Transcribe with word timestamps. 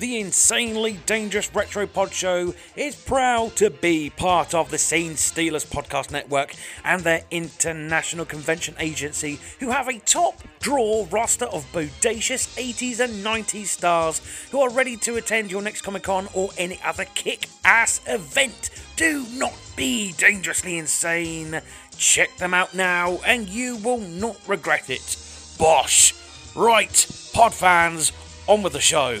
The 0.00 0.18
Insanely 0.18 0.98
Dangerous 1.04 1.54
Retro 1.54 1.86
Pod 1.86 2.14
Show 2.14 2.54
is 2.74 2.96
proud 2.96 3.54
to 3.56 3.68
be 3.68 4.08
part 4.08 4.54
of 4.54 4.70
the 4.70 4.78
Scene 4.78 5.14
Stealers 5.14 5.66
Podcast 5.66 6.10
Network 6.10 6.54
and 6.86 7.02
their 7.02 7.22
international 7.30 8.24
convention 8.24 8.74
agency, 8.78 9.38
who 9.58 9.68
have 9.68 9.88
a 9.88 9.98
top 9.98 10.40
draw 10.58 11.06
roster 11.10 11.44
of 11.44 11.70
bodacious 11.70 12.48
80s 12.56 13.00
and 13.00 13.22
90s 13.22 13.66
stars 13.66 14.22
who 14.50 14.62
are 14.62 14.70
ready 14.70 14.96
to 14.96 15.16
attend 15.16 15.50
your 15.50 15.60
next 15.60 15.82
Comic 15.82 16.04
Con 16.04 16.28
or 16.32 16.48
any 16.56 16.80
other 16.82 17.04
kick 17.14 17.50
ass 17.66 18.00
event. 18.06 18.70
Do 18.96 19.26
not 19.34 19.52
be 19.76 20.12
dangerously 20.12 20.78
insane. 20.78 21.60
Check 21.98 22.34
them 22.38 22.54
out 22.54 22.72
now 22.72 23.18
and 23.26 23.50
you 23.50 23.76
will 23.76 23.98
not 23.98 24.38
regret 24.48 24.88
it. 24.88 25.18
Bosh! 25.58 26.14
Right, 26.56 27.06
pod 27.34 27.52
fans, 27.52 28.12
on 28.46 28.62
with 28.62 28.72
the 28.72 28.80
show. 28.80 29.18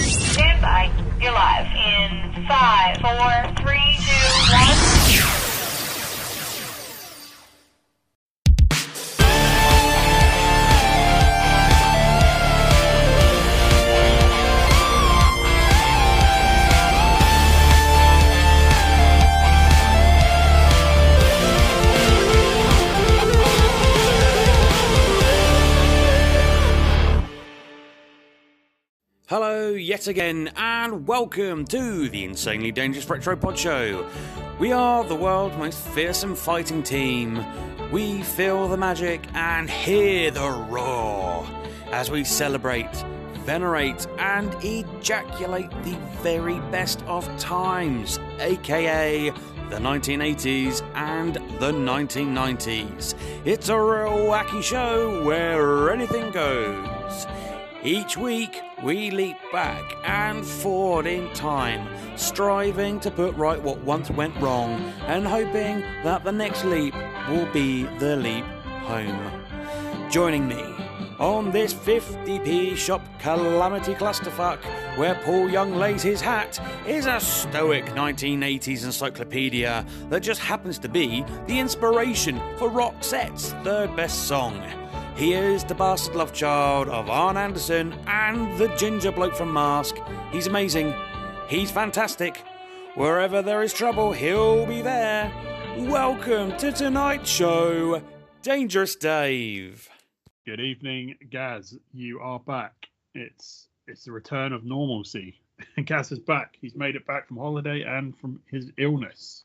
Stand 0.00 0.60
by. 0.62 0.90
You're 1.20 1.32
live 1.32 1.66
in 1.74 2.46
five, 2.46 2.96
four, 2.98 3.64
three, 3.64 3.87
Hello, 29.28 29.68
yet 29.72 30.06
again, 30.08 30.50
and 30.56 31.06
welcome 31.06 31.66
to 31.66 32.08
the 32.08 32.24
Insanely 32.24 32.72
Dangerous 32.72 33.06
Retro 33.10 33.36
Pod 33.36 33.58
Show. 33.58 34.08
We 34.58 34.72
are 34.72 35.04
the 35.04 35.14
world's 35.14 35.54
most 35.58 35.86
fearsome 35.88 36.34
fighting 36.34 36.82
team. 36.82 37.44
We 37.92 38.22
feel 38.22 38.68
the 38.68 38.78
magic 38.78 39.20
and 39.34 39.68
hear 39.68 40.30
the 40.30 40.48
roar 40.70 41.46
as 41.92 42.10
we 42.10 42.24
celebrate, 42.24 42.90
venerate, 43.44 44.06
and 44.18 44.50
ejaculate 44.64 45.70
the 45.82 45.98
very 46.22 46.58
best 46.70 47.02
of 47.02 47.28
times, 47.38 48.18
aka 48.40 49.28
the 49.68 49.76
1980s 49.76 50.82
and 50.94 51.34
the 51.34 51.70
1990s. 51.70 53.14
It's 53.44 53.68
a 53.68 53.78
real 53.78 54.26
wacky 54.26 54.62
show 54.62 55.22
where 55.22 55.92
anything 55.92 56.30
goes. 56.30 57.26
Each 57.88 58.18
week, 58.18 58.60
we 58.84 59.10
leap 59.10 59.38
back 59.50 59.82
and 60.04 60.44
forward 60.44 61.06
in 61.06 61.32
time, 61.32 61.88
striving 62.18 63.00
to 63.00 63.10
put 63.10 63.34
right 63.34 63.58
what 63.62 63.78
once 63.78 64.10
went 64.10 64.36
wrong 64.42 64.92
and 65.06 65.26
hoping 65.26 65.80
that 66.04 66.22
the 66.22 66.30
next 66.30 66.66
leap 66.66 66.92
will 67.30 67.50
be 67.50 67.84
the 67.98 68.14
leap 68.16 68.44
home. 68.84 69.42
Joining 70.10 70.46
me 70.46 70.62
on 71.18 71.50
this 71.50 71.72
50p 71.72 72.76
shop 72.76 73.00
calamity 73.20 73.94
clusterfuck 73.94 74.58
where 74.98 75.14
Paul 75.24 75.48
Young 75.48 75.74
lays 75.74 76.02
his 76.02 76.20
hat 76.20 76.60
is 76.86 77.06
a 77.06 77.18
stoic 77.18 77.86
1980s 77.86 78.84
encyclopedia 78.84 79.86
that 80.10 80.20
just 80.20 80.42
happens 80.42 80.78
to 80.80 80.90
be 80.90 81.24
the 81.46 81.58
inspiration 81.58 82.38
for 82.58 82.68
Roxette's 82.68 83.52
third 83.64 83.96
best 83.96 84.28
song. 84.28 84.62
He 85.18 85.32
is 85.32 85.64
the 85.64 85.74
bastard 85.74 86.14
love 86.14 86.32
child 86.32 86.88
of 86.88 87.10
Arn 87.10 87.36
Anderson 87.36 87.92
and 88.06 88.56
the 88.56 88.68
ginger 88.76 89.10
bloke 89.10 89.34
from 89.34 89.52
Mask. 89.52 89.96
He's 90.30 90.46
amazing. 90.46 90.94
He's 91.48 91.72
fantastic. 91.72 92.36
Wherever 92.94 93.42
there 93.42 93.64
is 93.64 93.72
trouble, 93.72 94.12
he'll 94.12 94.64
be 94.64 94.80
there. 94.80 95.32
Welcome 95.76 96.56
to 96.58 96.70
tonight's 96.70 97.28
show, 97.28 98.00
Dangerous 98.42 98.94
Dave. 98.94 99.88
Good 100.46 100.60
evening, 100.60 101.16
Gaz. 101.28 101.76
You 101.92 102.20
are 102.20 102.38
back. 102.38 102.86
It's 103.12 103.66
it's 103.88 104.04
the 104.04 104.12
return 104.12 104.52
of 104.52 104.64
normalcy. 104.64 105.40
Gaz 105.84 106.12
is 106.12 106.20
back. 106.20 106.56
He's 106.60 106.76
made 106.76 106.94
it 106.94 107.08
back 107.08 107.26
from 107.26 107.38
holiday 107.38 107.82
and 107.82 108.16
from 108.16 108.40
his 108.48 108.70
illness. 108.78 109.42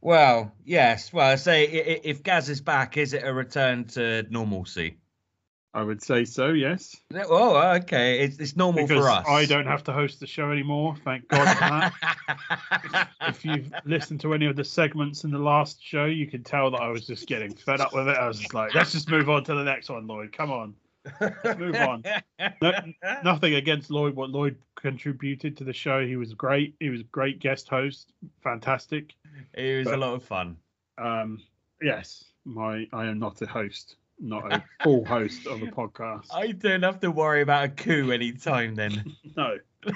Well, 0.00 0.52
yes. 0.64 1.12
Well, 1.12 1.28
I 1.28 1.36
say 1.36 1.64
if 1.64 2.22
Gaz 2.22 2.48
is 2.48 2.60
back, 2.60 2.96
is 2.96 3.12
it 3.12 3.24
a 3.24 3.32
return 3.32 3.84
to 3.86 4.24
normalcy? 4.30 4.98
I 5.74 5.82
would 5.82 6.02
say 6.02 6.24
so. 6.24 6.48
Yes, 6.48 6.96
Oh, 7.14 7.56
okay. 7.76 8.20
It's, 8.20 8.38
it's 8.38 8.56
normal 8.56 8.86
because 8.86 9.04
for 9.04 9.10
us. 9.10 9.26
I 9.28 9.44
don't 9.44 9.66
have 9.66 9.84
to 9.84 9.92
host 9.92 10.18
the 10.18 10.26
show 10.26 10.50
anymore. 10.50 10.96
Thank 11.04 11.28
God 11.28 11.46
for 11.56 11.60
that. 12.80 13.08
if 13.28 13.44
you've 13.44 13.72
listened 13.84 14.20
to 14.22 14.32
any 14.32 14.46
of 14.46 14.56
the 14.56 14.64
segments 14.64 15.24
in 15.24 15.30
the 15.30 15.38
last 15.38 15.82
show, 15.82 16.06
you 16.06 16.26
can 16.26 16.42
tell 16.42 16.70
that 16.70 16.80
I 16.80 16.88
was 16.88 17.06
just 17.06 17.28
getting 17.28 17.54
fed 17.54 17.80
up 17.80 17.92
with 17.92 18.08
it. 18.08 18.16
I 18.16 18.26
was 18.26 18.38
just 18.38 18.54
like, 18.54 18.74
let's 18.74 18.92
just 18.92 19.10
move 19.10 19.28
on 19.28 19.44
to 19.44 19.54
the 19.54 19.62
next 19.62 19.90
one, 19.90 20.06
Lloyd. 20.06 20.32
Come 20.32 20.50
on. 20.50 20.74
move 21.58 21.74
on. 21.76 22.02
No, 22.60 22.72
nothing 23.22 23.54
against 23.54 23.90
Lloyd. 23.90 24.14
What 24.14 24.30
Lloyd 24.30 24.56
contributed 24.74 25.56
to 25.58 25.64
the 25.64 25.72
show, 25.72 26.04
he 26.04 26.16
was 26.16 26.32
great. 26.34 26.74
He 26.80 26.88
was 26.88 27.02
a 27.02 27.04
great 27.04 27.40
guest 27.40 27.68
host. 27.68 28.12
Fantastic. 28.42 29.14
It 29.58 29.78
was 29.78 29.88
a 29.88 29.96
lot 29.96 30.14
of 30.14 30.22
fun. 30.22 30.56
Um, 30.98 31.42
yes, 31.82 32.24
my 32.44 32.86
I 32.92 33.06
am 33.06 33.18
not 33.18 33.42
a 33.42 33.46
host, 33.46 33.96
not 34.20 34.52
a 34.52 34.64
full 34.84 35.04
host 35.04 35.48
of 35.48 35.62
a 35.62 35.66
podcast. 35.78 36.26
I 36.32 36.52
don't 36.52 36.84
have 36.84 37.00
to 37.00 37.10
worry 37.10 37.42
about 37.42 37.64
a 37.64 37.68
coup 37.68 38.12
anytime 38.12 38.76
then. 38.76 39.16
No, 39.36 39.58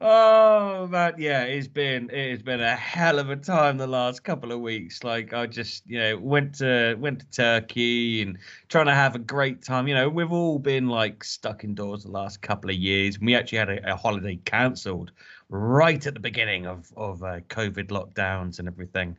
oh 0.00 0.88
man, 0.88 1.14
yeah, 1.18 1.44
it's 1.44 1.68
been 1.68 2.10
it's 2.12 2.42
been 2.42 2.60
a 2.60 2.74
hell 2.74 3.20
of 3.20 3.30
a 3.30 3.36
time 3.36 3.78
the 3.78 3.86
last 3.86 4.24
couple 4.24 4.50
of 4.50 4.60
weeks. 4.60 5.04
Like 5.04 5.32
I 5.32 5.46
just 5.46 5.84
you 5.86 6.00
know 6.00 6.18
went 6.18 6.56
to 6.56 6.96
went 6.98 7.20
to 7.20 7.30
Turkey 7.30 8.22
and 8.22 8.38
trying 8.68 8.86
to 8.86 8.94
have 8.94 9.14
a 9.14 9.20
great 9.20 9.62
time. 9.62 9.86
You 9.86 9.94
know 9.94 10.08
we've 10.08 10.32
all 10.32 10.58
been 10.58 10.88
like 10.88 11.22
stuck 11.22 11.62
indoors 11.62 12.02
the 12.02 12.10
last 12.10 12.42
couple 12.42 12.70
of 12.70 12.76
years. 12.76 13.20
We 13.20 13.36
actually 13.36 13.58
had 13.58 13.70
a, 13.70 13.92
a 13.92 13.96
holiday 13.96 14.36
cancelled 14.44 15.12
right 15.48 16.04
at 16.04 16.14
the 16.14 16.20
beginning 16.20 16.66
of 16.66 16.92
of 16.96 17.22
uh, 17.22 17.38
COVID 17.48 17.86
lockdowns 17.88 18.58
and 18.58 18.66
everything. 18.66 19.16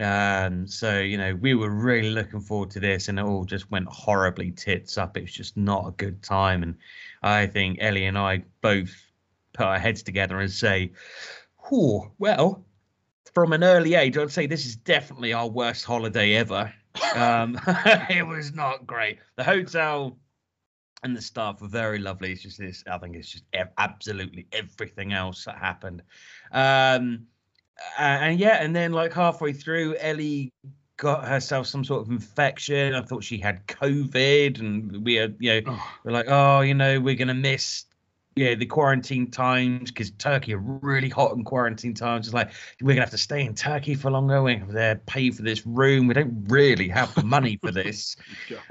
Um, 0.00 0.66
so 0.66 1.00
you 1.00 1.16
know, 1.16 1.34
we 1.34 1.54
were 1.54 1.70
really 1.70 2.10
looking 2.10 2.40
forward 2.40 2.70
to 2.72 2.80
this, 2.80 3.08
and 3.08 3.18
it 3.18 3.24
all 3.24 3.44
just 3.44 3.70
went 3.70 3.88
horribly 3.88 4.50
tits 4.50 4.98
up. 4.98 5.16
It 5.16 5.22
was 5.22 5.32
just 5.32 5.56
not 5.56 5.88
a 5.88 5.92
good 5.92 6.22
time, 6.22 6.62
and 6.62 6.76
I 7.22 7.46
think 7.46 7.78
Ellie 7.80 8.06
and 8.06 8.18
I 8.18 8.44
both 8.60 8.94
put 9.52 9.66
our 9.66 9.78
heads 9.78 10.02
together 10.02 10.38
and 10.40 10.50
say, 10.50 10.92
"Oh, 11.70 12.10
well." 12.18 12.64
From 13.34 13.52
an 13.52 13.62
early 13.62 13.94
age, 13.94 14.16
I'd 14.16 14.32
say 14.32 14.46
this 14.46 14.66
is 14.66 14.74
definitely 14.74 15.32
our 15.32 15.46
worst 15.48 15.84
holiday 15.84 16.34
ever. 16.34 16.72
Um, 17.14 17.60
it 18.10 18.26
was 18.26 18.52
not 18.52 18.86
great. 18.86 19.18
The 19.36 19.44
hotel 19.44 20.18
and 21.02 21.16
the 21.16 21.22
staff 21.22 21.60
were 21.60 21.68
very 21.68 21.98
lovely. 21.98 22.32
It's 22.32 22.42
just 22.42 22.58
this, 22.58 22.82
I 22.90 22.98
think 22.98 23.16
it's 23.16 23.30
just 23.30 23.44
absolutely 23.76 24.48
everything 24.52 25.12
else 25.12 25.44
that 25.44 25.56
happened. 25.56 26.02
Um, 26.50 27.26
a- 27.98 28.00
and 28.02 28.38
yeah, 28.40 28.62
and 28.62 28.74
then 28.74 28.92
like 28.92 29.12
halfway 29.12 29.52
through, 29.52 29.96
Ellie 29.96 30.52
got 30.96 31.26
herself 31.26 31.66
some 31.66 31.84
sort 31.84 32.02
of 32.02 32.10
infection. 32.10 32.94
I 32.94 33.02
thought 33.02 33.22
she 33.24 33.38
had 33.38 33.66
COVID, 33.66 34.58
and 34.60 35.04
we 35.04 35.18
are, 35.18 35.32
you 35.38 35.60
know, 35.62 35.72
Oh, 35.72 35.92
we're 36.04 36.12
like, 36.12 36.26
oh, 36.28 36.60
you 36.60 36.74
know, 36.74 37.00
we're 37.00 37.14
gonna 37.14 37.34
miss, 37.34 37.84
yeah, 38.34 38.54
the 38.56 38.66
quarantine 38.66 39.30
times 39.30 39.90
because 39.92 40.10
Turkey 40.12 40.54
are 40.54 40.58
really 40.58 41.08
hot 41.08 41.36
in 41.36 41.44
quarantine 41.44 41.94
times. 41.94 42.26
It's 42.26 42.34
like 42.34 42.50
we're 42.80 42.94
gonna 42.94 43.02
have 43.02 43.10
to 43.10 43.18
stay 43.18 43.44
in 43.44 43.54
Turkey 43.54 43.94
for 43.94 44.10
longer. 44.10 44.42
We're 44.42 44.58
gonna 44.58 44.80
have 44.80 44.98
to 44.98 45.02
pay 45.06 45.30
for 45.30 45.42
this 45.42 45.64
room. 45.66 46.08
We 46.08 46.14
don't 46.14 46.44
really 46.48 46.88
have 46.88 47.14
the 47.14 47.22
money 47.24 47.58
for 47.62 47.70
this. 47.70 48.16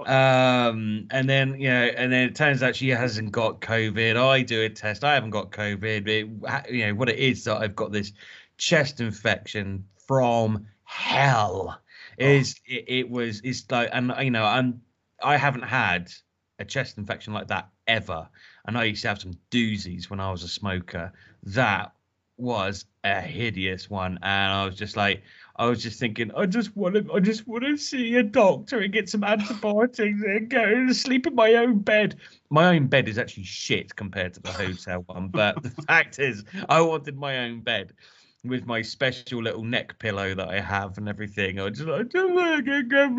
Um, 0.06 1.08
and 1.12 1.30
then 1.30 1.60
you 1.60 1.70
know, 1.70 1.84
and 1.98 2.12
then 2.12 2.30
it 2.30 2.36
turns 2.36 2.64
out 2.64 2.76
she 2.76 2.90
hasn't 2.90 3.32
got 3.32 3.60
COVID. 3.62 4.16
I 4.16 4.42
do 4.42 4.64
a 4.64 4.70
test. 4.70 5.04
I 5.04 5.14
haven't 5.14 5.32
got 5.32 5.52
COVID. 5.52 6.08
It, 6.08 6.72
you 6.74 6.88
know 6.88 6.96
what 6.96 7.10
it 7.10 7.20
is 7.20 7.44
that 7.46 7.58
I've 7.58 7.76
got 7.76 7.92
this 7.92 8.14
chest 8.58 9.00
infection 9.00 9.86
from 10.08 10.66
hell. 10.84 11.80
Oh. 12.20 12.24
Is 12.24 12.56
it, 12.66 12.86
it 12.88 13.10
was 13.10 13.42
it's 13.44 13.70
like 13.70 13.90
and 13.92 14.14
you 14.22 14.32
know 14.32 14.44
I'm 14.44 14.82
I 15.22 15.38
haven't 15.38 15.64
had 15.64 16.12
a 16.60 16.66
chest 16.66 16.98
infection 16.98 17.34
like 17.34 17.48
that 17.48 17.70
ever. 17.88 18.28
And 18.66 18.78
I 18.78 18.86
used 18.86 19.02
to 19.04 19.10
have 19.10 19.22
some 19.22 19.38
doozies 19.52 20.10
when 20.10 20.20
I 20.20 20.32
was 20.32 20.44
a 20.44 20.48
smoker. 20.48 21.12
That 21.44 21.94
was 22.38 22.86
a 23.04 23.20
hideous 23.20 23.90
one, 23.90 24.20
and 24.22 24.54
I 24.54 24.66
was 24.66 24.76
just 24.76 24.96
like, 24.96 25.24
I 25.56 25.66
was 25.66 25.82
just 25.82 26.00
thinking, 26.00 26.32
I 26.36 26.46
just 26.46 26.76
want 26.78 26.94
to, 26.96 27.14
I 27.14 27.20
just 27.20 27.48
want 27.48 27.64
to 27.64 27.78
see 27.78 28.16
a 28.16 28.24
doctor 28.24 28.80
and 28.80 28.94
get 28.94 29.10
some 29.10 29.24
antibiotics 29.24 30.22
and 30.22 30.50
go 30.50 30.64
and 30.64 30.96
sleep 30.96 31.26
in 31.26 31.34
my 31.34 31.54
own 31.56 31.80
bed. 31.80 32.16
My 32.52 32.76
own 32.76 32.88
bed 32.88 33.08
is 33.08 33.18
actually 33.18 33.46
shit 33.46 33.96
compared 33.96 34.36
to 34.36 34.40
the 34.42 34.52
hotel 34.52 35.04
one, 35.08 35.30
but 35.30 35.64
the 35.64 35.70
fact 35.88 36.20
is, 36.20 36.44
I 36.70 36.82
wanted 36.82 37.18
my 37.18 37.40
own 37.40 37.62
bed 37.62 37.94
with 38.44 38.66
my 38.66 38.82
special 38.82 39.42
little 39.42 39.64
neck 39.64 39.98
pillow 40.00 40.34
that 40.36 40.48
I 40.48 40.60
have 40.60 40.98
and 40.98 41.10
everything. 41.10 41.60
I 41.60 41.64
was 41.64 41.78
just 41.78 41.88
like, 41.88 42.02
I 42.02 42.04
just 42.04 42.34
want 42.34 42.66
to 42.66 42.84
go 42.84 43.10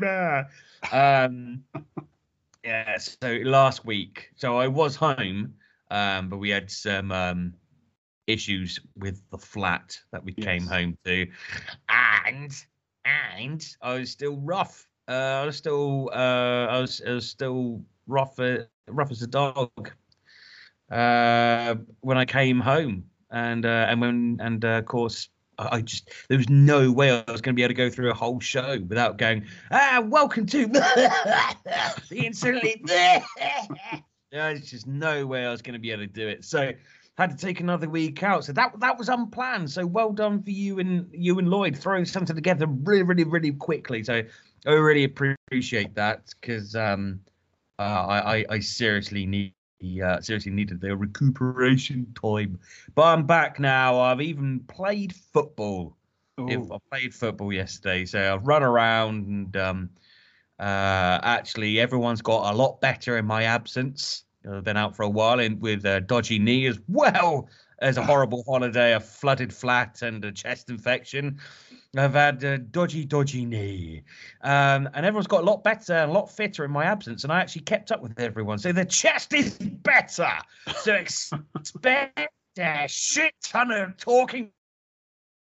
back. 0.00 0.50
Um, 0.92 1.64
yeah. 2.64 2.98
So 2.98 3.40
last 3.44 3.84
week, 3.84 4.30
so 4.36 4.56
I 4.56 4.68
was 4.68 4.94
home, 4.94 5.54
um, 5.90 6.28
but 6.28 6.38
we 6.38 6.50
had 6.50 6.70
some 6.70 7.10
um 7.10 7.54
issues 8.28 8.78
with 8.96 9.20
the 9.30 9.38
flat 9.38 9.98
that 10.12 10.22
we 10.22 10.32
came 10.32 10.66
home 10.66 10.96
to, 11.04 11.26
and 11.88 12.54
and 13.04 13.76
I 13.82 13.94
was 13.94 14.10
still 14.10 14.36
rough. 14.36 14.86
Uh, 15.08 15.40
I 15.42 15.46
was 15.46 15.56
still 15.56 16.10
uh, 16.12 16.66
I 16.66 16.80
was, 16.80 17.02
I 17.04 17.10
was 17.10 17.28
still 17.28 17.82
rough 18.06 18.38
uh, 18.38 18.58
rough 18.86 19.10
as 19.10 19.22
a 19.22 19.26
dog 19.26 19.90
uh, 20.90 21.74
when 22.00 22.16
I 22.18 22.24
came 22.24 22.60
home, 22.60 23.04
and 23.30 23.64
uh, 23.64 23.86
and 23.88 24.00
when 24.00 24.38
and 24.40 24.64
uh, 24.64 24.78
of 24.78 24.86
course. 24.86 25.28
I 25.60 25.80
just 25.80 26.12
there 26.28 26.38
was 26.38 26.48
no 26.48 26.92
way 26.92 27.10
I 27.10 27.32
was 27.32 27.40
going 27.40 27.52
to 27.52 27.58
be 27.58 27.64
able 27.64 27.70
to 27.70 27.74
go 27.74 27.90
through 27.90 28.12
a 28.12 28.14
whole 28.14 28.38
show 28.38 28.78
without 28.88 29.18
going. 29.18 29.44
Ah, 29.72 30.00
welcome 30.06 30.46
to 30.46 30.66
the 30.68 31.92
instantly. 32.12 32.80
There's 34.30 34.60
just 34.70 34.86
no 34.86 35.26
way 35.26 35.44
I 35.44 35.50
was 35.50 35.60
going 35.60 35.72
to 35.72 35.80
be 35.80 35.90
able 35.90 36.04
to 36.04 36.06
do 36.06 36.28
it. 36.28 36.44
So 36.44 36.70
had 37.18 37.36
to 37.36 37.36
take 37.36 37.58
another 37.58 37.88
week 37.88 38.22
out. 38.22 38.44
So 38.44 38.52
that 38.52 38.78
that 38.78 38.96
was 38.96 39.08
unplanned. 39.08 39.70
So 39.70 39.84
well 39.84 40.12
done 40.12 40.40
for 40.42 40.50
you 40.50 40.78
and 40.78 41.08
you 41.12 41.38
and 41.40 41.50
Lloyd 41.50 41.76
throwing 41.76 42.04
something 42.04 42.36
together 42.36 42.66
really, 42.66 43.02
really, 43.02 43.24
really 43.24 43.52
quickly. 43.52 44.04
So 44.04 44.22
I 44.64 44.72
really 44.72 45.04
appreciate 45.04 45.96
that 45.96 46.32
because 46.40 46.76
um, 46.76 47.20
uh, 47.78 47.82
I, 47.82 48.36
I 48.36 48.44
I 48.50 48.58
seriously 48.60 49.26
need. 49.26 49.52
Uh, 49.80 50.20
seriously 50.20 50.50
needed 50.50 50.80
the 50.80 50.96
recuperation 50.96 52.12
time, 52.20 52.58
but 52.96 53.02
I'm 53.02 53.26
back 53.26 53.60
now. 53.60 54.00
I've 54.00 54.20
even 54.20 54.60
played 54.60 55.14
football. 55.14 55.96
If 56.36 56.70
I 56.70 56.76
played 56.90 57.14
football 57.14 57.52
yesterday, 57.52 58.04
so 58.04 58.34
I've 58.34 58.46
run 58.46 58.62
around 58.62 59.26
and 59.26 59.56
um, 59.56 59.90
uh, 60.58 61.20
actually 61.22 61.80
everyone's 61.80 62.22
got 62.22 62.52
a 62.52 62.56
lot 62.56 62.80
better 62.80 63.18
in 63.18 63.24
my 63.24 63.44
absence. 63.44 64.24
I've 64.48 64.64
been 64.64 64.76
out 64.76 64.96
for 64.96 65.02
a 65.02 65.08
while 65.08 65.40
and 65.40 65.60
with 65.60 65.84
a 65.84 66.00
dodgy 66.00 66.38
knee 66.38 66.66
as 66.66 66.78
well 66.88 67.48
as 67.80 67.96
a 67.96 68.04
horrible 68.04 68.44
holiday, 68.46 68.94
a 68.94 69.00
flooded 69.00 69.52
flat, 69.52 70.02
and 70.02 70.24
a 70.24 70.32
chest 70.32 70.70
infection. 70.70 71.38
I've 71.96 72.12
had 72.14 72.44
a 72.44 72.58
dodgy, 72.58 73.04
dodgy 73.04 73.46
knee, 73.46 74.02
um, 74.42 74.88
and 74.92 75.06
everyone's 75.06 75.26
got 75.26 75.42
a 75.42 75.46
lot 75.46 75.64
better 75.64 75.94
and 75.94 76.10
a 76.10 76.14
lot 76.14 76.30
fitter 76.30 76.64
in 76.64 76.70
my 76.70 76.84
absence, 76.84 77.24
and 77.24 77.32
I 77.32 77.40
actually 77.40 77.62
kept 77.62 77.90
up 77.90 78.02
with 78.02 78.18
everyone. 78.20 78.58
So 78.58 78.72
the 78.72 78.84
chest 78.84 79.32
is 79.32 79.56
better. 79.58 80.30
So 80.82 80.94
expect 80.94 82.28
a 82.58 82.86
shit 82.88 83.32
ton 83.42 83.70
of 83.70 83.96
talking 83.96 84.50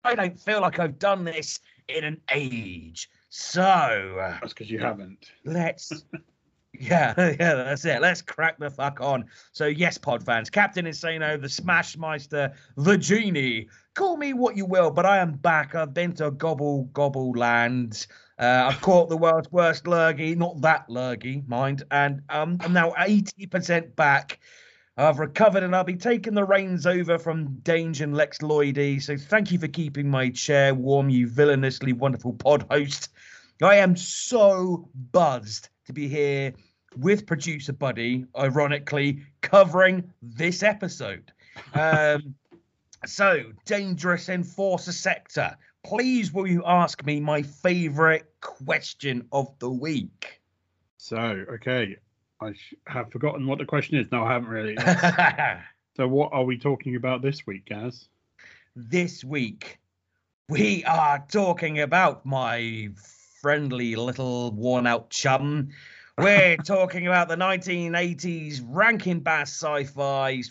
I 0.04 0.14
don't 0.14 0.38
feel 0.38 0.60
like 0.60 0.78
I've 0.78 0.98
done 0.98 1.24
this 1.24 1.60
in 1.88 2.04
an 2.04 2.20
age. 2.32 3.08
So 3.28 4.14
that's 4.40 4.52
because 4.52 4.70
you 4.70 4.78
haven't. 4.78 5.30
let's. 5.44 6.04
Yeah, 6.72 7.14
yeah, 7.40 7.54
that's 7.54 7.84
it. 7.84 8.00
Let's 8.00 8.22
crack 8.22 8.58
the 8.58 8.70
fuck 8.70 9.00
on. 9.00 9.24
So, 9.52 9.66
yes, 9.66 9.98
pod 9.98 10.24
fans, 10.24 10.50
Captain 10.50 10.86
Insano, 10.86 11.40
the 11.40 11.48
Smashmeister, 11.48 12.54
the 12.76 12.96
Genie, 12.96 13.68
call 13.94 14.16
me 14.16 14.32
what 14.32 14.56
you 14.56 14.66
will, 14.66 14.90
but 14.90 15.04
I 15.04 15.18
am 15.18 15.32
back. 15.32 15.74
I've 15.74 15.94
been 15.94 16.12
to 16.14 16.30
Gobble 16.30 16.84
Gobble 16.92 17.32
Land. 17.32 18.06
Uh, 18.38 18.70
I've 18.70 18.80
caught 18.80 19.08
the 19.08 19.16
world's 19.16 19.50
worst 19.52 19.86
lurgy, 19.86 20.34
not 20.34 20.60
that 20.62 20.88
lurgy, 20.88 21.42
mind, 21.46 21.82
and 21.90 22.22
um, 22.30 22.56
I'm 22.60 22.72
now 22.72 22.92
80% 22.92 23.94
back. 23.96 24.40
I've 24.96 25.18
recovered 25.18 25.62
and 25.62 25.74
I'll 25.74 25.84
be 25.84 25.96
taking 25.96 26.34
the 26.34 26.44
reins 26.44 26.86
over 26.86 27.18
from 27.18 27.54
Dange 27.62 28.00
and 28.00 28.14
Lex 28.14 28.38
Lloydy. 28.38 29.02
So 29.02 29.16
thank 29.16 29.50
you 29.50 29.58
for 29.58 29.68
keeping 29.68 30.10
my 30.10 30.30
chair 30.30 30.74
warm, 30.74 31.08
you 31.08 31.26
villainously 31.28 31.92
wonderful 31.92 32.34
pod 32.34 32.66
host. 32.70 33.08
I 33.62 33.76
am 33.76 33.96
so 33.96 34.88
buzzed 35.12 35.68
to 35.86 35.92
be 35.92 36.08
here 36.08 36.54
with 36.96 37.26
producer 37.26 37.72
Buddy, 37.72 38.24
ironically, 38.36 39.22
covering 39.40 40.12
this 40.22 40.62
episode. 40.62 41.32
Um, 41.74 42.34
so, 43.06 43.52
Dangerous 43.64 44.28
Enforcer 44.28 44.92
Sector, 44.92 45.56
please 45.84 46.32
will 46.32 46.46
you 46.46 46.62
ask 46.66 47.04
me 47.04 47.20
my 47.20 47.42
favorite 47.42 48.32
question 48.40 49.26
of 49.32 49.58
the 49.58 49.70
week? 49.70 50.40
So, 50.98 51.16
okay, 51.54 51.96
I 52.40 52.52
sh- 52.52 52.74
have 52.86 53.10
forgotten 53.10 53.46
what 53.46 53.58
the 53.58 53.66
question 53.66 53.98
is. 53.98 54.10
No, 54.10 54.24
I 54.24 54.32
haven't 54.32 54.48
really. 54.48 54.76
so, 55.96 56.08
what 56.08 56.30
are 56.32 56.44
we 56.44 56.58
talking 56.58 56.96
about 56.96 57.22
this 57.22 57.46
week, 57.46 57.66
Gaz? 57.66 58.08
this 58.76 59.24
week 59.24 59.78
we 60.48 60.84
are 60.84 61.24
talking 61.30 61.80
about 61.80 62.24
my 62.24 62.88
friendly 63.40 63.96
little 63.96 64.52
worn 64.52 64.86
out 64.86 65.10
chum. 65.10 65.68
We're 66.18 66.56
talking 66.64 67.06
about 67.06 67.28
the 67.28 67.36
1980s 67.36 68.62
Rankin 68.66 69.20
Bass 69.20 69.50
sci 69.50 69.84
fi 69.84 70.42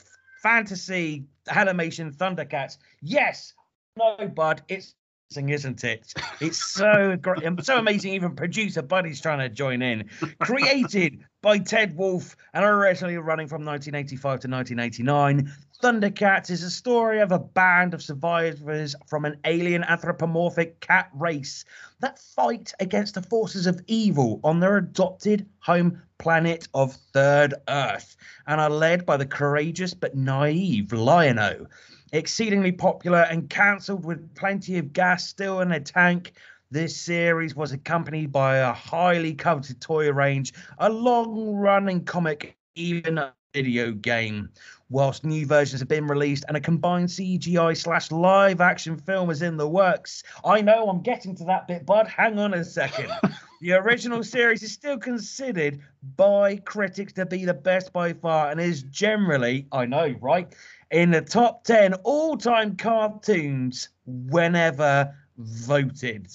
fantasy 0.41 1.25
animation 1.49 2.11
Thundercats. 2.11 2.77
Yes, 3.01 3.53
no, 3.97 4.27
bud, 4.27 4.61
it's 4.67 4.95
amazing, 5.31 5.49
isn't 5.49 5.83
it? 5.83 6.13
It's 6.39 6.63
so 6.63 7.17
great, 7.21 7.43
and 7.43 7.63
so 7.63 7.77
amazing. 7.77 8.13
Even 8.13 8.35
producer 8.35 8.81
Buddy's 8.81 9.21
trying 9.21 9.39
to 9.39 9.49
join 9.49 9.81
in. 9.81 10.09
Created 10.39 11.19
by 11.41 11.59
Ted 11.59 11.95
Wolf 11.95 12.35
and 12.53 12.65
originally 12.65 13.17
running 13.17 13.47
from 13.47 13.65
1985 13.65 14.21
to 14.21 14.47
1989. 14.47 15.51
Thundercats 15.81 16.49
is 16.49 16.61
a 16.63 16.69
story 16.69 17.21
of 17.21 17.31
a 17.31 17.39
band 17.39 17.93
of 17.93 18.03
survivors 18.03 18.97
from 19.07 19.23
an 19.23 19.37
alien 19.45 19.85
anthropomorphic 19.85 20.81
cat 20.81 21.09
race 21.13 21.63
that 22.01 22.19
fight 22.19 22.73
against 22.81 23.15
the 23.15 23.21
forces 23.21 23.65
of 23.65 23.81
evil 23.87 24.41
on 24.43 24.59
their 24.59 24.75
adopted 24.75 25.47
home 25.59 26.01
planet 26.17 26.67
of 26.73 26.97
Third 27.13 27.53
Earth 27.69 28.17
and 28.45 28.59
are 28.59 28.69
led 28.69 29.05
by 29.05 29.15
the 29.15 29.25
courageous 29.25 29.93
but 29.93 30.17
naive 30.17 30.91
Lion-O. 30.91 31.67
Exceedingly 32.11 32.73
popular 32.73 33.25
and 33.29 33.49
cancelled 33.49 34.03
with 34.03 34.35
plenty 34.35 34.79
of 34.79 34.91
gas 34.91 35.29
still 35.29 35.61
in 35.61 35.71
a 35.71 35.79
tank, 35.79 36.33
this 36.71 36.97
series 36.97 37.55
was 37.55 37.71
accompanied 37.71 38.33
by 38.33 38.57
a 38.57 38.73
highly 38.73 39.33
coveted 39.33 39.79
toy 39.79 40.11
range, 40.11 40.51
a 40.77 40.89
long 40.89 41.55
running 41.55 42.03
comic, 42.03 42.57
even 42.75 43.17
video 43.53 43.91
game. 43.91 44.49
Whilst 44.89 45.23
new 45.23 45.45
versions 45.45 45.81
have 45.81 45.87
been 45.87 46.07
released 46.07 46.45
and 46.47 46.57
a 46.57 46.61
combined 46.61 47.09
CGI 47.09 47.77
slash 47.77 48.11
live 48.11 48.59
action 48.59 48.97
film 48.97 49.29
is 49.29 49.41
in 49.41 49.57
the 49.57 49.67
works. 49.67 50.23
I 50.43 50.61
know 50.61 50.89
I'm 50.89 51.01
getting 51.01 51.35
to 51.35 51.43
that 51.45 51.67
bit, 51.67 51.85
bud. 51.85 52.07
Hang 52.07 52.39
on 52.39 52.55
a 52.55 52.63
second. 52.63 53.11
the 53.61 53.73
original 53.73 54.23
series 54.23 54.63
is 54.63 54.71
still 54.71 54.97
considered 54.97 55.79
by 56.15 56.57
critics 56.57 57.13
to 57.13 57.25
be 57.25 57.45
the 57.45 57.53
best 57.53 57.93
by 57.93 58.13
far 58.13 58.49
and 58.49 58.59
is 58.59 58.81
generally, 58.83 59.67
I 59.71 59.85
know, 59.85 60.15
right, 60.21 60.51
in 60.89 61.11
the 61.11 61.21
top 61.21 61.65
10 61.65 61.93
all 62.03 62.35
time 62.35 62.75
cartoons 62.75 63.89
whenever 64.07 65.13
voted. 65.37 66.27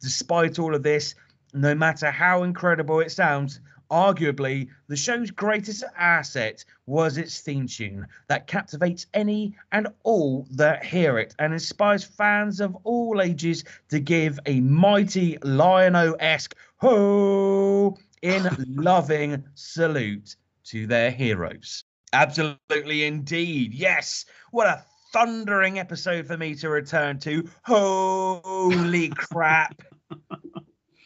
Despite 0.00 0.58
all 0.58 0.74
of 0.74 0.82
this, 0.82 1.14
no 1.52 1.76
matter 1.76 2.10
how 2.10 2.42
incredible 2.42 2.98
it 2.98 3.12
sounds, 3.12 3.60
arguably 3.90 4.68
the 4.88 4.96
show's 4.96 5.30
greatest 5.30 5.84
asset 5.96 6.64
was 6.86 7.16
its 7.16 7.40
theme 7.40 7.66
tune 7.66 8.06
that 8.28 8.46
captivates 8.46 9.06
any 9.14 9.54
and 9.72 9.88
all 10.02 10.46
that 10.50 10.84
hear 10.84 11.18
it 11.18 11.34
and 11.38 11.52
inspires 11.52 12.04
fans 12.04 12.60
of 12.60 12.76
all 12.84 13.20
ages 13.20 13.64
to 13.88 14.00
give 14.00 14.38
a 14.46 14.60
mighty 14.60 15.38
Lion-O 15.42 16.12
esque 16.14 16.54
ho 16.76 17.96
in 18.22 18.48
loving 18.68 19.44
salute 19.54 20.36
to 20.64 20.86
their 20.86 21.10
heroes. 21.10 21.84
Absolutely 22.12 23.04
indeed. 23.04 23.74
Yes. 23.74 24.24
What 24.50 24.66
a 24.66 24.84
thundering 25.12 25.78
episode 25.78 26.26
for 26.26 26.36
me 26.36 26.54
to 26.56 26.68
return 26.68 27.18
to. 27.20 27.48
Holy 27.64 29.08
crap. 29.10 29.82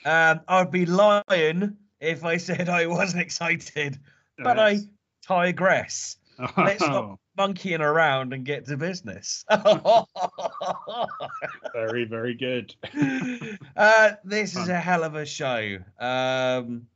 Um, 0.04 0.40
I'd 0.48 0.70
be 0.70 0.86
lying 0.86 1.76
if 2.00 2.24
I 2.24 2.36
said 2.36 2.68
I 2.68 2.86
wasn't 2.86 3.22
excited, 3.22 3.98
but 4.38 4.56
Yes. 4.56 4.84
I 5.28 5.34
digress. 5.34 6.16
Let's 6.56 6.82
Oh, 6.82 6.86
stop 6.86 7.20
monkeying 7.36 7.80
around 7.80 8.32
and 8.32 8.44
get 8.44 8.66
to 8.66 8.76
business. 8.76 9.44
very, 11.72 12.04
very 12.04 12.34
good. 12.34 12.74
uh, 13.76 14.12
this 14.24 14.56
is 14.56 14.68
a 14.68 14.78
hell 14.78 15.04
of 15.04 15.14
a 15.14 15.26
show. 15.26 15.78
Um, 15.98 16.86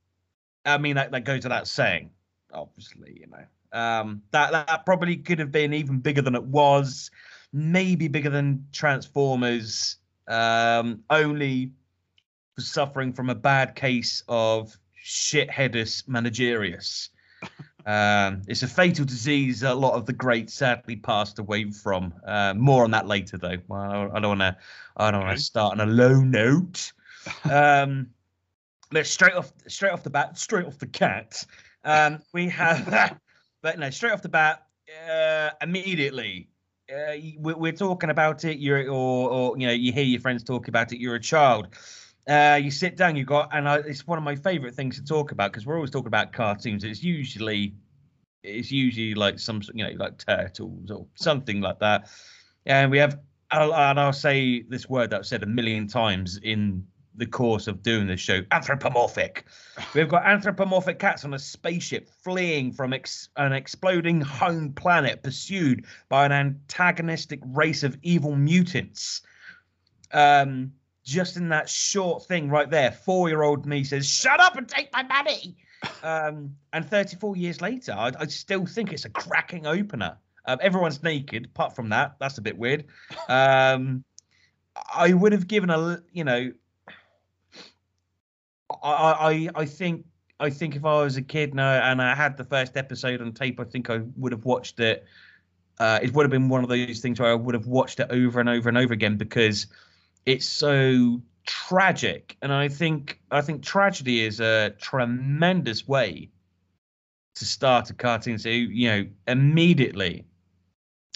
I 0.65 0.79
mean, 0.79 0.97
that, 0.97 1.11
that 1.11 1.25
goes 1.25 1.43
without 1.45 1.67
saying, 1.67 2.11
obviously, 2.53 3.19
you 3.21 3.27
know. 3.27 3.45
Um, 3.79 4.23
that, 4.33 4.53
that 4.53 4.85
probably 4.85 5.17
could 5.17 5.39
have 5.39 5.51
been 5.51 5.73
even 5.73 5.99
bigger 5.99 6.23
than 6.23 6.35
it 6.35 6.45
was, 6.45 7.11
maybe 7.53 8.07
bigger 8.07 8.31
than 8.31 8.67
Transformers, 8.71 9.97
um, 10.29 11.03
only 11.11 11.73
suffering 12.59 13.13
from 13.13 13.31
a 13.31 13.35
bad 13.35 13.75
case 13.75 14.23
of 14.29 14.77
shitheadus 15.05 16.09
managerius. 16.09 17.11
Um, 17.85 18.43
it's 18.47 18.63
a 18.63 18.69
fatal 18.69 19.05
disease 19.05 19.63
a 19.65 19.75
lot 19.75 19.95
of 19.95 20.07
the 20.07 20.13
great 20.13 20.51
sadly 20.51 20.97
passed 20.97 21.39
away 21.39 21.71
from. 21.71 22.15
Uh, 22.25 22.55
more 22.55 22.85
on 22.85 22.93
that 22.93 23.07
later, 23.07 23.39
though. 23.39 23.59
Well, 23.67 24.11
I 24.15 24.21
don't 24.21 24.39
want 24.39 24.41
to. 24.41 24.57
I 24.97 25.11
don't 25.11 25.25
want 25.25 25.37
to 25.37 25.43
start 25.43 25.81
on 25.81 25.89
a 25.89 25.91
low 25.91 26.21
note. 26.21 26.93
Um, 27.51 28.09
let's 28.93 29.11
straight 29.11 29.35
off, 29.35 29.53
straight 29.67 29.93
off 29.93 30.03
the 30.05 30.11
bat, 30.11 30.39
straight 30.39 30.67
off 30.67 30.79
the 30.79 30.87
cat. 30.87 31.45
Um, 31.85 32.21
we 32.33 32.49
have, 32.51 33.19
but 33.63 33.79
no, 33.79 33.91
straight 33.91 34.13
off 34.13 34.23
the 34.23 34.29
bat, 34.29 34.67
uh, 35.11 35.51
immediately. 35.61 36.49
Uh, 36.91 37.15
we're, 37.39 37.57
we're 37.57 37.73
talking 37.73 38.11
about 38.11 38.45
it. 38.45 38.59
You're, 38.59 38.91
or, 38.91 39.31
or 39.31 39.59
you 39.59 39.67
know, 39.67 39.73
you 39.73 39.93
hear 39.93 40.05
your 40.05 40.21
friends 40.21 40.45
talk 40.45 40.69
about 40.69 40.93
it. 40.93 41.01
You're 41.01 41.15
a 41.15 41.21
child. 41.21 41.69
Uh, 42.29 42.61
you 42.63 42.71
sit 42.71 42.97
down. 42.97 43.17
You 43.17 43.25
got, 43.25 43.51
and 43.53 43.69
I, 43.69 43.77
it's 43.79 44.07
one 44.07 44.19
of 44.19 44.25
my 44.25 44.37
favorite 44.37 44.75
things 44.75 44.97
to 44.97 45.05
talk 45.05 45.33
about 45.33 45.53
because 45.53 45.67
we're 45.67 45.77
always 45.77 45.91
talking 45.91 46.07
about 46.07 46.33
cartoons. 46.33 46.85
It's 46.85 47.03
usually, 47.03 47.75
it's 48.43 48.71
usually 48.71 49.15
like 49.15 49.39
some, 49.39 49.61
you 49.75 49.85
know, 49.85 49.93
like 49.97 50.19
turtles 50.19 50.91
or 50.91 51.07
something 51.15 51.61
like 51.61 51.79
that. 51.81 52.09
And 52.67 52.91
we 52.91 52.99
have, 52.99 53.19
I'll, 53.51 53.75
and 53.75 53.99
I'll 53.99 54.13
say 54.13 54.63
this 54.63 54.89
word 54.89 55.11
that 55.11 55.21
I've 55.21 55.27
said 55.27 55.43
a 55.43 55.47
million 55.47 55.89
times 55.89 56.39
in 56.43 56.87
the 57.15 57.27
course 57.27 57.67
of 57.67 57.83
doing 57.83 58.07
this 58.07 58.21
show 58.21 58.41
anthropomorphic. 58.53 59.45
We've 59.95 60.09
got 60.09 60.25
anthropomorphic 60.25 60.99
cats 60.99 61.25
on 61.25 61.35
a 61.35 61.39
spaceship 61.39 62.09
fleeing 62.25 62.73
from 62.73 62.95
ex- 62.95 63.29
an 63.37 63.53
exploding 63.53 64.21
home 64.23 64.73
planet 64.73 65.23
pursued 65.23 65.85
by 66.09 66.25
an 66.25 66.33
antagonistic 66.33 67.41
race 67.45 67.83
of 67.83 67.99
evil 68.03 68.35
mutants. 68.35 69.21
Um, 70.13 70.73
just 71.05 71.37
in 71.37 71.49
that 71.49 71.69
short 71.69 72.27
thing 72.27 72.49
right 72.49 72.71
there, 72.71 72.93
four 72.93 73.29
year 73.29 73.43
old 73.43 73.67
me 73.67 73.85
says, 73.85 74.09
Shut 74.09 74.41
up 74.41 74.57
and 74.57 74.69
take 74.69 74.93
my 74.93 75.03
money. 75.03 75.57
Um, 76.05 76.55
and 76.73 76.89
34 76.89 77.37
years 77.37 77.61
later, 77.61 77.91
I, 77.91 78.13
I 78.17 78.27
still 78.27 78.67
think 78.67 78.93
it's 78.93 79.05
a 79.05 79.09
cracking 79.09 79.67
opener. 79.67 80.17
Um, 80.47 80.59
everyone's 80.61 81.03
naked, 81.03 81.47
apart 81.47 81.75
from 81.75 81.89
that. 81.89 82.15
That's 82.21 82.39
a 82.39 82.41
bit 82.41 82.57
weird. 82.57 82.85
Um, 83.29 84.05
I 84.95 85.13
would 85.13 85.33
have 85.33 85.49
given 85.49 85.71
a, 85.71 86.01
you 86.13 86.23
know, 86.23 86.53
I, 88.83 88.87
I, 88.87 89.49
I 89.57 89.65
think, 89.67 90.07
I 90.39 90.51
think 90.51 90.77
if 90.77 90.85
I 90.85 91.03
was 91.03 91.17
a 91.17 91.23
kid 91.23 91.53
now 91.55 91.73
and 91.73 92.01
I 92.01 92.15
had 92.15 92.37
the 92.37 92.45
first 92.45 92.77
episode 92.77 93.21
on 93.21 93.33
tape, 93.33 93.59
I 93.59 93.65
think 93.65 93.91
I 93.91 94.01
would 94.17 94.33
have 94.33 94.45
watched 94.45 94.79
it. 94.79 95.05
Uh, 95.79 95.99
it 96.01 96.15
would 96.15 96.23
have 96.23 96.31
been 96.31 96.49
one 96.49 96.63
of 96.63 96.69
those 96.69 97.01
things 97.01 97.19
where 97.19 97.31
I 97.31 97.35
would 97.35 97.55
have 97.55 97.67
watched 97.67 97.99
it 97.99 98.07
over 98.11 98.39
and 98.39 98.49
over 98.49 98.69
and 98.69 98.79
over 98.79 98.95
again 98.95 99.17
because 99.17 99.67
it's 100.27 100.47
so 100.47 101.21
tragic, 101.47 102.37
and 102.43 102.53
I 102.53 102.69
think, 102.69 103.21
I 103.31 103.41
think 103.41 103.63
tragedy 103.63 104.21
is 104.21 104.41
a 104.41 104.71
tremendous 104.79 105.87
way 105.89 106.31
to 107.35 107.45
start 107.45 107.91
a 107.91 107.95
cartoon. 107.95 108.39
So 108.39 108.49
you 108.49 108.89
know, 108.89 109.07
immediately 109.27 110.27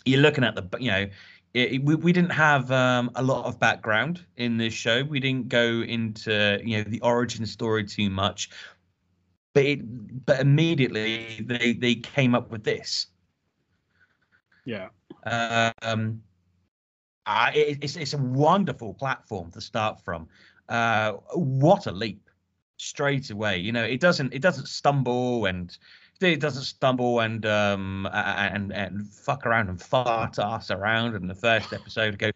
you're 0.05 0.21
looking 0.21 0.45
at 0.45 0.55
the, 0.55 0.79
you 0.79 0.91
know, 0.91 1.09
it, 1.55 1.73
it- 1.73 1.85
we, 1.85 1.95
we 1.95 2.13
didn't 2.13 2.33
have 2.33 2.71
um, 2.71 3.11
a 3.15 3.23
lot 3.23 3.45
of 3.47 3.59
background 3.59 4.25
in 4.37 4.57
this 4.57 4.75
show. 4.75 5.05
We 5.05 5.21
didn't 5.21 5.49
go 5.49 5.83
into 5.83 6.61
you 6.65 6.79
know 6.79 6.85
the 6.85 7.01
origin 7.01 7.47
story 7.47 7.85
too 7.85 8.11
much, 8.11 8.51
but 9.55 9.65
it, 9.65 10.27
but 10.27 10.41
immediately 10.41 11.41
they 11.47 11.73
they 11.73 11.95
came 11.97 12.35
up 12.35 12.51
with 12.51 12.65
this. 12.65 13.07
Yeah. 14.65 14.89
Um, 15.83 16.23
uh, 17.27 17.51
it, 17.55 17.79
it's 17.83 17.97
it's 17.97 18.15
a 18.15 18.19
wonderful 18.19 18.95
platform 18.95 19.51
to 19.53 19.61
start 19.61 20.01
from. 20.01 20.29
Uh, 20.69 21.13
what 21.35 21.87
a 21.87 21.93
leap 21.93 22.29
straight 22.77 23.31
away. 23.31 23.59
You 23.59 23.73
know, 23.73 23.85
it 23.85 24.01
doesn't 24.01 24.33
it 24.33 24.43
doesn't 24.43 24.69
stumble 24.69 25.47
and 25.47 25.77
it 26.21 26.41
doesn't 26.41 26.65
stumble 26.65 27.21
and 27.21 27.45
um 27.47 28.09
and 28.13 28.73
and 28.73 29.07
fuck 29.09 29.47
around 29.47 29.69
and 29.69 29.81
fart 29.81 30.39
ass 30.39 30.71
around 30.71 31.15
in 31.15 31.27
the 31.27 31.35
first 31.35 31.73
episode. 31.73 32.19
Go 32.19 32.31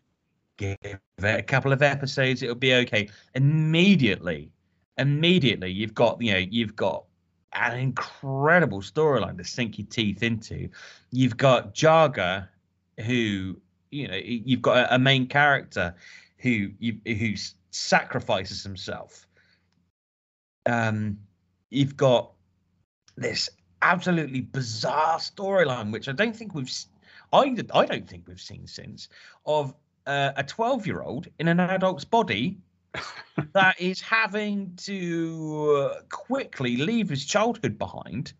give 0.56 0.76
it 0.82 1.00
a 1.18 1.42
couple 1.42 1.72
of 1.72 1.82
episodes, 1.82 2.42
it'll 2.42 2.54
be 2.54 2.74
okay. 2.74 3.08
Immediately, 3.34 4.50
immediately 4.98 5.70
you've 5.70 5.94
got 5.94 6.20
you 6.20 6.32
know 6.32 6.38
you've 6.38 6.76
got 6.76 7.04
an 7.52 7.78
incredible 7.78 8.80
storyline 8.80 9.36
to 9.38 9.44
sink 9.44 9.78
your 9.78 9.86
teeth 9.88 10.22
into. 10.22 10.68
You've 11.10 11.36
got 11.36 11.74
Jaga, 11.74 12.48
who 13.06 13.60
you 13.90 14.08
know 14.08 14.16
you've 14.16 14.62
got 14.62 14.92
a, 14.92 14.98
main 14.98 15.26
character 15.26 15.94
who 16.38 16.70
you 16.78 16.98
who 17.04 17.34
sacrifices 17.70 18.62
himself. 18.62 19.26
Um, 20.66 21.18
you've 21.70 21.96
got 21.96 22.32
this 23.16 23.50
absolutely 23.82 24.40
bizarre 24.40 25.18
storyline, 25.18 25.92
which 25.92 26.08
I 26.08 26.12
don't 26.12 26.36
think 26.36 26.54
we've, 26.54 26.70
I 27.32 27.56
I 27.74 27.86
don't 27.86 28.08
think 28.08 28.28
we've 28.28 28.40
seen 28.40 28.66
since, 28.66 29.08
of 29.46 29.74
uh, 30.06 30.32
a 30.36 30.44
twelve 30.44 30.86
year 30.86 31.02
old 31.02 31.28
in 31.38 31.48
an 31.48 31.60
adult's 31.60 32.04
body 32.04 32.58
that 33.52 33.80
is 33.80 34.00
having 34.00 34.72
to 34.76 35.90
uh, 35.92 36.00
quickly 36.08 36.76
leave 36.76 37.08
his 37.08 37.24
childhood 37.24 37.78
behind 37.78 38.32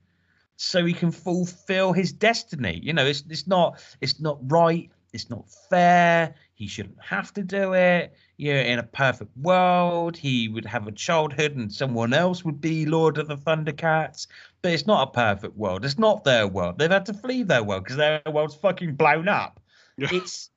so 0.56 0.84
he 0.84 0.92
can 0.92 1.10
fulfill 1.10 1.92
his 1.92 2.12
destiny 2.12 2.78
you 2.82 2.92
know 2.92 3.06
it's 3.06 3.24
it's 3.30 3.46
not 3.46 3.80
it's 4.02 4.20
not 4.20 4.38
right 4.50 4.90
it's 5.12 5.28
not 5.28 5.44
fair. 5.68 6.34
He 6.54 6.66
shouldn't 6.66 7.02
have 7.02 7.32
to 7.34 7.42
do 7.42 7.74
it. 7.74 8.14
You 8.36 8.54
know 8.54 8.60
in 8.60 8.78
a 8.78 8.84
perfect 8.84 9.36
world. 9.36 10.16
He 10.16 10.48
would 10.48 10.64
have 10.64 10.86
a 10.86 10.92
childhood 10.92 11.56
and 11.56 11.72
someone 11.72 12.12
else 12.12 12.44
would 12.44 12.60
be 12.60 12.86
lord 12.86 13.18
of 13.18 13.28
the 13.28 13.36
thundercats. 13.36 14.26
But 14.62 14.72
it's 14.72 14.86
not 14.86 15.08
a 15.08 15.10
perfect 15.10 15.56
world. 15.56 15.84
It's 15.84 15.98
not 15.98 16.24
their 16.24 16.46
world. 16.46 16.78
They've 16.78 16.90
had 16.90 17.06
to 17.06 17.14
flee 17.14 17.42
their 17.42 17.64
world 17.64 17.84
because 17.84 17.96
their 17.96 18.22
world's 18.26 18.54
fucking 18.54 18.94
blown 18.94 19.28
up. 19.28 19.60
Yeah. 19.96 20.08
it's 20.12 20.50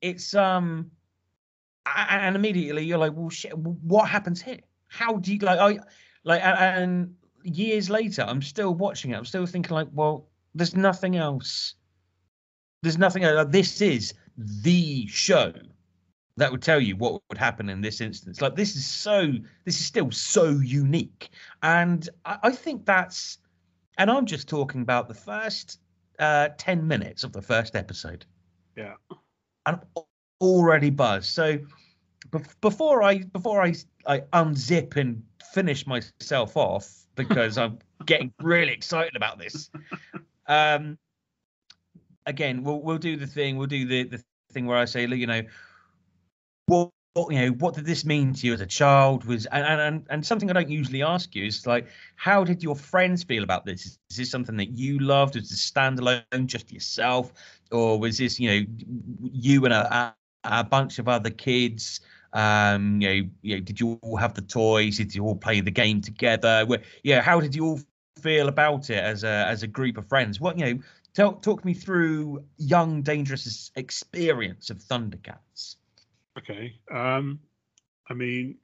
it's 0.00 0.34
um 0.34 0.90
and 1.86 2.34
immediately 2.34 2.84
you're 2.84 2.98
like 2.98 3.12
well 3.14 3.30
shit 3.30 3.56
what 3.56 4.08
happens 4.08 4.40
here? 4.40 4.60
How 4.88 5.16
do 5.16 5.32
you 5.32 5.38
like 5.40 5.58
i 5.58 5.78
like 6.24 6.42
and 6.42 7.14
years 7.44 7.90
later 7.90 8.22
i'm 8.22 8.42
still 8.42 8.74
watching 8.74 9.10
it. 9.10 9.16
I'm 9.16 9.24
still 9.24 9.46
thinking 9.46 9.74
like 9.74 9.88
well 9.92 10.28
there's 10.54 10.76
nothing 10.76 11.16
else 11.16 11.74
there's 12.82 12.98
nothing 12.98 13.24
else. 13.24 13.46
this 13.50 13.80
is 13.80 14.14
the 14.36 15.06
show 15.06 15.52
that 16.36 16.50
would 16.50 16.62
tell 16.62 16.80
you 16.80 16.96
what 16.96 17.20
would 17.28 17.38
happen 17.38 17.68
in 17.68 17.80
this 17.80 18.00
instance 18.00 18.40
like 18.40 18.56
this 18.56 18.74
is 18.74 18.86
so 18.86 19.32
this 19.64 19.78
is 19.78 19.84
still 19.84 20.10
so 20.10 20.48
unique 20.48 21.30
and 21.62 22.08
i, 22.24 22.38
I 22.44 22.50
think 22.50 22.86
that's 22.86 23.38
and 23.98 24.10
I'm 24.10 24.26
just 24.26 24.48
talking 24.48 24.82
about 24.82 25.08
the 25.08 25.14
first 25.14 25.80
uh, 26.18 26.50
ten 26.58 26.86
minutes 26.86 27.24
of 27.24 27.32
the 27.32 27.42
first 27.42 27.76
episode. 27.76 28.24
Yeah. 28.76 28.94
I'm 29.66 29.80
already 30.40 30.90
buzzed. 30.90 31.26
So 31.26 31.58
before 32.60 33.02
I 33.02 33.18
before 33.18 33.62
I 33.62 33.74
I 34.06 34.20
unzip 34.32 34.96
and 34.96 35.22
finish 35.52 35.86
myself 35.86 36.56
off 36.56 37.06
because 37.14 37.58
I'm 37.58 37.78
getting 38.06 38.32
really 38.40 38.72
excited 38.72 39.16
about 39.16 39.38
this. 39.38 39.70
Um, 40.46 40.98
again, 42.26 42.62
we'll 42.62 42.80
we'll 42.80 42.98
do 42.98 43.16
the 43.16 43.26
thing. 43.26 43.56
We'll 43.56 43.66
do 43.66 43.86
the 43.86 44.04
the 44.04 44.22
thing 44.52 44.66
where 44.66 44.78
I 44.78 44.84
say, 44.84 45.06
you 45.06 45.26
know, 45.26 45.42
what, 46.66 46.90
you 47.30 47.40
know, 47.40 47.48
what 47.58 47.74
did 47.74 47.84
this 47.84 48.04
mean 48.04 48.32
to 48.34 48.46
you 48.46 48.54
as 48.54 48.60
a 48.60 48.66
child? 48.66 49.24
Was 49.24 49.46
and 49.46 49.80
and 49.80 50.06
and 50.08 50.26
something 50.26 50.48
I 50.50 50.54
don't 50.54 50.68
usually 50.68 51.02
ask 51.02 51.34
you 51.34 51.44
is 51.44 51.66
like, 51.66 51.88
how 52.16 52.44
did 52.44 52.62
your 52.62 52.76
friends 52.76 53.24
feel 53.24 53.42
about 53.42 53.66
this? 53.66 53.98
Is 54.10 54.16
this 54.16 54.30
something 54.30 54.56
that 54.56 54.70
you 54.70 54.98
loved? 54.98 55.34
Was 55.34 55.50
this 55.50 55.70
standalone, 55.70 56.46
just 56.46 56.72
yourself, 56.72 57.32
or 57.70 57.98
was 57.98 58.18
this 58.18 58.40
you 58.40 58.48
know 58.50 58.66
you 59.22 59.64
and 59.64 59.74
a, 59.74 59.94
a, 59.94 60.14
a 60.44 60.64
bunch 60.64 60.98
of 60.98 61.08
other 61.08 61.30
kids? 61.30 62.00
Um, 62.34 63.02
you 63.02 63.08
know, 63.08 63.30
you 63.42 63.56
know, 63.56 63.60
did 63.60 63.78
you 63.78 63.98
all 64.00 64.16
have 64.16 64.32
the 64.32 64.40
toys? 64.40 64.96
Did 64.96 65.14
you 65.14 65.24
all 65.24 65.36
play 65.36 65.60
the 65.60 65.70
game 65.70 66.00
together? 66.00 66.64
Where, 66.66 66.80
yeah, 67.02 67.20
how 67.20 67.40
did 67.40 67.54
you 67.54 67.66
all 67.66 67.80
feel 68.22 68.48
about 68.48 68.88
it 68.88 69.02
as 69.02 69.22
a 69.24 69.46
as 69.46 69.62
a 69.62 69.66
group 69.66 69.98
of 69.98 70.08
friends? 70.08 70.40
What 70.40 70.58
you 70.58 70.64
know, 70.64 70.80
talk 71.14 71.42
talk 71.42 71.64
me 71.64 71.74
through 71.74 72.44
young 72.56 73.02
dangerous 73.02 73.70
experience 73.76 74.70
of 74.70 74.78
Thundercats. 74.78 75.76
Okay. 76.38 76.74
Um, 76.90 77.40
I 78.08 78.14
mean, 78.14 78.58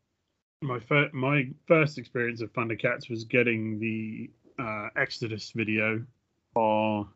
my 0.63 0.81
fir- 0.81 1.11
my 1.13 1.51
first 1.67 1.99
experience 1.99 2.41
of 2.41 2.53
Thundercats 2.53 3.09
was 3.09 3.25
getting 3.25 3.79
the 3.79 4.31
uh, 4.59 4.89
Exodus 4.97 5.53
video 5.53 6.05
on 6.55 7.09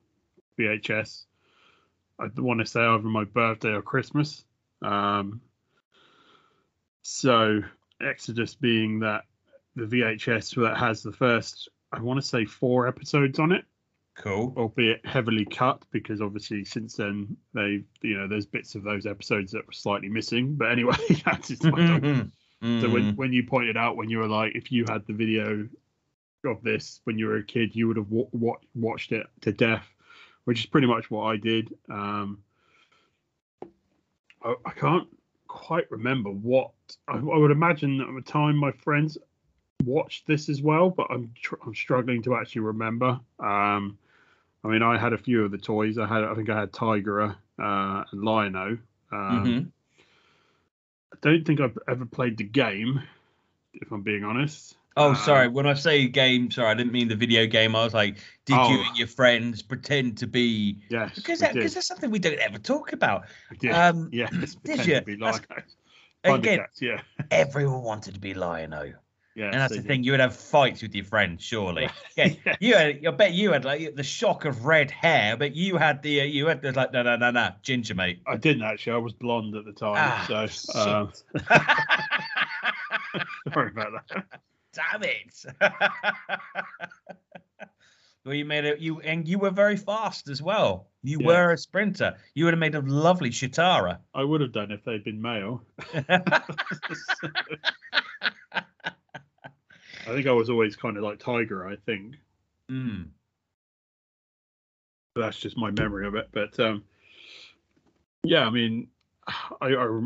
VHS. 0.59 1.25
I 2.19 2.29
want 2.37 2.61
to 2.61 2.67
say 2.67 2.81
over 2.81 3.09
my 3.09 3.25
birthday 3.25 3.71
or 3.71 3.83
Christmas. 3.83 4.45
Um, 4.83 5.41
so 7.03 7.63
Exodus 8.01 8.55
being 8.55 9.01
that 9.01 9.23
the 9.75 9.85
VHS 9.85 10.55
that 10.63 10.77
has 10.77 11.03
the 11.03 11.13
first, 11.13 11.69
I 11.91 12.01
want 12.01 12.21
to 12.21 12.27
say 12.27 12.45
four 12.45 12.87
episodes 12.87 13.39
on 13.39 13.53
it 13.53 13.65
Cool. 14.15 14.53
albeit 14.59 15.05
heavily 15.07 15.47
cut 15.47 15.83
because 15.91 16.21
obviously 16.21 16.65
since 16.65 16.97
then 16.97 17.35
they 17.55 17.83
you 18.03 18.19
know 18.19 18.29
there's 18.29 18.45
bits 18.45 18.75
of 18.75 18.83
those 18.83 19.07
episodes 19.07 19.53
that 19.53 19.67
were 19.67 19.73
slightly 19.73 20.09
missing 20.11 20.55
but 20.55 20.71
anyway 20.71 20.95
that's 21.25 21.49
just 21.49 21.65
my 21.65 21.87
topic. 21.87 22.27
so 22.81 22.91
when, 22.91 23.17
when 23.17 23.33
you 23.33 23.43
pointed 23.43 23.77
out 23.77 23.97
when 23.97 24.11
you 24.11 24.19
were 24.19 24.29
like 24.29 24.55
if 24.55 24.71
you 24.71 24.85
had 24.87 25.07
the 25.07 25.15
video 25.15 25.67
of 26.45 26.63
this 26.63 27.01
when 27.05 27.19
you 27.19 27.27
were 27.27 27.37
a 27.37 27.43
kid 27.43 27.75
you 27.75 27.89
would 27.89 27.97
have 27.97 28.11
wa- 28.11 28.29
wa- 28.33 28.59
watched 28.75 29.13
it 29.13 29.27
to 29.41 29.51
death 29.51 29.89
which 30.45 30.61
is 30.61 30.67
pretty 30.67 30.87
much 30.87 31.11
what 31.11 31.25
i 31.25 31.37
did 31.37 31.73
um 31.91 32.39
i, 34.45 34.55
I 34.67 34.71
can't 34.73 35.09
quite 35.49 35.91
remember 35.91 36.31
what 36.31 36.71
I, 37.09 37.15
I 37.15 37.37
would 37.39 37.51
imagine 37.51 37.99
that 37.99 38.09
at 38.09 38.15
the 38.15 38.31
time 38.31 38.57
my 38.57 38.73
friends 38.73 39.17
watched 39.85 40.27
this 40.27 40.49
as 40.49 40.61
well 40.63 40.91
but 40.91 41.07
i'm 41.11 41.31
tr- 41.41 41.55
i'm 41.67 41.75
struggling 41.75 42.23
to 42.23 42.37
actually 42.37 42.63
remember 42.63 43.19
um 43.41 43.99
I 44.65 44.69
mean, 44.69 44.81
I 44.81 44.97
had 44.97 45.13
a 45.13 45.19
few 45.19 45.45
of 45.45 45.51
the 45.51 45.59
toys. 45.59 45.99
I 45.99 46.07
had, 46.07 46.23
I 46.23 46.35
think, 46.37 46.49
I 46.49 46.61
had 46.61 46.71
Tygra 46.71 47.35
uh, 47.59 48.05
and 48.13 48.23
Lion-O. 48.23 48.79
Um, 49.11 49.45
Mhm. 49.45 49.73
I 51.13 51.17
don't 51.21 51.45
think 51.45 51.61
I've 51.61 51.77
ever 51.89 52.07
played 52.07 52.37
the 52.37 52.45
game, 52.45 53.03
if 53.75 53.91
I'm 53.91 54.03
being 54.03 54.23
honest. 54.23 54.77
Oh, 54.97 55.09
Um, 55.11 55.17
sorry. 55.17 55.49
When 55.49 55.67
I 55.67 55.75
say 55.75 56.07
game, 56.07 56.49
sorry, 56.53 56.69
I 56.69 56.75
didn't 56.75 56.93
mean 56.93 57.09
the 57.09 57.17
video 57.17 57.45
game. 57.47 57.75
I 57.75 57.83
was 57.83 57.93
like, 57.93 58.19
did 58.45 58.55
you 58.55 58.59
Oh. 58.61 58.85
and 58.87 58.97
your 58.97 59.09
friends 59.09 59.63
pretend 59.63 60.19
to 60.19 60.29
be? 60.29 60.79
Yes, 60.91 61.17
Because 61.17 61.41
that, 61.41 61.55
because 61.55 61.75
that's 61.75 61.89
something 61.89 62.13
we 62.13 62.21
don't 62.21 62.39
ever 62.39 62.59
talk 62.61 62.93
about. 62.93 63.25
We 63.51 63.57
did. 63.57 63.73
Um, 63.73 64.11
yes, 64.13 64.55
did 64.63 64.87
you? 64.87 64.95
to 65.01 65.03
be 65.03 65.17
That's- 65.17 65.41
again, 66.25 66.67
yeah, 66.81 67.01
everyone 67.33 67.83
wanted 67.83 68.15
to 68.15 68.21
be 68.21 68.33
Lion-O. 68.35 68.93
Yeah. 69.35 69.47
and 69.47 69.55
that's 69.55 69.71
the 69.73 69.79
did. 69.79 69.87
thing. 69.87 70.05
You 70.05 70.11
would 70.13 70.21
have 70.21 70.37
fights 70.37 70.83
with 70.83 70.95
your 70.95 71.07
friends, 71.07 71.43
surely. 71.43 71.89
Yeah, 72.17 72.29
you 72.61 72.75
had. 72.75 73.07
I 73.07 73.11
bet 73.13 73.33
you 73.33 73.53
had 73.53 73.65
like 73.65 73.97
the 73.97 74.03
shock 74.03 74.45
of 74.45 74.67
red 74.67 74.91
hair, 74.91 75.35
but 75.37 75.57
you 75.57 75.79
had 75.79 76.03
the 76.03 76.21
uh, 76.21 76.25
you 76.25 76.47
had 76.47 76.61
the 76.61 76.73
like 76.73 76.93
no 76.93 77.03
no 77.03 77.17
no 77.17 77.31
no 77.31 77.51
ginger 77.63 77.95
mate. 77.95 78.21
I 78.27 78.37
didn't 78.37 78.63
actually. 78.65 78.93
I 78.93 78.97
was 78.99 79.15
blonde 79.15 79.55
at 79.57 79.65
the 79.65 79.73
time, 79.73 79.95
Ah, 79.97 80.47
so 80.51 80.79
um, 80.79 81.13
sorry 83.55 83.71
about 83.71 83.93
that. 84.09 84.25
Damn 84.75 85.03
it! 85.03 85.45
well, 88.25 88.35
you 88.35 88.45
made 88.45 88.65
it. 88.67 88.79
You 88.81 89.01
and 89.01 89.27
you 89.27 89.39
were 89.39 89.51
very 89.51 89.77
fast 89.77 90.29
as 90.29 90.43
well. 90.43 90.89
You 91.03 91.19
Yeah. 91.21 91.27
were 91.27 91.53
a 91.53 91.59
sprinter. 91.59 92.17
You 92.35 92.45
would 92.45 92.53
have 92.55 92.61
made 92.61 92.75
a 92.75 92.81
lovely 92.81 93.31
Cheetara. 93.31 93.99
I 94.15 94.25
would 94.25 94.41
have 94.43 94.53
done 94.53 94.71
if 94.71 94.85
they'd 94.85 95.03
been 95.05 95.21
male. 95.23 95.63
I 100.07 100.15
think 100.15 100.27
I 100.27 100.33
was 100.33 100.51
always 100.51 100.77
kind 100.77 100.97
of 100.97 101.03
like 101.03 101.19
Tygra. 101.19 101.73
I 101.73 101.77
think. 101.77 102.17
Mm. 102.71 103.09
That's 105.15 105.39
just 105.39 105.57
my 105.57 105.71
memory 105.71 106.07
of 106.07 106.15
it. 106.15 106.29
But 106.33 106.59
um, 106.59 106.85
yeah, 108.25 108.47
I 108.47 108.51
mean, 108.51 108.89
I, 109.27 109.75
I 109.75 110.01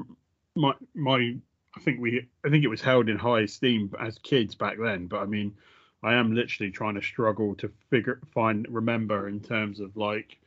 my 0.55 0.75
my 0.95 1.37
I 1.77 1.81
think 1.81 2.01
we 2.01 2.27
I 2.45 2.49
think 2.49 2.65
it 2.65 2.69
was 2.69 2.81
held 2.81 3.09
in 3.09 3.19
high 3.19 3.41
esteem 3.41 3.93
as 4.01 4.19
kids 4.19 4.55
back 4.55 4.77
then. 4.83 5.07
But 5.07 5.21
I 5.21 5.27
mean, 5.27 5.55
I 6.03 6.15
am 6.15 6.35
literally 6.35 6.71
trying 6.71 6.95
to 6.95 7.03
struggle 7.03 7.55
to 7.57 7.71
figure 7.91 8.21
find 8.33 8.67
remember 8.69 9.29
in 9.29 9.41
terms 9.41 9.81
of 9.81 9.97
like 9.97 10.39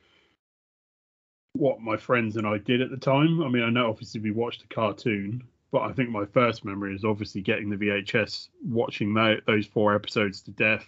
what 1.54 1.82
my 1.82 1.98
friends 1.98 2.38
and 2.38 2.48
I 2.48 2.58
did 2.58 2.82
at 2.82 2.90
the 2.90 2.98
time. 2.98 3.42
I 3.44 3.50
mean, 3.50 3.64
I 3.64 3.70
know 3.70 3.90
obviously 3.90 4.22
we 4.22 4.32
watched 4.32 4.62
the 4.62 4.74
cartoon, 4.74 5.44
but 5.72 5.82
I 5.82 5.92
think 5.94 6.10
my 6.10 6.26
first 6.26 6.66
memory 6.66 6.96
is 6.96 7.04
obviously 7.06 7.42
getting 7.42 7.70
the 7.70 7.76
VHS, 7.78 8.50
watching 8.66 9.14
tho- 9.14 9.40
those 9.46 9.66
four 9.66 9.94
episodes 9.96 10.42
to 10.42 10.52
death, 10.52 10.86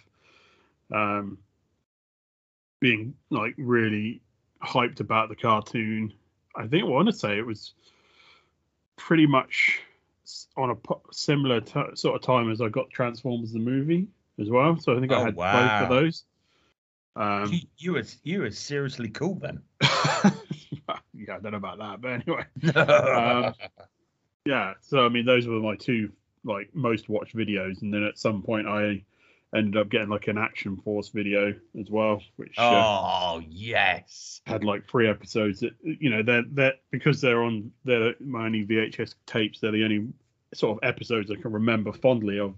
um, 0.92 1.38
being 2.80 3.14
like 3.30 3.54
really 3.58 4.20
hyped 4.62 5.00
about 5.00 5.28
the 5.28 5.36
cartoon. 5.36 6.12
I 6.56 6.66
think 6.66 6.84
I 6.84 6.88
want 6.88 7.06
to 7.06 7.12
say 7.12 7.38
it 7.38 7.46
was 7.46 7.74
pretty 8.96 9.26
much 9.26 9.80
on 10.56 10.70
a 10.70 10.76
similar 11.12 11.60
t- 11.60 11.80
sort 11.94 12.16
of 12.16 12.22
time 12.22 12.50
as 12.50 12.60
I 12.60 12.68
got 12.68 12.90
Transformers 12.90 13.52
the 13.52 13.58
movie 13.58 14.08
as 14.40 14.48
well. 14.50 14.76
So 14.78 14.96
I 14.96 15.00
think 15.00 15.12
Oh, 15.12 15.20
I 15.20 15.24
had 15.24 15.36
wow. 15.36 15.52
both 15.52 15.82
of 15.82 15.88
those. 15.88 16.24
Um, 17.14 17.52
you, 17.52 17.60
you 17.78 17.92
were 17.92 18.04
you 18.24 18.40
were 18.40 18.50
seriously 18.50 19.10
cool 19.10 19.34
then. 19.34 19.60
yeah, 19.82 21.36
I 21.36 21.38
don't 21.40 21.52
know 21.52 21.58
about 21.58 21.78
that, 21.78 22.00
but 22.00 22.10
anyway. 22.10 22.44
Um, 22.74 23.54
yeah 24.44 24.74
so 24.80 25.04
i 25.04 25.08
mean 25.08 25.24
those 25.24 25.46
were 25.46 25.60
my 25.60 25.76
two 25.76 26.10
like 26.44 26.68
most 26.74 27.08
watched 27.08 27.36
videos 27.36 27.82
and 27.82 27.92
then 27.92 28.02
at 28.02 28.18
some 28.18 28.42
point 28.42 28.66
i 28.66 29.02
ended 29.54 29.76
up 29.76 29.90
getting 29.90 30.08
like 30.08 30.28
an 30.28 30.38
action 30.38 30.76
force 30.78 31.10
video 31.10 31.54
as 31.78 31.90
well 31.90 32.22
which 32.36 32.54
uh, 32.58 32.70
oh 32.72 33.42
yes. 33.50 34.40
had 34.46 34.64
like 34.64 34.88
three 34.88 35.08
episodes 35.08 35.60
that 35.60 35.72
you 35.82 36.08
know 36.10 36.22
they're 36.22 36.44
they're 36.52 36.72
because 36.90 37.20
they're 37.20 37.42
on 37.42 37.70
they're 37.84 38.14
my 38.18 38.46
only 38.46 38.64
vhs 38.64 39.14
tapes 39.26 39.60
they're 39.60 39.70
the 39.70 39.84
only 39.84 40.08
sort 40.54 40.76
of 40.78 40.88
episodes 40.88 41.30
i 41.30 41.34
can 41.34 41.52
remember 41.52 41.92
fondly 41.92 42.38
of 42.38 42.54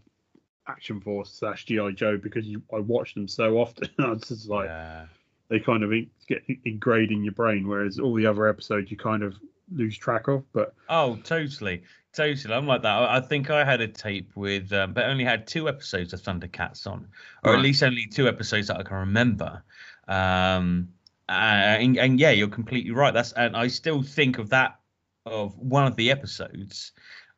action 0.68 1.00
force 1.00 1.30
slash 1.32 1.66
gi 1.66 1.92
joe 1.94 2.16
because 2.16 2.46
you, 2.46 2.62
i 2.72 2.78
watched 2.78 3.14
them 3.16 3.28
so 3.28 3.58
often 3.58 3.88
i 3.98 4.10
was 4.10 4.22
just 4.22 4.48
like 4.48 4.66
Yeah. 4.68 5.06
they 5.48 5.58
kind 5.58 5.82
of 5.82 5.92
in- 5.92 6.10
get 6.28 6.44
ingrained 6.64 7.10
in 7.10 7.24
your 7.24 7.34
brain 7.34 7.66
whereas 7.66 7.98
all 7.98 8.14
the 8.14 8.26
other 8.26 8.46
episodes 8.46 8.90
you 8.90 8.96
kind 8.96 9.22
of 9.24 9.34
lose 9.72 9.96
track 9.96 10.28
of 10.28 10.44
but 10.52 10.74
Oh, 10.88 11.16
totally, 11.24 11.82
totally. 12.12 12.54
I'm 12.54 12.66
like 12.66 12.82
that. 12.82 13.02
I 13.02 13.20
think 13.20 13.50
I 13.50 13.64
had 13.64 13.80
a 13.80 13.88
tape 13.88 14.32
with, 14.34 14.72
um, 14.72 14.92
but 14.92 15.04
only 15.04 15.24
had 15.24 15.46
two 15.46 15.68
episodes 15.68 16.12
of 16.12 16.22
Thundercats 16.22 16.86
on, 16.86 17.08
or 17.42 17.54
at 17.54 17.60
least 17.60 17.82
only 17.82 18.06
two 18.06 18.28
episodes 18.28 18.68
that 18.68 18.78
I 18.78 18.82
can 18.82 18.96
remember. 18.96 19.62
Um, 20.08 20.88
and, 21.28 21.96
and 21.96 22.20
yeah, 22.20 22.30
you're 22.30 22.48
completely 22.48 22.90
right. 22.90 23.14
That's 23.14 23.32
and 23.32 23.56
I 23.56 23.68
still 23.68 24.02
think 24.02 24.38
of 24.38 24.50
that 24.50 24.78
of 25.26 25.56
one 25.58 25.86
of 25.86 25.96
the 25.96 26.10
episodes 26.10 26.92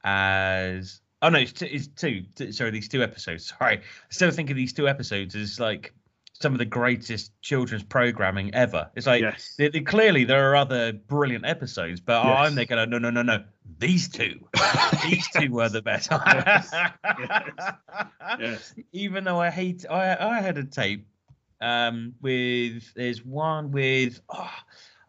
as 0.04 1.00
oh 1.22 1.28
no, 1.28 1.38
it's 1.38 1.52
two. 1.52 1.68
It's 1.70 1.86
two. 1.88 2.24
Sorry, 2.52 2.70
these 2.70 2.88
two 2.88 3.02
episodes. 3.02 3.52
Sorry, 3.58 3.78
I 3.78 3.82
still 4.10 4.30
think 4.30 4.50
of 4.50 4.56
these 4.56 4.72
two 4.72 4.88
episodes 4.88 5.34
as 5.34 5.60
like 5.60 5.94
some 6.40 6.52
of 6.52 6.58
the 6.58 6.64
greatest 6.64 7.32
children's 7.42 7.82
programming 7.82 8.54
ever. 8.54 8.90
It's 8.94 9.06
like 9.06 9.22
yes 9.22 9.54
they- 9.56 9.68
they- 9.68 9.80
clearly, 9.80 10.24
there 10.24 10.50
are 10.50 10.56
other 10.56 10.92
brilliant 10.92 11.46
episodes, 11.46 12.00
but 12.00 12.24
Yes. 12.24 12.38
I'm 12.38 12.54
there 12.54 12.64
going, 12.64 12.90
no, 12.90 12.98
no, 12.98 13.10
no, 13.10 13.22
no. 13.22 13.44
These 13.78 14.08
two, 14.08 14.40
these 15.04 15.26
two 15.36 15.50
were 15.52 15.68
the 15.68 15.82
best. 15.82 16.10
Yes. 16.10 16.70
yes 18.38 18.74
Even 18.92 19.24
though 19.24 19.40
I 19.40 19.50
hate, 19.50 19.84
I 19.90 20.16
I 20.16 20.40
had 20.40 20.58
a 20.58 20.64
tape 20.64 21.06
um 21.60 22.14
with 22.20 22.92
there's 22.94 23.24
one 23.24 23.70
with 23.72 24.20
oh, 24.28 24.50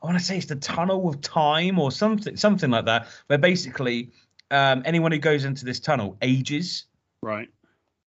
I 0.01 0.05
want 0.05 0.17
to 0.17 0.23
say 0.23 0.37
it's 0.37 0.45
the 0.45 0.55
Tunnel 0.55 1.09
of 1.09 1.19
Time 1.21 1.77
or 1.79 1.91
something 1.91 2.37
something 2.37 2.69
like 2.69 2.85
that, 2.85 3.07
where 3.27 3.37
basically 3.37 4.11
um 4.51 4.81
anyone 4.85 5.11
who 5.11 5.17
goes 5.17 5.43
into 5.43 5.65
this 5.65 5.79
tunnel 5.81 6.15
ages 6.21 6.85
right 7.21 7.49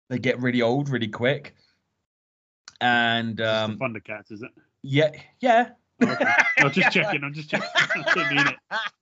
they 0.09 0.17
get 0.17 0.39
really 0.41 0.61
old 0.63 0.89
really 0.89 1.07
quick 1.07 1.55
and 2.81 3.39
um, 3.41 3.77
Thundercats, 3.77 4.31
is 4.31 4.41
it? 4.41 4.51
yeah, 4.81 5.11
yeah. 5.39 5.69
Okay. 6.01 6.25
I'm 6.57 6.71
just 6.71 6.91
checking. 6.93 7.23
I'm 7.23 7.33
just 7.33 7.49
checking. 7.49 7.69
I 7.75 8.13
didn't 8.13 8.35
mean 8.35 8.47
it. 8.47 8.55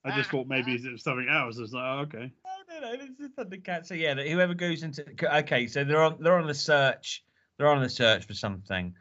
I 0.04 0.16
just 0.16 0.30
thought 0.30 0.46
maybe 0.46 0.74
it 0.74 0.92
was 0.92 1.02
something 1.02 1.28
else. 1.28 1.58
I 1.58 1.60
was 1.62 1.72
like, 1.72 1.84
oh, 1.84 1.98
okay. 2.00 2.32
No, 2.44 2.80
no, 2.80 2.94
no, 2.94 3.04
it's 3.04 3.18
the 3.18 3.28
Thundercats. 3.44 3.86
So 3.86 3.94
yeah, 3.94 4.14
whoever 4.14 4.54
goes 4.54 4.82
into 4.82 5.04
okay, 5.38 5.66
so 5.66 5.84
they're 5.84 6.02
on 6.02 6.16
they're 6.20 6.38
on 6.38 6.46
the 6.46 6.54
search, 6.54 7.24
they're 7.56 7.68
on 7.68 7.82
the 7.82 7.88
search 7.88 8.26
for 8.26 8.34
something, 8.34 8.94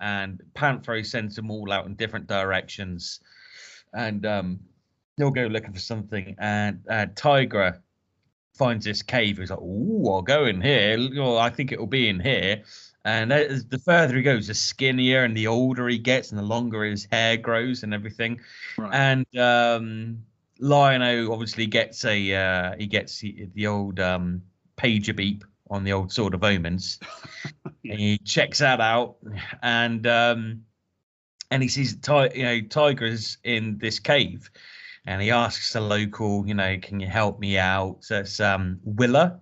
and 0.00 0.40
Panthro 0.54 1.04
sends 1.04 1.36
them 1.36 1.50
all 1.50 1.72
out 1.72 1.86
in 1.86 1.94
different 1.94 2.26
directions, 2.26 3.20
and 3.92 4.24
um, 4.26 4.60
they'll 5.16 5.30
go 5.30 5.46
looking 5.46 5.72
for 5.72 5.80
something, 5.80 6.34
and 6.38 6.80
uh, 6.90 7.06
Tygra 7.14 7.80
finds 8.54 8.84
this 8.84 9.02
cave. 9.02 9.38
He's 9.38 9.50
like, 9.50 9.60
"Ooh, 9.60 10.08
I'll 10.10 10.22
go 10.22 10.46
in 10.46 10.60
here. 10.60 10.96
Well, 11.16 11.38
I 11.38 11.50
think 11.50 11.72
it'll 11.72 11.86
be 11.86 12.08
in 12.08 12.20
here." 12.20 12.62
And 13.04 13.32
as 13.32 13.66
the 13.66 13.78
further 13.78 14.16
he 14.16 14.22
goes, 14.22 14.46
the 14.46 14.54
skinnier 14.54 15.24
and 15.24 15.36
the 15.36 15.46
older 15.46 15.88
he 15.88 15.98
gets, 15.98 16.30
and 16.30 16.38
the 16.38 16.44
longer 16.44 16.84
his 16.84 17.06
hair 17.10 17.36
grows 17.36 17.82
and 17.82 17.92
everything. 17.92 18.40
Right. 18.78 18.94
And 18.94 19.38
um, 19.38 20.24
Lion-O 20.58 21.32
obviously 21.32 21.66
gets 21.66 22.04
a 22.04 22.34
uh, 22.34 22.74
he 22.78 22.86
gets 22.86 23.20
the, 23.20 23.66
old 23.66 24.00
um, 24.00 24.42
pager 24.76 25.14
beep 25.14 25.44
on 25.70 25.84
the 25.84 25.92
old 25.92 26.12
Sword 26.12 26.34
of 26.34 26.42
Omens. 26.44 26.98
And 27.86 28.00
he 28.00 28.16
checks 28.16 28.60
that 28.60 28.80
out, 28.80 29.16
and 29.62 30.06
um, 30.06 30.62
and 31.50 31.62
he 31.62 31.68
sees 31.68 31.94
ti- 31.96 32.30
you 32.34 32.42
know 32.44 32.60
tigers 32.62 33.36
in 33.44 33.76
this 33.76 33.98
cave, 33.98 34.50
and 35.06 35.20
he 35.20 35.30
asks 35.30 35.74
the 35.74 35.82
local, 35.82 36.46
you 36.46 36.54
know, 36.54 36.78
can 36.80 36.98
you 36.98 37.06
help 37.06 37.38
me 37.38 37.58
out? 37.58 37.98
So 38.00 38.20
it's 38.20 38.40
um, 38.40 38.80
Willa, 38.84 39.38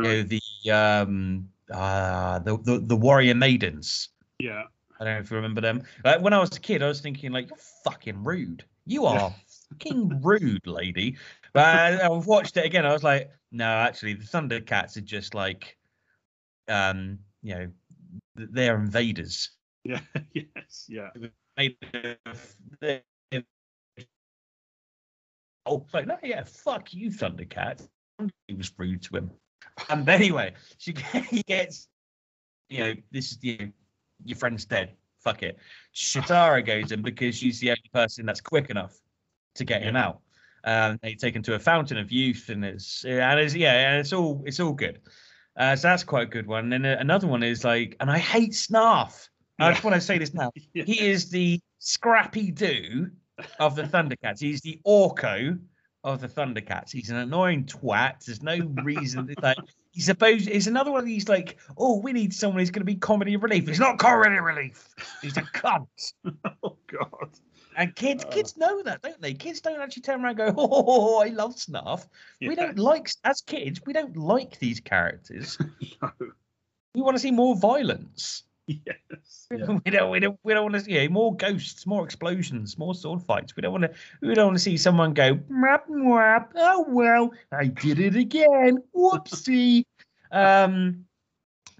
you 0.00 0.04
know, 0.04 0.22
the 0.24 0.70
um, 0.72 1.49
uh, 1.72 2.38
the, 2.40 2.56
the 2.58 2.78
the 2.80 2.96
warrior 2.96 3.34
maidens. 3.34 4.08
yeah. 4.38 4.64
I 5.00 5.04
don't 5.04 5.14
know 5.14 5.20
if 5.20 5.30
you 5.30 5.36
remember 5.36 5.62
them. 5.62 5.82
Like 6.04 6.20
when 6.20 6.34
I 6.34 6.38
was 6.38 6.54
a 6.54 6.60
kid, 6.60 6.82
I 6.82 6.86
was 6.86 7.00
thinking 7.00 7.32
like, 7.32 7.48
you're 7.48 7.56
fucking 7.84 8.22
rude. 8.22 8.64
You 8.84 9.06
are 9.06 9.34
fucking 9.70 10.20
rude, 10.22 10.66
lady. 10.66 11.16
But 11.54 11.64
I, 11.64 12.04
I've 12.06 12.26
watched 12.26 12.58
it 12.58 12.66
again. 12.66 12.84
I 12.84 12.92
was 12.92 13.02
like, 13.02 13.30
no, 13.50 13.64
actually, 13.64 14.12
the 14.12 14.24
Thundercats 14.24 14.98
are 14.98 15.00
just 15.00 15.34
like, 15.34 15.78
um, 16.68 17.18
you 17.42 17.54
know, 17.54 17.70
they're 18.36 18.76
invaders. 18.76 19.52
Yeah. 19.84 20.00
yes. 20.34 20.84
Yeah. 20.86 21.08
Made 21.56 21.76
of- 22.26 22.56
they're- 22.80 23.02
Oh, 25.66 25.86
like 25.92 26.06
no, 26.06 26.18
yeah, 26.22 26.44
fuck 26.44 26.92
you, 26.92 27.10
Thundercat. 27.10 27.86
He 28.48 28.54
was 28.54 28.72
rude 28.76 29.02
to 29.04 29.16
him. 29.16 29.30
And 29.88 30.08
anyway, 30.08 30.54
she 30.78 30.94
he 31.30 31.42
gets, 31.42 31.88
you 32.68 32.80
know, 32.80 32.94
this 33.10 33.32
is 33.32 33.38
you 33.42 33.58
know, 33.58 33.68
your 34.24 34.36
friend's 34.36 34.64
dead. 34.64 34.92
Fuck 35.18 35.42
it. 35.42 35.58
Cheetara 35.94 36.64
goes 36.64 36.92
in 36.92 37.02
because 37.02 37.36
she's 37.36 37.60
the 37.60 37.70
only 37.70 37.90
person 37.92 38.24
that's 38.24 38.40
quick 38.40 38.70
enough 38.70 38.96
to 39.54 39.64
get 39.64 39.82
him 39.82 39.96
out. 39.96 40.20
Um, 40.64 40.98
they 41.02 41.14
take 41.14 41.34
him 41.34 41.42
to 41.42 41.54
a 41.54 41.58
fountain 41.58 41.98
of 41.98 42.10
youth, 42.12 42.48
and 42.48 42.64
it's 42.64 43.04
and 43.04 43.40
it's 43.40 43.54
yeah, 43.54 43.90
and 43.90 44.00
it's 44.00 44.12
all 44.12 44.42
it's 44.46 44.60
all 44.60 44.72
good. 44.72 45.00
Uh, 45.56 45.76
so 45.76 45.88
that's 45.88 46.04
quite 46.04 46.22
a 46.24 46.30
good 46.30 46.46
one. 46.46 46.72
And 46.72 46.84
then 46.84 46.98
another 46.98 47.26
one 47.26 47.42
is 47.42 47.64
like, 47.64 47.96
and 48.00 48.10
I 48.10 48.18
hate 48.18 48.52
Snarf. 48.52 49.28
I 49.58 49.72
just 49.72 49.84
want 49.84 49.94
to 49.94 50.00
say 50.00 50.16
this 50.16 50.32
now. 50.32 50.50
Yeah. 50.72 50.84
He 50.86 51.06
is 51.06 51.28
the 51.28 51.60
Scrappy 51.78 52.50
Doo 52.50 53.10
of 53.58 53.76
the 53.76 53.82
Thundercats. 53.82 54.40
He's 54.40 54.62
the 54.62 54.80
Orko 54.86 55.58
of 56.04 56.20
the 56.20 56.28
Thundercats. 56.28 56.90
He's 56.92 57.10
an 57.10 57.16
annoying 57.16 57.64
twat. 57.64 58.24
There's 58.24 58.42
no 58.42 58.56
reason 58.82 59.34
like 59.42 59.58
he's 59.92 60.06
supposed 60.06 60.48
he's 60.48 60.66
another 60.66 60.90
one 60.90 61.00
of 61.00 61.06
these 61.06 61.28
like, 61.28 61.58
oh, 61.76 62.00
we 62.00 62.12
need 62.12 62.32
someone 62.32 62.60
who's 62.60 62.70
gonna 62.70 62.84
be 62.84 62.94
comedy 62.96 63.36
relief. 63.36 63.68
He's 63.68 63.78
not 63.80 63.98
comedy 63.98 64.38
relief. 64.40 64.88
He's 65.22 65.36
a 65.36 65.42
cunt. 65.42 65.86
Oh 66.62 66.76
God. 66.86 67.30
And 67.76 67.94
kids, 67.94 68.24
Oh. 68.26 68.30
kids 68.30 68.56
know 68.56 68.82
that, 68.82 69.00
don't 69.02 69.20
they? 69.22 69.32
Kids 69.34 69.60
don't 69.60 69.80
actually 69.80 70.02
turn 70.02 70.24
around 70.24 70.40
and 70.40 70.54
go, 70.54 70.54
"Oh, 70.58 71.18
I 71.22 71.28
love 71.28 71.54
Snarf." 71.54 72.06
We 72.40 72.54
don't 72.54 72.78
like, 72.78 73.08
as 73.24 73.40
kids, 73.42 73.80
we 73.86 73.92
don't 73.92 74.16
like 74.16 74.58
these 74.58 74.80
characters. 74.80 75.56
No. 76.02 76.10
We 76.94 77.02
want 77.02 77.14
to 77.16 77.20
see 77.20 77.30
more 77.30 77.54
violence. 77.56 78.42
Yes. 78.86 79.48
Yeah. 79.50 79.66
We 79.84 79.90
don't, 79.90 80.10
we 80.10 80.20
don't, 80.20 80.38
we 80.44 80.54
don't 80.54 80.62
want 80.62 80.74
to 80.74 80.80
see 80.80 80.92
yeah, 80.92 81.08
more 81.08 81.34
ghosts, 81.34 81.86
more 81.86 82.04
explosions, 82.04 82.78
more 82.78 82.94
sword 82.94 83.22
fights. 83.22 83.56
We 83.56 83.62
don't 83.62 83.72
want 83.72 83.84
to, 83.84 83.90
we 84.22 84.34
don't 84.34 84.46
want 84.46 84.56
to 84.56 84.62
see 84.62 84.76
someone 84.76 85.12
go, 85.12 85.34
"Mwap, 85.50 85.88
mwap, 85.88 86.48
"Oh 86.54 86.86
well, 86.88 87.32
I 87.50 87.66
did 87.66 87.98
it 87.98 88.14
again. 88.14 88.78
Whoopsie." 88.94 89.84
um, 90.30 91.04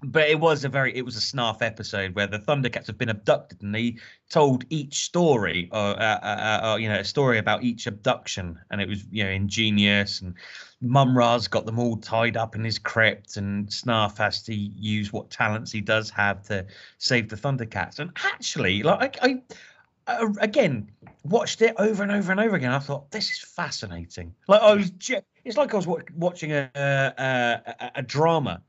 but 0.03 0.29
it 0.29 0.39
was 0.39 0.63
a 0.63 0.69
very, 0.69 0.95
it 0.95 1.03
was 1.03 1.15
a 1.15 1.19
snarf 1.19 1.61
episode 1.61 2.15
where 2.15 2.27
the 2.27 2.39
Thundercats 2.39 2.87
have 2.87 2.97
been 2.97 3.09
abducted, 3.09 3.61
and 3.61 3.73
they 3.73 3.97
told 4.29 4.65
each 4.69 5.05
story, 5.05 5.69
or 5.71 5.79
uh, 5.79 6.19
uh, 6.21 6.59
uh, 6.63 6.75
you 6.77 6.89
know, 6.89 6.99
a 6.99 7.03
story 7.03 7.37
about 7.37 7.63
each 7.63 7.85
abduction, 7.85 8.59
and 8.71 8.81
it 8.81 8.89
was 8.89 9.05
you 9.11 9.23
know 9.23 9.29
ingenious. 9.29 10.21
And 10.21 10.33
Mumm-Ra's 10.81 11.47
got 11.47 11.65
them 11.65 11.77
all 11.77 11.97
tied 11.97 12.35
up 12.35 12.55
in 12.55 12.63
his 12.63 12.79
crypt, 12.79 13.37
and 13.37 13.67
Snarf 13.67 14.17
has 14.17 14.41
to 14.43 14.55
use 14.55 15.13
what 15.13 15.29
talents 15.29 15.71
he 15.71 15.81
does 15.81 16.09
have 16.09 16.41
to 16.47 16.65
save 16.97 17.29
the 17.29 17.35
Thundercats. 17.35 17.99
And 17.99 18.11
actually, 18.25 18.81
like 18.81 19.19
I, 19.21 19.41
I 20.07 20.13
uh, 20.17 20.33
again 20.39 20.89
watched 21.23 21.61
it 21.61 21.75
over 21.77 22.01
and 22.01 22.11
over 22.11 22.31
and 22.31 22.41
over 22.41 22.55
again. 22.55 22.71
I 22.71 22.79
thought 22.79 23.11
this 23.11 23.29
is 23.29 23.39
fascinating. 23.39 24.33
Like 24.47 24.61
I 24.61 24.73
was, 24.73 24.91
it's 25.45 25.57
like 25.57 25.73
I 25.73 25.77
was 25.77 25.85
wa- 25.85 26.01
watching 26.15 26.53
a 26.53 26.71
a, 26.73 27.61
a, 27.79 27.91
a 27.95 28.01
drama 28.01 28.63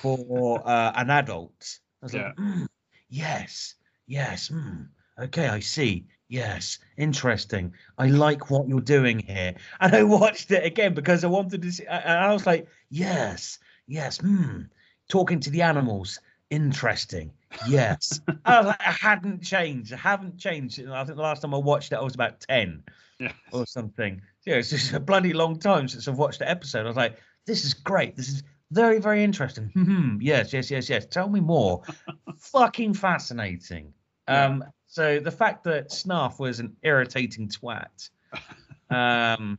for 0.00 0.62
uh, 0.66 0.92
an 0.96 1.10
adult. 1.10 1.78
I 2.02 2.06
was 2.06 2.14
Yeah. 2.14 2.22
like, 2.28 2.36
"Mm, 2.36 2.66
yes, 3.08 3.74
yes, 4.06 4.48
mm, 4.48 4.88
okay, 5.18 5.48
I 5.48 5.60
see. 5.60 6.06
Yes, 6.28 6.78
interesting. 6.96 7.72
I 7.98 8.06
like 8.06 8.50
what 8.50 8.68
you're 8.68 8.80
doing 8.80 9.18
here. 9.18 9.54
And 9.80 9.94
I 9.94 10.04
watched 10.04 10.50
it 10.52 10.64
again 10.64 10.94
because 10.94 11.24
I 11.24 11.26
wanted 11.26 11.62
to 11.62 11.72
see, 11.72 11.84
and 11.86 12.18
I 12.18 12.32
was 12.32 12.46
like, 12.46 12.68
yes, 12.88 13.58
yes, 13.88 14.18
hmm, 14.18 14.62
talking 15.08 15.40
to 15.40 15.50
the 15.50 15.62
animals, 15.62 16.20
interesting. 16.50 17.32
Yes. 17.68 18.20
I 18.44 18.58
was 18.58 18.66
like, 18.68 18.80
I 18.80 18.92
hadn't 18.92 19.42
changed. 19.42 19.92
I 19.92 19.96
haven't 19.96 20.38
changed. 20.38 20.80
I 20.86 21.04
think 21.04 21.16
the 21.16 21.22
last 21.22 21.42
time 21.42 21.52
I 21.52 21.58
watched 21.58 21.90
it, 21.90 21.96
I 21.96 22.02
was 22.02 22.14
about 22.14 22.38
10 22.40 22.84
Yeah. 23.18 23.32
or 23.50 23.66
something. 23.66 24.22
Yeah, 24.46 24.54
it's 24.54 24.70
just 24.70 24.92
a 24.92 25.00
bloody 25.00 25.32
long 25.32 25.58
time 25.58 25.88
since 25.88 26.06
I've 26.06 26.16
watched 26.16 26.38
the 26.38 26.48
episode. 26.48 26.84
I 26.84 26.88
was 26.88 26.96
like, 26.96 27.18
this 27.44 27.64
is 27.64 27.74
great. 27.74 28.14
This 28.16 28.28
is 28.28 28.44
very, 28.70 28.98
very 29.00 29.24
interesting. 29.24 29.70
Hmm. 29.74 30.18
yes, 30.20 30.52
yes, 30.52 30.70
yes, 30.70 30.88
yes. 30.88 31.06
Tell 31.06 31.28
me 31.28 31.40
more. 31.40 31.82
Fucking 32.38 32.94
fascinating. 32.94 33.92
Um, 34.28 34.64
so 34.86 35.18
the 35.18 35.30
fact 35.30 35.64
that 35.64 35.90
Snarf 35.90 36.38
was 36.38 36.60
an 36.60 36.76
irritating 36.82 37.48
twat, 37.48 38.10
um, 38.90 39.58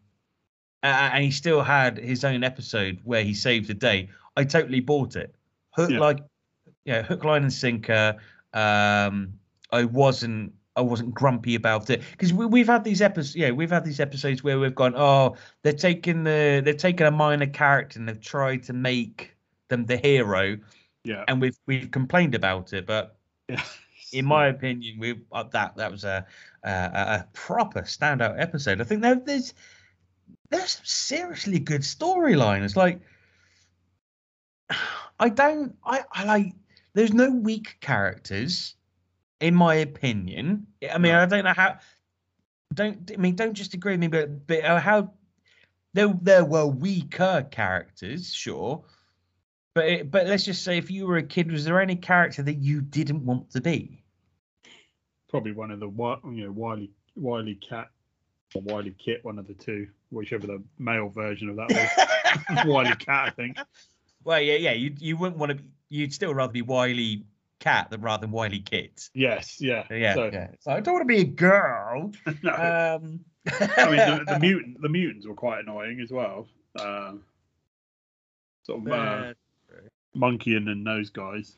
and 0.83 1.23
he 1.23 1.31
still 1.31 1.61
had 1.61 1.97
his 1.97 2.23
own 2.23 2.43
episode 2.43 2.99
where 3.03 3.23
he 3.23 3.33
saved 3.33 3.67
the 3.67 3.73
day, 3.73 4.09
I 4.35 4.45
totally 4.45 4.79
bought 4.79 5.15
it. 5.15 5.35
Hook 5.71 5.89
Yeah. 5.91 5.99
like, 5.99 6.19
yeah, 6.85 7.01
hook, 7.03 7.23
line, 7.23 7.43
and 7.43 7.53
sinker. 7.53 8.17
Um, 8.53 9.33
I 9.71 9.85
wasn't 9.85 10.53
I 10.75 10.81
wasn't 10.81 11.13
grumpy 11.13 11.55
about 11.55 11.89
it 11.89 12.01
because 12.11 12.31
we, 12.33 12.45
we've 12.45 12.67
had 12.67 12.83
these 12.83 13.01
episodes. 13.01 13.35
Yeah, 13.35 13.51
we've 13.51 13.71
had 13.71 13.83
these 13.83 13.99
episodes 13.99 14.43
where 14.43 14.57
we've 14.59 14.75
gone, 14.75 14.93
oh, 14.95 15.35
they're 15.63 15.73
taking 15.73 16.23
the 16.23 16.61
they're 16.63 16.73
taking 16.73 17.07
a 17.07 17.11
minor 17.11 17.47
character 17.47 17.99
and 17.99 18.07
they've 18.07 18.21
tried 18.21 18.63
to 18.63 18.73
make 18.73 19.35
them 19.67 19.85
the 19.85 19.97
hero, 19.97 20.57
Yeah. 21.03 21.25
and 21.27 21.41
we've 21.41 21.57
we've 21.67 21.91
complained 21.91 22.35
about 22.35 22.73
it. 22.73 22.85
But 22.85 23.17
yeah. 23.49 23.61
in 24.13 24.25
my 24.25 24.47
opinion, 24.47 24.97
we 24.99 25.19
uh, 25.31 25.43
that 25.51 25.75
that 25.75 25.91
was 25.91 26.03
a, 26.05 26.25
a 26.63 26.69
a 26.69 27.27
proper 27.33 27.81
standout 27.81 28.39
episode. 28.39 28.79
I 28.79 28.85
think 28.85 29.01
there, 29.01 29.15
there's 29.15 29.53
there's 30.49 30.71
some 30.71 30.85
seriously 30.85 31.59
good 31.59 31.81
storyline. 31.81 32.63
It's 32.63 32.77
like 32.77 33.01
I 35.19 35.29
don't 35.29 35.75
I 35.85 36.03
I 36.13 36.23
like 36.23 36.53
there's 36.93 37.13
no 37.13 37.29
weak 37.31 37.77
characters 37.81 38.75
in 39.41 39.55
my 39.55 39.75
opinion. 39.75 40.67
I 40.89 40.97
mean, 40.97 41.13
I 41.13 41.25
don't 41.25 41.43
know 41.43 41.53
how. 41.53 41.79
Don't 42.73 43.11
I 43.13 43.17
mean 43.17 43.35
don't 43.35 43.53
just 43.53 43.73
agree 43.73 43.93
with 43.93 43.99
me, 43.99 44.07
but 44.07 44.47
but 44.47 44.63
uh, 44.63 44.79
how 44.79 45.11
there 45.93 46.13
there 46.21 46.45
were 46.45 46.65
weaker 46.65 47.45
characters, 47.51 48.33
sure. 48.33 48.85
But 49.73 49.85
it, 49.85 50.11
but 50.11 50.27
let's 50.27 50.45
just 50.45 50.63
say, 50.63 50.77
if 50.77 50.91
you 50.91 51.07
were 51.07 51.17
a 51.17 51.23
kid, 51.23 51.51
was 51.51 51.65
there 51.65 51.81
any 51.81 51.95
character 51.95 52.43
that 52.43 52.55
you 52.55 52.81
didn't 52.81 53.25
want 53.25 53.51
to 53.51 53.61
be? 53.61 54.03
Probably 55.29 55.51
one 55.53 55.71
of 55.71 55.79
the 55.79 55.87
you 55.87 56.45
know 56.45 56.51
Wiley 56.51 56.91
WilyKat 57.19 57.87
or 58.53 58.61
WilyKit, 58.61 59.23
one 59.23 59.39
of 59.39 59.47
the 59.47 59.53
two, 59.53 59.87
whichever 60.09 60.47
the 60.47 60.63
male 60.77 61.09
version 61.09 61.49
of 61.49 61.55
that 61.57 61.69
was. 61.69 62.65
WilyKat, 62.65 63.07
I 63.09 63.29
think. 63.31 63.57
well, 64.23 64.41
yeah, 64.41 64.55
yeah. 64.55 64.73
You 64.73 64.93
you 64.97 65.17
wouldn't 65.17 65.37
want 65.37 65.49
to. 65.51 65.55
be 65.55 65.63
You'd 65.89 66.13
still 66.13 66.33
rather 66.33 66.53
be 66.53 66.61
Wiley 66.61 67.25
Cat 67.61 67.91
than 67.91 68.01
rather 68.01 68.25
than 68.25 68.33
WilyKit. 68.33 69.11
Yes. 69.13 69.61
Yeah. 69.61 69.85
Yeah, 69.91 70.15
So, 70.15 70.29
yeah. 70.33 70.47
So 70.59 70.71
I 70.71 70.79
don't 70.79 70.95
want 70.95 71.07
to 71.07 71.13
be 71.13 71.21
a 71.21 71.25
girl. 71.25 72.11
no. 72.43 72.51
Um, 72.51 73.19
I 73.77 73.89
mean, 73.89 73.97
the, 73.97 74.23
the 74.27 74.39
mutant, 74.41 74.81
the 74.81 74.89
mutants 74.89 75.27
were 75.27 75.35
quite 75.35 75.59
annoying 75.59 76.01
as 76.01 76.11
well. 76.11 76.47
Um, 76.79 77.21
sort 78.63 78.81
of 78.81 78.91
uh, 78.91 78.95
uh, 78.95 79.33
monkey 80.15 80.55
and 80.55 80.85
those 80.85 81.11
guys. 81.11 81.57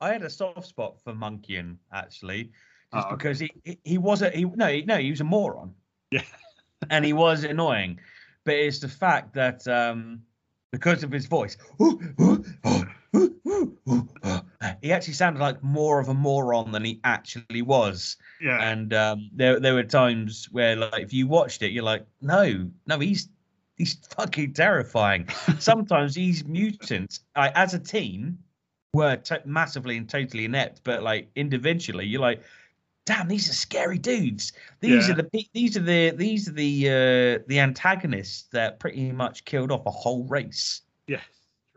I, 0.00 0.12
had 0.12 0.22
a 0.22 0.30
soft 0.30 0.66
spot 0.66 1.00
for 1.02 1.12
Monkian 1.12 1.76
actually, 1.92 2.44
just 2.92 2.92
Oh, 2.92 3.00
okay. 3.00 3.16
because 3.16 3.38
he, 3.38 3.52
he 3.64 3.78
he 3.84 3.98
was 3.98 4.22
a 4.22 4.30
he 4.30 4.44
no 4.44 4.66
he, 4.66 4.82
no 4.82 4.96
he 4.96 5.10
was 5.10 5.20
a 5.20 5.24
moron. 5.24 5.74
Yeah. 6.10 6.22
and 6.90 7.04
he 7.04 7.12
was 7.12 7.44
annoying, 7.44 7.98
but 8.44 8.54
it's 8.54 8.78
the 8.78 8.88
fact 8.88 9.34
that 9.34 9.66
um 9.66 10.22
because 10.70 11.02
of 11.02 11.10
his 11.10 11.26
voice, 11.26 11.56
he 14.82 14.92
actually 14.92 15.14
sounded 15.14 15.40
like 15.40 15.62
more 15.62 16.00
of 16.00 16.08
a 16.08 16.14
moron 16.14 16.72
than 16.72 16.84
he 16.84 17.00
actually 17.04 17.62
was. 17.62 18.16
Yeah. 18.40 18.60
And 18.60 18.92
um, 18.94 19.30
there 19.34 19.58
there 19.60 19.74
were 19.74 19.82
times 19.84 20.48
where 20.52 20.76
like 20.76 21.02
if 21.02 21.12
you 21.12 21.26
watched 21.26 21.62
it, 21.62 21.72
you're 21.72 21.84
like, 21.84 22.06
no, 22.20 22.68
no, 22.86 22.98
he's 22.98 23.28
he's 23.76 23.94
fucking 24.16 24.54
terrifying. 24.54 25.28
Sometimes 25.58 26.14
these 26.14 26.44
mutants, 26.44 27.20
I, 27.36 27.50
as 27.50 27.74
a 27.74 27.78
team, 27.78 28.38
were 28.94 29.16
to- 29.16 29.42
massively 29.44 29.96
and 29.96 30.08
totally 30.08 30.44
inept, 30.44 30.82
but 30.84 31.02
like 31.02 31.28
individually, 31.36 32.06
you're 32.06 32.20
like, 32.20 32.42
damn, 33.06 33.28
these 33.28 33.48
are 33.48 33.54
scary 33.54 33.98
dudes. 33.98 34.52
These 34.80 35.08
Yeah. 35.08 35.14
are 35.14 35.16
the 35.22 35.46
these 35.54 35.76
are 35.76 35.80
the 35.82 36.10
these 36.10 36.48
are 36.48 36.52
the 36.52 36.88
uh, 36.88 37.44
the 37.48 37.58
antagonists 37.60 38.48
that 38.52 38.78
pretty 38.80 39.12
much 39.12 39.44
killed 39.44 39.70
off 39.72 39.86
a 39.86 39.90
whole 39.90 40.24
race. 40.24 40.82
yes. 41.06 41.22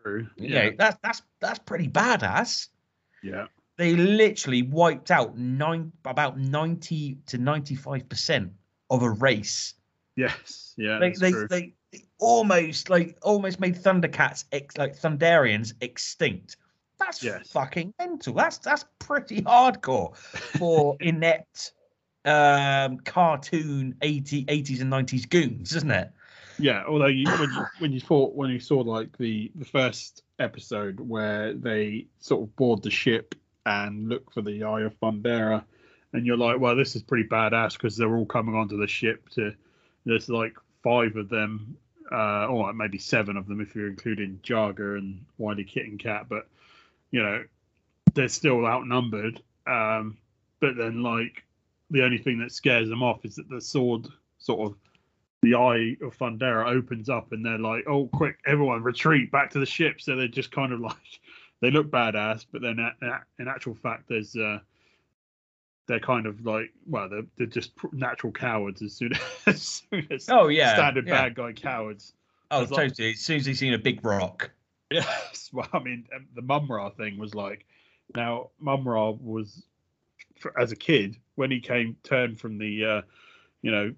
True. 0.03 0.27
Yeah, 0.35 0.63
Yeah. 0.63 0.69
that's 0.79 0.97
that's 1.03 1.21
that's 1.39 1.59
pretty 1.59 1.87
badass 1.87 2.69
Yeah. 3.23 3.47
they 3.77 3.95
literally 3.95 4.61
wiped 4.63 5.11
out 5.11 5.37
nine 5.37 5.91
about 6.05 6.37
90 6.39 7.17
to 7.27 7.37
95 7.37 8.07
percent 8.09 8.51
of 8.89 9.03
a 9.03 9.09
race 9.09 9.73
Yes. 10.15 10.73
Yeah. 10.77 10.99
they, 10.99 11.11
they, 11.13 11.31
they 11.49 11.73
they 11.91 12.03
almost 12.19 12.89
like 12.89 13.17
almost 13.21 13.59
made 13.59 13.75
thundercats 13.75 14.45
ex, 14.51 14.77
like 14.77 14.97
thunderians 14.99 15.73
extinct 15.81 16.57
that's 16.99 17.23
Yes. 17.23 17.49
fucking 17.49 17.93
mental 17.99 18.33
that's 18.33 18.57
that's 18.59 18.85
pretty 18.99 19.41
hardcore 19.41 20.15
for 20.17 20.95
inept 20.99 21.73
um 22.25 22.97
cartoon 22.99 23.95
80 24.01 24.45
80s 24.45 24.81
and 24.81 24.91
90s 24.91 25.27
goons 25.29 25.75
isn't 25.75 25.89
it 25.91 26.11
Yeah, 26.59 26.83
although 26.87 27.07
you, 27.07 27.25
when 27.39 27.49
you 27.51 27.65
when 27.79 27.91
you 27.91 27.99
thought 27.99 28.35
when 28.35 28.51
you 28.51 28.59
saw 28.59 28.79
like 28.81 29.17
the 29.17 29.51
the 29.55 29.65
first 29.65 30.21
episode 30.41 30.99
where 30.99 31.53
they 31.53 32.07
sort 32.19 32.43
of 32.43 32.55
board 32.55 32.83
the 32.83 32.89
ship 32.89 33.35
and 33.65 34.09
look 34.09 34.31
for 34.31 34.41
the 34.41 34.63
Eye 34.63 34.81
of 34.81 34.99
Thundera, 34.99 35.63
and 36.13 36.25
you're 36.25 36.37
like, 36.37 36.59
well, 36.59 36.75
this 36.75 36.95
is 36.95 37.03
pretty 37.03 37.27
badass 37.27 37.73
because 37.73 37.95
they're 37.95 38.15
all 38.15 38.25
coming 38.25 38.55
onto 38.55 38.77
the 38.77 38.87
ship. 38.87 39.29
To 39.29 39.53
there's 40.05 40.29
like 40.29 40.55
five 40.83 41.15
of 41.15 41.29
them, 41.29 41.77
uh, 42.11 42.47
or 42.47 42.73
maybe 42.73 42.97
seven 42.97 43.37
of 43.37 43.47
them 43.47 43.61
if 43.61 43.75
you're 43.75 43.87
including 43.87 44.39
Jaga 44.43 44.97
and 44.97 45.25
Wiley 45.37 45.63
Kitten 45.63 45.97
Cat, 45.97 46.27
but 46.27 46.47
you 47.11 47.21
know 47.21 47.43
they're 48.13 48.27
still 48.27 48.65
outnumbered. 48.65 49.41
Um, 49.67 50.17
but 50.59 50.75
then 50.75 51.03
like 51.03 51.43
the 51.89 52.03
only 52.03 52.17
thing 52.17 52.39
that 52.39 52.51
scares 52.51 52.89
them 52.89 53.03
off 53.03 53.25
is 53.25 53.35
that 53.35 53.49
the 53.49 53.61
sword 53.61 54.07
sort 54.39 54.71
of 54.71 54.77
the 55.41 55.55
eye 55.55 55.97
of 56.05 56.17
Thundera 56.17 56.67
opens 56.67 57.09
up 57.09 57.31
and 57.31 57.45
they're 57.45 57.57
like, 57.57 57.85
"Oh, 57.87 58.07
quick, 58.07 58.37
everyone, 58.45 58.83
retreat 58.83 59.31
back 59.31 59.51
to 59.51 59.59
the 59.59 59.65
ship." 59.65 60.01
So 60.01 60.15
they're 60.15 60.27
just 60.27 60.51
kind 60.51 60.71
of 60.73 60.79
like, 60.81 60.95
they 61.61 61.71
look 61.71 61.89
badass, 61.89 62.45
but 62.51 62.61
then 62.61 62.77
in 63.39 63.47
actual 63.47 63.75
fact, 63.75 64.05
there's 64.07 64.35
uh, 64.35 64.59
they're 65.87 65.99
kind 65.99 66.25
of 66.25 66.45
like, 66.45 66.71
well, 66.87 67.09
they're, 67.09 67.25
they're 67.37 67.47
just 67.47 67.71
natural 67.91 68.31
cowards 68.31 68.81
as 68.81 68.93
soon 68.93 69.11
as, 69.45 69.61
soon 69.61 70.07
as 70.09 70.27
oh 70.29 70.47
yeah 70.47 70.73
standard 70.73 71.07
yeah. 71.07 71.23
bad 71.23 71.35
guy 71.35 71.51
cowards. 71.53 72.13
oh 72.49 72.61
It's 72.61 72.71
like- 72.71 72.89
totally 72.89 73.11
as 73.11 73.19
soon 73.19 73.37
as 73.37 73.45
he's 73.45 73.59
seen 73.59 73.73
a 73.73 73.77
big 73.79 74.03
rock 74.05 74.51
Yes, 74.91 75.49
well, 75.53 75.69
I 75.71 75.79
mean, 75.79 76.05
um, 76.13 76.27
the 76.35 76.41
Mumm-Ra 76.41 76.89
thing 76.89 77.17
was 77.17 77.33
like, 77.33 77.65
now 78.13 78.49
Mumm-Ra 78.59 79.11
was, 79.11 79.63
as 80.59 80.73
a 80.73 80.75
kid, 80.75 81.15
when 81.35 81.49
he 81.49 81.61
came 81.61 81.95
turned 82.03 82.41
from 82.41 82.57
the, 82.57 82.85
uh, 82.85 83.01
you 83.61 83.71
know, 83.71 83.93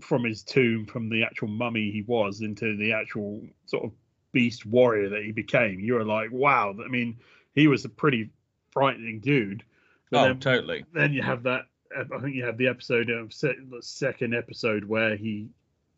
from 0.00 0.24
his 0.24 0.42
tomb, 0.42 0.86
from 0.86 1.08
the 1.08 1.22
actual 1.22 1.48
mummy 1.48 1.90
he 1.90 2.02
was 2.02 2.40
into 2.40 2.76
the 2.76 2.92
actual 2.92 3.42
sort 3.66 3.84
of 3.84 3.92
beast 4.32 4.66
warrior 4.66 5.08
that 5.10 5.22
he 5.24 5.32
became. 5.32 5.80
You 5.80 5.94
were 5.94 6.04
like, 6.04 6.30
wow. 6.32 6.74
I 6.84 6.88
mean, 6.88 7.18
he 7.54 7.68
was 7.68 7.84
a 7.84 7.88
pretty 7.88 8.30
frightening 8.72 9.20
dude. 9.20 9.62
But 10.10 10.18
oh 10.20 10.24
then, 10.28 10.40
totally 10.40 10.84
then 10.92 11.12
you 11.12 11.22
have 11.22 11.44
that. 11.44 11.62
I 11.96 12.18
think 12.18 12.34
you 12.34 12.44
have 12.44 12.58
the 12.58 12.66
episode 12.68 13.08
of 13.08 13.30
the 13.30 13.78
second 13.80 14.34
episode 14.34 14.84
where 14.84 15.16
he 15.16 15.48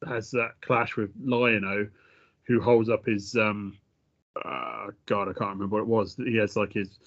has 0.07 0.31
that 0.33 0.61
clash 0.61 0.95
with 0.97 1.11
Lion-O, 1.25 1.89
who 2.47 2.61
holds 2.61 2.91
up 2.91 3.07
his 3.07 3.35
um, 3.35 3.79
uh, 4.45 4.89
God, 5.07 5.29
I 5.29 5.33
can't 5.33 5.55
remember 5.55 5.77
what 5.77 5.83
it 5.83 5.87
was. 5.87 6.17
He 6.17 6.37
has 6.37 6.55
like 6.57 6.75
his 6.75 6.99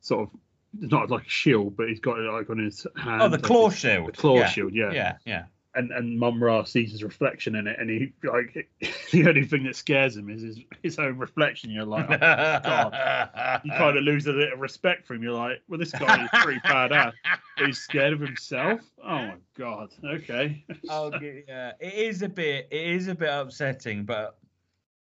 sort 0.00 0.28
of 0.28 0.40
it's 0.80 0.92
not 0.92 1.10
like 1.10 1.26
a 1.26 1.30
shield, 1.30 1.76
but 1.76 1.88
he's 1.88 1.98
got 2.00 2.18
it 2.18 2.30
like 2.30 2.48
on 2.50 2.58
his 2.58 2.86
hand. 2.96 3.22
oh 3.22 3.28
the 3.28 3.36
like 3.36 3.42
claw 3.42 3.68
his- 3.70 3.78
shield 3.78 4.08
The 4.08 4.12
claw 4.12 4.36
yeah. 4.36 4.48
shield, 4.48 4.74
yeah. 4.74 4.92
yeah 4.92 5.16
yeah 5.24 5.44
And 5.74 5.92
and 5.92 6.18
Mumm-Ra 6.18 6.64
sees 6.64 6.92
his 6.92 7.04
reflection 7.04 7.54
in 7.54 7.66
it, 7.66 7.76
and 7.78 7.90
he 7.90 8.12
like 8.24 8.68
the 9.12 9.28
only 9.28 9.44
thing 9.44 9.64
that 9.64 9.76
scares 9.76 10.16
him 10.16 10.30
is 10.30 10.42
his 10.42 10.58
his 10.82 10.98
own 10.98 11.18
reflection. 11.18 11.70
You're 11.70 11.84
like, 11.84 12.10
oh, 12.10 12.16
God. 12.16 13.60
you 13.64 13.70
kind 13.72 13.96
of 13.96 14.02
lose 14.02 14.26
a 14.26 14.32
bit 14.32 14.52
of 14.52 14.60
respect 14.60 15.06
for 15.06 15.14
him. 15.14 15.22
You're 15.22 15.34
like, 15.34 15.62
well, 15.68 15.78
this 15.78 15.92
guy 15.92 16.24
is 16.24 16.30
pretty 16.42 16.60
badass. 16.60 17.12
He's 17.58 17.78
scared 17.78 18.14
of 18.14 18.20
himself. 18.20 18.80
Oh 19.04 19.18
my 19.18 19.36
god. 19.56 19.90
Okay. 20.04 20.64
g- 21.20 21.42
yeah 21.48 21.72
it 21.80 21.94
is 21.94 22.22
a 22.22 22.28
bit 22.28 22.68
it 22.70 22.86
is 22.90 23.08
a 23.08 23.14
bit 23.14 23.28
upsetting 23.28 24.04
but 24.04 24.38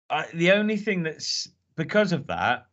I, 0.09 0.27
the 0.33 0.51
only 0.51 0.77
thing 0.77 1.03
that's 1.03 1.49
because 1.75 2.11
of 2.11 2.27
that 2.27 2.67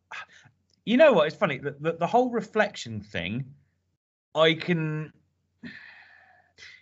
you 0.84 0.96
know 0.96 1.12
what 1.12 1.26
it's 1.26 1.36
funny 1.36 1.58
the, 1.58 1.76
the, 1.80 1.92
the 1.92 2.06
whole 2.06 2.30
reflection 2.30 3.00
thing 3.00 3.44
i 4.34 4.54
can 4.54 5.12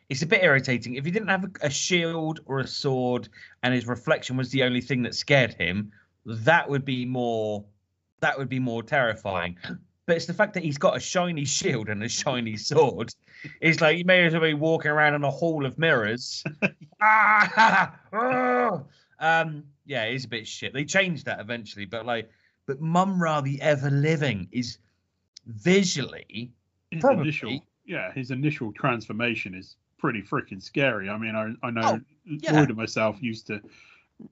it's 0.08 0.22
a 0.22 0.26
bit 0.26 0.42
irritating 0.42 0.94
if 0.94 1.04
he 1.04 1.10
didn't 1.10 1.28
have 1.28 1.44
a, 1.44 1.50
a 1.62 1.70
shield 1.70 2.40
or 2.46 2.60
a 2.60 2.66
sword 2.66 3.28
and 3.62 3.74
his 3.74 3.86
reflection 3.86 4.36
was 4.36 4.50
the 4.50 4.62
only 4.62 4.80
thing 4.80 5.02
that 5.02 5.14
scared 5.14 5.54
him 5.54 5.92
that 6.24 6.68
would 6.68 6.84
be 6.84 7.04
more 7.04 7.64
that 8.20 8.36
would 8.38 8.48
be 8.48 8.58
more 8.58 8.82
terrifying 8.82 9.56
but 10.06 10.16
it's 10.16 10.26
the 10.26 10.34
fact 10.34 10.54
that 10.54 10.62
he's 10.62 10.78
got 10.78 10.96
a 10.96 11.00
shiny 11.00 11.44
shield 11.44 11.88
and 11.88 12.02
a 12.02 12.08
shiny 12.08 12.56
sword 12.56 13.12
it's 13.60 13.80
like 13.80 13.98
you 13.98 14.04
may 14.04 14.26
as 14.26 14.32
well 14.32 14.42
be 14.42 14.54
walking 14.54 14.90
around 14.90 15.14
in 15.14 15.24
a 15.24 15.30
hall 15.30 15.64
of 15.64 15.78
mirrors. 15.78 16.44
ah, 17.02 17.94
ah. 18.12 18.82
um, 19.20 19.64
yeah, 19.86 20.04
it's 20.04 20.24
a 20.24 20.28
bit 20.28 20.46
shit. 20.46 20.72
They 20.72 20.84
changed 20.84 21.26
that 21.26 21.40
eventually, 21.40 21.84
but 21.84 22.06
like, 22.06 22.30
but 22.66 22.80
Mumm-Ra 22.80 23.40
the 23.40 23.60
Ever 23.62 23.90
Living 23.90 24.48
is 24.52 24.78
visually 25.46 26.52
His 26.90 27.00
Probably. 27.00 27.22
initial, 27.22 27.60
yeah, 27.86 28.12
his 28.12 28.30
initial 28.30 28.72
transformation 28.72 29.54
is 29.54 29.76
pretty 29.98 30.22
freaking 30.22 30.62
scary. 30.62 31.08
I 31.08 31.18
mean, 31.18 31.34
I 31.34 31.66
I 31.66 31.70
know 31.70 31.82
Oh, 31.84 32.00
yeah. 32.24 32.52
Lloyd 32.52 32.68
and 32.68 32.76
myself 32.76 33.16
used 33.20 33.46
to 33.48 33.60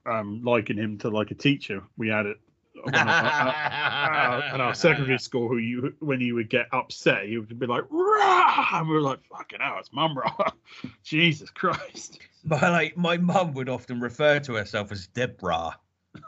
um 0.05 0.43
liken 0.43 0.77
him 0.79 0.99
to 0.99 1.09
like 1.11 1.31
a 1.31 1.35
teacher 1.35 1.83
we 1.97 2.09
had 2.09 2.27
at 2.27 2.37
one 2.83 2.95
our, 2.95 3.09
our, 3.09 4.43
at 4.43 4.61
our 4.61 4.75
secondary 4.75 5.19
school 5.19 5.49
who 5.49 5.59
you 5.59 5.95
when 6.01 6.21
you 6.21 6.35
would 6.35 6.51
get 6.51 6.67
upset 6.73 7.25
he 7.27 7.39
would 7.39 7.57
be 7.59 7.67
like 7.67 7.85
Rah! 7.91 8.67
and 8.81 8.89
we 8.89 8.95
were 8.95 9.01
like 9.01 9.21
fucking 9.31 9.61
hell 9.61 9.77
it's 9.79 9.93
Mumm-Ra. 9.93 10.51
jesus 11.05 11.51
christ 11.51 12.19
But 12.45 12.63
like 12.63 12.97
my 12.97 13.17
mum 13.17 13.55
would 13.55 13.69
often 13.69 14.01
refer 14.01 14.41
to 14.41 14.55
herself 14.55 14.91
as 14.93 15.07
Deborah 15.07 15.79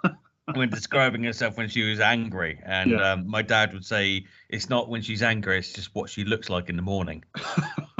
when 0.54 0.70
describing 0.70 1.24
herself 1.24 1.56
when 1.58 1.68
she 1.68 1.82
was 1.82 2.00
angry, 2.00 2.58
and 2.64 2.92
Yeah. 2.92 3.12
um, 3.12 3.26
my 3.28 3.42
dad 3.42 3.72
would 3.74 3.84
say 3.84 4.24
it's 4.48 4.70
not 4.70 4.88
when 4.88 5.02
she's 5.02 5.22
angry; 5.22 5.58
it's 5.58 5.72
just 5.72 5.94
what 5.94 6.08
she 6.10 6.24
looks 6.24 6.48
like 6.48 6.68
in 6.70 6.76
the 6.76 6.82
morning. 6.82 7.22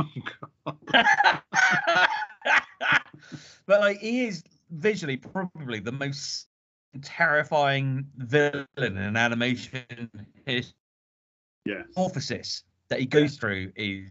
but 3.66 3.80
like 3.80 3.98
he 3.98 4.26
is 4.26 4.42
visually 4.70 5.16
probably 5.16 5.80
the 5.80 5.92
most 5.92 6.48
terrifying 7.02 8.06
villain 8.16 8.66
in 8.76 9.16
animation 9.16 10.10
his 10.46 10.72
yeah 11.64 11.82
metamorphosis 11.88 12.64
that 12.88 12.98
he 13.00 13.06
goes 13.06 13.36
through 13.36 13.70
is 13.76 14.10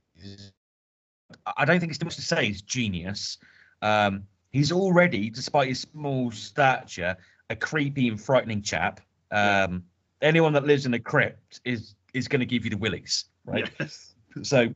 I 1.58 1.66
don't 1.66 1.80
think 1.80 1.92
it's 1.92 2.00
too 2.00 2.06
much 2.06 2.16
to 2.16 2.22
say 2.22 2.46
he's 2.46 2.62
genius. 2.62 3.38
Um, 3.82 4.24
he's 4.52 4.72
already, 4.72 5.30
despite 5.30 5.70
his 5.70 5.82
small 5.82 6.32
stature, 6.32 7.16
a 7.50 7.56
creepy 7.56 8.08
and 8.08 8.20
frightening 8.20 8.62
chap. 8.62 9.02
Um, 9.32 9.84
anyone 10.22 10.54
that 10.54 10.66
lives 10.66 10.86
in 10.86 10.94
a 10.94 11.00
crypt 11.00 11.60
is 11.66 11.96
is 12.13 12.28
going 12.28 12.40
to 12.40 12.46
give 12.46 12.63
you 12.63 12.72
the 12.72 12.78
willies, 12.78 13.26
right? 13.46 13.70
yes 13.80 14.16
So, 14.44 14.74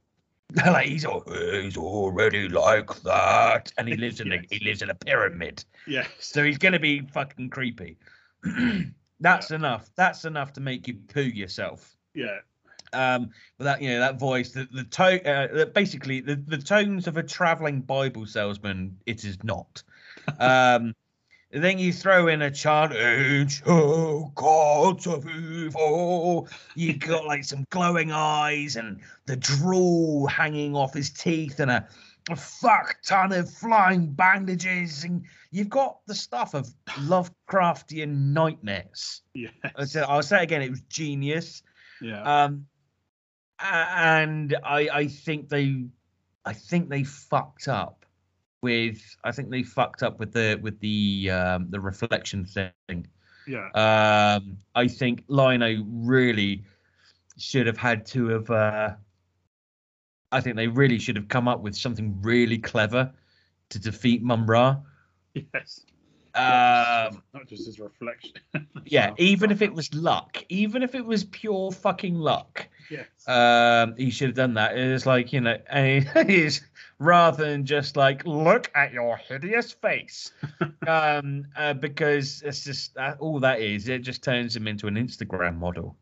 like 0.66 0.88
he's 0.88 1.06
he's 1.28 1.78
already 1.78 2.50
like 2.50 2.94
that, 3.04 3.72
and 3.78 3.88
he 3.88 3.96
lives 3.96 4.20
in 4.20 4.32
a 4.32 4.42
he 4.50 4.60
lives 4.66 4.82
in 4.82 4.90
a 4.90 4.96
pyramid. 4.96 5.64
yes 5.88 6.08
So 6.20 6.44
he's 6.44 6.58
going 6.58 6.74
to 6.74 6.80
be 6.80 7.02
fucking 7.02 7.50
creepy. 7.50 7.98
That's 9.20 9.52
enough. 9.52 9.90
That's 9.96 10.26
enough 10.26 10.54
to 10.54 10.62
make 10.62 10.88
you 10.88 10.96
poo 10.96 11.22
yourself. 11.22 11.96
yeah 12.14 12.40
Um, 12.92 13.30
but 13.58 13.66
that 13.66 13.82
you 13.82 13.90
know 13.90 14.00
that 14.00 14.20
voice, 14.20 14.52
the 14.52 14.68
the 14.72 14.84
tone, 14.84 15.26
uh, 15.26 15.66
basically 15.74 16.20
the 16.20 16.36
the 16.36 16.58
tones 16.58 17.08
of 17.08 17.18
a 17.18 17.24
traveling 17.24 17.82
Bible 17.82 18.26
salesman. 18.26 18.98
It 19.06 19.24
is 19.24 19.44
not. 19.44 19.84
Um, 20.40 20.94
And 21.54 21.62
then 21.64 21.80
you 21.80 21.92
throw 21.92 22.28
in 22.28 22.42
a 22.42 22.50
chant, 22.50 22.94
ancient 22.94 24.36
gods 24.36 25.06
of 25.08 25.28
evil. 25.30 26.48
You 26.76 26.94
got 26.94 27.26
like 27.26 27.44
some 27.44 27.66
glowing 27.70 28.12
eyes 28.12 28.78
and 28.78 29.02
the 29.26 29.36
drool 29.36 30.28
hanging 30.28 30.76
off 30.76 30.94
his 30.94 31.10
teeth 31.10 31.60
and 31.60 31.70
a, 31.70 31.88
a 32.30 32.36
fuck 32.38 32.98
ton 33.06 33.34
of 33.34 33.52
flying 33.52 34.14
bandages. 34.14 35.04
And 35.04 35.26
you've 35.52 35.70
got 35.70 36.00
the 36.08 36.16
stuff 36.16 36.54
of 36.54 36.70
Lovecraftian 36.88 38.32
nightmares. 38.32 39.22
Yes. 39.34 39.52
I'll 39.76 39.86
say, 39.86 40.02
I'll 40.02 40.24
say 40.24 40.38
it 40.38 40.44
again, 40.44 40.62
it 40.62 40.70
was 40.70 40.82
genius. 40.84 41.64
Yeah. 42.02 42.46
Um, 42.46 42.68
and 43.60 44.56
I, 44.64 44.90
I 44.92 45.08
think 45.08 45.50
they, 45.50 45.84
I 46.46 46.54
think 46.54 46.90
they 46.90 47.04
fucked 47.04 47.68
up 47.68 48.01
with, 48.62 49.18
I 49.24 49.32
think 49.32 49.50
they 49.50 49.64
fucked 49.64 50.04
up 50.04 50.20
with 50.20 50.34
the 50.34 50.60
with 50.62 50.80
the 50.80 51.32
um, 51.32 51.68
the 51.70 51.80
reflection 51.80 52.46
thing. 52.46 53.08
yeah. 53.48 53.70
Um, 53.74 54.58
I 54.76 54.88
think 54.88 55.24
Lion-O 55.28 55.84
really 55.88 56.64
should 57.38 57.68
have 57.68 57.78
had 57.78 58.06
to 58.08 58.28
have. 58.28 58.50
Uh, 58.50 58.92
I 60.32 60.40
think 60.40 60.56
they 60.56 60.68
really 60.68 61.00
should 61.00 61.18
have 61.18 61.28
come 61.28 61.48
up 61.48 61.62
with 61.62 61.76
something 61.76 62.22
really 62.22 62.58
clever 62.58 63.12
to 63.70 63.80
defeat 63.80 64.24
Mumm-Ra. 64.24 64.78
yes. 65.34 65.86
Um, 66.34 67.22
Not 67.34 67.48
just 67.48 67.66
his 67.66 67.80
reflection. 67.80 68.34
yeah, 68.86 69.12
even 69.18 69.52
if 69.52 69.62
it 69.62 69.74
was 69.74 69.94
luck, 69.94 70.44
even 70.50 70.82
if 70.82 70.96
it 70.96 71.06
was 71.06 71.26
pure 71.26 71.72
fucking 71.72 72.16
luck, 72.16 72.68
Yes. 72.90 73.06
um, 73.28 73.96
he 73.98 74.10
should 74.10 74.30
have 74.30 74.36
done 74.36 74.54
that. 74.56 74.78
It's 74.78 75.06
like 75.06 75.34
you 75.34 75.42
know, 75.42 75.58
he's 76.26 76.62
rather 77.00 77.46
than 77.46 77.66
just 77.66 77.98
like 77.98 78.26
look 78.26 78.72
at 78.76 78.94
your 78.94 79.18
hideous 79.18 79.74
face, 79.74 80.32
um, 80.88 81.46
uh, 81.56 81.74
because 81.74 82.42
it's 82.44 82.64
just 82.64 82.96
that, 82.96 83.18
all 83.20 83.40
that 83.42 83.60
is. 83.60 83.90
It 83.90 84.00
just 84.00 84.24
turns 84.24 84.56
him 84.56 84.68
into 84.68 84.88
an 84.88 84.96
Instagram 84.96 85.58
model 85.58 85.98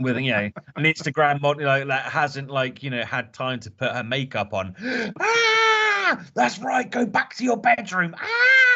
with 0.00 0.18
you 0.18 0.32
know 0.32 0.50
an 0.76 0.84
Instagram 0.84 1.40
model 1.40 1.66
like, 1.66 1.86
that 1.86 2.04
hasn't 2.04 2.50
like 2.50 2.82
you 2.82 2.90
know 2.90 3.04
had 3.04 3.32
time 3.32 3.60
to 3.60 3.70
put 3.70 3.92
her 3.92 4.02
makeup 4.02 4.52
on. 4.52 4.74
ah, 5.20 6.24
that's 6.34 6.58
right. 6.58 6.90
Go 6.90 7.06
back 7.06 7.36
to 7.36 7.44
your 7.44 7.56
bedroom. 7.56 8.14
Ah! 8.18 8.71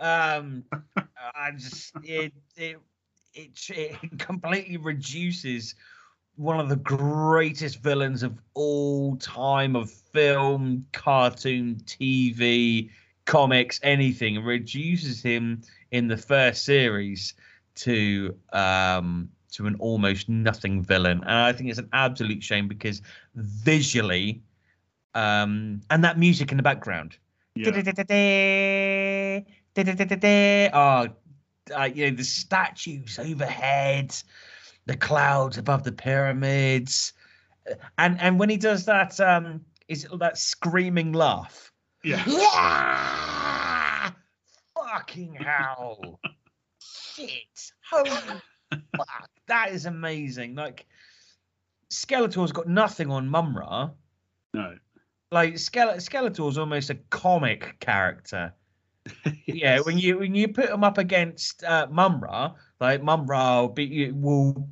Um, 0.00 0.64
I 1.34 1.50
just 1.56 1.92
it 2.04 2.32
it 2.56 2.78
it 3.34 3.50
it 3.68 4.18
completely 4.18 4.76
reduces 4.76 5.74
one 6.36 6.60
of 6.60 6.68
the 6.68 6.76
greatest 6.76 7.82
villains 7.82 8.22
of 8.22 8.38
all 8.54 9.16
time 9.16 9.74
of 9.74 9.90
film, 9.90 10.86
cartoon, 10.92 11.80
TV, 11.84 12.90
comics, 13.24 13.80
anything. 13.82 14.42
Reduces 14.44 15.20
him 15.20 15.62
in 15.90 16.06
the 16.06 16.16
first 16.16 16.64
series 16.64 17.34
to 17.76 18.36
um 18.52 19.28
to 19.52 19.66
an 19.66 19.74
almost 19.80 20.28
nothing 20.28 20.82
villain. 20.82 21.22
And 21.22 21.32
I 21.32 21.52
think 21.52 21.70
it's 21.70 21.78
an 21.78 21.88
absolute 21.92 22.42
shame 22.42 22.68
because 22.68 23.02
visually 23.34 24.42
um 25.14 25.80
and 25.90 26.04
that 26.04 26.18
music 26.18 26.52
in 26.52 26.56
the 26.56 26.62
background. 26.62 27.16
Yeah. 27.58 29.40
Oh, 30.74 31.08
uh, 31.76 31.84
you 31.84 32.10
know, 32.10 32.16
the 32.16 32.24
statues 32.24 33.18
overhead, 33.18 34.14
the 34.86 34.96
clouds 34.96 35.58
above 35.58 35.84
the 35.84 35.92
pyramids. 35.92 37.12
uh, 37.70 37.74
And 37.98 38.20
and 38.20 38.38
when 38.38 38.48
he 38.48 38.56
does 38.56 38.84
that 38.86 39.18
um 39.20 39.64
is 39.88 40.04
it 40.04 40.18
that 40.18 40.38
screaming 40.38 41.12
laugh. 41.12 41.72
Yeah. 42.04 42.22
Yeah! 42.26 44.10
Fucking 44.74 45.34
hell. 45.34 46.20
Shit. 46.80 47.72
Holy 47.90 48.10
fuck. 48.10 49.30
That 49.46 49.72
is 49.72 49.86
amazing. 49.86 50.54
Like 50.54 50.86
Skeletor's 51.90 52.52
got 52.52 52.68
nothing 52.68 53.10
on 53.10 53.28
Mumm-Ra. 53.28 53.90
No. 54.54 54.76
Like 55.30 55.54
Skele- 55.54 55.96
Skeletor's 55.96 56.56
almost 56.58 56.90
a 56.90 56.94
comic 57.10 57.76
character. 57.80 58.52
Yeah, 59.46 59.80
when 59.80 59.96
you 59.96 60.18
when 60.18 60.34
you 60.34 60.48
put 60.48 60.68
him 60.68 60.84
up 60.84 60.98
against 60.98 61.64
uh, 61.64 61.86
Mumm-Ra, 61.90 62.54
like 62.78 63.02
Mumm-Ra 63.02 63.62
will 63.62 63.68
be 63.70 64.10
will 64.12 64.68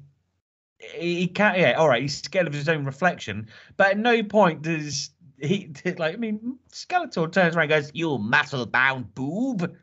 he 0.78 1.20
he 1.20 1.26
can't 1.26 1.58
yeah 1.58 1.72
all 1.72 1.88
right 1.88 2.02
he's 2.02 2.18
scared 2.22 2.46
of 2.46 2.52
his 2.52 2.68
own 2.68 2.84
reflection, 2.84 3.48
but 3.78 3.92
at 3.92 3.98
no 3.98 4.22
point 4.22 4.60
does 4.62 5.10
he 5.40 5.72
like 5.98 6.14
I 6.14 6.16
mean 6.18 6.58
Skeletor 6.70 7.32
turns 7.32 7.56
around 7.56 7.70
and 7.72 7.82
goes 7.82 7.90
you 7.94 8.18
muscle 8.18 8.66
bound 8.66 9.14
boob. 9.14 9.74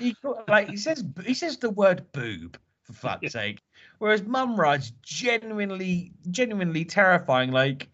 He 0.00 0.16
like 0.48 0.68
he 0.68 0.76
says 0.76 1.04
he 1.24 1.34
says 1.34 1.58
the 1.58 1.70
word 1.70 2.04
boob 2.12 2.58
for 2.82 2.92
fuck's 2.92 3.22
Yeah. 3.22 3.28
sake, 3.30 3.62
whereas 3.98 4.24
Mumm-Ra's 4.24 4.90
genuinely 5.02 6.12
genuinely 6.30 6.84
terrifying 6.84 7.52
like. 7.52 7.90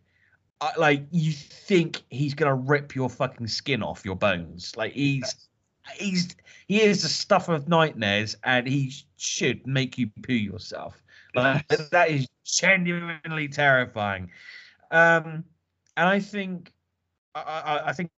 Like 0.78 1.06
you 1.10 1.32
think 1.32 2.02
he's 2.10 2.34
gonna 2.34 2.54
rip 2.54 2.94
your 2.94 3.10
fucking 3.10 3.46
skin 3.48 3.82
off 3.82 4.04
your 4.04 4.16
bones? 4.16 4.74
Like 4.76 4.92
he's 4.92 5.48
he's 5.98 6.34
he 6.66 6.82
is 6.82 7.02
the 7.02 7.08
stuff 7.08 7.48
of 7.48 7.68
nightmares 7.68 8.36
and 8.42 8.66
he 8.66 8.92
should 9.16 9.66
make 9.66 9.98
you 9.98 10.10
poo 10.22 10.32
yourself. 10.32 11.02
Like 11.34 11.66
that 11.68 12.10
is 12.10 12.26
genuinely 12.44 13.48
terrifying. 13.48 14.30
Um 14.90 15.44
and 15.96 16.08
i 16.08 16.20
think 16.20 16.72
i 17.34 17.40
i, 17.40 17.88
I 17.88 17.92
think 17.92 18.10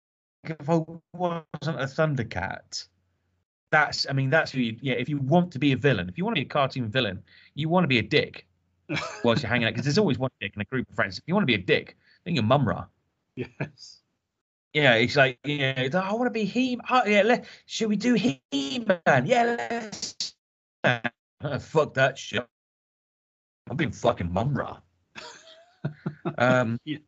if 0.44 0.70
i 0.70 0.82
wasn't 1.14 1.46
a 1.64 1.86
thundercat 1.86 2.88
that's 3.70 4.08
i 4.10 4.14
mean 4.14 4.30
that's 4.30 4.52
who 4.52 4.60
you 4.60 4.78
yeah 4.82 4.94
if 4.94 5.10
you 5.10 5.18
want 5.20 5.52
to 5.52 5.60
be 5.60 5.74
a 5.74 5.78
villain 5.78 6.10
if 6.10 6.18
you 6.18 6.26
want 6.26 6.36
to 6.36 6.42
be 6.42 6.46
a 6.46 6.50
cartoon 6.50 6.90
villain 6.90 7.22
you 7.54 7.70
want 7.70 7.84
to 7.84 7.88
be 7.88 8.00
a 8.00 8.04
dick 8.04 8.48
whilst 9.24 9.44
you're 9.44 9.50
hanging 9.50 9.68
out 9.68 9.74
because 9.74 9.86
there's 9.86 9.98
always 9.98 10.18
one 10.18 10.32
dick 10.40 10.54
in 10.56 10.62
a 10.62 10.66
group 10.66 10.90
of 10.90 10.96
friends. 10.96 11.18
If 11.18 11.24
you 11.28 11.34
want 11.34 11.44
to 11.44 11.48
be 11.48 11.56
a 11.56 11.66
dick 11.66 11.98
then 12.28 12.36
you're 12.36 12.44
mumm-ra 12.44 12.86
Yes. 13.36 14.02
yeah, 14.74 14.96
it's 14.96 15.16
like, 15.16 15.40
yeah, 15.44 15.80
he's 15.80 15.94
like, 15.94 16.04
I 16.04 16.12
want 16.14 16.26
to 16.26 16.32
be 16.32 16.44
He. 16.44 16.80
Oh, 16.90 17.06
yeah, 17.06 17.22
let, 17.22 17.46
should 17.68 17.88
we 17.88 17.96
do 17.96 18.16
He 18.16 18.42
Man? 18.52 19.26
Yeah, 19.26 19.56
let's. 19.58 20.36
Fuck 21.60 21.94
that 21.94 22.18
shit. 22.18 22.46
I'm 23.70 23.78
being 23.78 23.92
fucking 23.92 24.32
Mumm-Ra. 24.34 24.80
um, 26.40 26.80
Yes. 26.84 27.02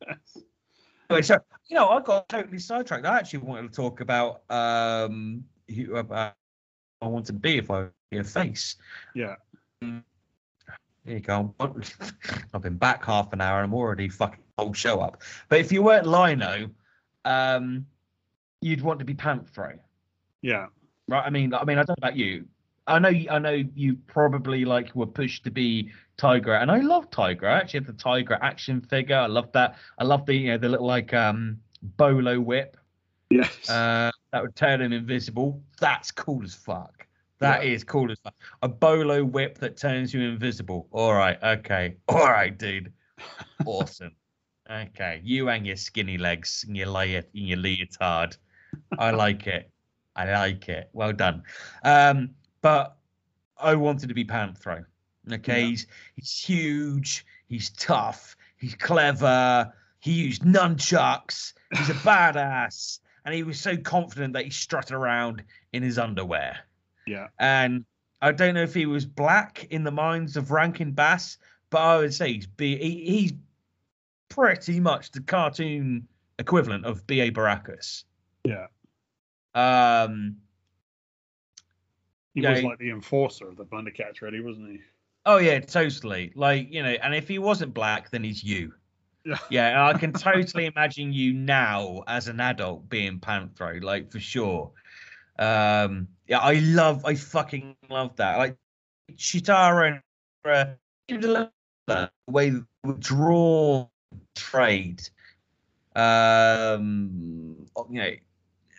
anyway, 1.10 1.24
so 1.24 1.40
you 1.68 1.76
know, 1.76 1.90
I 1.90 2.02
got 2.02 2.30
totally 2.30 2.60
sidetracked. 2.60 3.06
I 3.08 3.18
actually 3.18 3.40
wanted 3.40 3.74
to 3.74 3.76
talk 3.76 4.02
about 4.02 4.44
um, 4.52 5.44
who 5.68 5.96
about 5.96 6.36
I 7.02 7.08
want 7.08 7.26
to 7.26 7.34
be 7.34 7.58
if 7.58 7.72
I 7.72 7.88
be 8.12 8.20
a 8.20 8.24
face. 8.24 8.76
Yeah. 9.16 9.36
There 11.10 11.18
you 11.18 11.24
go. 11.24 11.56
I've 12.54 12.62
been 12.62 12.78
back 12.78 13.04
half 13.04 13.34
an 13.34 13.42
hour 13.42 13.58
and 13.58 13.66
I'm 13.66 13.74
already 13.74 14.10
fucking 14.10 14.44
whole 14.60 14.74
show 14.74 15.00
up. 15.00 15.24
But 15.48 15.60
if 15.60 15.72
you 15.72 15.82
weren't 15.82 16.06
Lion-O, 16.06 16.68
um, 17.26 17.88
you'd 18.62 18.84
want 18.84 19.00
to 19.00 19.06
be 19.06 19.16
Panthro, 19.16 19.80
Yeah. 20.44 20.68
right? 21.08 21.24
I 21.26 21.32
mean, 21.32 21.52
I 21.56 21.64
mean, 21.66 21.80
I 21.80 21.84
don't 21.84 22.00
know 22.00 22.08
about 22.10 22.16
you. 22.16 22.46
I 22.86 23.00
know, 23.00 23.10
I 23.10 23.40
know 23.40 23.64
you 23.74 23.96
probably 24.06 24.66
like 24.66 24.94
were 24.96 25.08
pushed 25.08 25.44
to 25.46 25.50
be 25.52 25.92
Tygra, 26.20 26.62
and 26.62 26.70
I 26.70 26.78
love 26.82 27.10
Tygra. 27.10 27.46
I 27.54 27.58
actually 27.58 27.80
had 27.80 27.88
the 27.88 27.94
Tygra 27.94 28.38
action 28.44 28.80
figure. 28.80 29.16
I 29.18 29.26
love 29.26 29.52
that. 29.54 29.78
I 29.98 30.04
love 30.04 30.28
the 30.28 30.36
you 30.36 30.52
know 30.52 30.58
the 30.60 30.70
little 30.70 30.86
like 30.86 31.12
um 31.12 31.60
bolo 31.82 32.40
whip 32.40 32.78
Yes. 33.32 33.68
uh, 33.68 34.12
that 34.32 34.44
would 34.44 34.56
turn 34.56 34.80
him 34.82 34.94
invisible. 34.94 35.60
That's 35.80 36.12
cool 36.12 36.44
as 36.44 36.54
fuck. 36.54 36.99
That 37.40 37.64
is 37.64 37.82
Yeah. 37.82 37.86
cool 37.88 38.12
as 38.12 38.20
fuck. 38.20 38.36
A 38.62 38.68
bolo 38.68 39.24
whip 39.24 39.58
that 39.60 39.78
turns 39.78 40.14
you 40.14 40.22
invisible. 40.22 40.88
All 40.92 41.14
right, 41.14 41.42
okay, 41.42 41.96
all 42.08 42.30
right, 42.30 42.58
dude. 42.58 42.92
Awesome. 43.66 44.12
Okay, 44.70 45.22
you 45.24 45.50
and 45.50 45.66
your 45.66 45.76
skinny 45.78 46.18
legs 46.18 46.64
and 46.68 46.76
your 46.78 46.88
le- 46.88 47.06
and 47.06 47.26
your 47.34 47.58
leotard. 47.58 48.38
I 49.00 49.12
like 49.12 49.48
it. 49.48 49.72
I 50.16 50.32
like 50.32 50.70
it. 50.70 50.90
Well 50.94 51.14
done. 51.14 51.44
Um, 51.84 52.32
but 52.62 52.98
I 53.58 53.76
wanted 53.76 54.10
to 54.10 54.14
be 54.16 54.26
Panthro. 54.26 54.86
Okay, 55.32 55.62
Yeah. 55.62 55.68
he's 55.68 55.88
he's 56.16 56.40
huge. 56.40 57.26
He's 57.48 57.70
tough. 57.72 58.36
He's 58.58 58.76
clever. 58.76 59.74
He 60.02 60.12
used 60.12 60.44
nunchucks. 60.44 61.54
He's 61.76 61.90
a 61.90 61.94
badass, 62.06 63.00
and 63.26 63.34
he 63.34 63.44
was 63.44 63.60
so 63.60 63.76
confident 63.78 64.34
that 64.34 64.44
he 64.46 64.50
strutted 64.52 64.92
around 64.94 65.44
in 65.74 65.82
his 65.84 65.98
underwear. 65.98 66.60
Yeah. 67.10 67.28
And 67.40 67.86
I 68.22 68.32
don't 68.32 68.54
know 68.54 68.64
if 68.64 68.74
he 68.74 68.86
was 68.86 69.06
black 69.06 69.66
in 69.72 69.84
the 69.84 69.92
minds 69.92 70.38
of 70.38 70.52
Rankin 70.52 70.92
Bass, 70.92 71.38
but 71.70 71.80
I 71.80 71.98
would 71.98 72.14
say 72.14 72.34
he's 72.34 72.48
be 72.48 72.78
he, 72.78 73.06
he's 73.12 73.34
pretty 74.30 74.80
much 74.80 75.12
the 75.12 75.22
cartoon 75.22 76.08
equivalent 76.38 76.86
of 76.86 77.06
B.A. 77.08 77.32
Baracus. 77.32 78.04
Yeah. 78.44 78.68
Um, 79.56 80.38
He 82.34 82.42
was 82.42 82.60
he- 82.60 82.66
like 82.66 82.80
the 82.80 82.92
enforcer 82.92 83.48
of 83.48 83.58
the 83.58 83.66
Thundercats, 83.66 84.22
really, 84.22 84.40
wasn't 84.42 84.70
he? 84.72 84.80
oh 85.26 85.38
yeah, 85.38 85.60
totally. 85.60 86.32
Like 86.36 86.72
you 86.72 86.82
know, 86.84 86.90
and 87.04 87.14
if 87.16 87.28
he 87.28 87.40
wasn't 87.40 87.74
black, 87.74 88.10
then 88.12 88.24
he's 88.24 88.44
you. 88.44 88.74
Yeah. 89.26 89.38
Yeah, 89.50 89.86
I 89.88 89.98
can 89.98 90.14
totally 90.28 90.66
imagine 90.66 91.12
you 91.14 91.34
now 91.34 92.04
as 92.08 92.28
an 92.28 92.40
adult 92.40 92.88
being 92.90 93.20
Panthro, 93.20 93.82
like 93.84 94.12
for 94.12 94.20
sure. 94.20 94.72
Um, 95.40 96.10
yeah, 96.28 96.40
I 96.40 96.56
love, 96.56 97.06
I 97.06 97.16
fucking 97.16 97.76
love 97.90 98.16
that. 98.18 98.38
Like 98.38 98.58
Cheetara 99.16 100.02
and 101.08 101.24
the 101.88 102.12
way 102.28 102.50
they 102.52 102.60
draw 103.00 103.88
trade. 104.36 105.02
Um, 105.96 107.66
you 107.90 108.02
know, 108.02 108.12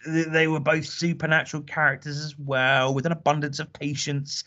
they 0.07 0.49
were 0.49 0.61
both 0.61 0.87
supernatural 0.87 1.63
characters 1.65 2.19
as 2.19 2.39
well, 2.39 2.95
with 2.95 3.07
an 3.07 3.13
abundance 3.13 3.59
of 3.59 3.73
patience 3.73 4.45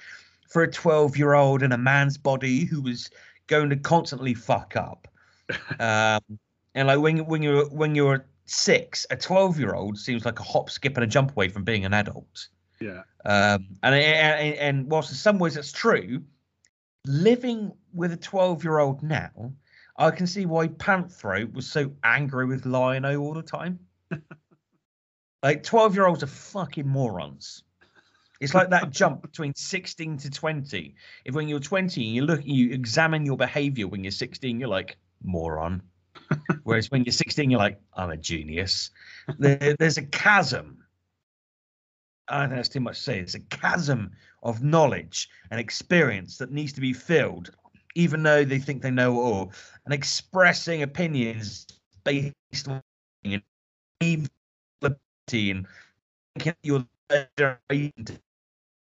for 0.49 0.64
a 0.64 0.72
12 0.72 1.18
year 1.18 1.34
old 1.34 1.64
in 1.64 1.72
a 1.72 1.78
man's 1.78 2.18
body 2.18 2.66
who 2.66 2.82
was 2.82 3.09
going 3.47 3.70
to 3.70 3.76
constantly 3.76 4.34
fuck 4.34 4.76
up. 4.76 5.07
Um, 5.80 6.39
and 6.74 6.88
like 6.88 6.99
when 6.99 7.26
when 7.26 7.43
you're 7.43 7.66
when 7.70 7.95
you're 7.95 8.26
six, 8.45 9.05
a 9.09 9.15
12 9.15 9.59
year 9.59 9.73
old 9.73 9.97
seems 9.97 10.25
like 10.25 10.39
a 10.39 10.43
hop, 10.43 10.69
skip, 10.69 10.97
and 10.97 11.03
a 11.03 11.07
jump 11.07 11.31
away 11.31 11.49
from 11.49 11.63
being 11.63 11.85
an 11.85 11.93
adult. 11.93 12.47
Yeah. 12.79 13.03
Um, 13.25 13.67
and, 13.83 13.95
and 13.95 14.55
and 14.55 14.91
whilst 14.91 15.11
in 15.11 15.17
some 15.17 15.39
ways 15.39 15.55
that's 15.55 15.71
true, 15.71 16.23
living 17.05 17.71
with 17.93 18.11
a 18.11 18.17
12 18.17 18.63
year 18.63 18.79
old 18.79 19.03
now, 19.03 19.53
I 19.97 20.11
can 20.11 20.27
see 20.27 20.45
why 20.45 20.67
Panthro 20.67 21.51
was 21.53 21.69
so 21.69 21.91
angry 22.03 22.45
with 22.45 22.65
Lion-O 22.65 23.19
all 23.19 23.33
the 23.33 23.43
time. 23.43 23.79
like 25.43 25.63
12 25.63 25.95
year 25.95 26.07
olds 26.07 26.23
are 26.23 26.27
fucking 26.27 26.87
morons. 26.87 27.63
It's 28.41 28.53
like 28.53 28.69
that 28.71 28.89
jump 28.89 29.21
between 29.31 29.53
16 29.55 30.17
to 30.17 30.29
20. 30.29 30.95
If 31.25 31.35
when 31.35 31.47
you're 31.47 31.59
20 31.59 32.05
and 32.05 32.15
you 32.15 32.25
look 32.25 32.41
you 32.43 32.71
examine 32.71 33.25
your 33.25 33.37
behavior 33.37 33.87
when 33.87 34.03
you're 34.03 34.11
16, 34.11 34.59
you're 34.59 34.67
like, 34.67 34.97
moron. 35.23 35.81
Whereas 36.63 36.91
when 36.91 37.03
you're 37.03 37.11
16, 37.11 37.49
you're 37.49 37.59
like, 37.59 37.79
I'm 37.95 38.09
a 38.09 38.17
genius. 38.17 38.91
There, 39.39 39.75
there's 39.79 39.97
a 39.97 40.05
chasm. 40.05 40.84
I 42.27 42.39
don't 42.39 42.49
think 42.49 42.57
that's 42.59 42.69
too 42.69 42.79
much 42.79 42.97
to 42.97 43.03
say. 43.03 43.19
It's 43.19 43.36
a 43.36 43.39
chasm 43.39 44.11
of 44.43 44.63
knowledge 44.63 45.29
and 45.51 45.59
experience 45.59 46.38
that 46.38 46.51
needs 46.51 46.73
to 46.73 46.81
be 46.81 46.93
filled, 46.93 47.51
even 47.95 48.23
though 48.23 48.43
they 48.45 48.59
think 48.59 48.81
they 48.81 48.91
know 48.91 49.13
it 49.13 49.23
all, 49.23 49.53
and 49.86 49.93
expressing 49.93 50.84
opinions 50.84 51.67
based 52.03 52.67
on 52.67 52.81
and 53.25 53.41
thinking 56.39 56.55
you're 56.63 56.86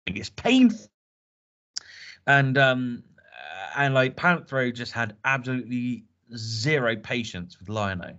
it's 0.07 0.31
painful. 0.31 0.91
And 2.27 2.59
um 2.59 3.03
and 3.77 3.95
like 3.95 4.17
Panthro 4.17 4.75
just 4.75 4.93
had 4.93 5.17
absolutely 5.25 6.05
zero 6.37 6.97
patience 6.97 7.59
with 7.59 7.69
Lion-O. 7.69 8.13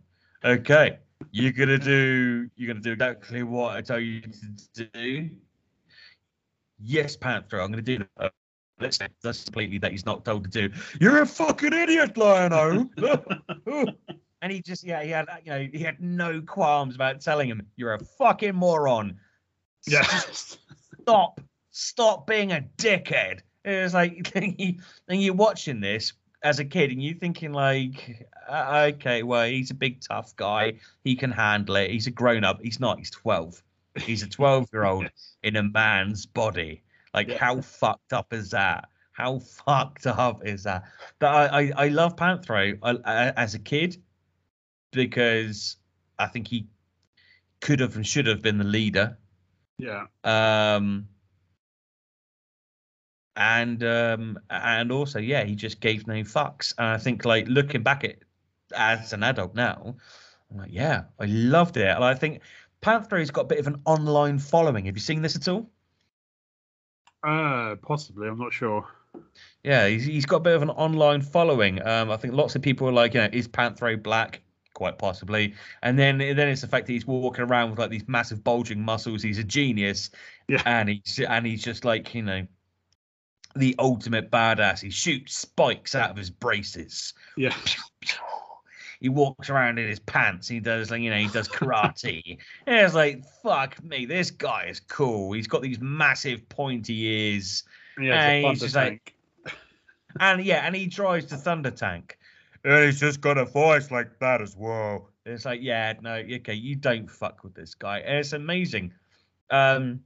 Okay, 0.48 0.98
you're 1.32 1.52
gonna 1.52 1.78
do 1.78 2.50
you're 2.56 2.68
gonna 2.68 2.82
do 2.82 2.92
exactly 2.92 3.44
what 3.44 3.76
I 3.76 3.82
tell 3.82 4.00
you 4.00 4.22
to 4.74 4.86
do. 4.86 5.30
Yes, 6.80 7.16
Panther, 7.16 7.62
I'm 7.62 7.72
gonna 7.72 7.82
do 7.82 8.00
that. 8.18 8.34
Let's 8.80 8.98
say 8.98 9.08
that's 9.22 9.46
completely 9.46 9.78
that 9.80 9.92
he's 9.92 10.06
not 10.06 10.26
told 10.26 10.44
to 10.44 10.50
do. 10.50 10.76
You're 11.00 11.22
a 11.22 11.26
fucking 11.26 11.74
idiot, 11.74 12.18
Lion-O. 12.18 12.90
and 14.42 14.52
he 14.52 14.62
just 14.62 14.84
yeah, 14.84 15.04
he 15.04 15.10
had 15.10 15.28
you 15.46 15.52
know, 15.52 15.68
he 15.72 15.80
had 15.80 16.02
no 16.02 16.42
qualms 16.42 16.96
about 16.96 17.22
telling 17.22 17.50
him, 17.50 17.66
You're 17.78 17.94
a 17.94 18.00
fucking 18.00 18.56
moron. 18.56 19.18
Yes. 19.88 20.58
Stop. 21.02 21.40
Stop 21.72 22.28
being 22.28 22.52
a 22.52 22.66
dickhead. 22.78 23.40
It 23.64 23.84
was 23.84 23.94
like 23.94 24.32
and 24.36 24.78
you're 25.10 25.34
watching 25.34 25.80
this 25.80 26.14
as 26.44 26.60
a 26.60 26.66
kid 26.66 26.92
and 26.92 27.02
you 27.02 27.14
thinking 27.14 27.54
like 27.54 28.28
uh, 28.50 28.92
okay 28.94 29.24
well 29.24 29.48
he's 29.48 29.72
a 29.72 29.76
big 29.76 30.02
tough 30.02 30.36
guy. 30.36 30.74
He 31.04 31.16
can 31.16 31.32
handle 31.32 31.76
it. 31.78 31.90
He's 31.90 32.08
a 32.08 32.12
grown 32.12 32.44
up 32.44 32.62
he's 32.62 32.80
not. 32.80 32.98
He's 33.00 33.10
12 33.12 33.64
he's 34.00 34.24
a 34.24 34.28
12 34.30 34.70
year 34.74 34.84
old 34.86 35.10
in 35.44 35.56
a 35.56 35.64
man's 35.64 36.26
body. 36.26 36.84
Like 37.14 37.30
Yeah. 37.30 37.38
how 37.38 37.62
fucked 37.62 38.14
up 38.14 38.34
is 38.34 38.52
that? 38.52 38.90
How 39.14 39.40
fucked 39.40 40.08
up 40.08 40.46
is 40.46 40.64
that? 40.64 40.84
But 41.20 41.28
i 41.54 41.60
i, 41.62 41.72
I 41.86 41.88
love 41.88 42.16
panthro 42.16 42.78
I, 42.84 42.92
I, 43.06 43.30
as 43.32 43.54
a 43.56 43.60
kid 43.60 43.98
because 44.92 45.78
i 46.20 46.28
think 46.28 46.48
he 46.48 46.68
could 47.62 47.80
have 47.80 47.96
and 47.96 48.06
should 48.06 48.28
have 48.28 48.42
been 48.42 48.58
the 48.58 48.64
leader. 48.66 49.18
Yeah. 49.78 50.06
um 50.24 51.08
and 53.36 53.84
um 53.84 54.38
and 54.50 54.92
also 54.92 55.20
yeah 55.20 55.44
he 55.44 55.56
just 55.56 55.80
gave 55.80 56.08
no 56.08 56.16
fucks. 56.22 56.74
And 56.78 56.88
i 56.88 56.98
think 56.98 57.26
like 57.26 57.48
looking 57.48 57.84
back 57.84 58.04
at 58.04 58.18
as 58.76 59.14
an 59.14 59.24
adult 59.24 59.56
now 59.56 59.96
i'm 60.52 60.58
like 60.58 60.72
yeah 60.72 61.04
i 61.20 61.26
loved 61.26 61.78
it. 61.78 61.88
And 61.88 62.04
i 62.04 62.14
think 62.14 62.42
panthro's 62.82 63.32
got 63.32 63.42
a 63.42 63.46
bit 63.46 63.60
of 63.60 63.68
an 63.68 63.82
online 63.86 64.40
following. 64.40 64.86
Have 64.86 64.96
you 64.96 65.02
seen 65.02 65.22
this 65.22 65.36
at 65.36 65.48
all? 65.48 65.70
Uh, 67.24 67.76
possibly. 67.82 68.28
I'm 68.28 68.38
not 68.38 68.52
sure. 68.52 68.86
yeah 69.64 69.88
he's, 69.88 70.06
he's 70.06 70.26
got 70.26 70.38
a 70.38 70.42
bit 70.42 70.56
of 70.56 70.62
an 70.62 70.70
online 70.72 71.22
following. 71.22 71.86
Um 71.86 72.12
i 72.12 72.18
think 72.18 72.34
lots 72.34 72.56
of 72.56 72.62
people 72.62 72.88
are 72.88 72.92
like 72.92 73.14
you 73.14 73.22
know 73.22 73.30
is 73.32 73.48
panthro 73.48 74.02
black? 74.02 74.42
Quite 74.74 74.98
possibly. 74.98 75.54
And 75.84 75.98
then 75.98 76.18
then 76.18 76.48
it's 76.50 76.62
the 76.62 76.68
fact 76.68 76.88
that 76.88 76.94
he's 76.94 77.06
walking 77.06 77.46
around 77.46 77.70
with 77.70 77.80
like 77.80 77.92
these 77.92 78.08
massive 78.08 78.44
bulging 78.44 78.82
muscles. 78.82 79.22
He's 79.22 79.38
a 79.38 79.44
genius. 79.44 80.10
Yeah. 80.48 80.62
and 80.66 80.90
he's 80.90 81.20
and 81.20 81.46
he's 81.46 81.64
just 81.64 81.86
like 81.86 82.14
you 82.16 82.24
know 82.24 82.46
the 83.56 83.76
ultimate 83.80 84.32
badass 84.32 84.82
he 84.82 84.90
shoots 84.90 85.36
spikes 85.38 85.96
out 85.96 86.10
of 86.10 86.18
his 86.18 86.30
braces 86.30 87.14
Yeah. 87.38 87.56
he 89.00 89.10
walks 89.10 89.50
around 89.50 89.78
in 89.80 89.88
his 89.88 90.00
pants 90.00 90.48
he 90.48 90.60
does 90.60 90.90
like 90.92 91.02
you 91.02 91.10
know 91.10 91.18
he 91.18 91.28
does 91.28 91.48
karate 91.48 92.38
and 92.68 92.76
it's 92.76 92.94
like 92.96 93.24
fuck 93.44 93.82
me 93.84 94.06
this 94.06 94.32
guy 94.32 94.66
is 94.66 94.80
cool 94.80 95.34
he's 95.34 95.48
got 95.48 95.62
these 95.62 95.80
massive 95.80 96.48
pointy 96.50 97.00
ears 97.04 97.64
Yeah. 98.00 98.26
Hey, 98.26 98.40
It's 98.40 98.46
a 98.46 98.50
he's 98.50 98.60
just 98.62 98.76
like- 98.76 99.14
and 100.20 100.44
yeah, 100.44 100.66
and 100.66 100.76
he 100.76 100.88
drives 100.88 101.26
the 101.28 101.38
Thunder 101.38 101.72
Tank. 101.72 102.18
And 102.64 102.86
he's 102.86 103.00
just 103.00 103.20
got 103.20 103.38
a 103.38 103.46
voice 103.46 103.92
like 103.92 104.20
that 104.20 104.42
as 104.42 104.56
well. 104.56 105.10
It's 105.26 105.44
like, 105.44 105.60
yeah, 105.62 105.94
no, 106.02 106.14
okay, 106.16 106.54
you 106.54 106.76
don't 106.76 107.10
fuck 107.10 107.44
with 107.44 107.54
this 107.56 107.76
guy. 107.76 108.00
And 108.00 108.18
it's 108.20 108.32
amazing. 108.34 108.94
Um, 109.50 110.00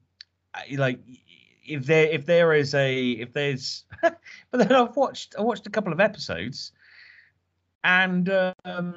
like 0.76 1.00
if 1.68 1.86
there 1.86 2.06
if 2.06 2.26
there 2.26 2.54
is 2.54 2.74
a 2.74 3.12
if 3.12 3.34
there's, 3.34 3.86
but 4.02 4.18
then 4.52 4.72
I've 4.72 4.96
watched 4.96 5.36
I 5.38 5.42
watched 5.42 5.68
a 5.68 5.70
couple 5.70 5.94
of 5.94 6.00
episodes, 6.00 6.72
and 7.84 8.30
um, 8.66 8.96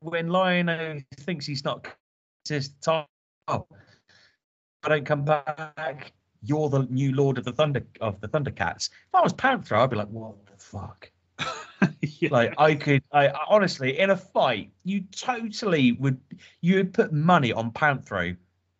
when 0.00 0.28
Lion 0.28 1.04
thinks 1.20 1.46
he's 1.46 1.64
not 1.64 1.86
just 2.46 2.80
time, 2.82 3.06
oh, 3.48 3.66
I 4.82 4.88
don't 4.88 5.04
come 5.04 5.24
back. 5.24 6.12
You're 6.42 6.68
the 6.68 6.84
new 6.84 7.14
Lord 7.14 7.38
of 7.38 7.44
the 7.44 7.52
Thunder 7.52 7.84
of 8.00 8.20
the 8.20 8.28
Thundercats. 8.28 8.88
If 8.88 9.14
I 9.14 9.22
was 9.22 9.32
Panther, 9.32 9.76
I'd 9.76 9.90
be 9.90 9.96
like, 9.96 10.08
what 10.08 10.34
the 10.46 10.52
fuck? 10.58 11.10
yeah. 12.00 12.28
Like 12.30 12.54
I 12.58 12.74
could, 12.74 13.02
I 13.12 13.28
I- 13.28 13.46
honestly, 13.48 13.98
in 13.98 14.10
a 14.10 14.16
fight, 14.16 14.70
you 14.84 15.02
totally 15.10 15.92
would, 15.92 16.20
you 16.60 16.76
would 16.76 16.94
put 16.94 17.12
money 17.12 17.52
on 17.52 17.72
Panthro 17.72 18.36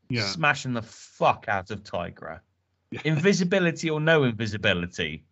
yeah. 0.08 0.26
smashing 0.26 0.72
the 0.72 0.82
fuck 0.82 1.46
out 1.48 1.70
of 1.70 1.82
Tygra. 1.82 2.40
Invisibility 3.04 3.90
or 3.90 4.00
no 4.00 4.24
invisibility. 4.24 5.24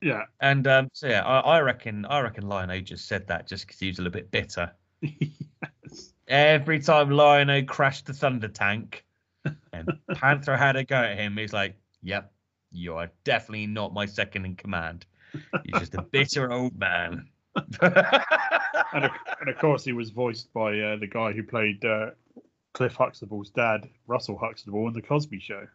Yeah. 0.00 0.24
And 0.40 0.66
um, 0.66 0.88
so 0.92 1.08
yeah, 1.08 1.24
I, 1.24 1.40
I 1.40 1.60
reckon, 1.60 2.04
I 2.06 2.20
reckon 2.20 2.46
Lion-O 2.46 2.80
just 2.80 3.06
said 3.06 3.26
that 3.28 3.46
just 3.46 3.66
because 3.66 3.80
he 3.80 3.88
was 3.88 3.98
a 3.98 4.02
little 4.02 4.12
bit 4.12 4.30
bitter. 4.30 4.72
yes. 5.00 6.12
Every 6.28 6.80
time 6.80 7.10
Lion-O 7.10 7.64
crashed 7.64 8.06
the 8.06 8.14
Thunder 8.14 8.48
Tank, 8.48 9.04
and 9.72 9.88
Panther 10.14 10.56
had 10.56 10.76
a 10.76 10.84
go 10.84 10.96
at 10.96 11.18
him, 11.18 11.36
he's 11.36 11.52
like, 11.52 11.76
"Yep, 12.02 12.32
you 12.72 12.94
are 12.94 13.10
definitely 13.24 13.66
not 13.66 13.92
my 13.92 14.06
second 14.06 14.46
in 14.46 14.56
command. 14.56 15.04
You're 15.64 15.80
just 15.80 15.94
a 15.94 16.02
bitter 16.12 16.50
old 16.50 16.78
man." 16.78 17.28
And 18.94 19.04
of, 19.04 19.10
and 19.40 19.50
of 19.50 19.58
course, 19.58 19.84
he 19.84 19.92
was 19.92 20.10
voiced 20.10 20.52
by 20.52 20.78
uh, 20.78 20.96
the 20.96 21.06
guy 21.06 21.32
who 21.32 21.42
played 21.42 21.84
uh, 21.84 22.10
Cliff 22.72 22.94
Huxtable's 22.94 23.50
dad, 23.50 23.88
Russell 24.06 24.38
Huxtable, 24.38 24.86
in 24.88 24.94
the 24.94 25.02
Cosby 25.02 25.40
Show. 25.40 25.66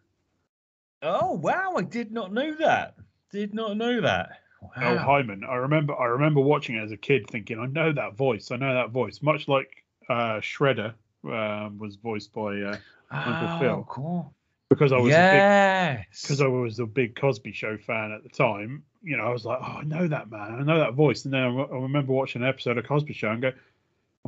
Oh 1.02 1.34
wow, 1.34 1.76
I 1.78 1.82
did 1.84 2.12
not 2.12 2.34
know 2.34 2.54
that. 2.56 2.96
Did 3.32 3.54
not 3.54 3.78
know 3.78 4.02
that. 4.02 4.30
Earle 4.78 4.96
Wow. 4.96 5.06
Hyman. 5.06 5.44
I 5.50 5.56
remember. 5.56 5.96
I 5.96 6.06
remember 6.06 6.42
watching 6.42 6.76
it 6.76 6.84
as 6.84 6.92
a 6.92 6.98
kid, 6.98 7.30
thinking, 7.30 7.60
"I 7.60 7.68
know 7.68 7.94
that 7.94 8.16
voice. 8.16 8.52
I 8.52 8.58
know 8.58 8.74
that 8.74 8.90
voice." 8.92 9.22
Much 9.22 9.48
like 9.48 9.86
uh, 10.10 10.40
Shredder 10.42 10.94
um, 11.24 11.78
was 11.78 11.96
voiced 11.96 12.34
by 12.34 12.60
uh, 12.62 12.78
Uncle 13.12 13.34
Phil. 13.34 13.50
oh, 13.50 13.60
Phil. 13.60 13.86
Cool. 13.88 14.34
because 14.70 14.92
I 14.92 14.98
was 14.98 15.14
a 15.14 15.16
big 15.16 15.16
yes. 15.16 16.22
because 16.22 16.42
I 16.42 16.48
was 16.48 16.80
a 16.80 16.86
big 16.86 17.16
Cosby 17.16 17.54
Show 17.54 17.78
fan 17.78 18.12
at 18.12 18.24
the 18.24 18.30
time. 18.30 18.84
You 19.02 19.16
know, 19.16 19.24
I 19.24 19.30
was 19.32 19.46
like, 19.46 19.60
"Oh, 19.62 19.78
I 19.80 19.84
know 19.84 20.08
that 20.08 20.30
man. 20.30 20.56
I 20.60 20.64
know 20.64 20.80
that 20.80 20.96
voice." 20.96 21.24
And 21.24 21.34
then 21.34 21.42
I, 21.44 21.48
I 21.48 21.78
remember 21.78 22.12
watching 22.12 22.42
an 22.42 22.48
episode 22.50 22.78
of 22.78 22.86
Cosby 22.86 23.14
Show 23.14 23.32
and 23.32 23.42
go, 23.42 23.54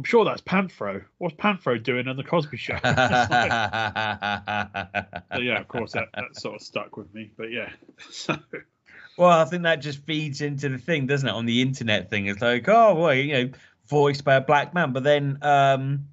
"I'm 0.01 0.05
sure 0.05 0.25
that's 0.25 0.41
Panthro. 0.41 1.03
What's 1.19 1.35
Panthro 1.35 1.81
doing 1.81 2.07
on 2.07 2.17
the 2.17 2.23
Cosby 2.23 2.57
Show?" 2.57 2.73
Like- 2.73 2.81
so 5.31 5.39
yeah, 5.39 5.59
of 5.59 5.67
course 5.67 5.91
that, 5.91 6.07
that 6.15 6.35
sort 6.35 6.55
of 6.55 6.61
stuck 6.63 6.97
with 6.97 7.13
me. 7.13 7.29
But 7.37 7.51
yeah, 7.51 7.69
so 8.09 8.35
Well, 9.15 9.29
I 9.29 9.45
think 9.45 9.61
that 9.61 9.75
just 9.75 10.03
feeds 10.07 10.41
into 10.41 10.69
the 10.69 10.79
thing, 10.79 11.05
doesn't 11.05 11.29
it? 11.29 11.33
On 11.33 11.45
the 11.45 11.61
internet 11.61 12.09
thing, 12.09 12.25
it's 12.25 12.41
like, 12.41 12.67
oh, 12.67 12.95
well, 12.95 13.13
you 13.13 13.33
know, 13.33 13.51
voiced 13.85 14.23
by 14.23 14.37
a 14.37 14.41
black 14.41 14.73
man, 14.73 14.91
but 14.91 15.03
then 15.03 15.37
um, 15.43 16.07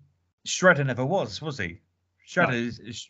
Shredder 0.47 0.85
never 0.85 1.07
was, 1.07 1.41
was 1.41 1.57
he? 1.57 1.81
Shredder 2.29 2.67
is, 2.67 2.79
is 2.81 3.09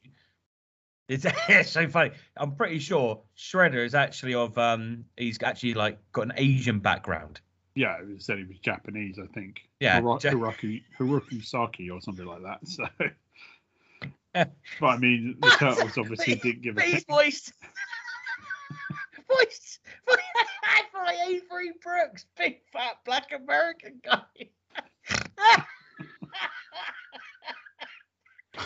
It's, 1.09 1.27
it's 1.49 1.73
so 1.73 1.89
funny. 1.89 2.13
I'm 2.37 2.55
pretty 2.55 2.79
sure 2.79 3.21
Shredder 3.37 3.85
is 3.85 3.97
actually 3.97 4.35
of 4.35 4.57
um 4.59 5.07
he's 5.17 5.43
actually 5.43 5.75
like 5.75 5.99
got 6.13 6.27
an 6.27 6.35
Asian 6.37 6.79
background. 6.79 7.41
Yeah, 7.79 8.01
it 8.01 8.09
was 8.13 8.25
said 8.25 8.39
he 8.39 8.45
was 8.45 8.59
Japanese, 8.59 9.21
I 9.23 9.27
think. 9.33 9.61
Yeah, 9.79 10.01
Hiro- 10.01 10.19
Ja- 10.21 11.41
Saki 11.43 11.89
or 11.91 12.01
something 12.01 12.27
like 12.27 12.43
that. 12.43 12.59
So, 12.67 12.85
but 14.81 14.87
I 14.87 14.97
mean, 14.99 15.37
the 15.41 15.49
turtles 15.51 15.97
obviously 15.97 16.35
didn't 16.35 16.63
give 16.63 16.77
a. 16.77 16.83
He's 16.83 17.05
voice, 17.05 17.53
voiced 19.31 19.79
by 20.93 21.17
Avery 21.29 21.71
Brooks, 21.81 22.27
big 22.37 22.59
fat 22.73 22.97
black 23.05 23.31
American 23.33 24.01
guy. 24.05 24.25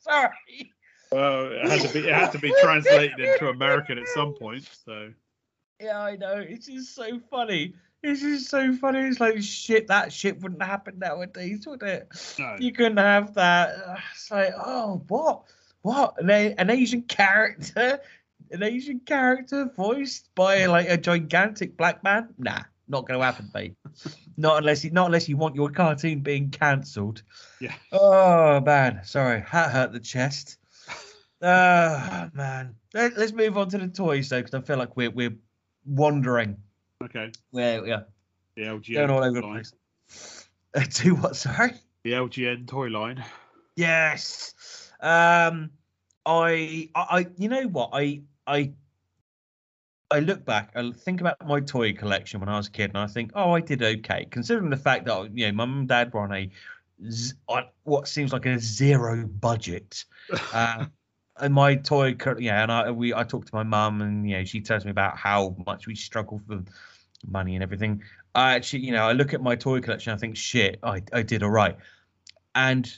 Sorry. 0.00 0.74
Well, 1.10 1.52
it 1.52 1.66
had 1.70 1.80
to 1.80 1.94
be. 1.94 2.00
It 2.06 2.14
had 2.14 2.32
to 2.32 2.38
be 2.38 2.52
translated 2.62 3.18
into 3.18 3.48
American 3.48 3.96
at 3.96 4.08
some 4.08 4.34
point. 4.34 4.68
So, 4.84 5.10
Yeah, 5.80 6.00
I 6.00 6.16
know. 6.16 6.36
It's 6.36 6.66
just 6.66 6.94
so 6.94 7.20
funny. 7.30 7.74
It's 8.02 8.20
just 8.20 8.48
so 8.48 8.72
funny. 8.74 9.00
It's 9.00 9.20
like 9.20 9.42
shit. 9.42 9.88
That 9.88 10.12
shit 10.12 10.40
wouldn't 10.40 10.62
happen 10.62 10.98
nowadays, 10.98 11.66
would 11.66 11.82
it? 11.82 12.08
no. 12.38 12.56
You 12.58 12.72
couldn't 12.72 12.98
have 12.98 13.34
that. 13.34 13.98
It's 14.14 14.30
like, 14.30 14.54
oh, 14.56 15.02
what? 15.08 15.42
What? 15.82 16.20
An, 16.20 16.30
an 16.30 16.70
Asian 16.70 17.02
character? 17.02 18.00
An 18.50 18.62
Asian 18.62 19.00
character 19.00 19.70
voiced 19.76 20.34
by 20.34 20.66
like 20.66 20.88
a 20.88 20.96
gigantic 20.96 21.76
black 21.76 22.04
man? 22.04 22.28
Nah, 22.38 22.62
not 22.88 23.06
gonna 23.06 23.22
happen, 23.22 23.50
mate. 23.52 23.74
not 24.36 24.58
unless 24.58 24.84
you, 24.84 24.90
not 24.90 25.06
unless 25.06 25.28
you 25.28 25.36
want 25.36 25.56
your 25.56 25.70
cartoon 25.70 26.20
being 26.20 26.50
cancelled. 26.50 27.22
Yeah. 27.60 27.74
Oh 27.92 28.60
man, 28.60 29.00
sorry, 29.04 29.44
that 29.52 29.70
hurt 29.70 29.92
the 29.92 30.00
chest. 30.00 30.58
Oh 31.42 32.30
man. 32.34 32.76
Let, 32.94 33.14
us 33.14 33.32
move 33.32 33.58
on 33.58 33.68
to 33.70 33.78
the 33.78 33.88
toys 33.88 34.28
though, 34.28 34.40
because 34.40 34.54
I 34.54 34.60
feel 34.60 34.78
like 34.78 34.96
we're 34.96 35.10
we're 35.10 35.36
wandering. 35.86 36.56
Okay. 37.02 37.32
Yeah, 37.52 37.82
yeah, 37.84 38.00
The 38.56 38.62
LJN 38.62 38.94
going 38.94 39.10
all 39.10 39.24
over 39.24 39.40
the 39.40 39.42
place. 39.42 39.72
Do 41.02 41.14
what? 41.16 41.36
Sorry. 41.36 41.72
The 42.04 42.12
LJN 42.12 42.66
toy 42.66 42.88
line. 42.88 43.24
Yes. 43.76 44.54
Um 45.00 45.70
I, 46.24 46.88
I 46.94 47.00
I 47.10 47.26
you 47.36 47.48
know 47.48 47.64
what? 47.68 47.90
I 47.92 48.22
I 48.46 48.72
I 50.10 50.20
look 50.20 50.44
back, 50.44 50.70
I 50.76 50.92
think 50.92 51.20
about 51.20 51.44
my 51.46 51.60
toy 51.60 51.92
collection 51.92 52.38
when 52.38 52.48
I 52.48 52.56
was 52.56 52.68
a 52.68 52.70
kid, 52.70 52.90
and 52.90 52.98
I 52.98 53.08
think, 53.08 53.32
oh, 53.34 53.52
I 53.52 53.60
did 53.60 53.82
okay, 53.82 54.26
considering 54.30 54.70
the 54.70 54.76
fact 54.76 55.04
that 55.06 55.36
you 55.36 55.46
know, 55.46 55.52
mum 55.52 55.80
and 55.80 55.88
dad 55.88 56.12
were 56.12 56.20
on 56.20 56.32
a 56.32 56.48
z- 57.10 57.34
on 57.48 57.64
what 57.82 58.06
seems 58.06 58.32
like 58.32 58.46
a 58.46 58.58
zero 58.58 59.26
budget. 59.26 60.04
Uh, 60.52 60.86
and 61.40 61.52
my 61.54 61.76
toy, 61.76 62.16
yeah, 62.38 62.62
and 62.62 62.72
I 62.72 62.90
we 62.90 63.14
I 63.14 63.24
talked 63.24 63.48
to 63.48 63.54
my 63.54 63.62
mum, 63.62 64.02
and 64.02 64.28
you 64.28 64.38
know, 64.38 64.44
she 64.44 64.60
tells 64.60 64.84
me 64.84 64.90
about 64.90 65.16
how 65.16 65.56
much 65.66 65.86
we 65.86 65.94
struggle 65.94 66.40
for 66.46 66.62
money 67.26 67.54
and 67.54 67.62
everything. 67.62 68.02
I 68.34 68.54
actually, 68.54 68.80
you 68.80 68.92
know, 68.92 69.04
I 69.04 69.12
look 69.12 69.34
at 69.34 69.42
my 69.42 69.56
toy 69.56 69.80
collection, 69.80 70.12
I 70.12 70.16
think, 70.16 70.36
shit, 70.36 70.78
I 70.82 71.02
I 71.12 71.22
did 71.22 71.42
all 71.42 71.50
right, 71.50 71.76
and 72.54 72.90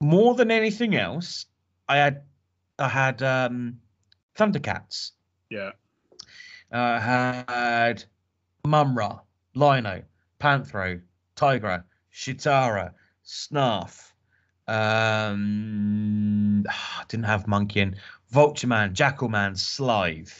more 0.00 0.34
than 0.34 0.50
anything 0.50 0.96
else, 0.96 1.46
I 1.88 1.96
had 1.96 2.22
I 2.78 2.88
had 2.88 3.22
um 3.22 3.80
Thundercats. 4.36 5.12
Yeah. 5.50 5.70
I 6.72 6.98
had 6.98 8.04
Mumm-Ra, 8.66 9.20
Lion-O, 9.54 10.02
Panthro, 10.40 11.00
Tygra, 11.36 11.84
Cheetara, 12.12 12.92
Snarf. 13.24 14.12
Um, 14.68 16.64
didn't 17.08 17.26
have 17.26 17.46
Monkian 17.46 17.96
Vulture 18.30 18.66
Man, 18.66 18.94
Jackal 18.94 19.28
Man, 19.28 19.54
Slithe. 19.54 20.32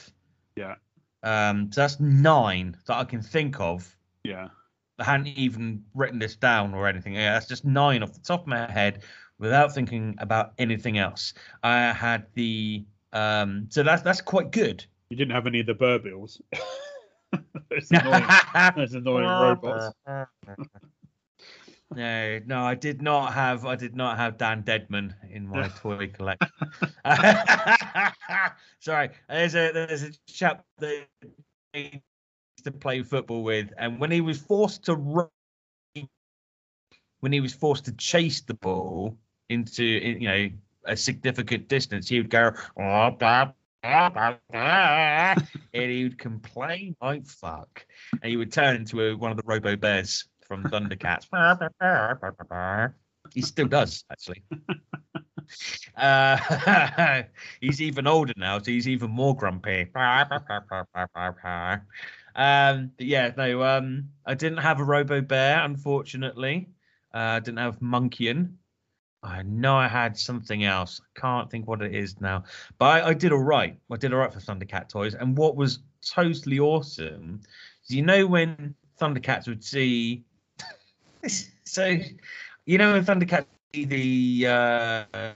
Yeah. 0.57 0.75
Um, 1.23 1.71
so 1.73 1.81
that's 1.83 2.01
nine 2.01 2.77
that 2.87 2.97
I 2.97 3.05
can 3.05 3.23
think 3.23 3.61
of. 3.61 3.97
Yeah. 4.25 4.49
I 4.99 5.05
hadn't 5.05 5.29
even 5.29 5.85
written 5.95 6.19
this 6.19 6.37
down 6.37 6.75
or 6.75 6.89
anything. 6.89 7.15
Yeah, 7.15 7.35
that's 7.35 7.47
just 7.47 7.65
nine 7.65 8.03
off 8.03 8.13
the 8.15 8.21
top 8.21 8.43
of 8.43 8.47
my 8.47 8.71
head 8.71 9.03
without 9.39 9.75
thinking 9.75 10.15
about 10.19 10.53
anything 10.59 10.99
else. 10.99 11.35
I 11.63 11.93
had 11.93 12.27
the 12.35 12.85
um, 13.13 13.67
so 13.71 13.83
that's 13.83 14.03
that's 14.03 14.21
quite 14.21 14.51
good. 14.51 14.85
You 15.11 15.17
didn't 15.17 15.35
have 15.35 15.47
any 15.47 15.61
of 15.61 15.67
the 15.67 15.75
Berbils. 15.75 16.41
Those 17.71 17.91
annoying, 17.91 18.25
those 18.77 18.95
annoying 18.95 19.27
robots. 19.27 19.95
No, 21.97 22.41
no, 22.45 22.63
I 22.63 22.75
did 22.75 23.01
not 23.01 23.33
have. 23.33 23.65
I 23.65 23.75
did 23.75 23.97
not 23.97 24.19
have 24.19 24.37
Dan 24.37 24.61
Deadman 24.61 25.15
in 25.31 25.49
my 25.49 25.69
toy 25.69 26.09
collection. 26.09 26.47
Sorry, 28.81 29.09
there's 29.31 29.55
a 29.55 29.73
there's 29.73 30.03
a 30.03 30.11
chap 30.27 30.63
that 30.77 31.07
I 31.73 31.79
used 31.79 32.03
to 32.65 32.71
play 32.71 33.03
football 33.03 33.43
with, 33.43 33.73
and 33.79 33.99
when 33.99 34.11
he 34.11 34.21
was 34.21 34.39
forced 34.39 34.85
to 34.85 34.95
run, 34.95 35.29
when 37.21 37.33
he 37.33 37.41
was 37.41 37.55
forced 37.55 37.87
to 37.87 37.93
chase 37.93 38.43
the 38.43 38.53
ball 38.53 39.17
into 39.49 39.83
you 39.83 40.29
know 40.29 40.51
a 40.85 40.99
significant 40.99 41.67
distance, 41.67 42.11
he 42.11 42.19
would 42.19 42.29
go. 42.29 42.53
"Oh, 42.79 43.11
blah, 43.13 43.53
blah," 43.83 44.37
and 45.73 45.91
he 45.91 46.05
would 46.05 46.19
complain 46.19 46.95
like 47.01 47.27
fuck, 47.27 47.87
and 48.21 48.31
he 48.31 48.37
would 48.37 48.53
turn 48.53 48.77
into 48.77 49.01
a, 49.01 49.17
one 49.17 49.31
of 49.31 49.39
the 49.39 49.45
Robo 49.47 49.77
Bears 49.77 50.29
from 50.47 50.65
Thundercats. 50.65 51.27
he 53.35 53.43
still 53.43 53.67
does, 53.67 54.05
actually. 54.11 54.43
Uh, 55.97 57.23
he's 57.61 57.81
even 57.81 58.07
older 58.07 58.33
now, 58.37 58.59
so 58.59 58.71
he's 58.71 58.89
even 58.89 59.11
more 59.11 59.35
grumpy. 59.35 59.87
Um, 62.35 62.91
but 62.99 63.07
yeah, 63.07 63.33
no, 63.37 63.63
um, 63.63 64.11
I 64.27 64.35
didn't 64.35 64.59
have 64.59 64.81
a 64.81 64.85
Robo 64.85 65.21
Bear, 65.21 65.65
unfortunately. 65.65 66.69
Uh, 67.15 67.19
I 67.19 67.41
didn't 67.41 67.59
have 67.59 67.81
Monkian. 67.81 68.55
I 69.23 69.43
know 69.43 69.77
I 69.77 69.89
had 69.89 70.19
something 70.19 70.65
else. 70.65 71.01
I 71.01 71.21
can't 71.21 71.51
think 71.51 71.67
what 71.67 71.83
it 71.83 71.95
is 71.95 72.21
now. 72.21 72.45
But 72.79 73.05
I, 73.05 73.09
I 73.09 73.15
did 73.15 73.33
all 73.33 73.43
right. 73.43 73.79
I 73.91 73.97
did 73.97 74.13
all 74.13 74.21
right 74.21 74.33
for 74.33 74.41
Thundercat 74.41 74.89
toys. 74.89 75.15
And 75.15 75.37
what 75.37 75.57
was 75.57 75.81
totally 76.03 76.61
awesome 76.61 77.41
is 77.85 77.97
you 77.97 78.03
know 78.03 78.27
when 78.27 78.75
Thundercats 79.01 79.49
would 79.49 79.65
see. 79.65 80.25
So, 81.65 81.97
you 82.65 82.79
know 82.79 82.93
when 82.93 83.05
Thundercats 83.05 83.47
the. 83.73 84.47
Uh, 84.47 85.05
uh, 85.13 85.33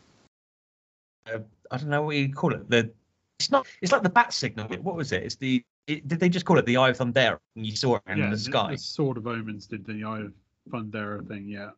I 1.70 1.76
don't 1.76 1.88
know 1.88 2.02
what 2.02 2.16
you 2.16 2.32
call 2.32 2.54
it. 2.54 2.68
The 2.68 2.90
it's 3.38 3.50
not. 3.50 3.66
It's 3.80 3.92
like 3.92 4.02
the 4.02 4.10
bat 4.10 4.32
signal. 4.32 4.68
What 4.82 4.96
was 4.96 5.12
it? 5.12 5.22
It's 5.22 5.36
the. 5.36 5.62
It, 5.86 6.06
did 6.06 6.20
they 6.20 6.28
just 6.28 6.44
call 6.44 6.58
it 6.58 6.66
the 6.66 6.76
Eye 6.76 6.90
of 6.90 6.98
Thundera? 6.98 7.38
And 7.56 7.66
you 7.66 7.74
saw 7.74 7.96
it 7.96 8.02
in 8.06 8.18
yeah, 8.18 8.30
the 8.30 8.38
sky. 8.38 8.72
The 8.72 8.78
Sword 8.78 9.16
of 9.16 9.26
Omens 9.26 9.66
did 9.66 9.84
the 9.86 10.04
Eye 10.04 10.20
of 10.20 10.32
Thundera 10.70 11.26
thing. 11.26 11.48
Yeah. 11.48 11.70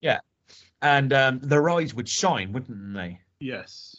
Yeah, 0.00 0.20
and 0.82 1.12
um, 1.14 1.40
their 1.40 1.70
eyes 1.70 1.94
would 1.94 2.08
shine, 2.08 2.52
wouldn't 2.52 2.94
they? 2.94 3.18
Yes. 3.40 3.96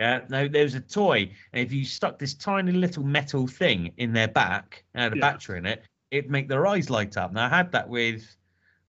Yeah. 0.00 0.22
No, 0.30 0.48
there 0.48 0.64
was 0.64 0.74
a 0.74 0.80
toy, 0.80 1.30
and 1.52 1.66
if 1.66 1.70
you 1.70 1.84
stuck 1.84 2.18
this 2.18 2.34
tiny 2.34 2.72
little 2.72 3.04
metal 3.04 3.46
thing 3.46 3.92
in 3.98 4.12
their 4.12 4.28
back 4.28 4.84
and 4.94 5.02
had 5.02 5.12
a 5.12 5.16
Yeah. 5.16 5.20
battery 5.32 5.58
in 5.58 5.66
it, 5.66 5.84
it'd 6.10 6.30
make 6.30 6.48
their 6.48 6.66
eyes 6.66 6.88
light 6.88 7.18
up. 7.18 7.32
Now 7.32 7.46
I 7.46 7.48
had 7.48 7.70
that 7.72 7.88
with 7.88 8.24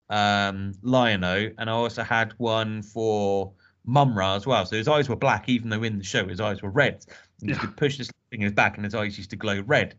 um, 0.09 0.73
Lion-O, 0.81 1.49
and 1.57 1.69
I 1.69 1.73
also 1.73 2.03
had 2.03 2.33
one 2.37 2.81
for 2.81 3.51
Mumra 3.87 4.35
as 4.35 4.45
well. 4.47 4.65
So 4.65 4.75
his 4.75 4.87
eyes 4.87 5.09
were 5.09 5.15
black, 5.15 5.47
even 5.49 5.69
though 5.69 5.83
in 5.83 5.97
the 5.97 6.03
show 6.03 6.27
his 6.27 6.41
eyes 6.41 6.61
were 6.61 6.69
red. 6.71 7.05
And 7.41 7.49
you 7.49 7.55
Yeah. 7.55 7.61
could 7.61 7.77
push 7.77 7.97
this 7.97 8.07
thing 8.29 8.41
in 8.41 8.45
his 8.45 8.53
back, 8.53 8.77
and 8.77 8.83
his 8.85 8.95
eyes 8.95 9.17
used 9.17 9.29
to 9.31 9.35
glow 9.35 9.61
red. 9.61 9.95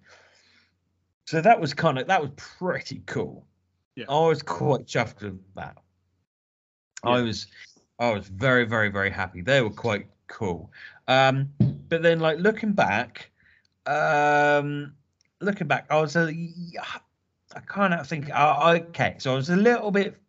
So 1.26 1.40
that 1.40 1.60
was 1.60 1.74
kind 1.74 1.98
of 1.98 2.06
that 2.06 2.20
was 2.20 2.30
pretty 2.36 3.02
cool. 3.06 3.46
Yeah. 3.96 4.04
I 4.08 4.26
was 4.28 4.42
quite 4.42 4.86
chuffed 4.86 5.22
with 5.22 5.40
that. 5.54 5.76
I 7.02 7.20
was 7.20 7.46
I 7.98 8.10
was 8.12 8.28
very, 8.28 8.64
very, 8.64 8.90
very 8.90 9.10
happy. 9.10 9.40
They 9.40 9.60
were 9.62 9.70
quite 9.70 10.06
cool. 10.28 10.70
Um, 11.08 11.48
but 11.88 12.02
then 12.02 12.20
like 12.20 12.38
looking 12.38 12.72
back, 12.72 13.30
um 13.86 14.94
looking 15.40 15.66
back, 15.66 15.86
I 15.90 16.00
was 16.00 16.16
a 16.16 16.32
yeah, 16.32 16.84
I 17.54 17.60
kind 17.60 17.94
of 17.94 18.06
think 18.06 18.30
uh, 18.30 18.80
okay, 18.88 19.16
so 19.18 19.32
I 19.32 19.36
was 19.36 19.50
a 19.50 19.56
little 19.56 19.90
bit 19.90 20.20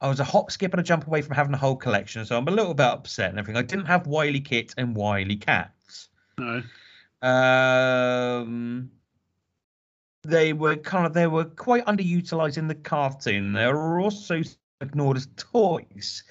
I 0.00 0.08
was 0.08 0.18
a 0.18 0.24
hop, 0.24 0.50
skip, 0.50 0.72
and 0.72 0.80
a 0.80 0.82
jump 0.82 1.06
away 1.06 1.20
from 1.20 1.36
having 1.36 1.52
a 1.52 1.58
whole 1.58 1.76
collection, 1.76 2.24
so 2.24 2.36
I'm 2.36 2.48
a 2.48 2.50
little 2.50 2.72
bit 2.72 2.86
upset 2.86 3.30
and 3.30 3.38
everything. 3.38 3.58
I 3.58 3.62
didn't 3.62 3.86
have 3.86 4.04
WilyKit 4.04 4.74
and 4.78 4.96
WilyKats. 4.96 6.08
No. 6.38 6.62
Um, 7.22 8.90
they 10.22 10.54
were 10.54 10.76
kind 10.76 11.06
of 11.06 11.12
they 11.12 11.26
were 11.26 11.44
quite 11.44 11.84
underutilized 11.84 12.56
in 12.56 12.66
the 12.66 12.74
cartoon. 12.74 13.52
They 13.52 13.66
were 13.66 14.00
also 14.00 14.40
ignored 14.80 15.18
as 15.18 15.28
toys, 15.36 16.22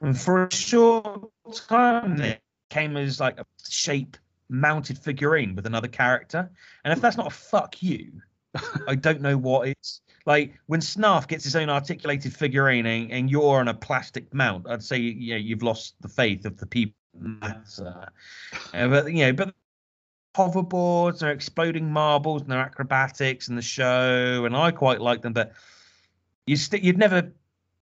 and 0.00 0.18
for 0.18 0.46
a 0.46 0.52
short 0.52 1.30
time 1.68 2.16
they 2.16 2.40
came 2.70 2.96
as 2.96 3.20
like 3.20 3.38
a 3.38 3.44
shape 3.68 4.16
mounted 4.48 4.98
figurine 4.98 5.54
with 5.54 5.66
another 5.66 5.88
character. 5.88 6.50
And 6.84 6.92
if 6.92 7.02
that's 7.02 7.18
not 7.18 7.26
a 7.26 7.30
fuck 7.30 7.82
you, 7.82 8.22
I 8.86 8.94
don't 8.94 9.20
know 9.20 9.36
what 9.36 9.68
it's 9.68 10.00
like 10.26 10.58
when 10.66 10.80
Snarf 10.80 11.26
gets 11.26 11.44
his 11.44 11.56
own 11.56 11.70
articulated 11.70 12.34
figurine 12.34 12.86
and, 12.86 13.10
and 13.10 13.30
you're 13.30 13.58
on 13.58 13.68
a 13.68 13.74
plastic 13.74 14.32
mount. 14.34 14.68
I'd 14.68 14.82
say 14.82 14.98
know, 14.98 15.38
you've 15.38 15.62
lost 15.62 15.94
the 16.00 16.08
faith 16.08 16.44
of 16.44 16.58
the 16.58 16.66
people. 16.66 16.94
Uh, 17.14 18.06
but 18.72 19.12
you 19.12 19.26
know, 19.26 19.32
but 19.32 19.54
hoverboards, 20.34 21.18
they're 21.18 21.32
exploding 21.32 21.90
marbles, 21.90 22.42
and 22.42 22.50
their 22.50 22.60
acrobatics 22.60 23.48
and 23.48 23.58
the 23.58 23.62
show, 23.62 24.44
and 24.44 24.56
I 24.56 24.70
quite 24.70 25.00
like 25.00 25.22
them. 25.22 25.32
But 25.32 25.52
you 26.46 26.56
st- 26.56 26.82
you'd 26.82 26.98
never 26.98 27.32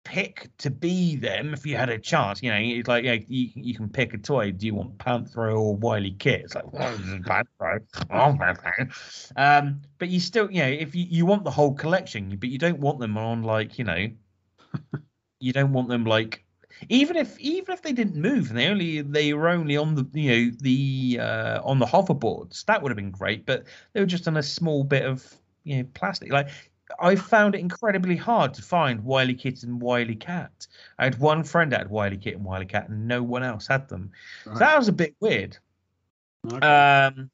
pick 0.09 0.49
to 0.57 0.71
be 0.71 1.17
them 1.17 1.53
if 1.53 1.67
you 1.67 1.77
had 1.77 1.91
a 1.91 1.99
chance. 1.99 2.43
You 2.43 2.51
know, 2.51 2.59
it's 2.59 2.89
like 2.89 3.05
yeah, 3.05 3.19
you, 3.29 3.51
you 3.55 3.75
can 3.75 3.91
pick 3.91 4.15
a 4.15 4.19
toy. 4.19 4.53
Do 4.53 4.65
you 4.65 4.75
want 4.75 4.97
Panthro 4.97 5.61
or 5.61 5.77
WilyKit? 5.77 6.45
It's 6.45 6.55
like 6.55 6.73
well, 6.73 6.97
this 6.97 7.07
is 7.07 7.21
Panthro. 7.21 7.81
Oh. 8.11 8.37
Um, 9.37 9.83
but 9.99 10.09
you 10.09 10.19
still, 10.19 10.51
you 10.51 10.63
know, 10.63 10.69
if 10.69 10.95
you, 10.95 11.05
you 11.09 11.27
want 11.27 11.45
the 11.45 11.51
whole 11.51 11.75
collection, 11.75 12.35
but 12.41 12.49
you 12.49 12.59
don't 12.59 12.79
want 12.81 13.01
them 13.01 13.19
on 13.19 13.43
like 13.43 13.79
you 13.79 13.85
know, 13.85 14.09
you 15.41 15.53
don't 15.53 15.73
want 15.75 15.89
them 15.89 16.05
like 16.05 16.43
even 16.89 17.17
if 17.17 17.39
even 17.39 17.75
if 17.75 17.83
they 17.83 17.93
didn't 17.93 18.17
move 18.17 18.49
and 18.49 18.59
they 18.59 18.69
only 18.69 19.03
they 19.03 19.35
were 19.35 19.49
only 19.49 19.77
on 19.77 19.95
the 19.95 20.07
you 20.15 20.31
know 20.31 20.57
the 20.61 21.19
uh, 21.21 21.61
on 21.63 21.79
the 21.79 21.87
hoverboards 21.87 22.65
that 22.65 22.81
would 22.83 22.91
have 22.91 22.97
been 22.97 23.11
great 23.11 23.45
but 23.45 23.65
they 23.93 24.01
were 24.01 24.07
just 24.07 24.29
on 24.29 24.37
a 24.37 24.43
small 24.43 24.85
bit 24.85 25.05
of 25.05 25.35
you 25.65 25.77
know 25.77 25.89
plastic 25.95 26.33
like 26.33 26.49
I 27.01 27.17
found 27.17 27.55
it 27.55 27.59
incredibly 27.59 28.17
hard 28.17 28.55
to 28.55 28.63
find 28.63 29.01
WilyKit 29.01 29.63
and 29.63 29.81
WilyKat. 29.81 30.69
I 30.99 31.05
had 31.05 31.19
one 31.19 31.45
friend 31.45 31.73
that 31.73 31.81
had 31.81 31.91
WilyKit 31.91 32.37
and 32.37 32.45
WilyKat, 32.45 32.89
and 32.89 33.07
no 33.07 33.23
one 33.23 33.43
else 33.43 33.67
had 33.67 33.89
them. 33.89 34.11
So 34.45 34.55
that 34.55 34.79
was 34.79 34.89
a 34.89 34.93
bit 34.93 35.15
weird. 35.21 35.57
Okay. 36.47 36.67
Um, 36.67 37.31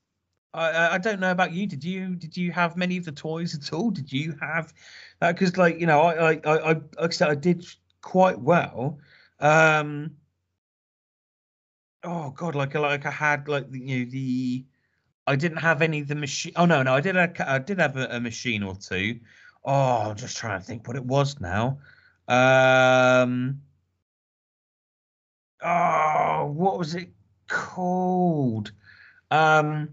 I- 0.55 0.95
I, 0.95 0.99
don't 0.99 1.21
know 1.21 1.31
about 1.33 1.53
you. 1.53 1.67
Did 1.67 1.83
you 1.83 2.15
did 2.15 2.37
you 2.37 2.53
have 2.53 2.77
many 2.77 2.97
of 2.97 3.05
the 3.05 3.13
toys 3.13 3.57
at 3.57 3.73
all? 3.73 3.91
Did 3.91 4.13
you 4.13 4.37
have 4.41 4.73
that? 5.21 5.33
Because 5.33 5.57
like 5.57 5.81
you 5.81 5.87
know, 5.87 6.01
I 6.01 6.33
I 6.33 6.41
I 6.45 6.71
I- 6.71 6.73
like 6.73 6.83
I 7.01 7.09
said, 7.11 7.29
I 7.29 7.35
did 7.35 7.67
quite 8.03 8.39
well. 8.39 8.99
Um, 9.41 10.13
oh 12.05 12.31
god, 12.31 12.55
like 12.55 12.75
like 12.75 13.05
I 13.05 13.11
had 13.11 13.49
like 13.49 13.71
the, 13.71 13.81
you 13.81 14.05
know 14.05 14.11
the. 14.11 14.65
I 15.27 15.37
didn't 15.37 15.59
have 15.59 15.81
any 15.81 16.01
of 16.01 16.09
the 16.09 16.15
machine. 16.15 16.53
Oh 16.55 16.67
no, 16.67 16.83
no, 16.83 16.95
I 16.95 17.01
did. 17.01 17.17
Have, 17.17 17.35
I 17.41 17.59
did 17.59 17.79
have 17.79 17.97
a, 17.97 18.07
a 18.17 18.21
machine 18.21 18.63
or 18.63 18.77
two. 18.77 19.21
Oh, 19.65 20.11
I'm 20.11 20.17
just 20.17 20.37
trying 20.37 20.61
to 20.61 20.65
think 20.67 20.87
what 20.87 20.97
it 20.97 21.05
was 21.05 21.41
now. 21.41 21.79
Um. 22.29 23.63
Oh, 25.63 26.53
what 26.55 26.79
was 26.79 26.95
it 26.95 27.11
called? 27.49 28.73
Um. 29.31 29.89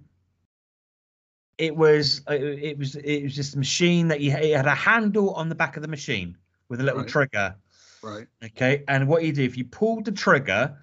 It 1.58 1.76
was. 1.76 2.22
uh, 2.30 2.34
It 2.34 2.78
was. 2.78 2.96
It 2.96 3.24
was 3.24 3.36
just 3.36 3.56
a 3.56 3.58
machine 3.60 4.08
that 4.10 4.20
you 4.22 4.32
it 4.32 4.56
had 4.56 4.66
a 4.66 4.76
handle 4.76 5.32
on 5.36 5.50
the 5.50 5.56
back 5.56 5.76
of 5.78 5.82
the 5.82 5.88
machine 5.88 6.38
with 6.70 6.82
a 6.82 6.84
little 6.84 7.02
Right. 7.02 7.10
trigger. 7.10 7.56
right. 8.04 8.28
Okay, 8.44 8.84
and 8.88 9.08
what 9.08 9.24
you 9.24 9.32
do 9.32 9.44
if 9.44 9.58
you 9.58 9.66
pulled 9.66 10.06
the 10.06 10.12
trigger, 10.12 10.76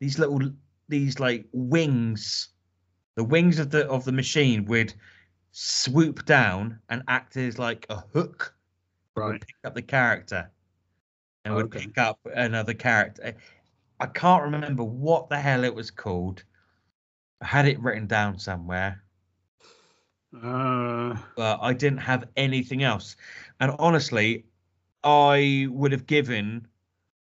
these 0.00 0.18
little 0.18 0.40
these 0.88 1.20
like 1.20 1.46
wings, 1.52 2.48
the 3.14 3.24
wings 3.24 3.58
of 3.58 3.70
the 3.70 3.86
of 3.88 4.04
the 4.04 4.12
machine 4.12 4.64
would 4.66 4.92
swoop 5.56 6.24
down 6.24 6.80
and 6.88 7.02
act 7.06 7.36
as 7.36 7.58
like 7.60 7.86
a 7.88 8.02
hook. 8.12 8.54
Right. 9.16 9.40
pick 9.40 9.54
up 9.62 9.74
the 9.74 9.82
character, 9.82 10.50
and 11.44 11.54
would 11.54 11.66
Okay. 11.66 11.86
pick 11.86 11.96
up 11.98 12.18
another 12.34 12.74
character. 12.74 13.34
I 14.00 14.06
can't 14.06 14.42
remember 14.42 14.82
what 14.82 15.28
the 15.28 15.38
hell 15.38 15.62
it 15.62 15.72
was 15.72 15.92
called. 15.92 16.42
I 17.40 17.46
had 17.46 17.68
it 17.68 17.78
written 17.80 18.08
down 18.08 18.38
somewhere 18.38 19.00
Uh, 20.42 21.16
but 21.36 21.60
I 21.62 21.72
didn't 21.72 21.98
have 22.00 22.28
anything 22.36 22.82
else. 22.82 23.14
And 23.60 23.70
honestly, 23.78 24.46
I 25.04 25.68
would 25.70 25.92
have 25.92 26.06
given 26.06 26.66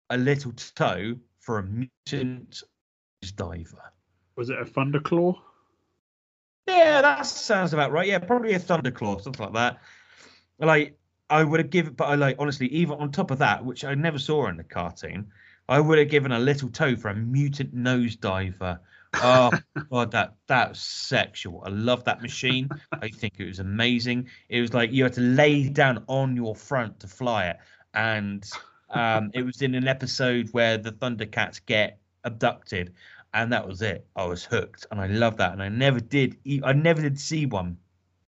a 0.09 0.17
little 0.17 0.53
toe 0.53 1.17
for 1.39 1.59
a 1.59 1.63
mutant 1.63 2.63
diver. 3.35 3.91
was 4.37 4.49
it 4.49 4.57
a 4.59 4.63
Thunderclaw? 4.63 5.37
Yeah, 6.77 7.01
that 7.01 7.25
sounds 7.25 7.73
about 7.73 7.91
right. 7.91 8.07
Yeah, 8.07 8.19
probably 8.19 8.53
a 8.53 8.59
thunderclaw, 8.59 9.21
something 9.21 9.45
like 9.45 9.53
that. 9.53 9.79
Like 10.59 10.97
I 11.29 11.43
would 11.43 11.59
have 11.59 11.69
given, 11.69 11.93
but 11.93 12.05
I 12.05 12.15
like 12.15 12.35
honestly, 12.39 12.67
even 12.67 12.95
on 12.99 13.11
top 13.11 13.31
of 13.31 13.39
that, 13.39 13.63
which 13.63 13.83
I 13.83 13.95
never 13.95 14.19
saw 14.19 14.47
in 14.47 14.57
the 14.57 14.63
cartoon, 14.63 15.31
I 15.67 15.79
would 15.79 15.97
have 15.97 16.09
given 16.09 16.31
a 16.31 16.39
little 16.39 16.69
toe 16.69 16.95
for 16.95 17.09
a 17.09 17.15
mutant 17.15 17.73
nose 17.73 18.15
diver. 18.15 18.79
Oh 19.15 19.51
god, 19.91 20.11
that 20.11 20.35
that 20.47 20.69
was 20.69 20.81
sexual. 20.81 21.63
I 21.65 21.69
love 21.69 22.03
that 22.05 22.21
machine. 22.21 22.69
I 22.91 23.09
think 23.09 23.35
it 23.39 23.45
was 23.45 23.59
amazing. 23.59 24.29
It 24.49 24.61
was 24.61 24.73
like 24.73 24.91
you 24.91 25.03
had 25.03 25.13
to 25.13 25.21
lay 25.21 25.69
down 25.69 26.03
on 26.07 26.35
your 26.35 26.55
front 26.55 26.99
to 27.01 27.07
fly 27.07 27.47
it, 27.47 27.57
and 27.93 28.47
um, 28.89 29.31
it 29.33 29.43
was 29.43 29.61
in 29.61 29.75
an 29.75 29.87
episode 29.87 30.49
where 30.51 30.77
the 30.77 30.91
Thundercats 30.91 31.59
get 31.65 31.99
abducted, 32.23 32.93
and 33.33 33.51
that 33.53 33.67
was 33.67 33.81
it. 33.81 34.05
I 34.15 34.25
was 34.25 34.43
hooked, 34.43 34.87
and 34.91 34.99
I 34.99 35.07
love 35.07 35.37
that. 35.37 35.53
And 35.53 35.61
I 35.63 35.69
never 35.69 35.99
did. 35.99 36.37
I 36.63 36.73
never 36.73 37.01
did 37.01 37.19
see 37.19 37.45
one. 37.45 37.77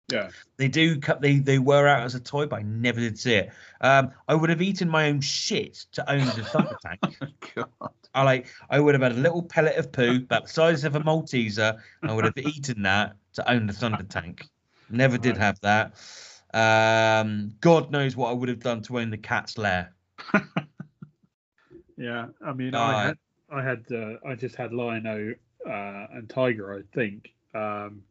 Yeah. 0.09 0.31
They 0.57 0.69
do 0.69 0.99
cut. 1.01 1.21
They 1.21 1.39
they 1.39 1.59
were 1.59 1.87
out 1.89 2.03
as 2.03 2.15
a 2.15 2.21
toy, 2.21 2.47
but 2.47 2.61
I 2.61 2.63
never 2.63 3.01
did 3.01 3.19
see 3.19 3.35
it. 3.35 3.51
Um, 3.81 4.11
I 4.29 4.35
would 4.35 4.51
have 4.51 4.63
eaten 4.63 4.89
my 4.89 5.09
own 5.09 5.21
shit 5.21 5.75
to 5.93 6.11
own 6.11 6.25
the 6.25 6.45
Thunder 6.53 6.77
Tank. 6.81 7.19
God. 7.55 7.69
I 8.15 8.23
like. 8.23 8.47
I 8.71 8.79
would 8.81 8.95
have 8.95 9.03
had 9.03 9.13
a 9.13 9.17
little 9.17 9.43
pellet 9.43 9.77
of 9.77 9.93
poo 9.93 10.17
about 10.17 10.45
the 10.45 10.49
size 10.49 10.85
of 10.85 10.95
a 10.95 11.01
Malteser. 11.01 11.79
and 12.03 12.11
I 12.11 12.15
would 12.15 12.25
have 12.25 12.39
eaten 12.39 12.83
that 12.83 13.17
to 13.35 13.51
own 13.51 13.67
the 13.67 13.73
Thunder 13.73 14.05
Tank. 14.05 14.47
Never 14.89 15.19
did 15.19 15.37
have 15.37 15.61
that. 15.63 15.95
Um, 16.55 17.53
God 17.61 17.91
knows 17.91 18.17
what 18.17 18.31
I 18.31 18.33
would 18.33 18.49
have 18.49 18.61
done 18.61 18.81
to 18.83 18.99
own 19.01 19.11
the 19.11 19.19
Cat's 19.19 19.59
Lair. 19.59 19.93
Yeah, 21.99 22.27
I 22.47 22.53
mean, 22.53 22.75
Uh, 22.75 22.81
I 22.81 23.03
had, 23.05 23.19
I 23.51 23.63
had, 23.63 23.85
uh, 23.93 24.15
I 24.27 24.35
just 24.35 24.57
had 24.57 24.73
Lion-O 24.73 25.35
uh, 25.67 26.07
and 26.13 26.29
Tygra. 26.29 26.81
I 26.81 26.85
think. 26.95 27.33
Um, 27.55 28.03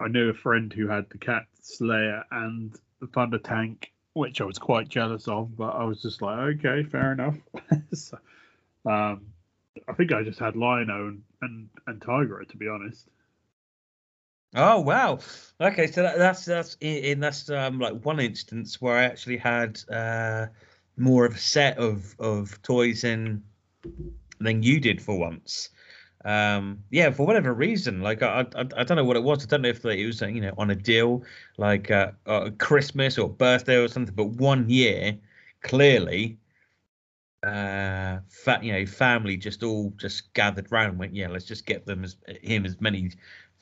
I 0.00 0.08
knew 0.08 0.30
a 0.30 0.34
friend 0.34 0.72
who 0.72 0.88
had 0.88 1.08
the 1.10 1.18
Cats 1.18 1.80
Lair 1.80 2.24
and 2.30 2.74
the 3.00 3.06
Thunder 3.06 3.38
Tank, 3.38 3.92
which 4.12 4.40
I 4.40 4.44
was 4.44 4.58
quite 4.58 4.88
jealous 4.88 5.28
of, 5.28 5.56
but 5.56 5.70
I 5.70 5.84
was 5.84 6.02
just 6.02 6.20
like, 6.20 6.38
okay, 6.38 6.82
fair 6.82 7.12
enough. 7.12 7.36
so, 7.92 8.18
um, 8.84 9.26
I 9.88 9.92
think 9.92 10.12
I 10.12 10.22
just 10.22 10.38
had 10.38 10.56
Lion-O 10.56 11.08
and 11.08 11.22
and, 11.42 11.68
and 11.86 12.00
Tygra, 12.00 12.48
to 12.48 12.56
be 12.56 12.68
honest. 12.68 13.06
Oh 14.54 14.80
wow. 14.80 15.18
Okay, 15.60 15.88
so 15.88 16.02
that, 16.02 16.16
that's 16.16 16.44
that's 16.44 16.76
in, 16.80 17.04
in 17.04 17.20
that's 17.20 17.50
um 17.50 17.80
like 17.80 18.04
one 18.04 18.20
instance 18.20 18.80
where 18.80 18.96
I 18.96 19.04
actually 19.04 19.36
had 19.36 19.80
uh 19.90 20.46
more 20.96 21.26
of 21.26 21.34
a 21.34 21.38
set 21.38 21.78
of 21.78 22.14
of 22.20 22.62
toys 22.62 23.02
than 23.02 23.42
than 24.40 24.62
you 24.62 24.80
did 24.80 25.00
for 25.02 25.18
once. 25.18 25.70
Um 26.24 26.82
yeah, 26.90 27.10
for 27.10 27.26
whatever 27.26 27.52
reason, 27.52 28.00
like 28.00 28.22
I 28.22 28.46
I, 28.56 28.60
I 28.60 28.84
don't 28.84 28.96
know 28.96 29.04
what 29.04 29.16
it 29.16 29.22
was. 29.22 29.44
I 29.44 29.48
don't 29.48 29.62
know 29.62 29.68
if 29.68 29.84
it 29.84 30.06
was 30.06 30.20
you 30.22 30.40
know 30.40 30.54
on 30.56 30.70
a 30.70 30.74
deal 30.74 31.22
like 31.58 31.90
uh, 31.90 32.12
uh 32.26 32.50
Christmas 32.58 33.18
or 33.18 33.28
birthday 33.28 33.76
or 33.76 33.88
something. 33.88 34.14
But 34.14 34.28
one 34.30 34.68
year, 34.70 35.18
clearly, 35.62 36.38
uh, 37.42 38.20
fat 38.28 38.64
you 38.64 38.72
know 38.72 38.86
family 38.86 39.36
just 39.36 39.62
all 39.62 39.92
just 39.98 40.32
gathered 40.32 40.72
round 40.72 40.90
and 40.92 40.98
went 40.98 41.14
yeah 41.14 41.28
let's 41.28 41.44
just 41.44 41.66
get 41.66 41.84
them 41.84 42.02
as 42.04 42.16
him 42.42 42.64
as 42.64 42.80
many 42.80 43.10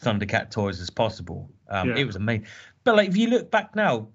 Thundercat 0.02 0.50
toys 0.50 0.80
as 0.80 0.90
possible. 0.90 1.50
Um, 1.68 1.90
Yeah. 1.90 1.96
It 1.98 2.04
was 2.04 2.16
amazing. 2.16 2.46
But 2.84 2.96
like, 2.96 3.08
if 3.08 3.16
you 3.16 3.28
look 3.28 3.50
back 3.50 3.74
now, 3.76 4.08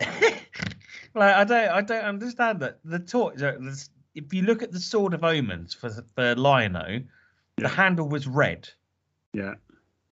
like 0.00 0.42
I 1.14 1.44
don't, 1.44 1.68
I 1.68 1.80
don't 1.80 2.04
understand 2.04 2.60
that 2.60 2.78
the 2.84 2.98
toys. 3.00 3.40
this- 3.40 3.90
If 4.18 4.34
you 4.34 4.42
look 4.42 4.62
at 4.62 4.72
the 4.72 4.80
Sword 4.80 5.14
of 5.14 5.22
Omens 5.22 5.72
for 5.74 5.90
for 6.14 6.34
Lion-O, 6.34 6.86
Yeah. 6.88 7.00
the 7.56 7.68
handle 7.68 8.08
was 8.08 8.26
red, 8.26 8.68
Yeah, 9.32 9.54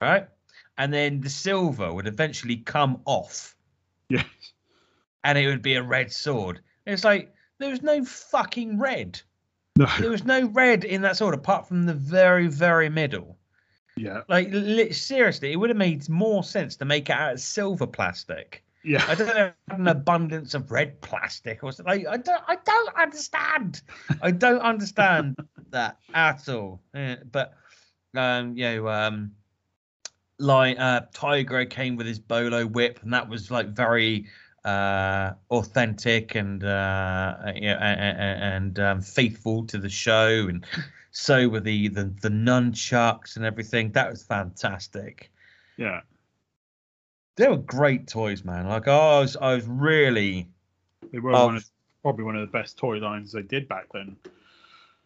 right? 0.00 0.28
And 0.76 0.92
then 0.92 1.20
the 1.20 1.30
silver 1.30 1.92
would 1.94 2.06
eventually 2.08 2.56
come 2.56 3.00
off, 3.04 3.54
yes, 4.08 4.24
and 5.22 5.38
it 5.38 5.46
would 5.46 5.62
be 5.62 5.74
a 5.74 5.82
red 5.82 6.12
sword. 6.12 6.60
It's 6.86 7.04
like 7.04 7.32
there 7.58 7.70
was 7.70 7.82
no 7.82 8.04
fucking 8.04 8.78
red. 8.78 9.20
no, 9.76 9.86
There 10.00 10.10
was 10.10 10.24
no 10.24 10.46
red 10.48 10.84
in 10.84 11.02
that 11.02 11.16
sword 11.16 11.34
apart 11.34 11.68
from 11.68 11.86
the 11.86 11.94
very, 11.94 12.48
very 12.48 12.88
middle. 12.88 13.38
yeah, 13.96 14.22
Like 14.28 14.48
li- 14.50 14.92
seriously, 14.92 15.52
it 15.52 15.56
would 15.56 15.70
have 15.70 15.76
made 15.76 16.08
more 16.08 16.42
sense 16.42 16.76
to 16.76 16.84
make 16.84 17.08
it 17.08 17.12
out 17.12 17.34
of 17.34 17.40
silver 17.40 17.86
plastic. 17.86 18.64
I 18.84 19.14
don't 19.14 19.28
know, 19.28 19.52
an 19.68 19.88
abundance 19.88 20.54
of 20.54 20.70
red 20.70 21.00
plastic 21.00 21.62
or 21.62 21.72
something. 21.72 22.04
Like, 22.04 22.06
I 22.06 22.16
don't, 22.16 22.42
I 22.48 22.56
don't 22.64 22.96
understand. 22.96 23.82
I 24.20 24.30
don't 24.30 24.60
understand 24.60 25.36
that 25.70 25.98
at 26.14 26.48
all. 26.48 26.80
Eh, 26.94 27.16
but 27.30 27.54
um, 28.16 28.56
you 28.56 28.64
know, 28.64 28.88
um, 28.88 29.32
like 30.38 30.78
uh, 30.78 31.02
Tygra 31.14 31.68
came 31.68 31.96
with 31.96 32.06
his 32.06 32.18
bolo 32.18 32.66
whip, 32.66 33.00
and 33.02 33.12
that 33.12 33.28
was 33.28 33.50
like 33.50 33.68
very 33.68 34.26
uh 34.64 35.32
authentic 35.50 36.36
and 36.36 36.62
uh 36.62 37.34
yeah, 37.56 37.78
and, 37.80 38.54
and 38.54 38.78
um, 38.78 39.00
faithful 39.00 39.66
to 39.66 39.76
the 39.76 39.88
show 39.88 40.46
and 40.48 40.64
so 41.10 41.48
were 41.48 41.58
the 41.58 41.88
the 41.88 42.04
the 42.20 42.28
nunchucks 42.28 43.34
and 43.34 43.44
everything 43.44 43.90
that 43.90 44.08
was 44.08 44.22
fantastic 44.22 45.32
yeah. 45.76 46.00
They 47.36 47.48
were 47.48 47.56
great 47.56 48.06
toys, 48.08 48.44
man. 48.44 48.68
Like 48.68 48.88
I 48.88 49.20
was, 49.20 49.36
I 49.36 49.54
was 49.54 49.66
really, 49.66 50.48
They 51.12 51.18
were 51.18 51.34
Oh. 51.34 51.46
one 51.46 51.56
of, 51.56 51.64
probably 52.02 52.24
one 52.24 52.36
of 52.36 52.40
the 52.46 52.52
best 52.52 52.76
toy 52.78 52.98
lines 52.98 53.32
they 53.32 53.42
did 53.42 53.68
back 53.68 53.86
then. 53.92 54.16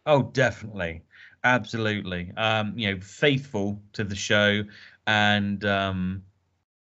oh, 0.05 0.23
definitely, 0.33 1.01
absolutely. 1.43 2.31
Um, 2.37 2.73
you 2.77 2.93
know, 2.93 3.01
faithful 3.01 3.81
to 3.93 4.03
the 4.03 4.15
show, 4.15 4.63
and 5.05 5.63
um, 5.65 6.23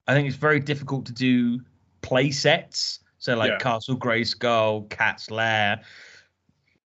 I 0.08 0.14
think 0.14 0.26
it's 0.28 0.36
very 0.36 0.60
difficult 0.60 1.06
to 1.06 1.12
do 1.12 1.60
play 2.02 2.30
sets. 2.30 3.00
So 3.18 3.36
like 3.36 3.50
Yeah. 3.52 3.58
Castle 3.58 3.96
Grayskull, 3.96 4.88
Cat's 4.90 5.30
Lair, 5.30 5.82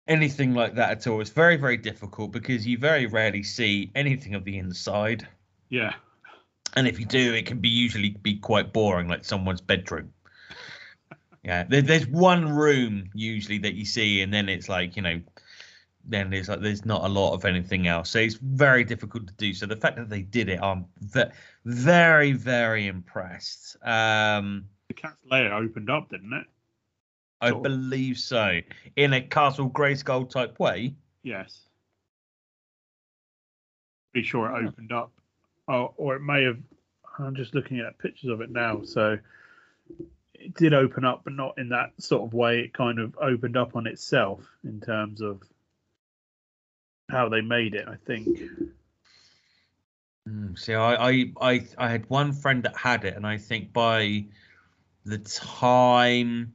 anything 0.08 0.54
like 0.54 0.74
that 0.74 0.90
at 0.90 1.06
all. 1.06 1.20
It's 1.20 1.30
very, 1.30 1.56
very 1.56 1.78
difficult 1.78 2.30
because 2.32 2.66
you 2.66 2.76
very 2.78 3.06
rarely 3.06 3.42
see 3.42 3.90
anything 3.94 4.34
of 4.34 4.44
the 4.44 4.58
inside. 4.58 5.26
Yeah. 5.70 5.94
And 6.74 6.86
if 6.86 6.98
you 6.98 7.06
do, 7.06 7.34
it 7.34 7.46
can 7.46 7.58
be 7.58 7.68
usually 7.68 8.10
be 8.10 8.36
quite 8.38 8.72
boring, 8.72 9.08
like 9.08 9.24
someone's 9.24 9.60
bedroom. 9.60 10.12
Yeah, 11.42 11.64
there, 11.64 11.82
there's 11.82 12.06
one 12.08 12.48
room 12.48 13.08
usually 13.14 13.58
that 13.58 13.74
you 13.74 13.84
see, 13.84 14.22
and 14.22 14.32
then 14.32 14.48
it's 14.48 14.68
like 14.68 14.96
you 14.96 15.02
know, 15.02 15.20
then 16.04 16.30
there's 16.30 16.48
like 16.48 16.60
there's 16.60 16.84
not 16.84 17.04
a 17.04 17.08
lot 17.08 17.34
of 17.34 17.44
anything 17.44 17.86
else. 17.86 18.10
So 18.10 18.18
it's 18.18 18.34
very 18.34 18.84
difficult 18.84 19.28
to 19.28 19.34
do. 19.34 19.52
So 19.54 19.66
the 19.66 19.76
fact 19.76 19.96
that 19.96 20.08
they 20.08 20.22
did 20.22 20.48
it, 20.48 20.60
I'm 20.60 20.86
ve- 21.00 21.30
very 21.64 22.32
very 22.32 22.88
impressed. 22.88 23.76
Um, 23.84 24.66
The 24.88 24.94
cat's 24.94 25.24
lair 25.30 25.54
opened 25.54 25.88
up, 25.90 26.10
didn't 26.10 26.32
it? 26.32 26.46
I 27.40 27.50
Sure. 27.50 27.60
believe 27.60 28.18
so, 28.18 28.60
in 28.96 29.12
a 29.12 29.20
Castle 29.20 29.70
Grayskull 29.70 30.28
type 30.28 30.58
way. 30.58 30.94
Yes. 31.22 31.68
Be 34.12 34.22
sure 34.22 34.48
it 34.48 34.66
opened 34.66 34.90
up. 34.92 35.12
Oh, 35.68 35.94
or 35.96 36.16
it 36.16 36.20
may 36.20 36.44
have. 36.44 36.58
I'm 37.18 37.34
just 37.34 37.54
looking 37.54 37.80
at 37.80 37.98
pictures 37.98 38.30
of 38.30 38.40
it 38.40 38.50
now. 38.50 38.82
So 38.84 39.18
it 40.34 40.54
did 40.54 40.74
open 40.74 41.04
up, 41.04 41.22
but 41.24 41.32
not 41.32 41.58
in 41.58 41.70
that 41.70 41.92
sort 41.98 42.22
of 42.22 42.34
way. 42.34 42.60
It 42.60 42.74
kind 42.74 42.98
of 42.98 43.16
opened 43.20 43.56
up 43.56 43.74
on 43.74 43.86
itself 43.86 44.40
in 44.64 44.80
terms 44.80 45.20
of 45.22 45.42
how 47.10 47.28
they 47.28 47.40
made 47.40 47.74
it. 47.74 47.88
I 47.88 47.96
think. 48.06 48.28
Mm, 50.28 50.58
see, 50.58 50.74
I, 50.74 51.10
I, 51.10 51.32
I, 51.40 51.66
I 51.78 51.88
had 51.88 52.10
one 52.10 52.32
friend 52.32 52.62
that 52.64 52.76
had 52.76 53.04
it, 53.04 53.16
and 53.16 53.26
I 53.26 53.38
think 53.38 53.72
by 53.72 54.26
the 55.04 55.18
time 55.18 56.52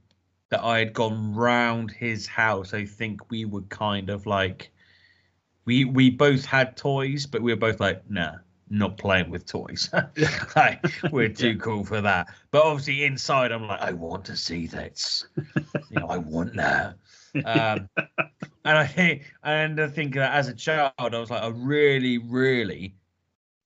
that 0.49 0.61
I 0.61 0.79
had 0.79 0.93
gone 0.93 1.33
round 1.33 1.89
his 1.89 2.27
house, 2.27 2.73
I 2.73 2.85
think 2.85 3.31
we 3.31 3.45
were 3.45 3.61
kind 3.61 4.09
of 4.09 4.25
like, 4.25 4.71
we 5.63 5.85
we 5.85 6.09
both 6.09 6.43
had 6.43 6.75
toys, 6.75 7.25
but 7.25 7.41
we 7.41 7.53
were 7.53 7.59
both 7.59 7.79
like, 7.79 8.09
nah, 8.09 8.35
not 8.71 8.97
playing 8.97 9.29
with 9.29 9.45
toys. 9.45 9.89
like, 10.55 10.83
we're 11.11 11.29
too 11.43 11.57
cool 11.57 11.83
for 11.83 12.01
that. 12.01 12.33
But 12.51 12.63
obviously, 12.63 13.03
inside, 13.03 13.51
I'm 13.51 13.67
like, 13.67 13.81
I 13.81 13.91
want 13.91 14.25
to 14.25 14.37
see 14.37 14.65
this. 14.65 15.27
you 15.89 15.99
know, 15.99 16.07
I 16.07 16.17
want 16.17 16.55
that. 16.55 16.95
Um, 17.45 17.89
and 18.65 18.77
I 18.77 18.87
think, 18.87 19.31
and 19.43 19.79
I 19.79 19.87
think 19.87 20.15
that 20.15 20.33
as 20.33 20.47
a 20.47 20.53
child, 20.53 20.93
I 20.97 21.19
was 21.19 21.29
like, 21.29 21.43
I 21.43 21.49
really, 21.49 22.17
really 22.17 22.95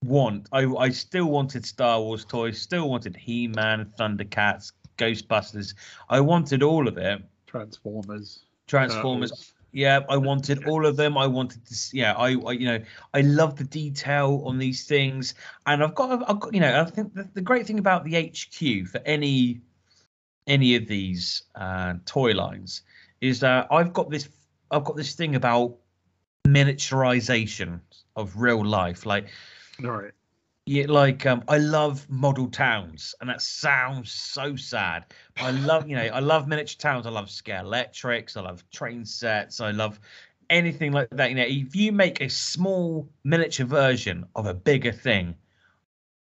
want. 0.04 0.48
I 0.52 0.64
I 0.64 0.90
still 0.90 1.26
wanted 1.26 1.64
Star 1.64 2.00
Wars 2.00 2.24
toys. 2.24 2.60
Still 2.60 2.90
wanted 2.90 3.16
He 3.16 3.46
Man, 3.46 3.92
Thundercats, 3.98 4.72
Ghostbusters. 4.98 5.74
I 6.08 6.20
wanted 6.20 6.62
all 6.64 6.88
of 6.88 6.98
it. 6.98 7.22
Transformers. 7.46 8.44
Transformers. 8.66 9.54
Yeah, 9.76 10.00
I 10.08 10.16
wanted 10.16 10.66
all 10.66 10.86
of 10.86 10.96
them. 10.96 11.18
I 11.18 11.26
wanted 11.26 11.66
to. 11.66 11.76
Yeah, 11.94 12.14
I, 12.14 12.28
I 12.28 12.52
you 12.52 12.64
know, 12.64 12.82
I 13.12 13.20
love 13.20 13.56
the 13.56 13.64
detail 13.64 14.42
on 14.46 14.56
these 14.56 14.86
things, 14.86 15.34
and 15.66 15.84
I've 15.84 15.94
got, 15.94 16.26
I've 16.30 16.40
got, 16.40 16.54
you 16.54 16.60
know, 16.60 16.80
I 16.80 16.84
think 16.90 17.12
the, 17.12 17.28
the 17.34 17.42
great 17.42 17.66
thing 17.66 17.78
about 17.78 18.02
the 18.02 18.14
HQ 18.14 18.88
for 18.88 19.02
any, 19.04 19.60
any 20.46 20.76
of 20.76 20.86
these 20.86 21.42
uh, 21.56 21.92
toy 22.06 22.32
lines 22.32 22.84
is 23.20 23.40
that 23.40 23.66
I've 23.70 23.92
got 23.92 24.08
this, 24.08 24.30
I've 24.70 24.84
got 24.84 24.96
this 24.96 25.14
thing 25.14 25.34
about 25.34 25.76
miniaturization 26.48 27.80
of 28.16 28.40
real 28.40 28.64
life, 28.64 29.04
like 29.04 29.26
All 29.84 29.90
right. 29.90 30.12
Yeah, 30.66 30.86
like 30.88 31.26
um, 31.26 31.44
I 31.48 31.58
love 31.58 32.08
model 32.10 32.48
towns, 32.48 33.14
and 33.20 33.30
that 33.30 33.40
sounds 33.40 34.10
so 34.12 34.56
sad. 34.56 35.06
I 35.40 35.52
love, 35.52 35.88
you 35.88 35.94
know, 35.96 36.02
I 36.02 36.18
love 36.18 36.48
miniature 36.48 36.78
towns. 36.78 37.06
I 37.06 37.10
love 37.10 37.26
Scalextrics. 37.26 38.36
I 38.36 38.40
love 38.40 38.68
train 38.70 39.04
sets. 39.04 39.60
I 39.60 39.70
love 39.70 40.00
anything 40.50 40.92
like 40.92 41.10
that. 41.10 41.30
You 41.30 41.36
know, 41.36 41.44
if 41.46 41.76
you 41.76 41.92
make 41.92 42.20
a 42.20 42.28
small 42.28 43.08
miniature 43.24 43.66
version 43.66 44.26
of 44.34 44.46
a 44.46 44.54
bigger 44.54 44.92
thing, 44.92 45.36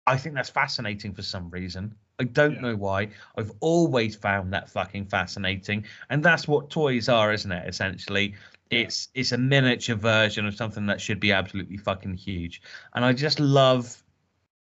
I 0.06 0.16
think 0.16 0.34
that's 0.34 0.50
fascinating 0.50 1.14
for 1.14 1.22
some 1.22 1.50
reason. 1.50 1.94
I 2.18 2.24
don't 2.24 2.54
Yeah. 2.54 2.60
know 2.60 2.76
why. 2.76 3.10
I've 3.36 3.52
always 3.60 4.16
found 4.16 4.52
that 4.52 4.68
fucking 4.70 5.06
fascinating, 5.06 5.84
and 6.10 6.22
that's 6.22 6.48
what 6.48 6.70
toys 6.70 7.08
are, 7.08 7.32
isn't 7.32 7.52
it? 7.52 7.68
Essentially, 7.68 8.34
it's 8.70 9.08
it's 9.14 9.32
a 9.32 9.38
miniature 9.38 9.96
version 9.96 10.46
of 10.46 10.54
something 10.54 10.86
that 10.86 11.00
should 11.00 11.20
be 11.20 11.32
absolutely 11.32 11.76
fucking 11.76 12.14
huge, 12.14 12.62
and 12.94 13.04
I 13.04 13.12
just 13.12 13.38
love 13.40 14.02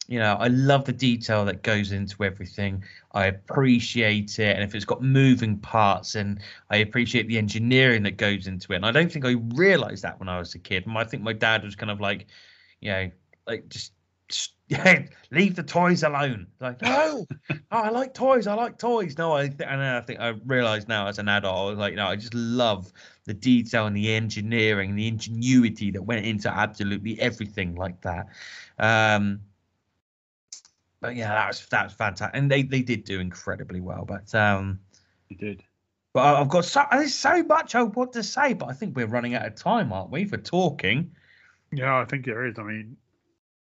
you 0.09 0.19
know 0.19 0.35
i 0.39 0.49
love 0.49 0.85
the 0.85 0.93
detail 0.93 1.45
that 1.45 1.63
goes 1.63 1.93
into 1.93 2.25
everything. 2.25 2.85
I 3.13 3.27
appreciate 3.27 4.39
it 4.39 4.55
and 4.55 4.63
if 4.63 4.75
it's 4.75 4.85
got 4.85 5.03
moving 5.03 5.59
parts 5.59 6.15
and 6.15 6.41
i 6.71 6.77
appreciate 6.77 7.29
the 7.29 7.39
engineering 7.39 8.03
that 8.05 8.17
goes 8.17 8.47
into 8.47 8.73
it. 8.73 8.77
And 8.77 8.87
i 8.87 8.93
don't 8.93 9.11
think 9.11 9.25
i 9.25 9.37
realized 9.55 10.03
that 10.03 10.19
when 10.19 10.29
i 10.29 10.39
was 10.39 10.55
a 10.55 10.59
kid. 10.59 10.87
And 10.87 10.97
i 10.97 11.05
think 11.05 11.23
my 11.23 11.33
dad 11.33 11.65
was 11.65 11.75
kind 11.75 11.91
of 11.91 12.01
like 12.01 12.27
you 12.81 12.91
know 12.91 13.11
like 13.47 13.69
just, 13.69 13.93
just 14.29 14.53
yeah 14.69 15.03
leave 15.31 15.55
the 15.55 15.63
toys 15.63 16.03
alone. 16.03 16.47
Like 16.61 16.83
no 16.83 17.27
oh, 17.51 17.57
i 17.71 17.89
like 17.89 18.15
toys 18.15 18.47
i 18.47 18.55
like 18.55 18.79
toys. 18.79 19.17
No 19.17 19.33
i 19.33 19.49
th- 19.49 19.69
and 19.69 19.81
i 19.83 20.01
think 20.01 20.21
i 20.21 20.29
realized 20.45 20.89
now 20.89 21.07
as 21.07 21.19
an 21.19 21.29
adult 21.29 21.57
i 21.57 21.71
was 21.71 21.79
like 21.79 21.95
no 21.95 22.07
i 22.07 22.17
just 22.17 22.35
love 22.35 22.93
the 23.25 23.35
detail 23.35 23.87
and 23.87 23.97
the 23.97 24.13
engineering 24.13 24.95
the 24.95 25.09
ingenuity 25.09 25.91
that 25.91 26.03
went 26.03 26.27
into 26.27 26.49
absolutely 26.49 27.19
everything 27.21 27.75
like 27.75 28.01
that. 28.03 28.27
Um 28.79 29.41
but 31.01 31.17
yeah, 31.17 31.29
that 31.29 31.49
was 31.49 31.67
that 31.67 31.85
was 31.85 31.93
fantastic, 31.93 32.37
and 32.39 32.51
they 32.51 32.63
they 32.63 32.83
did 32.83 33.05
do 33.05 33.21
incredibly 33.21 33.81
well. 33.81 34.05
But 34.07 34.35
um, 34.35 34.81
You 35.29 35.37
did. 35.37 35.65
but 36.15 36.25
I've 36.37 36.49
got 36.49 36.65
so 36.65 36.85
there's 36.91 37.15
so 37.15 37.43
much 37.43 37.75
I 37.75 37.83
want 37.83 38.13
to 38.15 38.23
say, 38.23 38.55
but 38.55 38.69
I 38.69 38.73
think 38.73 38.97
we're 38.97 39.07
running 39.07 39.35
out 39.35 39.47
of 39.47 39.55
time, 39.55 39.93
aren't 39.93 40.11
we, 40.11 40.25
for 40.25 40.37
talking? 40.39 41.13
Yeah, 41.73 41.97
I 41.99 42.05
think 42.05 42.25
there 42.25 42.47
is. 42.47 42.59
I 42.59 42.63
mean, 42.63 42.97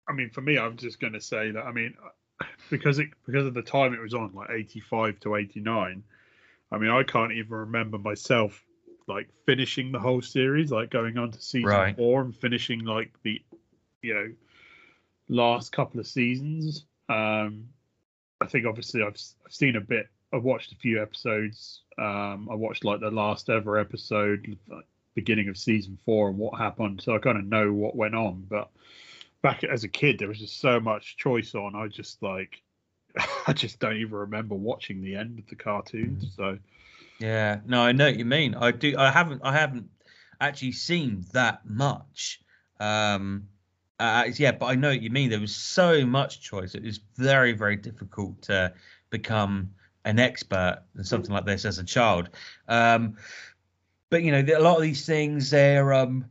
I 0.07 0.13
mean, 0.13 0.29
for 0.29 0.41
me, 0.41 0.57
I'm 0.57 0.77
just 0.77 0.99
going 0.99 1.13
to 1.13 1.21
say 1.21 1.51
that. 1.51 1.65
I 1.65 1.71
mean, 1.71 1.95
because 2.69 2.99
it 2.99 3.09
because 3.25 3.45
of 3.45 3.53
the 3.53 3.61
time 3.61 3.93
it 3.93 3.99
was 3.99 4.13
on, 4.13 4.31
like 4.33 4.49
85 4.51 5.19
to 5.21 5.35
89. 5.35 6.03
I 6.71 6.77
mean, 6.77 6.89
I 6.91 7.03
can't 7.03 7.31
even 7.31 7.51
remember 7.51 7.97
myself 7.97 8.63
like 9.07 9.27
finishing 9.47 9.91
the 9.91 9.99
whole 9.99 10.21
series, 10.21 10.71
like 10.71 10.91
going 10.91 11.17
on 11.17 11.31
to 11.31 11.41
season 11.41 11.67
Right. 11.67 11.95
four 11.95 12.21
and 12.21 12.35
finishing 12.35 12.81
like 12.85 13.11
the, 13.23 13.41
you 14.03 14.13
know, 14.13 14.31
last 15.29 15.71
couple 15.71 15.99
of 15.99 16.05
seasons. 16.07 16.85
Um, 17.09 17.69
I 18.39 18.45
think 18.45 18.65
obviously 18.65 19.01
I've 19.01 19.17
I've 19.45 19.53
seen 19.53 19.75
a 19.75 19.81
bit. 19.81 20.07
I've 20.31 20.43
watched 20.43 20.71
a 20.71 20.75
few 20.75 21.01
episodes. 21.01 21.81
Um, 21.97 22.47
I 22.51 22.55
watched 22.55 22.85
like 22.85 22.99
the 22.99 23.11
last 23.11 23.49
ever 23.49 23.77
episode, 23.77 24.57
like, 24.69 24.85
beginning 25.15 25.49
of 25.49 25.57
season 25.57 25.97
four, 26.05 26.29
and 26.29 26.37
what 26.37 26.57
happened. 26.57 27.01
So 27.01 27.15
I 27.15 27.19
kind 27.19 27.37
of 27.37 27.45
know 27.45 27.73
what 27.73 27.95
went 27.95 28.15
on. 28.15 28.45
But 28.47 28.69
back 29.41 29.63
as 29.63 29.83
a 29.83 29.87
kid, 29.87 30.19
there 30.19 30.27
was 30.27 30.39
just 30.39 30.59
so 30.59 30.79
much 30.79 31.17
choice 31.17 31.55
on. 31.55 31.75
I 31.75 31.87
just 31.87 32.21
like, 32.21 32.61
I 33.47 33.53
just 33.53 33.79
don't 33.79 33.97
even 33.97 34.13
remember 34.13 34.55
watching 34.55 35.01
the 35.01 35.15
end 35.15 35.39
of 35.39 35.47
the 35.47 35.55
cartoons. 35.55 36.31
So 36.35 36.59
Yeah, 37.19 37.59
no, 37.65 37.81
I 37.81 37.91
know 37.91 38.05
what 38.05 38.17
you 38.17 38.25
mean. 38.25 38.55
I 38.55 38.71
do. 38.71 38.95
I 38.97 39.11
haven't. 39.11 39.41
I 39.43 39.53
haven't 39.53 39.89
actually 40.39 40.73
seen 40.73 41.25
that 41.33 41.65
much. 41.65 42.39
Um, 42.79 43.49
uh, 43.99 44.25
yeah, 44.37 44.51
but 44.53 44.67
I 44.67 44.75
know 44.75 44.89
what 44.89 45.01
you 45.01 45.09
mean. 45.09 45.29
There 45.29 45.39
was 45.39 45.55
so 45.55 46.05
much 46.05 46.41
choice. 46.41 46.75
It 46.75 46.83
was 46.83 46.99
very, 47.15 47.51
very 47.53 47.75
difficult 47.75 48.41
to 48.43 48.73
become 49.09 49.71
an 50.05 50.19
expert 50.19 50.83
in 50.97 51.03
something 51.03 51.33
like 51.33 51.45
this 51.45 51.65
as 51.65 51.79
a 51.79 51.83
child. 51.83 52.29
Um, 52.67 53.17
but 54.09 54.23
you 54.23 54.31
know, 54.31 54.39
a 54.57 54.59
lot 54.61 54.77
of 54.77 54.81
these 54.81 55.05
things 55.05 55.51
they're 55.51 55.93
um, 55.93 56.25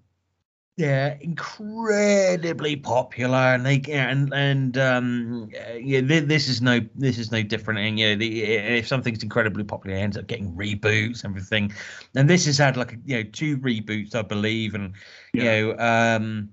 they're 0.76 1.18
incredibly 1.20 2.76
popular, 2.76 3.36
and 3.38 3.66
they 3.66 3.80
and 3.92 4.32
and 4.32 4.78
um, 4.78 5.50
yeah, 5.52 6.00
thi- 6.00 6.20
this 6.20 6.48
is 6.48 6.62
no 6.62 6.80
this 6.94 7.18
is 7.18 7.32
no 7.32 7.42
different. 7.42 7.80
And 7.80 7.98
you 7.98 8.10
know, 8.10 8.16
the, 8.16 8.42
if 8.44 8.86
something's 8.88 9.22
incredibly 9.22 9.64
popular, 9.64 9.96
it 9.96 10.00
ends 10.00 10.16
up 10.16 10.26
getting 10.28 10.54
reboots 10.54 11.24
and 11.24 11.32
everything. 11.32 11.72
And 12.14 12.30
this 12.30 12.46
has 12.46 12.58
had 12.58 12.76
like 12.76 12.96
you 13.04 13.16
know 13.18 13.22
two 13.24 13.58
reboots, 13.58 14.14
I 14.14 14.22
believe, 14.22 14.74
and 14.74 14.94
you 15.32 15.44
know. 15.44 15.76
um 15.78 16.50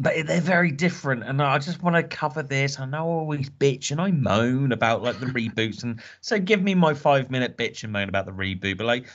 but 0.00 0.26
they're 0.26 0.40
very 0.40 0.70
different, 0.70 1.24
and 1.24 1.42
I 1.42 1.58
just 1.58 1.82
want 1.82 1.96
to 1.96 2.02
cover 2.02 2.42
this. 2.42 2.80
I 2.80 2.86
know 2.86 2.98
I 2.98 3.00
always 3.00 3.50
bitch 3.50 3.90
and 3.90 4.00
I 4.00 4.10
moan 4.10 4.72
about 4.72 5.02
like 5.02 5.20
the 5.20 5.26
reboots, 5.38 5.82
and 5.82 6.00
so 6.20 6.38
give 6.38 6.62
me 6.62 6.74
my 6.74 6.94
five 6.94 7.30
minute 7.30 7.56
bitch 7.56 7.84
and 7.84 7.92
moan 7.92 8.08
about 8.08 8.26
the 8.26 8.32
reboot. 8.32 8.78
But 8.78 8.86
like, 8.86 9.06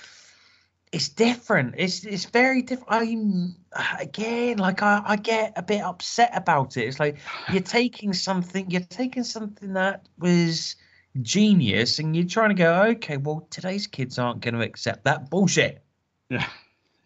it's 0.91 1.09
different. 1.09 1.75
It's 1.77 2.05
it's 2.05 2.25
very 2.25 2.61
different. 2.61 2.91
I'm 2.91 3.55
again 3.99 4.57
like 4.57 4.83
I, 4.83 5.01
I 5.05 5.15
get 5.15 5.53
a 5.55 5.63
bit 5.63 5.81
upset 5.81 6.31
about 6.33 6.77
it. 6.77 6.85
It's 6.85 6.99
like 6.99 7.17
you're 7.51 7.61
taking 7.61 8.13
something, 8.13 8.69
you're 8.69 8.81
taking 8.81 9.23
something 9.23 9.73
that 9.73 10.07
was 10.19 10.75
genius, 11.21 11.97
and 11.97 12.15
you're 12.15 12.25
trying 12.25 12.49
to 12.49 12.55
go, 12.55 12.83
okay, 12.91 13.17
well 13.17 13.47
today's 13.49 13.87
kids 13.87 14.19
aren't 14.19 14.41
going 14.41 14.53
to 14.53 14.61
accept 14.61 15.05
that 15.05 15.29
bullshit. 15.31 15.83
Yeah. 16.29 16.47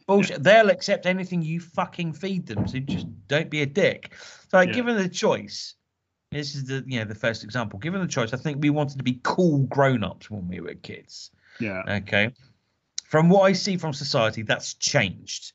Bullshit. 0.10 0.44
They'll 0.44 0.70
accept 0.70 1.06
anything 1.06 1.42
you 1.42 1.60
fucking 1.60 2.14
feed 2.14 2.48
them. 2.48 2.68
So 2.68 2.80
just 2.80 3.08
don't 3.28 3.50
be 3.50 3.62
a 3.62 3.66
dick. 3.66 4.14
So 4.50 4.58
like, 4.58 4.70
Yeah. 4.70 4.76
given 4.76 4.98
the 4.98 5.08
choice, 5.10 5.76
this 6.32 6.56
is 6.56 6.66
the 6.66 6.84
you 6.86 7.00
know 7.00 7.06
the 7.06 7.16
first 7.16 7.44
example. 7.44 7.80
Given 7.80 8.02
the 8.02 8.08
choice, 8.08 8.34
I 8.34 8.38
think 8.38 8.62
we 8.62 8.70
wanted 8.70 8.98
to 8.98 9.04
be 9.04 9.20
cool 9.24 9.60
grown-ups 9.68 10.30
when 10.30 10.48
we 10.48 10.60
were 10.60 10.74
kids. 10.76 11.32
Yeah. 11.60 11.84
Okay. 11.88 12.34
From 13.06 13.30
what 13.30 13.42
I 13.42 13.54
see 13.54 13.78
from 13.78 13.94
society, 13.94 14.44
that's 14.44 14.74
changed. 14.76 15.54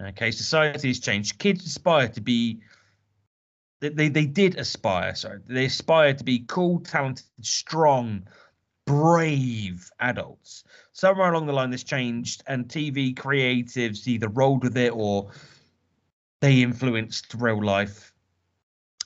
Okay, 0.00 0.30
society 0.30 0.88
has 0.88 1.00
changed. 1.00 1.38
Kids 1.38 1.64
aspire 1.66 2.08
to 2.08 2.20
be. 2.20 2.60
They, 3.80 3.88
they, 3.90 4.08
they 4.08 4.26
did 4.26 4.58
aspire, 4.58 5.14
sorry. 5.14 5.40
They 5.46 5.66
aspire 5.66 6.14
to 6.14 6.24
be 6.24 6.44
cool, 6.46 6.80
talented, 6.80 7.26
strong, 7.42 8.26
brave 8.86 9.90
adults. 10.00 10.64
Somewhere 10.94 11.32
along 11.32 11.46
the 11.46 11.52
line, 11.52 11.70
this 11.70 11.82
changed, 11.82 12.44
and 12.46 12.68
TV 12.68 13.12
creatives 13.12 14.06
either 14.06 14.28
rolled 14.28 14.62
with 14.62 14.76
it 14.76 14.92
or 14.94 15.32
they 16.40 16.62
influenced 16.62 17.34
real 17.34 17.60
life. 17.60 18.14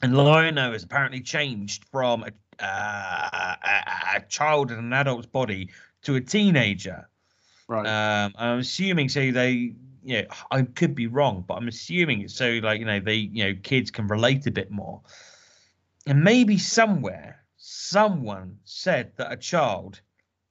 And 0.03 0.14
Lion-O 0.14 0.72
has 0.72 0.82
apparently 0.82 1.22
changed 1.22 1.86
from 1.91 2.24
a, 2.24 2.62
uh, 2.62 3.55
a, 3.64 4.16
a 4.16 4.20
child 4.28 4.70
in 4.70 4.78
an 4.78 4.93
adult's 4.93 5.26
body 5.28 5.70
to 6.03 6.16
a 6.16 6.20
teenager. 6.20 7.09
Right. 7.68 7.86
Um, 7.86 8.34
I'm 8.36 8.59
assuming 8.59 9.09
so 9.09 9.32
they, 9.32 9.74
you 10.05 10.22
know, 10.22 10.24
I 10.51 10.62
could 10.62 10.95
be 10.95 11.07
wrong, 11.07 11.43
but 11.49 11.55
I'm 11.55 11.68
assuming 11.68 12.20
it's 12.20 12.34
so 12.34 12.61
like 12.62 12.80
you 12.80 12.86
know 12.86 13.01
they, 13.01 13.14
you 13.14 13.45
know, 13.45 13.55
kids 13.62 13.91
can 13.91 14.09
relate 14.09 14.47
a 14.47 14.51
bit 14.51 14.70
more. 14.70 15.01
And 16.07 16.22
maybe 16.22 16.59
somewhere 16.59 17.45
someone 17.57 18.59
said 18.64 19.12
that 19.16 19.32
a 19.32 19.36
child 19.39 20.03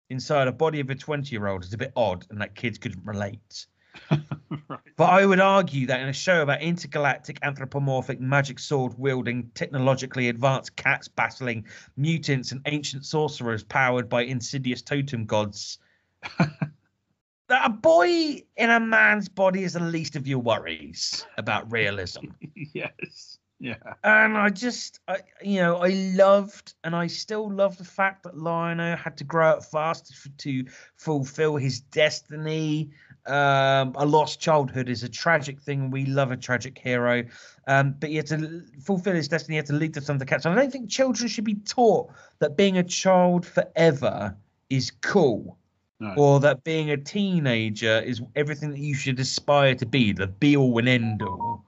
inside 0.10 0.48
a 0.48 0.52
body 0.52 0.80
of 0.80 0.90
a 0.90 0.96
20 0.96 1.32
year 1.32 1.48
old 1.48 1.64
is 1.64 1.74
a 1.74 1.78
bit 1.78 1.92
odd 1.96 2.26
and 2.30 2.42
that 2.42 2.56
kids 2.56 2.78
couldn't 2.78 3.06
relate. 3.06 3.66
right. 4.12 4.80
But 4.96 5.06
I 5.10 5.26
would 5.26 5.40
argue 5.40 5.88
that 5.88 6.02
in 6.02 6.08
a 6.08 6.14
show 6.14 6.42
about 6.42 6.62
intergalactic 6.62 7.40
anthropomorphic 7.42 8.20
magic 8.20 8.60
sword 8.60 8.94
wielding, 8.98 9.52
technologically 9.54 10.30
advanced 10.30 10.76
cats 10.76 11.08
battling 11.08 11.66
mutants 11.96 12.52
and 12.52 12.62
ancient 12.66 13.06
sorcerers 13.06 13.64
powered 13.64 14.10
by 14.10 14.24
insidious 14.24 14.82
totem 14.82 15.26
gods, 15.26 15.80
that 16.40 17.66
a 17.66 17.70
boy 17.70 18.42
in 18.56 18.70
a 18.70 18.80
man's 18.80 19.30
body 19.30 19.64
is 19.64 19.74
the 19.74 19.80
least 19.80 20.16
of 20.16 20.28
your 20.28 20.40
worries 20.40 21.26
about 21.38 21.72
realism. 21.72 22.26
yes. 22.74 23.40
Yeah. 23.60 23.76
And 24.04 24.38
I 24.38 24.50
just, 24.50 25.00
I, 25.08 25.18
you 25.42 25.58
know, 25.58 25.78
I 25.78 25.90
loved 26.16 26.76
and 26.84 26.96
I 26.96 27.08
still 27.08 27.52
love 27.52 27.78
the 27.78 27.84
fact 27.84 28.24
that 28.24 28.38
Lion-O 28.38 28.96
had 28.96 29.18
to 29.18 29.24
grow 29.24 29.50
up 29.50 29.66
fast 29.66 30.14
to, 30.24 30.30
to 30.30 30.72
fulfill 30.96 31.56
his 31.56 31.80
destiny. 31.80 32.92
Um, 33.26 33.94
a 33.96 34.06
lost 34.06 34.40
childhood 34.40 34.90
is 34.90 35.04
a 35.04 35.10
tragic 35.10 35.60
thing. 35.60 35.90
We 35.90 36.06
love 36.06 36.32
a 36.32 36.38
tragic 36.38 36.78
hero. 36.78 37.24
Um, 37.68 37.96
but 38.00 38.10
he 38.10 38.16
had 38.18 38.28
to 38.28 38.62
fulfill 38.80 39.16
his 39.16 39.28
destiny, 39.28 39.56
he 39.56 39.58
had 39.58 39.66
to 39.66 39.74
lead 39.74 39.94
the 39.94 40.02
Thundercats. 40.02 40.46
And 40.46 40.54
I 40.58 40.62
don't 40.62 40.72
think 40.72 40.90
children 40.90 41.28
should 41.28 41.44
be 41.44 41.56
taught 41.56 42.12
that 42.40 42.58
being 42.58 42.78
a 42.78 42.84
child 42.84 43.46
forever 43.46 44.38
is 44.70 44.92
cool 45.02 45.58
No. 46.00 46.14
or 46.16 46.40
that 46.42 46.64
being 46.64 46.92
a 46.92 46.98
teenager 46.98 48.00
is 48.02 48.22
everything 48.36 48.70
that 48.70 48.80
you 48.80 48.94
should 48.94 49.20
aspire 49.20 49.74
to 49.76 49.86
be, 49.88 50.14
the 50.14 50.28
be 50.28 50.56
all 50.56 50.78
and 50.78 50.88
end 50.88 51.22
all. 51.24 51.64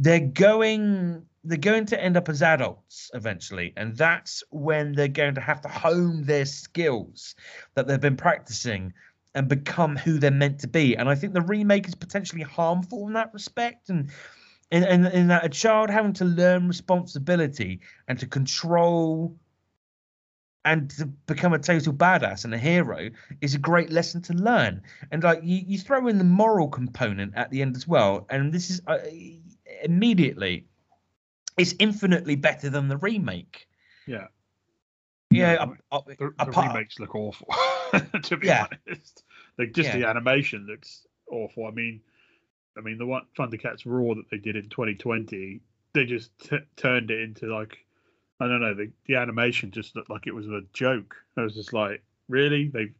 They're 0.00 0.20
going 0.20 1.26
they're 1.44 1.58
going 1.58 1.86
to 1.86 2.02
end 2.02 2.16
up 2.16 2.28
as 2.28 2.42
adults 2.42 3.10
eventually, 3.14 3.72
and 3.76 3.96
that's 3.96 4.42
when 4.50 4.92
they're 4.92 5.08
going 5.08 5.34
to 5.34 5.40
have 5.40 5.60
to 5.62 5.68
hone 5.68 6.24
their 6.24 6.46
skills 6.46 7.34
that 7.74 7.86
they've 7.86 8.00
been 8.00 8.16
practicing 8.16 8.92
and 9.34 9.46
become 9.46 9.96
who 9.96 10.18
they're 10.18 10.30
meant 10.30 10.60
to 10.60 10.68
be. 10.68 10.96
And 10.96 11.08
I 11.08 11.14
think 11.14 11.34
the 11.34 11.40
remake 11.40 11.86
is 11.86 11.94
potentially 11.94 12.42
harmful 12.42 13.06
in 13.06 13.12
that 13.12 13.32
respect, 13.34 13.90
and 13.90 14.10
in, 14.70 14.84
in, 14.84 15.06
in 15.06 15.28
that 15.28 15.44
a 15.44 15.48
child 15.48 15.90
having 15.90 16.14
to 16.14 16.24
learn 16.24 16.68
responsibility 16.68 17.80
and 18.08 18.18
to 18.18 18.26
control 18.26 19.36
and 20.64 20.90
to 20.90 21.06
become 21.06 21.54
a 21.54 21.58
total 21.58 21.92
badass 21.92 22.44
and 22.44 22.54
a 22.54 22.58
hero 22.58 23.10
is 23.40 23.54
a 23.54 23.58
great 23.58 23.90
lesson 23.90 24.20
to 24.20 24.34
learn. 24.34 24.82
And 25.10 25.22
like 25.22 25.40
you, 25.42 25.62
you 25.66 25.78
throw 25.78 26.06
in 26.06 26.18
the 26.18 26.24
moral 26.24 26.68
component 26.68 27.34
at 27.34 27.50
the 27.50 27.62
end 27.62 27.76
as 27.76 27.88
well, 27.88 28.26
and 28.30 28.52
this 28.52 28.70
is 28.70 28.82
uh, 28.86 28.98
immediately, 29.82 30.66
it's 31.56 31.74
infinitely 31.78 32.36
better 32.36 32.70
than 32.70 32.88
the 32.88 32.96
remake. 32.96 33.66
Yeah. 34.06 34.26
Yeah, 35.30 35.52
Yeah, 35.54 35.62
up- 35.62 35.76
up- 35.92 36.06
The, 36.06 36.16
the 36.16 36.26
apart- 36.38 36.68
remakes 36.74 36.98
look 36.98 37.14
awful, 37.14 37.48
to 38.22 38.36
be 38.36 38.46
Yeah. 38.48 38.66
honest. 38.86 39.24
Like 39.58 39.72
just 39.72 39.88
Yeah. 39.90 39.98
the 39.98 40.08
animation 40.08 40.66
looks 40.66 41.06
awful. 41.30 41.66
I 41.66 41.70
mean, 41.70 42.00
I 42.76 42.80
mean 42.80 42.98
the 42.98 43.06
one 43.06 43.22
Thundercats 43.38 43.84
Roar 43.86 44.14
that 44.16 44.28
they 44.30 44.38
did 44.38 44.56
in 44.56 44.68
2020, 44.68 45.60
they 45.92 46.04
just 46.04 46.36
t- 46.38 46.58
turned 46.76 47.10
it 47.10 47.20
into 47.20 47.46
like, 47.46 47.78
I 48.40 48.46
don't 48.48 48.60
know, 48.60 48.74
the 48.74 48.90
the 49.06 49.16
animation 49.16 49.70
just 49.70 49.94
looked 49.94 50.08
like 50.10 50.26
it 50.26 50.34
was 50.34 50.48
a 50.48 50.62
joke. 50.72 51.14
I 51.36 51.42
was 51.42 51.54
just 51.54 51.72
like, 51.72 52.02
really? 52.28 52.68
They've 52.68 52.94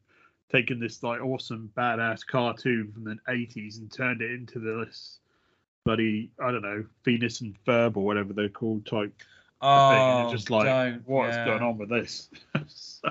taken 0.51 0.79
this 0.81 1.03
like 1.03 1.21
awesome 1.23 1.71
badass 1.77 2.27
cartoon 2.27 2.93
from 2.93 3.05
the 3.05 3.17
80s 3.29 3.79
and 3.79 3.91
turned 3.91 4.21
it 4.21 4.33
into 4.33 4.59
this 4.59 5.21
bloody 5.85 6.31
I 6.43 6.51
don't 6.51 6.63
know 6.63 6.85
Phineas 7.05 7.41
and 7.41 7.55
Ferb 7.67 7.97
or 7.97 8.05
whatever 8.05 8.33
they're 8.33 8.49
called 8.49 8.87
type 8.87 9.13
thing. 9.19 9.69
And 9.69 10.29
Oh, 10.29 10.31
just 10.31 10.51
like, 10.51 11.01
what's 11.05 11.37
yeah. 11.37 11.45
going 11.45 11.63
on 11.63 11.79
with 11.79 11.89
this? 11.89 12.29
So- 12.69 13.09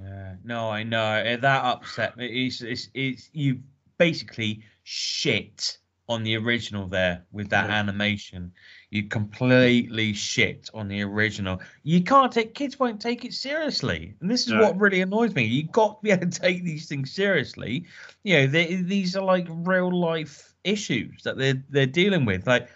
Yeah, 0.00 0.34
no, 0.44 0.68
I 0.70 0.82
know 0.82 1.12
eh, 1.14 1.36
that 1.36 1.64
upset 1.64 2.16
me. 2.16 2.46
It's, 2.46 2.60
it's, 2.62 2.88
it's 2.94 3.30
you 3.32 3.60
basically 3.98 4.62
shit 4.82 5.78
on 6.08 6.22
the 6.22 6.36
original 6.36 6.86
there 6.86 7.24
with 7.32 7.48
that 7.50 7.68
Yeah. 7.68 7.76
animation. 7.76 8.52
You 8.90 9.04
completely 9.08 10.12
shit 10.12 10.70
on 10.72 10.86
the 10.88 11.02
original. 11.02 11.60
You 11.82 12.02
can't 12.04 12.30
take 12.32 12.54
kids 12.54 12.78
won't 12.78 13.00
take 13.00 13.24
it 13.24 13.32
seriously, 13.34 14.14
and 14.20 14.30
this 14.30 14.46
is 14.46 14.52
No. 14.52 14.62
what 14.62 14.80
really 14.80 15.00
annoys 15.00 15.34
me. 15.34 15.44
You 15.44 15.64
got 15.64 15.96
to 15.96 16.02
be 16.02 16.10
able 16.12 16.30
to 16.30 16.40
take 16.40 16.62
these 16.64 16.86
things 16.88 17.10
seriously. 17.12 17.86
You 18.22 18.36
know, 18.38 18.46
they, 18.46 18.76
these 18.76 19.16
are 19.16 19.24
like 19.24 19.46
real 19.50 19.90
life 19.90 20.54
issues 20.64 21.22
that 21.24 21.36
they're 21.36 21.62
they're 21.70 21.86
dealing 21.86 22.24
with. 22.24 22.46
Like, 22.46 22.68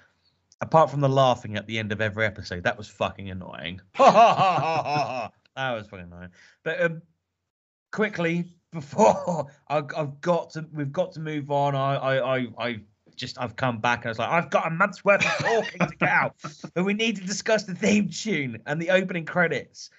apart 0.61 0.91
from 0.91 1.01
the 1.01 1.09
laughing 1.09 1.57
at 1.57 1.67
the 1.67 1.79
end 1.79 1.93
of 1.93 2.01
every 2.01 2.27
episode, 2.27 2.65
that 2.65 2.77
was 2.77 2.89
fucking 2.89 3.31
annoying. 3.31 3.81
Ha 3.95 4.11
ha 4.11 4.35
ha 4.35 4.61
ha 4.61 4.83
ha 4.83 5.05
ha. 5.07 5.31
That 5.57 5.73
was 5.77 5.87
fucking 5.87 6.07
annoying. 6.07 6.31
But 6.65 6.83
um, 6.83 7.03
quickly 7.93 8.53
before 8.73 9.47
I, 9.69 9.83
I've 9.97 10.21
got 10.21 10.51
to, 10.51 10.67
we've 10.73 10.93
got 10.93 11.13
to 11.13 11.21
move 11.21 11.51
on. 11.51 11.75
I, 11.75 11.95
I, 11.97 12.37
I, 12.39 12.47
I 12.59 12.81
just, 13.21 13.39
I've 13.39 13.57
come 13.57 13.79
back 13.79 14.01
and 14.01 14.07
I 14.07 14.11
was 14.11 14.19
like, 14.19 14.31
I've 14.31 14.51
got 14.51 14.67
a 14.67 14.71
month's 14.71 15.05
worth 15.05 15.25
of 15.25 15.47
talking 15.47 15.79
to 15.81 15.97
get 15.97 16.09
out, 16.09 16.37
but 16.75 16.85
we 16.85 16.95
need 16.95 17.17
to 17.17 17.23
discuss 17.23 17.65
the 17.65 17.75
theme 17.75 18.09
tune 18.09 18.61
and 18.67 18.81
the 18.81 18.91
opening 18.91 19.25
credits. 19.25 19.91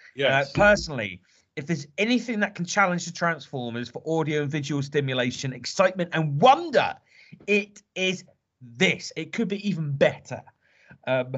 Uh, 0.42 0.46
personally, 0.54 1.22
if 1.56 1.68
there's 1.68 1.88
anything 1.98 2.40
that 2.42 2.56
can 2.56 2.66
challenge 2.66 3.06
the 3.06 3.12
Transformers 3.12 3.90
for 3.90 4.02
audio 4.06 4.42
and 4.42 4.52
visual 4.52 4.82
stimulation, 4.82 5.54
excitement, 5.54 6.10
and 6.14 6.42
wonder, 6.42 6.96
it 7.48 7.82
is 7.96 8.24
this. 8.62 9.12
It 9.16 9.34
could 9.34 9.48
be 9.48 9.68
even 9.68 9.92
better. 9.92 10.42
Um, 11.08 11.36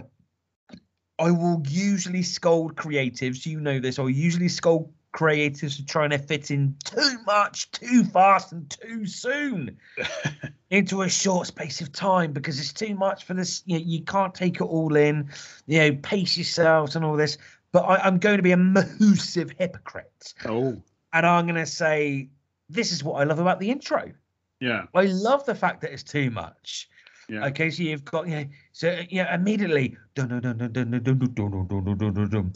I 1.19 1.31
will 1.31 1.61
usually 1.67 2.23
scold 2.23 2.75
creatives. 2.75 3.45
You 3.45 3.59
know 3.59 3.79
this. 3.79 3.99
I 3.99 4.03
will 4.03 4.09
usually 4.09 4.49
scold 4.49 4.91
creatives 5.13 5.79
are 5.79 5.85
trying 5.85 6.09
to 6.09 6.17
fit 6.17 6.51
in 6.51 6.75
too 6.83 7.17
much, 7.25 7.71
too 7.71 8.03
fast, 8.03 8.51
and 8.51 8.69
too 8.69 9.05
soon 9.05 9.77
into 10.69 11.03
a 11.03 11.09
short 11.09 11.47
space 11.47 11.81
of 11.81 11.91
time 11.91 12.33
because 12.33 12.59
it's 12.59 12.73
too 12.73 12.95
much 12.95 13.23
for 13.23 13.33
this. 13.33 13.63
You, 13.65 13.79
know, 13.79 13.85
you 13.85 14.01
can't 14.01 14.33
take 14.33 14.55
it 14.55 14.63
all 14.63 14.95
in. 14.95 15.29
You 15.67 15.79
know, 15.79 15.95
pace 16.01 16.35
yourselves 16.35 16.95
and 16.95 17.05
all 17.05 17.15
this. 17.15 17.37
But 17.71 17.83
I, 17.83 17.97
I'm 17.97 18.19
going 18.19 18.37
to 18.37 18.43
be 18.43 18.51
a 18.51 18.57
massive 18.57 19.51
hypocrite, 19.57 20.33
oh 20.45 20.81
and 21.13 21.25
I'm 21.25 21.45
going 21.45 21.55
to 21.55 21.65
say 21.65 22.29
this 22.69 22.91
is 22.91 23.03
what 23.03 23.21
I 23.21 23.23
love 23.23 23.39
about 23.39 23.59
the 23.59 23.69
intro. 23.69 24.11
yeah 24.59 24.85
I 24.93 25.05
love 25.05 25.45
the 25.45 25.55
fact 25.55 25.81
that 25.81 25.91
it's 25.91 26.03
too 26.03 26.31
much. 26.31 26.89
yeah 27.29 27.45
Okay, 27.47 27.69
so 27.69 27.83
you've 27.83 28.03
got 28.03 28.27
yeah, 28.27 28.45
so 28.71 29.01
yeah, 29.09 29.33
immediately 29.33 29.95
dun 30.15 30.27
dun 30.29 30.41
dun 30.41 30.57
dun 30.57 30.73
dun 30.73 30.89
dun 30.91 31.03
dun 31.03 31.19
dun 31.19 31.33
dun 31.35 31.67
dun 31.67 31.83
dun 31.85 31.97
dun 31.97 32.13
dun 32.13 32.29
dun. 32.29 32.53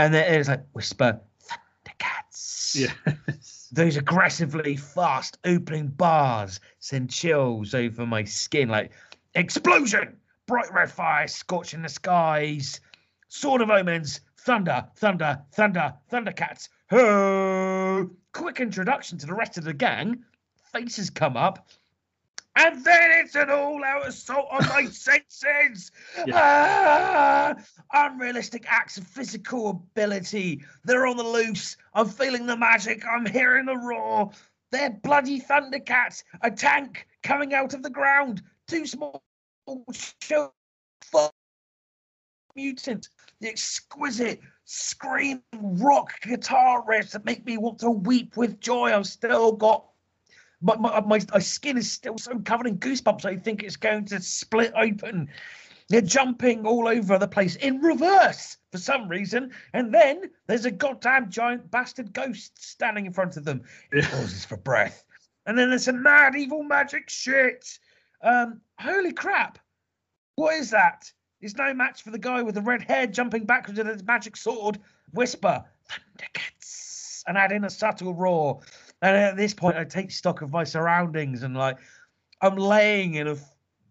And 0.00 0.14
then 0.14 0.34
it's 0.34 0.48
like 0.48 0.64
whisper 0.72 1.20
Thundercats. 1.44 2.74
yes 2.74 3.68
Those 3.72 3.96
aggressively 3.96 4.76
fast 4.76 5.38
opening 5.44 5.88
bars 5.88 6.58
send 6.78 7.10
chills 7.10 7.74
over 7.74 8.04
my 8.04 8.24
skin 8.24 8.68
like 8.68 8.92
explosion, 9.34 10.16
bright 10.46 10.72
red 10.72 10.90
fire 10.90 11.28
scorching 11.28 11.82
the 11.82 11.88
skies, 11.88 12.80
sword 13.28 13.60
of 13.60 13.70
omens, 13.70 14.20
thunder, 14.38 14.88
thunder, 14.96 15.40
thunder, 15.52 15.94
thundercats. 16.10 16.68
Ho! 16.90 18.10
quick 18.32 18.58
introduction 18.58 19.18
to 19.18 19.26
the 19.26 19.34
rest 19.34 19.58
of 19.58 19.64
the 19.64 19.74
gang. 19.74 20.24
Faces 20.72 21.10
come 21.10 21.36
up. 21.36 21.68
And 22.60 22.84
then 22.84 23.10
it's 23.12 23.34
an 23.36 23.48
all-out 23.48 24.06
assault 24.06 24.46
on 24.50 24.68
my 24.68 24.84
senses. 24.90 25.90
Ah, 26.30 27.54
unrealistic 27.90 28.66
acts 28.68 28.98
of 28.98 29.06
physical 29.06 29.70
ability. 29.70 30.62
They're 30.84 31.06
on 31.06 31.16
the 31.16 31.22
loose. 31.22 31.78
I'm 31.94 32.06
feeling 32.06 32.44
the 32.44 32.58
magic. 32.58 33.02
I'm 33.06 33.24
hearing 33.24 33.64
the 33.64 33.78
roar. 33.78 34.30
They're 34.72 34.90
bloody 34.90 35.40
Thundercats. 35.40 36.22
A 36.42 36.50
tank 36.50 37.06
coming 37.22 37.54
out 37.54 37.72
of 37.72 37.82
the 37.82 37.88
ground. 37.88 38.42
Two 38.68 38.86
small 38.86 39.22
children. 40.20 40.50
Mutant. 42.54 43.08
The 43.40 43.48
exquisite 43.48 44.40
screaming 44.66 45.40
rock 45.62 46.12
guitar 46.20 46.84
riffs 46.86 47.12
that 47.12 47.24
make 47.24 47.46
me 47.46 47.56
want 47.56 47.78
to 47.78 47.90
weep 47.90 48.36
with 48.36 48.60
joy. 48.60 48.94
I've 48.94 49.06
still 49.06 49.52
got 49.52 49.89
my, 50.60 50.76
my, 50.76 51.00
my, 51.00 51.20
my 51.32 51.38
skin 51.38 51.76
is 51.76 51.90
still 51.90 52.18
so 52.18 52.38
covered 52.40 52.66
in 52.66 52.78
goosebumps. 52.78 53.24
I 53.24 53.36
think 53.36 53.62
it's 53.62 53.76
going 53.76 54.04
to 54.06 54.20
split 54.20 54.72
open. 54.76 55.28
They're 55.88 56.00
jumping 56.00 56.66
all 56.66 56.86
over 56.86 57.18
the 57.18 57.26
place 57.26 57.56
in 57.56 57.80
reverse 57.80 58.56
for 58.70 58.78
some 58.78 59.08
reason. 59.08 59.50
And 59.72 59.92
then 59.92 60.30
there's 60.46 60.64
a 60.64 60.70
goddamn 60.70 61.30
giant 61.30 61.70
bastard 61.70 62.12
ghost 62.12 62.62
standing 62.62 63.06
in 63.06 63.12
front 63.12 63.36
of 63.36 63.44
them. 63.44 63.62
It 63.90 64.04
pauses 64.04 64.44
for 64.44 64.56
breath. 64.56 65.04
And 65.46 65.58
then 65.58 65.70
there's 65.70 65.84
some 65.84 66.02
mad 66.02 66.36
evil 66.36 66.62
magic 66.62 67.10
shit. 67.10 67.66
Um, 68.22 68.60
holy 68.78 69.12
crap. 69.12 69.58
What 70.36 70.54
is 70.54 70.70
that? 70.70 71.10
It's 71.40 71.56
no 71.56 71.72
match 71.74 72.02
for 72.02 72.10
the 72.10 72.18
guy 72.18 72.42
with 72.42 72.54
the 72.54 72.60
red 72.60 72.82
hair 72.82 73.06
jumping 73.06 73.44
backwards 73.44 73.78
with 73.78 73.88
his 73.88 74.04
magic 74.04 74.36
sword. 74.36 74.78
Whisper, 75.12 75.64
Thundercats, 75.88 77.24
and 77.26 77.36
add 77.36 77.50
in 77.50 77.64
a 77.64 77.70
subtle 77.70 78.14
roar. 78.14 78.60
And 79.02 79.16
at 79.16 79.36
this 79.36 79.54
point, 79.54 79.76
I 79.76 79.84
take 79.84 80.10
stock 80.10 80.42
of 80.42 80.50
my 80.50 80.64
surroundings 80.64 81.42
and 81.42 81.56
like 81.56 81.78
I'm 82.40 82.56
laying 82.56 83.14
in 83.14 83.28
a 83.28 83.36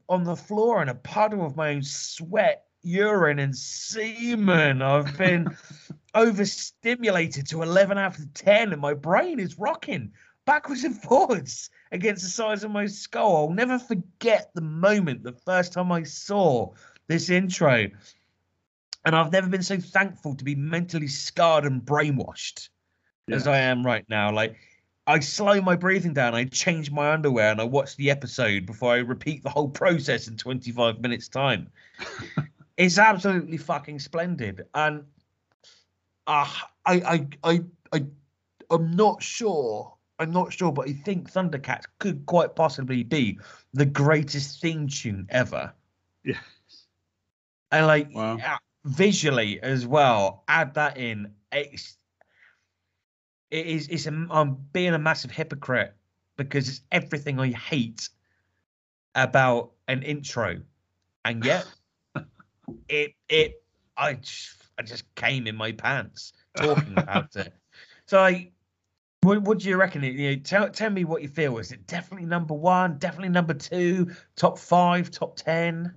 on 0.08 0.24
the 0.24 0.36
floor 0.36 0.82
in 0.82 0.90
a 0.90 0.96
puddle 0.96 1.46
of 1.46 1.56
my 1.56 1.70
own 1.70 1.84
sweat, 1.84 2.66
urine, 2.82 3.40
and 3.40 3.56
semen. 3.56 4.82
I've 4.82 5.18
been 5.18 5.56
overstimulated 6.16 7.48
to 7.48 7.62
11 7.62 7.98
out 7.98 8.18
of 8.18 8.34
10, 8.34 8.74
and 8.74 8.82
my 8.82 8.96
brain 8.96 9.40
is 9.40 9.60
rocking 9.60 10.12
backwards 10.46 10.84
and 10.84 11.00
forwards 11.00 11.70
against 11.92 12.24
the 12.24 12.30
size 12.30 12.64
of 12.64 12.72
my 12.72 12.88
skull. 12.88 13.38
I'll 13.38 13.54
never 13.54 13.78
forget 13.78 14.50
the 14.56 14.62
moment, 14.62 15.22
the 15.22 15.34
first 15.34 15.74
time 15.74 15.92
I 15.92 16.04
saw 16.04 16.74
this 17.08 17.30
intro. 17.30 17.88
And 19.06 19.16
I've 19.16 19.32
never 19.32 19.48
been 19.48 19.64
so 19.64 19.78
thankful 19.78 20.36
to 20.36 20.44
be 20.44 20.56
mentally 20.56 21.08
scarred 21.08 21.66
and 21.66 21.82
brainwashed 21.84 22.70
as 23.30 23.48
I 23.48 23.60
am 23.60 23.86
right 23.86 24.06
now. 24.10 24.32
Like, 24.32 24.58
I 25.10 25.20
slow 25.22 25.60
my 25.60 25.76
breathing 25.76 26.14
down, 26.14 26.36
I 26.36 26.46
change 26.46 26.92
my 26.92 27.12
underwear, 27.12 27.50
and 27.52 27.60
I 27.60 27.64
watch 27.64 27.96
the 27.96 28.12
episode 28.12 28.68
before 28.68 28.94
I 28.94 28.98
repeat 28.98 29.42
the 29.42 29.50
whole 29.50 29.68
process 29.84 30.28
in 30.28 30.38
25 30.38 31.02
minutes' 31.02 31.28
time. 31.28 31.72
it's 32.78 33.00
absolutely 33.00 33.58
fucking 33.58 33.98
splendid. 33.98 34.68
And 34.76 35.06
uh, 36.28 36.48
I, 36.86 37.02
I, 37.02 37.28
I, 37.44 37.62
I, 37.92 38.06
I'm 38.70 38.96
not 38.96 39.24
sure. 39.24 39.96
I'm 40.20 40.32
not 40.32 40.54
sure, 40.54 40.72
but 40.72 40.88
I 40.88 40.94
think 40.94 41.32
Thundercats 41.32 41.86
could 41.98 42.28
quite 42.28 42.56
possibly 42.56 43.02
be 43.02 43.40
the 43.74 43.88
greatest 43.88 44.62
theme 44.62 44.88
tune 44.88 45.26
ever. 45.30 45.74
Yeah. 46.24 46.38
And 47.72 47.88
like 47.88 48.14
Wow. 48.14 48.38
visually 48.86 49.60
as 49.64 49.88
well, 49.88 50.44
add 50.48 50.76
that 50.76 50.98
in. 50.98 51.34
It's 51.52 51.98
it 53.52 53.66
is 53.66 53.88
it's 53.88 54.06
a, 54.06 54.28
I'm 54.30 54.58
being 54.74 54.94
a 54.94 55.00
massive 55.00 55.32
hypocrite 55.32 55.94
because 56.38 56.70
it's 56.70 56.82
everything 56.92 57.40
I 57.40 57.50
hate 57.50 58.10
about 59.16 59.72
an 59.88 60.04
intro, 60.04 60.62
and 61.26 61.44
yet 61.44 61.66
it 62.90 63.14
it 63.28 63.64
I 64.00 64.14
just, 64.14 64.56
I 64.78 64.84
just 64.84 65.14
came 65.16 65.46
in 65.46 65.56
my 65.56 65.74
pants 65.74 66.34
talking 66.56 66.94
about 66.98 67.36
it. 67.36 67.54
So 68.06 68.20
I, 68.20 68.52
what, 69.22 69.42
what 69.42 69.60
do 69.60 69.68
you 69.68 69.76
reckon? 69.76 70.04
You 70.04 70.32
know, 70.32 70.36
tell 70.38 70.70
tell 70.70 70.90
me 70.90 71.04
what 71.04 71.22
you 71.22 71.28
feel. 71.28 71.58
Is 71.58 71.72
it 71.72 71.86
definitely 71.86 72.26
number 72.26 72.54
one? 72.54 72.98
Definitely 72.98 73.30
number 73.30 73.54
two? 73.54 74.12
Top 74.36 74.58
five? 74.58 75.12
Top 75.12 75.36
ten? 75.36 75.94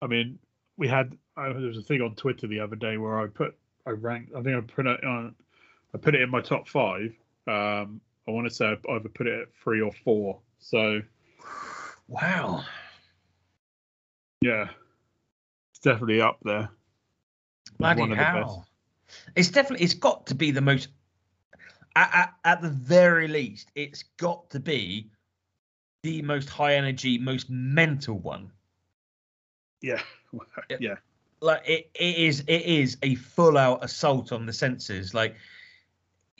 I 0.00 0.06
mean, 0.06 0.38
we 0.76 0.88
had 0.88 1.16
uh, 1.36 1.52
there 1.52 1.62
was 1.62 1.78
a 1.78 1.82
thing 1.82 2.00
on 2.00 2.14
Twitter 2.14 2.46
the 2.46 2.60
other 2.60 2.76
day 2.76 2.96
where 2.96 3.18
I 3.18 3.26
put 3.26 3.56
I 3.86 3.90
ranked. 3.90 4.32
I 4.36 4.42
think 4.42 4.56
I 4.56 4.60
put 4.60 4.86
it 4.86 5.04
on. 5.04 5.34
I 5.94 5.98
put 5.98 6.14
it 6.14 6.22
in 6.22 6.30
my 6.30 6.40
top 6.40 6.68
five. 6.68 7.14
Um, 7.46 8.00
I 8.26 8.30
want 8.30 8.46
to 8.48 8.54
say 8.54 8.66
I 8.66 8.92
either 8.92 9.08
put 9.08 9.26
it 9.26 9.40
at 9.42 9.48
three 9.62 9.80
or 9.80 9.92
four. 9.92 10.40
So 10.58 11.02
Wow. 12.08 12.64
yeah, 14.40 14.68
it's 15.70 15.80
definitely 15.80 16.20
up 16.20 16.38
there. 16.44 16.68
Bloody 17.78 18.00
one 18.00 18.12
of 18.12 18.18
the 18.18 18.24
best. 18.24 18.58
It's 19.36 19.50
definitely 19.50 19.84
it's 19.84 19.94
got 19.94 20.26
to 20.26 20.34
be 20.34 20.50
the 20.50 20.60
most 20.60 20.88
at, 21.96 22.10
at, 22.14 22.34
at 22.44 22.62
the 22.62 22.70
very 22.70 23.28
least, 23.28 23.70
it's 23.74 24.04
got 24.16 24.48
to 24.50 24.60
be 24.60 25.10
the 26.02 26.22
most 26.22 26.48
high 26.48 26.74
energy, 26.74 27.18
most 27.18 27.50
mental 27.50 28.18
one. 28.18 28.50
Yeah, 29.80 30.00
Yeah. 30.70 30.76
yeah, 30.80 30.94
Like 31.40 31.68
it, 31.68 31.90
it 31.94 32.16
is 32.16 32.40
it 32.46 32.62
is 32.62 32.96
a 33.02 33.14
full 33.16 33.58
out 33.58 33.84
assault 33.84 34.32
on 34.32 34.46
the 34.46 34.52
senses. 34.52 35.12
Like 35.12 35.36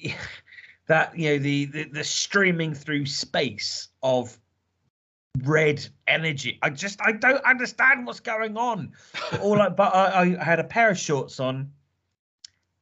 that, 0.87 1.17
you 1.19 1.31
know, 1.31 1.39
the, 1.39 1.65
the 1.67 1.85
the 1.85 2.05
streaming 2.05 2.75
through 2.75 3.07
space 3.07 3.89
of 4.03 4.39
red 5.41 5.87
energy. 6.07 6.59
I 6.63 6.71
just 6.71 7.01
I 7.03 7.13
don't 7.13 7.45
understand 7.45 8.07
what's 8.07 8.21
going 8.21 8.57
on. 8.57 8.93
All 9.41 9.61
I, 9.61 9.69
but 9.69 9.95
I, 9.95 10.37
I 10.39 10.45
had 10.45 10.59
a 10.59 10.65
pair 10.65 10.91
of 10.91 10.99
shorts 10.99 11.41
on. 11.41 11.71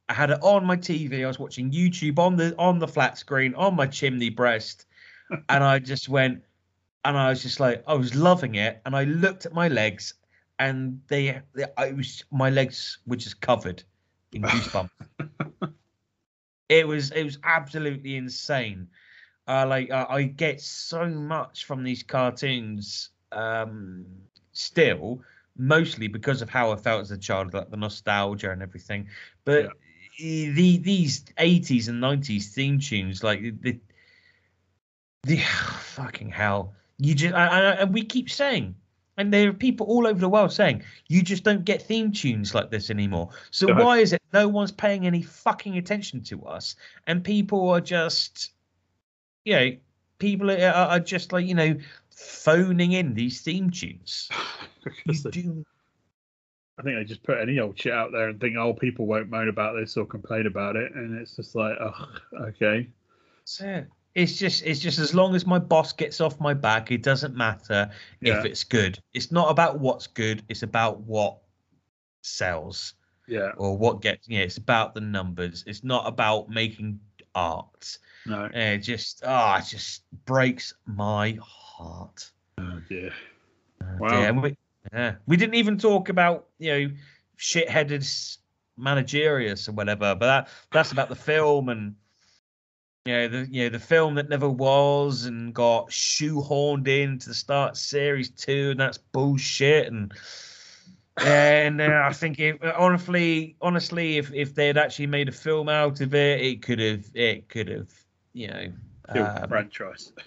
I 0.09 0.15
had 0.15 0.31
it 0.31 0.39
on 0.43 0.65
my 0.65 0.77
TV. 0.77 1.23
I 1.23 1.27
was 1.29 1.39
watching 1.39 1.71
YouTube 1.71 2.19
on 2.19 2.37
the 2.37 2.55
on 2.59 2.79
the 2.79 2.89
flat 2.89 3.19
screen 3.19 3.55
on 3.55 3.77
my 3.77 3.87
chimney 3.87 4.31
breast, 4.31 4.87
and 5.49 5.63
I 5.63 5.79
just 5.79 6.09
went, 6.09 6.43
and 7.05 7.17
I 7.17 7.31
was 7.31 7.43
just 7.43 7.61
like, 7.61 7.85
I 7.87 7.95
was 7.95 8.15
loving 8.15 8.57
it, 8.57 8.81
and 8.85 8.97
I 8.97 9.05
looked 9.05 9.47
at 9.47 9.53
my 9.53 9.69
legs, 9.69 10.15
and 10.59 11.01
they, 11.09 11.41
they 11.55 11.67
I 11.77 11.93
was 11.93 12.25
my 12.33 12.51
legs 12.51 12.99
were 13.07 13.17
just 13.17 13.41
covered 13.41 13.85
in 14.33 14.43
goosebumps. 14.43 14.91
It 16.71 16.87
was 16.87 17.11
it 17.11 17.25
was 17.25 17.39
absolutely 17.45 18.17
insane. 18.17 18.89
Uh, 19.47 19.67
like 19.67 19.91
uh, 19.91 20.07
I 20.09 20.23
get 20.23 20.61
so 20.61 21.07
much 21.09 21.65
from 21.65 21.83
these 21.83 22.05
cartoons 22.05 23.11
um, 23.33 24.07
still, 24.53 25.21
mostly 25.59 26.07
because 26.07 26.41
of 26.41 26.49
how 26.49 26.71
I 26.71 26.77
felt 26.77 27.01
as 27.03 27.11
a 27.11 27.19
child, 27.19 27.53
like 27.53 27.71
the 27.71 27.77
nostalgia 27.77 28.53
and 28.53 28.63
everything. 28.63 29.09
But 29.45 29.65
Yeah. 29.65 30.53
the 30.55 30.79
these 30.79 31.25
eighties 31.39 31.89
and 31.89 32.01
nineties 32.01 32.55
theme 32.55 32.79
tunes, 32.79 33.25
like 33.25 33.43
the 33.61 33.81
the 35.25 35.39
fucking 35.97 36.31
hell, 36.31 36.75
you 36.99 37.15
just 37.17 37.35
I, 37.35 37.47
I, 37.47 37.71
and 37.83 37.93
we 37.93 38.05
keep 38.05 38.31
saying. 38.31 38.77
And 39.21 39.31
there 39.35 39.51
are 39.51 39.53
people 39.53 39.87
all 39.87 40.07
over 40.07 40.19
the 40.19 40.31
world 40.31 40.51
saying 40.51 40.83
you 41.09 41.21
just 41.21 41.45
don't 41.45 41.63
get 41.63 41.83
theme 41.83 42.11
tunes 42.11 42.55
like 42.55 42.71
this 42.71 42.89
anymore. 42.89 43.29
So 43.51 43.67
No. 43.67 43.85
why 43.85 43.99
is 43.99 44.15
it 44.15 44.23
no 44.33 44.49
one's 44.49 44.73
paying 44.73 45.07
any 45.07 45.21
fucking 45.21 45.77
attention 45.77 46.23
to 46.25 46.43
us, 46.47 46.75
and 47.07 47.23
people 47.23 47.69
are 47.69 47.83
just, 47.83 48.53
you 49.45 49.53
know, 49.53 49.71
people 50.19 50.51
are, 50.51 50.73
are 50.73 51.01
just 51.01 51.35
like 51.35 51.45
you 51.47 51.55
know, 51.55 51.77
phoning 52.09 52.93
in 52.93 53.13
these 53.13 53.43
theme 53.43 53.69
tunes. 53.71 54.31
You 54.87 54.93
Because 55.05 55.23
they- 55.25 55.31
do 55.43 55.67
I 56.79 56.83
think 56.83 56.97
they 56.97 57.05
just 57.05 57.23
put 57.23 57.39
any 57.39 57.59
old 57.61 57.79
shit 57.79 57.93
out 57.93 58.11
there 58.13 58.31
and 58.31 58.41
think, 58.41 58.57
oh, 58.57 58.73
people 58.73 59.05
won't 59.05 59.29
moan 59.29 59.51
about 59.51 59.77
this 59.77 59.99
or 59.99 60.07
complain 60.07 60.47
about 60.47 60.77
it, 60.77 60.95
and 60.95 61.21
it's 61.21 61.37
just 61.37 61.55
like, 61.55 61.77
oh, 61.79 62.09
okay, 62.49 62.89
That's 63.41 63.61
it. 63.61 63.87
It's 64.15 64.37
just 64.39 64.65
it's 64.65 64.81
just 64.81 64.99
as 64.99 65.15
long 65.15 65.35
as 65.37 65.47
my 65.47 65.59
boss 65.59 65.93
gets 65.93 66.21
off 66.21 66.41
my 66.41 66.53
back, 66.55 66.91
it 66.91 67.03
doesn't 67.03 67.37
matter 67.37 67.91
Yeah. 68.21 68.39
if 68.39 68.45
it's 68.45 68.65
good. 68.65 68.99
It's 69.15 69.31
not 69.31 69.51
about 69.51 69.79
what's 69.79 70.07
good, 70.09 70.43
it's 70.49 70.63
about 70.63 71.01
what 71.01 71.39
sells 72.23 72.95
yeah, 73.29 73.53
or 73.57 73.77
what 73.79 74.03
gets 74.03 74.29
yeah, 74.29 74.41
it's 74.41 74.57
about 74.59 74.95
the 74.95 75.01
numbers. 75.01 75.63
It's 75.67 75.85
not 75.85 76.07
about 76.09 76.49
making 76.51 76.99
art. 77.35 77.99
no, 78.27 78.51
It 78.53 78.79
just 78.79 79.23
ah, 79.25 79.59
it 79.59 79.67
just 79.67 80.03
breaks 80.27 80.75
my 80.87 81.39
heart. 81.41 82.31
oh 82.59 82.81
dear, 82.89 83.13
Oh, 83.83 83.87
Wow. 84.01 84.09
dear. 84.09 84.33
We, 84.41 84.57
yeah. 84.93 85.15
we 85.27 85.37
didn't 85.37 85.55
even 85.55 85.79
talk 85.79 86.09
about, 86.09 86.49
you 86.59 86.73
know, 86.89 86.95
shit-headed 87.37 88.05
managerius 88.77 89.69
or 89.69 89.73
whatever, 89.73 90.15
but 90.15 90.27
that, 90.27 90.49
that's 90.73 90.91
about 90.93 91.09
the 91.09 91.15
film 91.17 91.69
and 91.69 91.95
you 93.07 93.13
know, 93.15 93.29
the 93.29 93.49
you 93.51 93.65
know, 93.65 93.69
the 93.71 93.79
film 93.79 94.15
that 94.17 94.29
never 94.29 94.49
was 94.49 95.25
and 95.25 95.55
got 95.55 95.89
shoehorned 95.89 96.87
into 96.87 97.29
the 97.29 97.35
start 97.35 97.73
of 97.73 97.79
series 97.79 98.31
two, 98.31 98.71
and 98.73 98.81
that's 98.81 98.99
bullshit. 98.99 99.87
And 99.87 100.13
and 101.17 101.81
uh, 101.81 102.03
I 102.05 102.13
think 102.13 102.39
it, 102.39 102.63
honestly, 102.63 103.57
honestly, 103.63 104.19
if 104.19 104.33
if 104.35 104.55
they 104.55 104.67
had 104.67 104.77
actually 104.77 105.07
made 105.07 105.29
a 105.29 105.33
film 105.33 105.69
out 105.69 106.01
of 106.03 106.15
it, 106.15 106.41
it 106.41 106.63
could 106.63 106.79
have 106.79 107.07
it 107.15 107.49
could 107.49 107.69
have 107.69 107.91
you 108.35 108.49
know. 108.49 108.73
Kill 109.13 109.27
um, 109.27 109.49
franchise. 109.49 110.13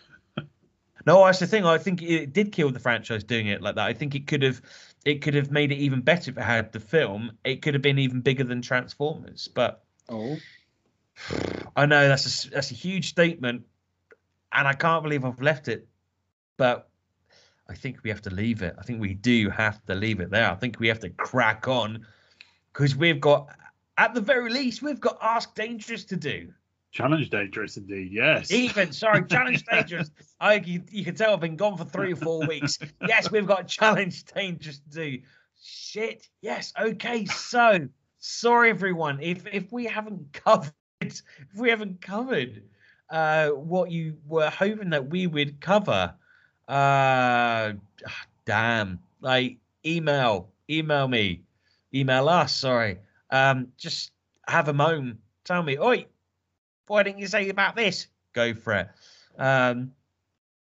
No, 1.05 1.25
that's 1.25 1.39
the 1.39 1.47
thing. 1.47 1.65
I 1.65 1.77
think 1.77 2.01
it 2.01 2.31
did 2.31 2.53
kill 2.53 2.71
the 2.71 2.79
franchise 2.79 3.25
doing 3.25 3.47
it 3.47 3.61
like 3.61 3.75
that. 3.75 3.85
I 3.85 3.91
think 3.91 4.15
it 4.15 4.25
could 4.25 4.41
have, 4.41 4.61
it 5.03 5.21
could 5.21 5.33
have 5.33 5.51
made 5.51 5.73
it 5.73 5.75
even 5.75 5.99
better 5.99 6.31
if 6.31 6.37
it 6.37 6.43
had 6.43 6.71
the 6.71 6.79
film. 6.79 7.37
It 7.43 7.61
could 7.61 7.73
have 7.73 7.83
been 7.83 7.99
even 7.99 8.21
bigger 8.21 8.45
than 8.45 8.61
Transformers. 8.61 9.49
But 9.53 9.83
Oh. 10.07 10.37
I 11.75 11.85
know 11.85 12.07
that's 12.07 12.45
a 12.45 12.49
that's 12.49 12.71
a 12.71 12.75
huge 12.75 13.09
statement, 13.09 13.65
and 14.51 14.67
I 14.67 14.73
can't 14.73 15.03
believe 15.03 15.25
I've 15.25 15.41
left 15.41 15.67
it. 15.67 15.87
But 16.57 16.89
I 17.67 17.73
think 17.73 18.03
we 18.03 18.09
have 18.09 18.21
to 18.23 18.29
leave 18.29 18.61
it. 18.61 18.75
I 18.77 18.83
think 18.83 19.01
we 19.01 19.13
do 19.13 19.49
have 19.49 19.83
to 19.85 19.95
leave 19.95 20.19
it 20.19 20.29
there. 20.29 20.49
I 20.49 20.55
think 20.55 20.79
we 20.79 20.87
have 20.87 20.99
to 20.99 21.09
crack 21.09 21.67
on 21.67 22.05
because 22.71 22.95
we've 22.95 23.21
got, 23.21 23.47
at 23.97 24.13
the 24.13 24.21
very 24.21 24.51
least, 24.51 24.81
we've 24.81 24.99
got 24.99 25.17
Ask 25.21 25.55
Dangerous 25.55 26.05
to 26.05 26.15
do. 26.15 26.53
Challenge 26.91 27.31
dangerous 27.31 27.75
indeed. 27.75 28.11
Yes. 28.11 28.51
Even 28.51 28.91
sorry, 28.91 29.25
challenge 29.29 29.65
dangerous. 29.65 30.11
I 30.39 30.55
you, 30.55 30.83
you 30.91 31.03
can 31.03 31.15
tell 31.15 31.33
I've 31.33 31.39
been 31.39 31.55
gone 31.55 31.75
for 31.75 31.85
three 31.85 32.13
or 32.13 32.15
four 32.15 32.45
weeks. 32.45 32.77
Yes, 33.07 33.31
we've 33.31 33.47
got 33.47 33.67
challenge 33.67 34.25
dangerous 34.25 34.77
to 34.77 34.89
do. 34.89 35.17
Shit. 35.59 36.27
Yes. 36.41 36.71
Okay. 36.79 37.25
So 37.25 37.87
sorry 38.19 38.69
everyone. 38.69 39.21
If 39.21 39.47
if 39.47 39.71
we 39.71 39.85
haven't 39.85 40.33
covered 40.33 40.71
if 41.53 41.59
we 41.59 41.69
haven't 41.69 42.01
covered 42.01 42.63
uh 43.09 43.49
what 43.49 43.91
you 43.91 44.17
were 44.27 44.49
hoping 44.49 44.91
that 44.91 45.09
we 45.09 45.27
would 45.27 45.59
cover, 45.61 46.13
uh 46.67 47.73
damn. 48.45 48.99
Like 49.21 49.57
email, 49.85 50.49
email 50.69 51.07
me, 51.07 51.41
email 51.93 52.29
us, 52.29 52.55
sorry. 52.55 52.99
Um 53.29 53.69
just 53.77 54.11
have 54.47 54.67
a 54.67 54.73
moan. 54.73 55.17
Tell 55.45 55.63
me, 55.63 55.77
oi, 55.77 56.05
why 56.87 57.03
didn't 57.03 57.19
you 57.19 57.27
say 57.27 57.49
about 57.49 57.75
this? 57.75 58.07
Go 58.33 58.53
for 58.53 58.73
it. 58.73 58.89
Um, 59.37 59.91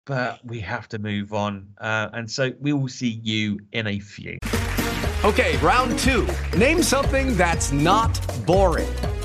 but 0.06 0.44
we 0.46 0.60
have 0.60 0.88
to 0.90 1.00
move 1.00 1.34
on. 1.34 1.68
Uh, 1.80 2.10
and 2.14 2.30
so 2.30 2.52
we 2.60 2.74
will 2.74 2.88
see 2.88 3.20
you 3.24 3.60
in 3.72 3.88
a 3.88 4.00
few. 4.00 4.38
Okay, 5.24 5.58
round 5.58 5.98
two. 6.00 6.28
Name 6.58 6.82
something 6.82 7.36
that's 7.38 7.72
not 7.72 8.20
boring. 8.46 8.90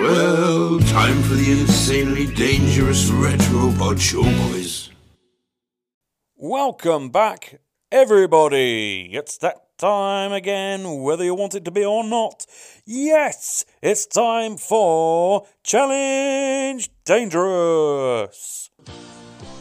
Well, 0.00 0.78
time 0.80 1.20
for 1.24 1.34
the 1.34 1.60
insanely 1.60 2.26
dangerous 2.26 3.10
retro 3.10 3.70
pod 3.76 4.00
show, 4.00 4.22
boys. 4.22 4.88
Welcome 6.36 7.10
back, 7.10 7.60
everybody. 7.92 9.10
It's 9.12 9.36
that 9.38 9.56
time 9.76 10.32
again, 10.32 11.02
whether 11.02 11.22
you 11.22 11.34
want 11.34 11.54
it 11.54 11.66
to 11.66 11.70
be 11.70 11.84
or 11.84 12.02
not. 12.02 12.46
Yes, 12.86 13.66
it's 13.82 14.06
time 14.06 14.56
for 14.56 15.46
Challenge 15.62 16.88
Dangerous. 17.04 18.70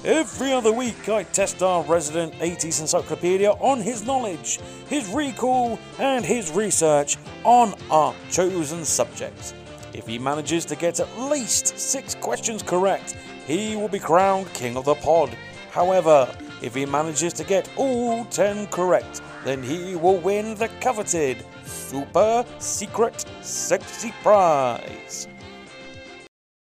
Every 0.05 0.53
other 0.53 0.71
week, 0.71 1.09
I 1.09 1.23
test 1.23 1.61
our 1.61 1.83
resident 1.83 2.33
80s 2.35 2.79
encyclopedia 2.79 3.51
on 3.51 3.81
his 3.81 4.05
knowledge, 4.05 4.61
his 4.87 5.09
recall, 5.09 5.77
and 5.99 6.23
his 6.23 6.49
research 6.51 7.17
on 7.43 7.73
our 7.91 8.15
chosen 8.31 8.85
subject. 8.85 9.53
If 9.93 10.07
he 10.07 10.19
manages 10.19 10.65
to 10.65 10.75
get 10.75 10.99
at 10.99 11.19
least 11.19 11.77
six 11.79 12.15
questions 12.15 12.61
correct, 12.63 13.17
he 13.45 13.75
will 13.75 13.87
be 13.87 13.99
crowned 13.99 14.51
King 14.53 14.77
of 14.77 14.85
the 14.85 14.95
Pod. 14.95 15.35
However, 15.71 16.31
if 16.61 16.75
he 16.75 16.85
manages 16.85 17.33
to 17.33 17.43
get 17.43 17.69
all 17.77 18.25
10 18.25 18.67
correct, 18.67 19.21
then 19.45 19.63
he 19.63 19.95
will 19.95 20.17
win 20.17 20.55
the 20.55 20.67
coveted 20.81 21.45
super 21.63 22.45
secret 22.59 23.25
sexy 23.41 24.13
prize. 24.21 25.27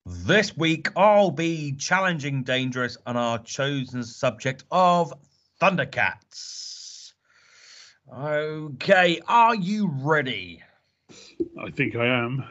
This 0.06 0.56
week, 0.58 0.90
I'll 0.96 1.32
be 1.32 1.74
challenging 1.74 2.44
Dangerous 2.44 2.98
on 3.06 3.16
our 3.18 3.40
chosen 3.40 4.04
subject 4.04 4.64
of 4.72 5.14
Thundercats. 5.62 7.14
Okay, 8.12 9.20
are 9.28 9.56
you 9.56 9.92
ready? 10.02 10.62
I 11.60 11.72
think 11.72 11.96
I 11.96 12.06
am. 12.06 12.44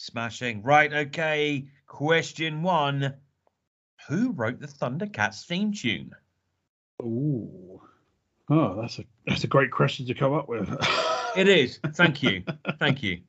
Smashing. 0.00 0.62
Right, 0.62 0.90
okay. 0.90 1.66
Question 1.86 2.62
one 2.62 3.16
Who 4.08 4.32
wrote 4.32 4.58
the 4.58 4.66
Thundercats 4.66 5.44
theme 5.44 5.74
tune? 5.74 6.12
Ooh. 7.02 7.82
Oh, 8.48 8.80
that's 8.80 8.98
a 8.98 9.04
that's 9.26 9.44
a 9.44 9.46
great 9.46 9.70
question 9.70 10.06
to 10.06 10.14
come 10.14 10.32
up 10.32 10.48
with. 10.48 10.74
It 11.36 11.48
is. 11.48 11.80
Thank 11.94 12.22
you. 12.22 12.42
Thank 12.78 13.02
you. 13.02 13.20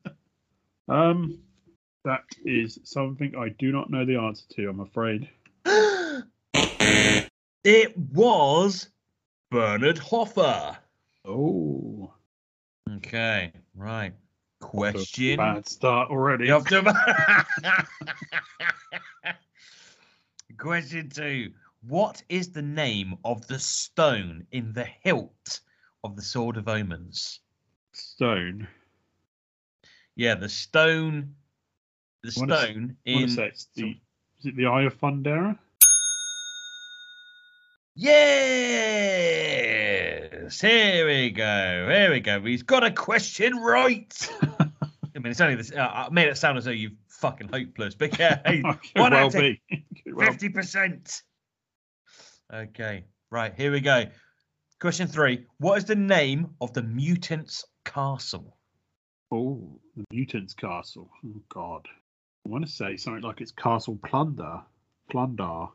um, 0.87 1.39
that 2.05 2.23
is 2.45 2.79
something 2.85 3.35
I 3.35 3.49
do 3.49 3.73
not 3.73 3.91
know 3.91 4.05
the 4.05 4.15
answer 4.15 4.45
to. 4.55 4.69
I'm 4.69 4.79
afraid. 4.79 5.29
It 7.63 7.95
was 7.95 8.89
Bernard 9.51 9.99
Hoffer. 9.99 10.77
Oh, 11.25 12.11
Okay, 12.97 13.51
right. 13.75 14.13
Question. 14.61 15.37
bad 15.37 15.67
start 15.67 16.09
already. 16.09 16.47
Question 20.57 21.09
two. 21.09 21.51
What 21.87 22.23
is 22.29 22.51
the 22.51 22.61
name 22.61 23.17
of 23.25 23.45
the 23.47 23.59
stone 23.59 24.45
in 24.51 24.71
the 24.71 24.85
hilt 24.85 25.59
of 26.03 26.15
the 26.15 26.21
Sword 26.21 26.57
of 26.57 26.67
Omens? 26.67 27.39
Stone. 27.91 28.67
Yeah, 30.15 30.35
the 30.35 30.47
stone. 30.47 31.33
The 32.23 32.29
I 32.29 32.31
stone 32.31 32.95
I 33.07 33.11
wanna 33.13 33.23
in. 33.23 33.29
say 33.29 33.51
the, 33.75 33.89
is 34.39 34.45
it 34.45 34.55
the 34.55 34.67
Eye 34.67 34.83
of 34.83 34.97
Fundera? 34.99 35.57
Here 40.59 41.05
we 41.05 41.29
go. 41.29 41.87
Here 41.89 42.11
we 42.11 42.19
go. 42.19 42.41
He's 42.41 42.63
got 42.63 42.83
a 42.83 42.91
question 42.91 43.57
right. 43.57 44.29
I 44.41 45.19
mean, 45.19 45.31
it's 45.31 45.41
only 45.41 45.55
this. 45.55 45.71
Uh, 45.71 45.79
I 45.81 46.09
made 46.09 46.27
it 46.27 46.37
sound 46.37 46.57
as 46.57 46.65
though 46.65 46.71
you're 46.71 46.91
fucking 47.07 47.49
hopeless, 47.49 47.95
but 47.95 48.17
yeah, 48.17 48.41
hey, 48.45 48.61
one 48.95 49.11
well 49.11 49.13
out 49.13 49.35
of 49.35 49.41
be. 49.41 49.61
Well- 50.07 50.27
fifty 50.27 50.49
percent. 50.49 51.21
Okay, 52.53 53.05
right. 53.29 53.53
Here 53.55 53.71
we 53.71 53.79
go. 53.79 54.05
Question 54.79 55.07
three. 55.07 55.45
What 55.59 55.77
is 55.77 55.85
the 55.85 55.95
name 55.95 56.49
of 56.59 56.73
the 56.73 56.81
mutant's 56.81 57.63
castle? 57.85 58.57
Oh, 59.31 59.79
the 59.95 60.03
mutants 60.11 60.53
castle. 60.53 61.09
Oh 61.25 61.41
God. 61.49 61.87
I 62.45 62.49
want 62.49 62.65
to 62.65 62.71
say 62.71 62.97
something 62.97 63.21
like 63.21 63.39
it's 63.39 63.51
Castle 63.51 63.99
Plunder. 64.03 64.61
Plunder. 65.11 65.67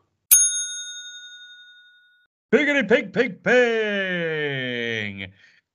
Piggity 2.53 2.89
pig 2.89 3.13
pig 3.13 3.43
ping. 3.43 5.33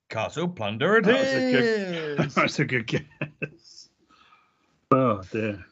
Castle 0.10 0.48
Plunder 0.48 0.98
it 0.98 1.06
That 1.06 1.20
was 1.20 1.28
a 1.28 1.52
good. 1.52 2.20
is. 2.20 2.36
That's 2.36 2.60
a 2.60 2.66
good 2.66 2.88
guess. 2.88 3.90
Oh 4.92 5.22
dear. 5.32 5.66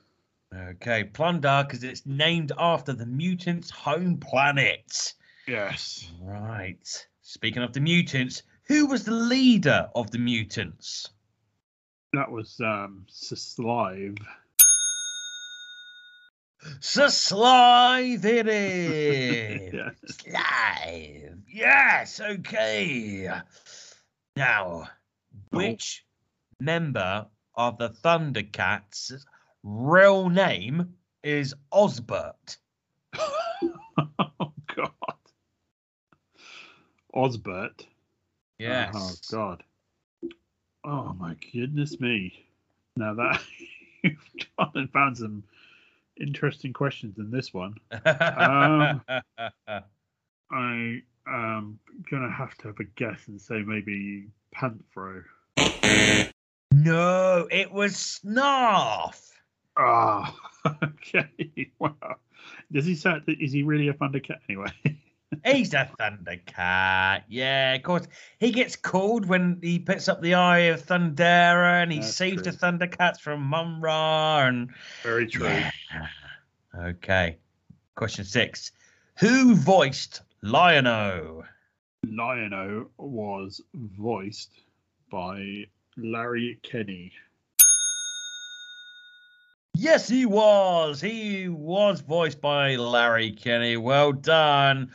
Okay, 0.53 1.03
Plunder 1.03 1.63
because 1.65 1.83
it's 1.83 2.05
named 2.05 2.51
after 2.57 2.93
the 2.93 3.05
mutants' 3.05 3.69
home 3.69 4.17
planet. 4.17 5.13
Yes. 5.47 6.11
Right. 6.21 7.07
Speaking 7.21 7.63
of 7.63 7.73
the 7.73 7.79
mutants, 7.79 8.43
who 8.63 8.87
was 8.87 9.03
the 9.03 9.11
leader 9.11 9.89
of 9.95 10.09
the 10.11 10.17
mutants? 10.17 11.09
That 12.13 12.31
was 12.31 12.59
um 12.59 13.05
Slive. 13.09 14.17
Slive 16.81 18.25
it 18.25 18.47
is. 18.47 19.73
Yeah. 19.73 19.91
Slive. 20.05 21.41
Yes, 21.47 22.19
okay. 22.19 23.29
Now, 24.35 24.83
oh. 24.83 24.87
which 25.51 26.05
member 26.59 27.27
of 27.55 27.77
the 27.77 27.89
Thundercats' 27.89 29.25
real 29.63 30.29
name 30.29 30.95
is 31.23 31.53
Osbert? 31.71 32.57
oh 33.17 34.53
God. 34.75 34.91
Osbert. 37.13 37.85
Yes. 38.57 38.93
Oh 38.95 39.13
God. 39.31 39.63
Oh 40.83 41.13
my 41.13 41.35
goodness 41.53 41.99
me. 41.99 42.45
Now 42.95 43.13
that 43.15 43.41
you've 44.03 44.17
gone 44.57 44.71
and 44.75 44.91
found 44.91 45.17
some 45.17 45.43
interesting 46.19 46.73
questions 46.73 47.17
in 47.17 47.31
this 47.31 47.53
one. 47.53 47.75
Um, 48.05 49.01
I 50.51 51.01
am 51.27 51.79
gonna 52.09 52.31
have 52.31 52.57
to 52.59 52.67
have 52.67 52.79
a 52.79 52.83
guess 52.83 53.27
and 53.27 53.39
say 53.39 53.61
maybe 53.61 54.27
Panthro. 54.55 55.23
no, 56.71 57.47
it 57.51 57.71
was 57.71 57.93
Snarf. 57.93 59.29
Ah, 59.77 60.35
okay. 60.83 61.71
Wow. 61.77 62.17
Does 62.71 62.85
he 62.85 62.95
say 62.95 63.21
is 63.27 63.51
he 63.51 63.63
really 63.63 63.87
a 63.89 63.93
Thundercat 63.93 64.39
anyway? 64.49 64.71
He's 65.45 65.73
a 65.73 65.89
Thundercat. 65.99 67.23
Yeah, 67.27 67.73
of 67.73 67.83
course. 67.83 68.07
He 68.39 68.51
gets 68.51 68.75
called 68.75 69.25
when 69.25 69.59
he 69.61 69.79
puts 69.79 70.07
up 70.07 70.21
the 70.21 70.33
Eye 70.35 70.69
of 70.71 70.85
Thundera 70.85 71.81
and 71.83 71.91
he 71.91 71.99
That's 71.99 72.15
saved 72.15 72.43
true. 72.43 72.51
the 72.51 72.57
Thundercats 72.57 73.19
from 73.19 73.41
Mumm-Ra 73.41 74.47
and 74.47 74.69
Very 75.03 75.27
true. 75.27 75.47
Yeah. 75.47 75.71
Okay. 76.77 77.37
Question 77.95 78.25
six. 78.25 78.71
Who 79.19 79.55
voiced 79.55 80.21
Lion-O? 80.41 81.43
Lion-O 82.09 82.89
was 82.97 83.61
voiced 83.73 84.51
by 85.11 85.65
Larry 85.97 86.59
Kenney. 86.63 87.11
Yes, 89.75 90.09
he 90.09 90.25
was. 90.25 90.99
He 90.99 91.47
was 91.47 92.01
voiced 92.01 92.41
by 92.41 92.75
Larry 92.75 93.31
Kenney. 93.31 93.77
Well 93.77 94.11
done. 94.11 94.91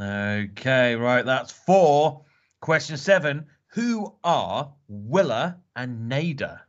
Okay, 0.00 0.96
right. 0.96 1.24
That's 1.24 1.52
four. 1.52 2.22
Question 2.60 2.96
seven. 2.96 3.46
Who 3.68 4.14
are 4.24 4.72
Willa 4.88 5.58
and 5.76 6.10
Nayda? 6.10 6.60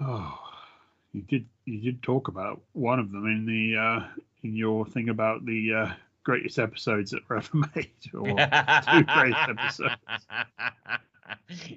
Oh, 0.00 0.38
you 1.12 1.22
did 1.22 1.46
you 1.64 1.80
did 1.80 2.02
talk 2.02 2.28
about 2.28 2.60
one 2.72 2.98
of 2.98 3.10
them 3.12 3.26
in 3.26 3.46
the 3.46 3.78
uh, 3.78 4.08
in 4.42 4.56
your 4.56 4.86
thing 4.86 5.08
about 5.08 5.44
the 5.44 5.72
uh, 5.74 5.92
greatest 6.24 6.58
episodes 6.58 7.10
that 7.10 7.28
were 7.28 7.38
ever 7.38 7.48
made, 7.74 7.90
or 8.14 8.26
two 8.26 9.04
greatest 9.04 9.48
episodes. 9.48 10.26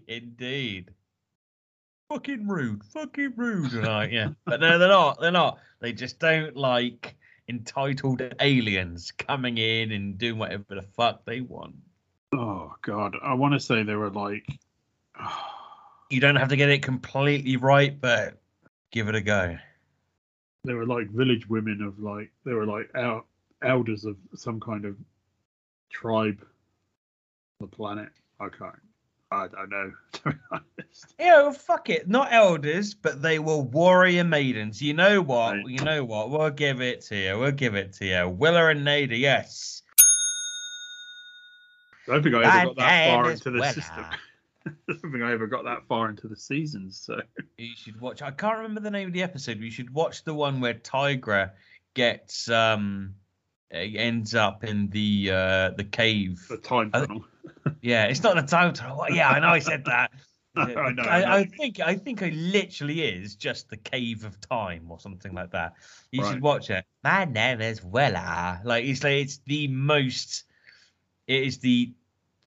Indeed. 0.07 0.91
Fucking 2.09 2.47
rude. 2.47 2.83
Fucking 2.93 3.33
rude. 3.35 3.73
Right, 3.73 4.11
yeah. 4.11 4.29
But 4.45 4.59
no, 4.59 4.77
they're 4.77 4.87
not. 4.87 5.19
They're 5.19 5.31
not. 5.31 5.59
They 5.79 5.93
just 5.93 6.19
don't 6.19 6.55
like 6.55 7.15
entitled 7.49 8.21
aliens 8.39 9.11
coming 9.11 9.57
in 9.57 9.91
and 9.91 10.17
doing 10.17 10.37
whatever 10.37 10.63
the 10.69 10.81
fuck 10.81 11.25
they 11.25 11.41
want. 11.41 11.75
Oh 12.33 12.73
God, 12.81 13.15
I 13.21 13.33
want 13.33 13.53
to 13.53 13.59
say 13.59 13.83
they 13.83 13.95
were 13.95 14.09
like, 14.09 14.45
You 16.09 16.19
don't 16.19 16.35
have 16.35 16.49
to 16.49 16.55
get 16.55 16.69
it 16.69 16.83
completely 16.83 17.55
right, 17.57 17.99
but 17.99 18.39
give 18.91 19.07
it 19.07 19.15
a 19.15 19.21
go. 19.21 19.57
they 20.63 20.73
were 20.73 20.85
like 20.85 21.09
village 21.09 21.47
women 21.49 21.81
of 21.81 21.99
like 21.99 22.31
they 22.45 22.53
were 22.53 22.65
like 22.67 22.89
el- 22.93 23.25
elders 23.63 24.05
of 24.05 24.15
some 24.35 24.59
kind 24.59 24.85
of 24.85 24.95
tribe 25.89 26.45
the 27.59 27.67
planet. 27.67 28.09
I 28.39 28.49
can't. 28.49 28.75
I 29.33 29.47
don't 29.47 29.69
know. 29.69 29.91
To 30.13 30.29
be 30.29 30.35
honest. 30.51 31.15
Yeah, 31.19 31.41
well, 31.41 31.51
fuck 31.53 31.89
it. 31.89 32.07
Not 32.07 32.31
elders, 32.31 32.93
but 32.93 33.21
they 33.21 33.39
were 33.39 33.57
warrior 33.57 34.23
maidens. 34.23 34.81
You 34.81 34.93
know 34.93 35.21
what? 35.21 35.53
Right. 35.55 35.67
You 35.67 35.83
know 35.83 36.05
what? 36.05 36.29
We'll 36.29 36.49
give 36.51 36.81
it 36.81 37.01
to 37.07 37.15
you. 37.17 37.39
We'll 37.39 37.51
give 37.51 37.75
it 37.75 37.93
to 37.93 38.05
you. 38.05 38.29
Willa 38.29 38.67
and 38.69 38.85
Nayda, 38.85 39.17
yes. 39.19 39.81
I 42.07 42.13
don't 42.13 42.23
think 42.23 42.35
I 42.35 42.61
ever 42.61 42.73
got 42.73 42.75
that 42.77 43.07
far 43.09 43.31
into 43.31 43.51
the 43.51 43.59
Willa. 43.59 43.73
system. 43.73 44.05
I 44.65 44.71
don't 44.87 45.11
think 45.11 45.23
I 45.23 45.31
ever 45.33 45.47
got 45.47 45.63
that 45.65 45.85
far 45.87 46.09
into 46.09 46.27
the 46.27 46.37
seasons. 46.37 47.01
So 47.05 47.19
You 47.57 47.75
should 47.75 47.99
watch. 47.99 48.21
I 48.21 48.31
can't 48.31 48.57
remember 48.57 48.81
the 48.81 48.91
name 48.91 49.07
of 49.07 49.13
the 49.13 49.23
episode. 49.23 49.59
You 49.59 49.71
should 49.71 49.93
watch 49.93 50.23
the 50.23 50.33
one 50.33 50.61
where 50.61 50.73
Tygra 50.75 51.51
gets 51.95 52.49
um 52.49 53.15
ends 53.71 54.35
up 54.35 54.63
in 54.63 54.89
the 54.89 55.31
uh 55.31 55.69
the 55.75 55.83
cave. 55.83 56.45
the 56.49 56.57
time 56.57 56.91
tunnel. 56.91 57.25
Yeah, 57.83 58.05
it's 58.05 58.23
not 58.23 58.35
the 58.37 58.41
time 58.43 58.73
tunnel. 58.73 59.05
Yeah, 59.11 59.29
I 59.29 59.39
know 59.39 59.49
I 59.49 59.59
said 59.59 59.83
that. 59.85 60.11
I 60.55 60.65
know, 60.65 60.81
I 60.81 60.91
know. 60.93 61.03
I, 61.03 61.37
I 61.39 61.43
think 61.43 61.79
I 61.81 61.95
think 61.95 62.21
it 62.21 62.33
literally 62.33 63.01
is 63.01 63.35
just 63.35 63.69
the 63.69 63.77
cave 63.77 64.23
of 64.23 64.39
time 64.39 64.89
or 64.89 64.99
something 64.99 65.33
like 65.33 65.51
that. 65.51 65.73
You 66.11 66.21
Right. 66.21 66.31
should 66.31 66.41
watch 66.41 66.69
it. 66.69 66.85
My 67.03 67.25
name 67.25 67.59
is 67.59 67.83
Willa. 67.83 68.61
Like 68.63 68.85
it's 68.85 69.03
like 69.03 69.23
it's 69.23 69.39
the 69.45 69.67
most. 69.67 70.45
It 71.27 71.43
is 71.43 71.59
the 71.59 71.91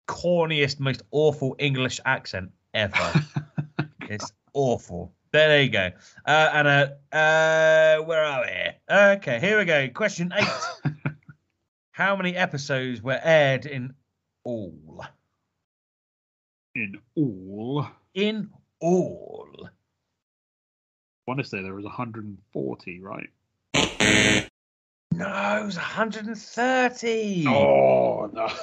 corniest, 0.08 0.80
most 0.80 1.02
awful 1.10 1.54
English 1.58 2.00
accent 2.06 2.50
ever. 2.72 3.12
it's 4.08 4.32
awful. 4.54 5.12
There, 5.32 5.48
there 5.48 5.62
you 5.62 5.68
go. 5.70 5.90
Uh, 6.24 6.50
and 6.52 6.68
uh, 6.68 7.16
uh, 7.16 8.04
where 8.04 8.24
are 8.24 8.42
we? 8.42 8.94
Okay, 8.94 9.38
here 9.40 9.58
we 9.58 9.64
go. 9.66 9.88
Question 9.88 10.32
eight. 10.34 10.92
How 11.90 12.16
many 12.16 12.36
episodes 12.36 13.02
were 13.02 13.20
aired 13.22 13.66
in 13.66 13.94
all? 14.44 15.04
In 16.76 16.98
all, 17.14 17.86
In 18.14 18.50
all. 18.80 19.48
I 19.64 19.70
want 21.26 21.38
to 21.40 21.44
say 21.44 21.62
there 21.62 21.74
was 21.74 21.84
140, 21.84 23.00
right? 23.00 23.28
No, 25.12 25.58
it 25.60 25.64
was 25.64 25.76
130. 25.76 27.44
Oh 27.48 28.30
no! 28.32 28.48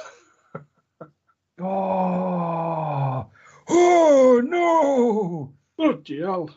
Oh, 1.60 3.26
oh 3.68 4.42
no! 4.44 5.52
Bloody 5.76 6.20
hell! 6.20 6.50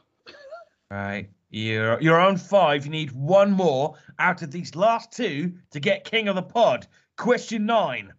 Right, 0.89 1.29
you're 1.51 2.01
you're 2.01 2.19
on 2.19 2.37
five. 2.37 2.85
You 2.85 2.91
need 2.91 3.11
one 3.11 3.51
more 3.51 3.95
out 4.17 4.41
of 4.41 4.49
these 4.49 4.75
last 4.75 5.11
two 5.11 5.53
to 5.69 5.79
get 5.79 6.03
king 6.03 6.27
of 6.29 6.35
the 6.35 6.41
pod. 6.41 6.87
Question 7.15 7.67
nine. 7.67 8.11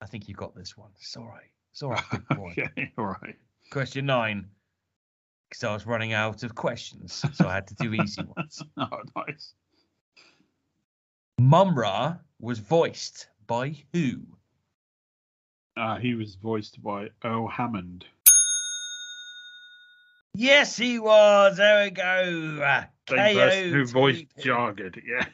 I 0.00 0.06
think 0.06 0.28
you 0.28 0.34
got 0.36 0.54
this 0.54 0.76
one. 0.76 0.90
It's 1.00 1.16
all 1.16 1.24
right. 1.24 1.50
It's 1.76 1.82
all 1.82 1.90
right, 1.90 2.04
big 2.10 2.38
boy. 2.38 2.54
Okay, 2.56 2.90
all 2.96 3.04
right. 3.04 3.36
Question 3.70 4.06
nine. 4.06 4.46
Because 5.50 5.62
I 5.62 5.74
was 5.74 5.84
running 5.84 6.14
out 6.14 6.42
of 6.42 6.54
questions, 6.54 7.22
so 7.34 7.46
I 7.46 7.52
had 7.52 7.66
to 7.66 7.74
do 7.74 7.92
easy 7.92 8.22
ones. 8.36 8.62
Oh, 8.78 9.02
nice. 9.14 9.52
Mumm-Ra 11.38 12.16
was 12.40 12.60
voiced 12.60 13.28
by 13.46 13.76
who? 13.92 14.20
Uh, 15.76 15.98
he 15.98 16.14
was 16.14 16.36
voiced 16.36 16.82
by 16.82 17.10
Earle 17.22 17.46
Hyman. 17.46 18.00
Yes, 20.32 20.78
he 20.78 20.98
was. 20.98 21.58
There 21.58 21.84
we 21.84 21.90
go. 21.90 22.62
Uh, 22.64 22.84
Same 23.06 23.36
person 23.36 23.72
who 23.74 23.84
voiced 23.84 24.24
TP. 24.38 24.44
Jargard. 24.44 25.02
Yeah. 25.06 25.26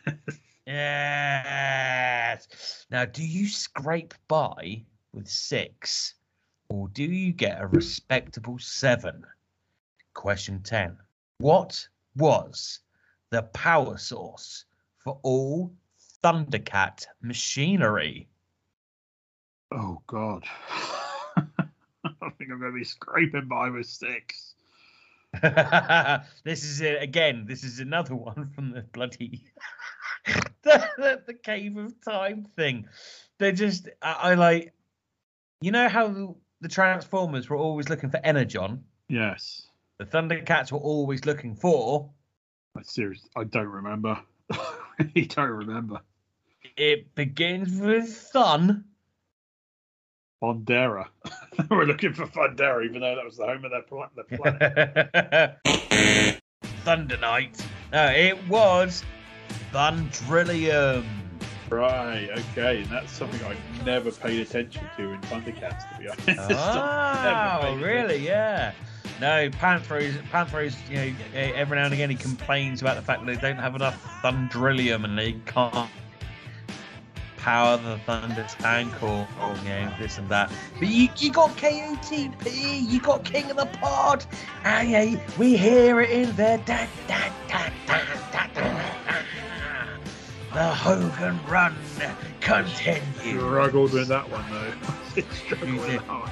Yes. 0.67 2.85
Now, 2.91 3.05
do 3.05 3.25
you 3.25 3.47
scrape 3.47 4.15
by 4.27 4.83
with 5.13 5.29
six, 5.29 6.15
or 6.73 6.89
do 6.89 7.05
you 7.05 7.33
get 7.33 7.61
a 7.61 7.67
respectable 7.67 8.59
seven? 8.59 9.27
Question 10.15 10.63
10. 10.63 10.97
What 11.39 11.87
was 12.17 12.81
the 13.29 13.43
power 13.43 13.99
source 13.99 14.65
for 14.97 15.19
all 15.23 15.75
Thundercat 16.25 17.07
machinery? 17.21 18.27
Oh 19.71 20.01
God. 20.07 20.45
I 21.37 22.31
think 22.39 22.51
I'm 22.51 22.59
going 22.59 22.73
to 22.73 22.79
be 22.79 22.85
scraping 22.85 23.49
by 23.49 23.69
with 23.69 23.87
six. 23.87 24.55
this 25.43 26.65
is 26.65 26.81
it 26.81 27.03
again. 27.03 27.45
This 27.47 27.65
is 27.65 27.81
another 27.81 28.15
one 28.31 28.51
from 28.55 28.71
the 28.71 28.83
bloody 28.83 29.45
the, 30.63 30.89
the, 30.97 31.23
the 31.27 31.35
cave 31.35 31.77
of 31.77 32.01
time 32.03 32.47
thing. 32.57 32.87
They're 33.39 33.53
just 33.53 33.89
I, 34.01 34.13
I 34.13 34.35
like 34.35 34.73
you 35.61 35.71
know 35.71 35.89
how 35.89 36.37
the 36.63 36.69
Transformers 36.69 37.51
were 37.51 37.57
always 37.57 37.89
looking 37.91 38.09
for 38.09 38.21
Energon. 38.25 38.85
Yes. 39.09 39.67
The 39.99 40.07
Thundercats 40.07 40.73
were 40.73 40.79
always 40.79 41.27
looking 41.27 41.57
for. 41.57 42.09
I 42.77 42.83
seriously, 42.83 43.29
I 43.37 43.45
don't 43.45 43.67
remember. 43.67 44.19
you 45.15 45.27
don't 45.27 45.51
remember. 45.51 46.01
It 46.77 47.15
begins 47.15 47.79
with 47.79 48.09
Thun. 48.33 48.85
Fundera. 50.41 51.09
We're 51.71 51.85
looking 51.85 52.15
for 52.15 52.27
Fundera, 52.27 52.85
even 52.85 53.01
though 53.01 53.17
that 53.17 53.25
was 53.25 53.37
the 53.37 53.47
home 53.47 53.65
of 53.65 53.71
their, 53.71 53.83
pla- 53.83 54.09
their 54.15 55.59
planet. 55.59 56.41
Thunder 56.85 57.17
Knight. 57.19 57.67
No, 57.93 58.07
it 58.07 58.49
was 58.49 59.05
Thundrillium. 59.73 61.05
Right, 61.73 62.29
okay. 62.31 62.83
And 62.83 62.91
that's 62.91 63.11
something 63.11 63.41
I 63.47 63.57
never 63.85 64.11
paid 64.11 64.41
attention 64.41 64.85
to 64.99 65.13
in 65.13 65.21
Thundercats, 65.23 65.89
to 65.91 65.99
be 65.99 66.09
honest. 66.09 66.51
Oh, 67.65 67.79
really? 67.83 68.19
Yeah. 68.19 68.73
No, 69.21 69.49
Panthro 69.51 70.01
is 70.01 70.17
Panthro 70.33 70.67
is 70.67 70.77
you 70.91 70.97
know 70.97 71.15
every 71.35 71.77
now 71.77 71.85
and 71.85 71.95
again 71.95 72.11
he 72.11 72.17
complains 72.17 72.83
about 72.83 72.97
the 72.97 73.03
fact 73.03 73.25
that 73.25 73.27
they 73.27 73.41
don't 73.41 73.59
have 73.59 73.75
enough 73.77 74.03
Thundrillium 74.23 75.05
and 75.05 75.17
they 75.17 75.33
can't 75.47 75.89
power 77.37 77.77
the 77.77 77.99
Thunder's 78.07 78.55
tank 78.55 79.03
or, 79.03 79.27
oh, 79.41 79.61
you 79.65 79.71
know 79.71 79.93
this 79.99 80.19
and 80.19 80.29
that. 80.29 80.53
But 80.79 80.89
you 80.89 81.09
you 81.17 81.33
got 81.33 81.51
KOTP, 81.57 82.89
you 82.89 83.01
got 83.01 83.25
King 83.25 83.51
of 83.51 83.57
the 83.57 83.67
Pod, 83.67 84.25
and 84.65 84.91
yeah, 84.91 85.21
we 85.39 85.57
hear 85.57 86.01
it 86.01 86.11
in 86.11 86.37
there. 86.37 86.59
Da, 86.59 86.87
da, 87.09 87.31
da, 87.49 87.71
da, 87.87 88.05
da. 88.33 88.42
The 90.55 90.75
Hogan 90.75 91.41
run 91.49 91.75
continues. 92.41 93.41
Struggled 93.41 93.93
with 93.93 94.09
that 94.09 94.29
one, 94.31 94.45
though. 94.51 95.23
Struggled 95.47 95.89
that 95.89 96.07
one. 96.07 96.31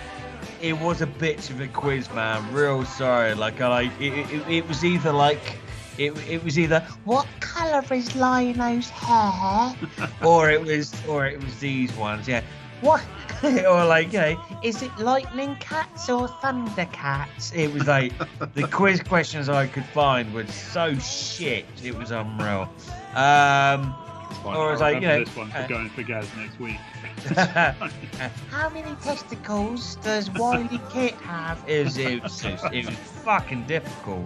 it 0.60 0.78
was 0.78 1.00
a 1.00 1.06
bit 1.06 1.48
of 1.48 1.60
a 1.60 1.68
quiz, 1.68 2.12
man. 2.12 2.52
Real 2.52 2.84
sorry. 2.84 3.34
Like, 3.34 3.62
I 3.62 3.84
it, 3.98 4.30
it, 4.30 4.48
it 4.48 4.68
was 4.68 4.84
either 4.84 5.10
like 5.10 5.58
it, 5.96 6.12
it 6.28 6.44
was 6.44 6.58
either 6.58 6.80
what 7.04 7.26
colour 7.40 7.82
is 7.90 8.14
Lion-O's 8.14 8.90
hair, 8.90 9.74
or 10.24 10.50
it 10.50 10.62
was 10.62 10.94
or 11.06 11.26
it 11.26 11.42
was 11.42 11.58
these 11.58 11.94
ones. 11.96 12.28
Yeah, 12.28 12.42
what 12.80 13.02
or 13.42 13.84
like 13.84 14.12
you 14.12 14.20
know, 14.20 14.42
is 14.62 14.82
it 14.82 14.96
lightning 14.98 15.56
cats 15.56 16.08
or 16.08 16.28
thunder 16.28 16.86
cats? 16.92 17.52
It 17.54 17.72
was 17.72 17.86
like 17.86 18.12
the 18.54 18.68
quiz 18.68 19.02
questions 19.02 19.48
I 19.48 19.66
could 19.66 19.84
find 19.86 20.32
were 20.32 20.46
so 20.46 20.94
shit. 20.98 21.66
It 21.82 21.96
was 21.96 22.10
unreal. 22.10 22.68
Um, 23.14 23.94
Fine, 24.30 24.56
or 24.56 24.70
I 24.70 24.72
it's 24.92 24.94
you 24.94 25.00
know. 25.08 25.24
this 25.24 25.36
one 25.36 25.52
uh, 25.52 25.62
for 25.62 25.68
going 25.68 25.90
for 25.90 26.02
Gaz 26.02 26.28
next 26.36 26.58
week. 26.58 26.76
How 28.50 28.68
many 28.70 28.94
testicles 29.02 29.96
does 29.96 30.30
Wiley 30.30 30.80
Kit 30.90 31.14
have? 31.16 31.62
It 31.68 31.84
was, 31.84 31.98
it 31.98 32.22
was, 32.22 32.40
just- 32.40 32.64
it 32.72 32.86
was 32.86 32.94
fucking 32.96 33.64
difficult. 33.64 34.24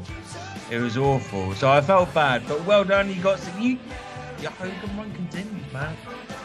It 0.70 0.78
was 0.78 0.96
awful. 0.96 1.52
So 1.54 1.68
I 1.70 1.80
felt 1.80 2.12
bad, 2.14 2.46
but 2.48 2.64
well 2.64 2.84
done. 2.84 3.08
You 3.08 3.20
got 3.22 3.38
some. 3.38 3.60
You, 3.60 3.78
your 4.40 4.50
Hogan 4.52 4.96
run 4.96 5.12
continues, 5.14 5.72
man. 5.72 5.96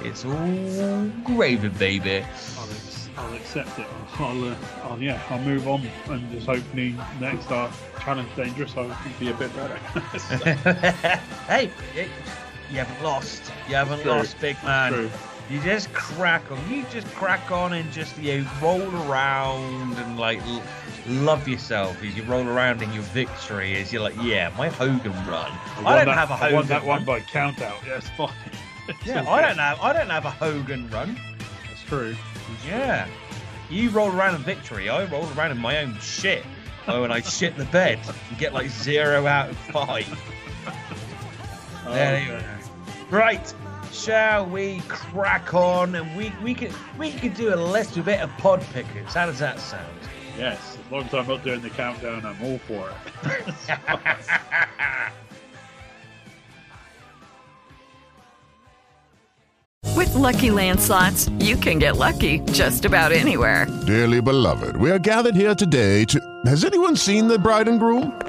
It's 0.03 0.23
all 0.25 1.09
gravy, 1.35 1.69
baby. 1.69 2.25
I'll, 2.57 2.69
ex- 2.69 3.09
I'll 3.17 3.33
accept 3.33 3.77
it. 3.79 3.87
I'll, 4.17 4.45
uh, 4.45 4.55
I'll, 4.83 5.01
yeah, 5.01 5.21
I'll 5.29 5.39
move 5.39 5.67
on 5.67 5.85
and 6.07 6.31
just 6.31 6.45
hopefully 6.47 6.95
next 7.19 7.51
our 7.51 7.69
challenge 7.99 8.29
dangerous, 8.35 8.75
I'll 8.77 8.95
be 9.19 9.29
a 9.29 9.33
bit 9.33 9.53
better. 9.55 9.75
hey, 11.47 11.69
it, 11.95 12.09
you 12.71 12.77
haven't 12.77 13.03
lost. 13.03 13.51
You 13.67 13.75
haven't 13.75 14.01
True. 14.01 14.11
lost, 14.11 14.39
big 14.39 14.61
man. 14.63 14.93
True. 14.93 15.09
You 15.49 15.59
just 15.61 15.91
crack 15.93 16.49
on. 16.51 16.71
You 16.71 16.85
just 16.91 17.07
crack 17.15 17.51
on 17.51 17.73
and 17.73 17.91
just 17.91 18.17
you 18.19 18.41
know, 18.41 18.49
roll 18.61 18.95
around 19.07 19.97
and 19.97 20.19
like 20.19 20.39
l- 20.43 20.63
love 21.07 21.47
yourself 21.47 22.03
as 22.03 22.15
you 22.15 22.23
roll 22.23 22.47
around 22.47 22.83
in 22.83 22.93
your 22.93 23.03
victory. 23.03 23.75
As 23.77 23.91
you're 23.91 24.03
like, 24.03 24.15
yeah, 24.21 24.53
my 24.57 24.69
Hogan 24.69 25.11
run. 25.27 25.51
I, 25.77 25.81
won 25.83 25.95
don't 25.97 26.05
that, 26.05 26.17
have 26.17 26.29
a 26.29 26.37
Hogan 26.37 26.55
won 26.55 26.67
that 26.67 26.85
one 26.85 26.97
run. 26.97 27.05
by 27.05 27.19
count 27.21 27.61
out. 27.61 27.79
Yeah, 27.85 27.97
it's 27.97 28.09
fine. 28.09 28.33
It's 28.87 28.99
Yeah, 29.05 29.27
I 29.27 29.41
don't 29.41 29.57
have. 29.57 29.79
I 29.81 29.93
don't 29.93 30.09
have 30.09 30.25
a 30.25 30.31
Hogan 30.31 30.87
run. 30.91 31.19
That's 31.67 31.83
true. 31.83 32.15
Yeah, 32.67 33.07
you 33.71 33.89
roll 33.89 34.11
around 34.11 34.35
in 34.35 34.41
victory. 34.41 34.89
I 34.89 35.05
roll 35.05 35.27
around 35.35 35.51
in 35.51 35.57
my 35.57 35.79
own 35.79 35.97
shit. 35.99 36.45
Oh, 36.87 37.03
and 37.03 37.13
I 37.13 37.21
shit 37.21 37.57
the 37.57 37.65
bed 37.65 37.99
and 38.29 38.37
get 38.37 38.53
like 38.53 38.69
zero 38.69 39.25
out 39.25 39.49
of 39.49 39.57
five. 39.57 40.07
There 41.85 42.15
oh, 42.15 42.19
you 42.19 42.27
go. 42.27 42.58
Right, 43.09 43.53
shall 43.91 44.45
we 44.45 44.81
crack 44.87 45.53
on 45.55 45.95
and 45.95 46.15
we 46.15 46.31
we 46.43 46.53
could 46.53 46.71
we 46.97 47.11
could 47.11 47.33
do 47.33 47.53
a 47.53 47.55
little 47.55 48.03
bit 48.03 48.19
of 48.19 48.29
pod 48.37 48.61
pickers. 48.71 49.13
How 49.13 49.25
does 49.25 49.39
that 49.39 49.59
sound? 49.59 49.87
Yes, 50.37 50.77
as 50.77 50.91
long 50.91 51.03
as 51.05 51.13
I'm 51.13 51.27
not 51.27 51.43
doing 51.43 51.61
the 51.61 51.71
countdown, 51.71 52.23
I'm 52.25 52.41
all 52.43 52.59
for 52.59 52.89
it. 52.89 52.95
With 59.95 60.13
Lucky 60.13 60.51
Land 60.51 60.79
slots, 60.79 61.29
you 61.39 61.57
can 61.57 61.79
get 61.79 61.97
lucky 61.97 62.39
just 62.51 62.85
about 62.85 63.11
anywhere. 63.11 63.65
Dearly 63.85 64.21
beloved, 64.21 64.77
we 64.77 64.91
are 64.91 64.99
gathered 64.99 65.35
here 65.35 65.55
today 65.55 66.05
to. 66.05 66.19
Has 66.45 66.63
anyone 66.63 66.95
seen 66.95 67.27
the 67.27 67.39
bride 67.39 67.67
and 67.67 67.79
groom? 67.79 68.28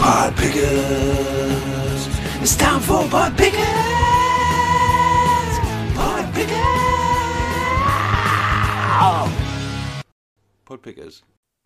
pod 0.00 0.34
pickers. 0.36 2.02
It's 2.40 2.56
time 2.56 2.80
for 2.80 3.06
pod 3.08 3.36
pickers, 3.36 3.60
pod 5.94 6.24
pickers. 6.34 6.56
Pod 10.64 10.82
pickers. 10.82 11.22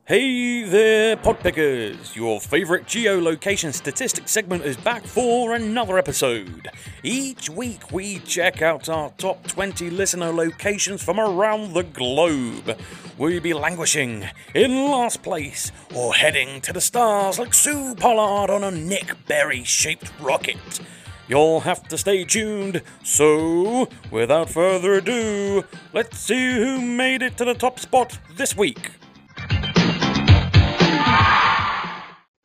Hey 0.06 0.64
there, 0.64 1.16
pod 1.16 1.40
pickers! 1.40 2.14
Your 2.14 2.38
favourite 2.38 2.84
geolocation 2.84 3.72
statistics 3.72 4.30
segment 4.30 4.62
is 4.62 4.76
back 4.76 5.02
for 5.02 5.54
another 5.54 5.96
episode. 5.96 6.68
Each 7.02 7.48
week 7.48 7.90
we 7.90 8.18
check 8.18 8.60
out 8.60 8.90
our 8.90 9.12
top 9.16 9.46
20 9.46 9.88
listener 9.88 10.30
locations 10.30 11.02
from 11.02 11.18
around 11.18 11.72
the 11.72 11.84
globe. 11.84 12.78
Will 13.16 13.30
you 13.30 13.40
be 13.40 13.54
languishing 13.54 14.28
in 14.54 14.90
last 14.90 15.22
place 15.22 15.72
or 15.94 16.12
heading 16.12 16.60
to 16.60 16.74
the 16.74 16.82
stars 16.82 17.38
like 17.38 17.54
Sue 17.54 17.94
Pollard 17.94 18.50
on 18.50 18.62
a 18.62 18.70
Nick 18.70 19.26
Berry 19.26 19.64
shaped 19.64 20.12
rocket? 20.20 20.80
You'll 21.28 21.60
have 21.60 21.88
to 21.88 21.96
stay 21.96 22.24
tuned. 22.24 22.82
So, 23.02 23.88
without 24.10 24.50
further 24.50 24.92
ado, 24.92 25.64
let's 25.94 26.18
see 26.18 26.56
who 26.56 26.82
made 26.82 27.22
it 27.22 27.38
to 27.38 27.46
the 27.46 27.54
top 27.54 27.80
spot 27.80 28.18
this 28.36 28.54
week. 28.54 28.90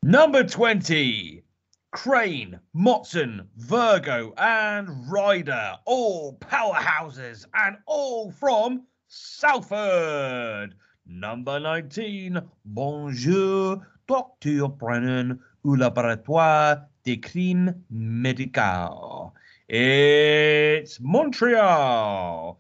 Number 0.10 0.44
20. 0.44 1.44
Crane, 1.92 2.60
Motson, 2.76 3.46
Virgo, 3.58 4.34
and 4.40 4.90
Ryder, 5.08 5.76
all 5.86 6.36
powerhouses 6.40 7.46
and 7.54 7.78
all 7.86 8.32
from 8.32 8.88
Salford. 9.08 10.74
Number 11.06 11.60
19, 11.60 12.42
Bonjour, 12.66 13.86
Docteur 14.08 14.70
Brennan, 14.70 15.40
au 15.64 15.76
laboratoire 15.76 16.88
des 17.04 17.18
crimes 17.18 17.76
médicaux. 17.92 19.32
It's 19.68 21.00
Montreal. 21.00 22.60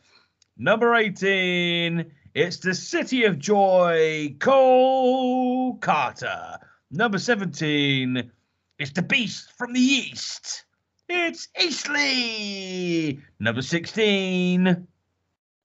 Number 0.56 0.94
18, 0.94 2.06
it's 2.36 2.58
the 2.58 2.76
City 2.76 3.24
of 3.24 3.40
Joy, 3.40 4.36
Kolkata. 4.38 5.80
Number 6.92 7.20
17, 7.20 8.32
it's 8.80 8.92
the 8.94 9.04
Beast 9.04 9.52
from 9.56 9.74
the 9.74 9.80
East. 9.80 10.66
It's 11.08 11.48
Eastleigh. 11.62 13.22
Number 13.40 13.62
16, 13.62 14.88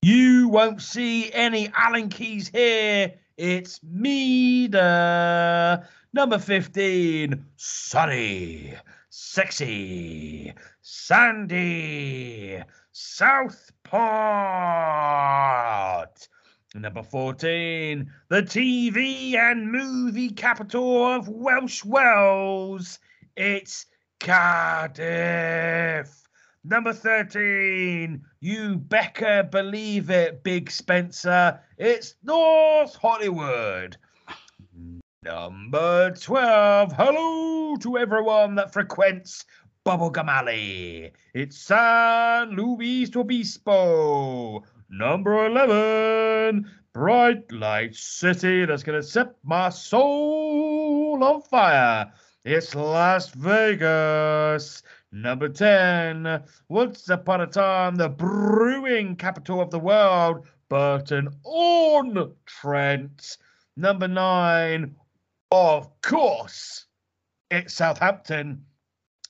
you 0.03 0.49
won't 0.51 0.83
see 0.83 1.33
any 1.33 1.71
Allen 1.75 2.11
keys 2.11 2.49
here. 2.49 3.15
It's 3.39 3.81
Meda. 3.83 4.79
Number 6.13 6.39
15, 6.39 7.43
Sunny, 7.57 8.75
Sexy, 9.09 10.53
Sandy, 10.83 12.63
Southport. 12.93 13.95
Number 16.77 17.05
14, 17.05 18.11
the 18.31 18.43
TV 18.43 19.37
and 19.37 19.71
movie 19.71 20.31
capital 20.31 21.05
of 21.07 21.29
Welsh 21.29 21.85
Wales. 21.85 22.99
It's 23.37 23.87
Cardiff. 24.19 26.11
Number 26.65 26.93
13, 26.93 28.21
you 28.41 28.77
better 28.77 29.45
believe 29.45 30.11
it, 30.11 30.43
Big 30.43 30.69
Spencer. 30.69 31.61
It's 31.79 32.17
North 32.25 32.97
Hollywood. 32.97 33.97
Number 35.23 36.11
12, 36.11 36.93
hello 36.93 37.77
to 37.77 37.99
everyone 37.99 38.57
that 38.57 38.73
frequents 38.73 39.45
Bubblegum 39.87 40.27
Alley. 40.27 41.13
It's 41.35 41.57
San 41.57 42.51
Luis 42.57 43.15
Obispo. 43.15 44.65
Number 44.97 45.47
11, 45.47 46.71
Bright 46.93 47.51
Light 47.51 47.97
City 47.97 48.65
that's 48.65 48.85
going 48.85 49.01
to 49.01 49.05
set 49.05 49.35
my 49.43 49.69
soul 49.69 51.19
on 51.21 51.43
fire. 51.43 52.13
It's 52.45 52.77
Las 52.77 53.31
Vegas. 53.31 54.85
Number 55.11 55.49
10, 55.49 56.45
once 56.69 57.09
upon 57.09 57.41
a 57.41 57.47
time, 57.49 57.97
the 57.97 58.09
brewing 58.09 59.17
capital 59.17 59.61
of 59.61 59.73
the 59.73 59.81
world, 59.81 60.47
Burton 60.69 61.29
on 61.43 62.33
Trent. 62.47 63.39
Number 63.77 64.07
9, 64.07 64.95
of 65.51 66.01
course, 66.03 66.87
it's 67.51 67.75
Southampton. 67.75 68.65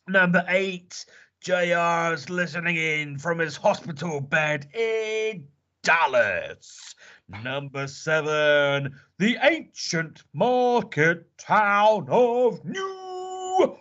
Number 0.09 0.45
8, 0.47 1.07
JR's 1.43 2.29
listening 2.29 2.77
in 2.77 3.19
from 3.19 3.39
his 3.39 3.57
hospital 3.57 4.21
bed 4.21 4.69
in 4.75 5.49
Dallas. 5.85 6.95
Number 7.43 7.87
7, 7.87 8.93
the 9.19 9.37
ancient 9.43 10.23
market 10.33 11.27
town 11.39 12.07
of 12.09 12.65
Newport. 12.65 13.81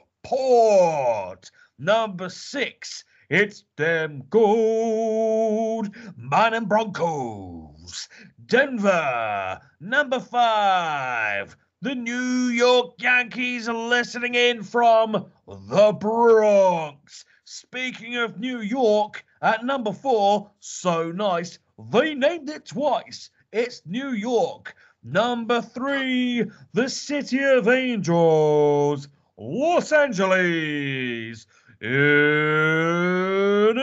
Number 1.79 2.29
six, 2.29 3.03
it's 3.29 3.63
them 3.77 4.23
gold 4.29 5.89
mining 6.17 6.65
Broncos. 6.65 8.09
Denver. 8.45 9.59
Number 9.79 10.19
five, 10.19 11.55
the 11.81 11.95
New 11.95 12.49
York 12.49 13.01
Yankees 13.01 13.67
are 13.67 13.73
listening 13.73 14.35
in 14.35 14.61
from 14.61 15.31
the 15.47 15.93
Bronx. 15.93 17.25
Speaking 17.45 18.17
of 18.17 18.39
New 18.39 18.59
York, 18.59 19.25
at 19.41 19.65
number 19.65 19.91
four, 19.91 20.51
so 20.59 21.11
nice, 21.11 21.59
they 21.91 22.15
named 22.15 22.49
it 22.49 22.65
twice. 22.65 23.29
It's 23.51 23.81
New 23.85 24.11
York. 24.11 24.75
Number 25.03 25.61
three, 25.61 26.49
the 26.73 26.89
City 26.89 27.43
of 27.43 27.67
Angels, 27.67 29.07
Los 29.37 29.91
Angeles. 29.91 31.45
In 31.81 31.91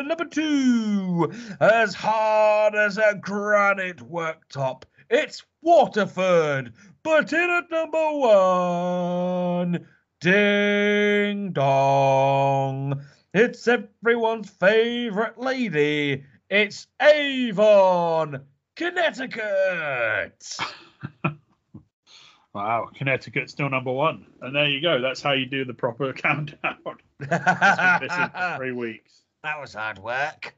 number 0.09 0.25
two, 0.25 1.31
as 1.61 1.95
hard 1.95 2.75
as 2.75 2.97
a 2.97 3.15
granite 3.21 3.99
worktop, 3.99 4.85
it's 5.11 5.45
Waterford. 5.61 6.73
But 7.03 7.33
in 7.33 7.51
at 7.51 7.71
number 7.71 8.13
one, 8.13 9.87
ding 10.21 11.53
dong, 11.53 13.03
it's 13.35 13.69
everyone's 13.69 14.49
favorite 14.49 15.39
lady. 15.39 16.25
It's 16.51 16.89
Avon, 17.01 18.43
Connecticut. 18.77 20.57
Wow, 22.53 22.89
Connecticut's 22.93 23.53
still 23.53 23.71
number 23.71 23.93
one. 23.93 24.27
And 24.43 24.57
there 24.57 24.69
you 24.69 24.81
go. 24.81 25.01
That's 25.01 25.23
how 25.23 25.35
you 25.35 25.47
do 25.47 25.65
the 25.65 25.73
proper 25.73 26.13
countdown. 26.15 26.79
It's 27.21 27.29
been 27.29 28.01
missing 28.01 28.31
for 28.35 28.55
three 28.57 28.73
weeks. 28.73 29.23
That 29.45 29.61
was 29.61 29.73
hard 29.73 30.01
work. 30.01 30.57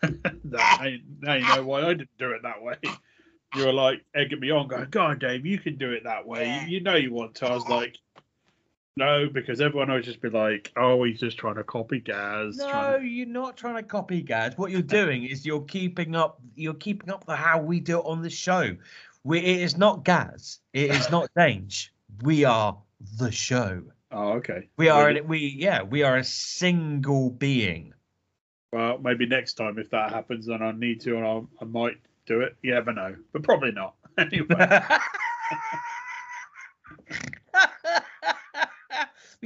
That, 0.00 0.32
now, 0.42 0.86
now 1.20 1.34
you 1.34 1.46
know 1.54 1.64
why 1.64 1.82
I 1.82 1.88
didn't 1.88 2.16
do 2.18 2.30
it 2.30 2.44
that 2.44 2.62
way. 2.62 2.76
You 3.54 3.66
were 3.66 3.74
like 3.74 4.06
egging 4.14 4.40
me 4.40 4.50
on, 4.50 4.68
going, 4.68 4.88
God, 4.88 5.18
Dave, 5.18 5.44
you 5.44 5.58
can 5.58 5.76
do 5.76 5.92
it 5.92 6.04
that 6.04 6.26
way. 6.26 6.62
You, 6.62 6.76
you 6.76 6.80
know 6.80 6.94
you 6.94 7.12
want 7.12 7.34
to. 7.34 7.46
I 7.46 7.54
was 7.54 7.68
like, 7.68 7.98
no, 8.96 9.28
because 9.32 9.60
everyone 9.60 9.90
would 9.90 10.04
just 10.04 10.20
be 10.20 10.30
like, 10.30 10.72
oh, 10.76 11.04
he's 11.04 11.20
just 11.20 11.38
trying 11.38 11.56
to 11.56 11.64
copy 11.64 12.00
Gaz. 12.00 12.56
No, 12.56 12.98
to... 12.98 13.04
you're 13.04 13.26
not 13.26 13.56
trying 13.56 13.76
to 13.76 13.82
copy 13.82 14.22
Gaz. 14.22 14.56
What 14.56 14.70
you're 14.70 14.82
doing 14.82 15.24
is 15.24 15.44
you're 15.44 15.62
keeping 15.62 16.16
up. 16.16 16.40
You're 16.54 16.74
keeping 16.74 17.10
up 17.10 17.26
the 17.26 17.36
how 17.36 17.60
we 17.60 17.80
do 17.80 17.98
it 17.98 18.04
on 18.06 18.22
the 18.22 18.30
show. 18.30 18.76
We, 19.24 19.40
it 19.40 19.60
is 19.60 19.76
not 19.76 20.04
Gaz. 20.04 20.60
It 20.72 20.90
is 20.90 21.10
not 21.10 21.28
Dange. 21.36 21.92
We 22.22 22.44
are 22.44 22.78
the 23.18 23.30
show. 23.30 23.82
Oh, 24.10 24.32
okay. 24.34 24.68
We 24.76 24.88
are. 24.88 25.08
An- 25.08 25.28
We 25.28 25.38
yeah. 25.58 25.82
We 25.82 26.02
are 26.02 26.16
a 26.16 26.24
single 26.24 27.30
being. 27.30 27.92
Well, 28.72 28.98
maybe 28.98 29.26
next 29.26 29.54
time 29.54 29.78
if 29.78 29.90
that 29.90 30.12
happens, 30.12 30.46
then 30.46 30.62
I 30.62 30.72
need 30.72 31.00
to, 31.02 31.16
and 31.16 31.24
I'll, 31.24 31.48
I 31.60 31.64
might 31.64 31.96
do 32.26 32.40
it. 32.40 32.56
You 32.62 32.74
never 32.74 32.92
know, 32.92 33.16
but 33.32 33.42
probably 33.42 33.72
not. 33.72 33.94
Anyway, 34.18 34.46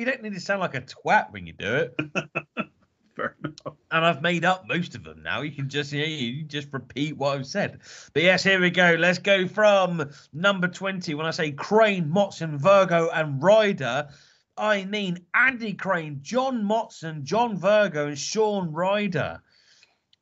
You 0.01 0.07
don't 0.07 0.23
need 0.23 0.33
to 0.33 0.41
sound 0.41 0.61
like 0.63 0.75
a 0.75 0.81
twat 0.81 1.31
when 1.31 1.47
you 1.47 1.53
do 1.53 1.75
it. 1.75 1.95
Fair 3.17 3.37
enough. 3.45 3.77
And 3.91 4.07
I've 4.07 4.23
made 4.23 4.47
up 4.47 4.67
most 4.67 4.95
of 4.95 5.05
them 5.05 5.23
now. 5.23 5.43
You 5.43 5.51
can 5.51 5.69
just 5.69 5.93
you, 5.93 6.01
know, 6.01 6.07
you 6.07 6.43
just 6.43 6.73
repeat 6.73 7.19
what 7.19 7.37
I've 7.37 7.47
said. 7.47 7.81
But 8.15 8.23
yes, 8.23 8.43
here 8.43 8.59
we 8.59 8.71
go. 8.71 8.97
Let's 8.99 9.19
go 9.19 9.47
from 9.47 10.11
number 10.33 10.69
20. 10.69 11.13
When 11.13 11.27
I 11.27 11.33
say 11.33 11.53
Crane, 11.53 12.07
Motson, 12.07 12.57
Virgo, 12.57 13.11
and 13.11 13.43
Ryder, 13.43 14.09
I 14.57 14.87
mean 14.87 15.19
Andy 15.35 15.75
Crane, 15.75 16.21
John 16.23 16.65
Motson, 16.65 17.23
John 17.23 17.59
Virgo, 17.59 18.07
and 18.07 18.19
Shaun 18.19 18.73
Ryder. 18.73 19.43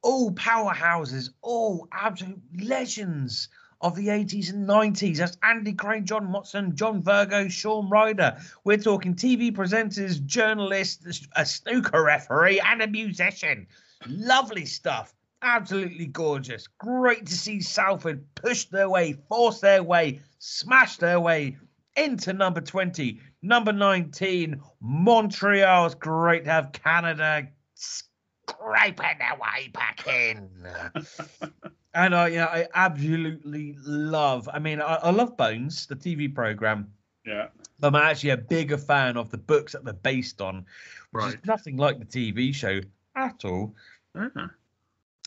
All 0.02 0.32
powerhouses, 0.32 1.30
all 1.40 1.86
absolute 1.92 2.42
legends 2.60 3.48
of 3.80 3.94
the 3.94 4.08
80s 4.08 4.52
and 4.52 4.68
90s. 4.68 5.18
That's 5.18 5.36
Andy 5.42 5.72
Crane, 5.72 6.04
John 6.04 6.28
Motson, 6.28 6.74
John 6.74 7.02
Virgo, 7.02 7.48
Shaun 7.48 7.88
Ryder. 7.88 8.38
We're 8.64 8.78
talking 8.78 9.14
TV 9.14 9.52
presenters, 9.52 10.24
journalists, 10.24 11.26
a 11.36 11.46
snooker 11.46 12.02
referee, 12.02 12.60
and 12.60 12.82
a 12.82 12.88
musician. 12.88 13.66
Lovely 14.06 14.66
stuff. 14.66 15.14
Absolutely 15.42 16.06
gorgeous. 16.06 16.66
Great 16.78 17.26
to 17.26 17.34
see 17.34 17.60
Salford 17.60 18.24
push 18.34 18.64
their 18.64 18.88
way, 18.88 19.12
force 19.28 19.60
their 19.60 19.82
way, 19.82 20.20
smash 20.40 20.96
their 20.96 21.20
way 21.20 21.56
into 21.96 22.32
number 22.32 22.60
20. 22.60 23.20
Number 23.42 23.72
19, 23.72 24.60
Montreal's 24.80 25.94
great 25.94 26.44
to 26.44 26.50
have 26.50 26.72
Canada 26.72 27.48
scraping 27.74 29.18
their 29.18 29.38
way 29.40 29.68
back 29.68 30.06
in. 30.08 30.50
and 31.98 32.14
I, 32.14 32.28
yeah, 32.28 32.46
I 32.46 32.68
absolutely 32.74 33.76
love. 33.84 34.48
I 34.52 34.60
mean, 34.60 34.80
I, 34.80 34.94
I 34.94 35.10
love 35.10 35.36
Bones, 35.36 35.86
the 35.86 35.96
TV 35.96 36.32
program. 36.32 36.92
Yeah. 37.26 37.48
But 37.80 37.88
I'm 37.88 37.96
actually 37.96 38.30
a 38.30 38.36
bigger 38.36 38.78
fan 38.78 39.16
of 39.16 39.30
the 39.30 39.38
books 39.38 39.72
that 39.72 39.84
they're 39.84 39.94
based 39.94 40.40
on, 40.40 40.64
which 41.10 41.34
is 41.34 41.36
nothing 41.44 41.76
like 41.76 41.98
the 41.98 42.04
TV 42.04 42.54
show 42.54 42.80
at 43.16 43.44
all. 43.44 43.74
Ah. 44.14 44.50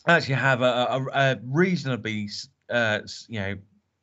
I 0.06 0.16
actually 0.16 0.36
have 0.36 0.62
a, 0.62 0.64
a, 0.64 1.06
a 1.12 1.38
reasonably, 1.44 2.30
uh, 2.70 3.00
you 3.28 3.40
know, 3.40 3.54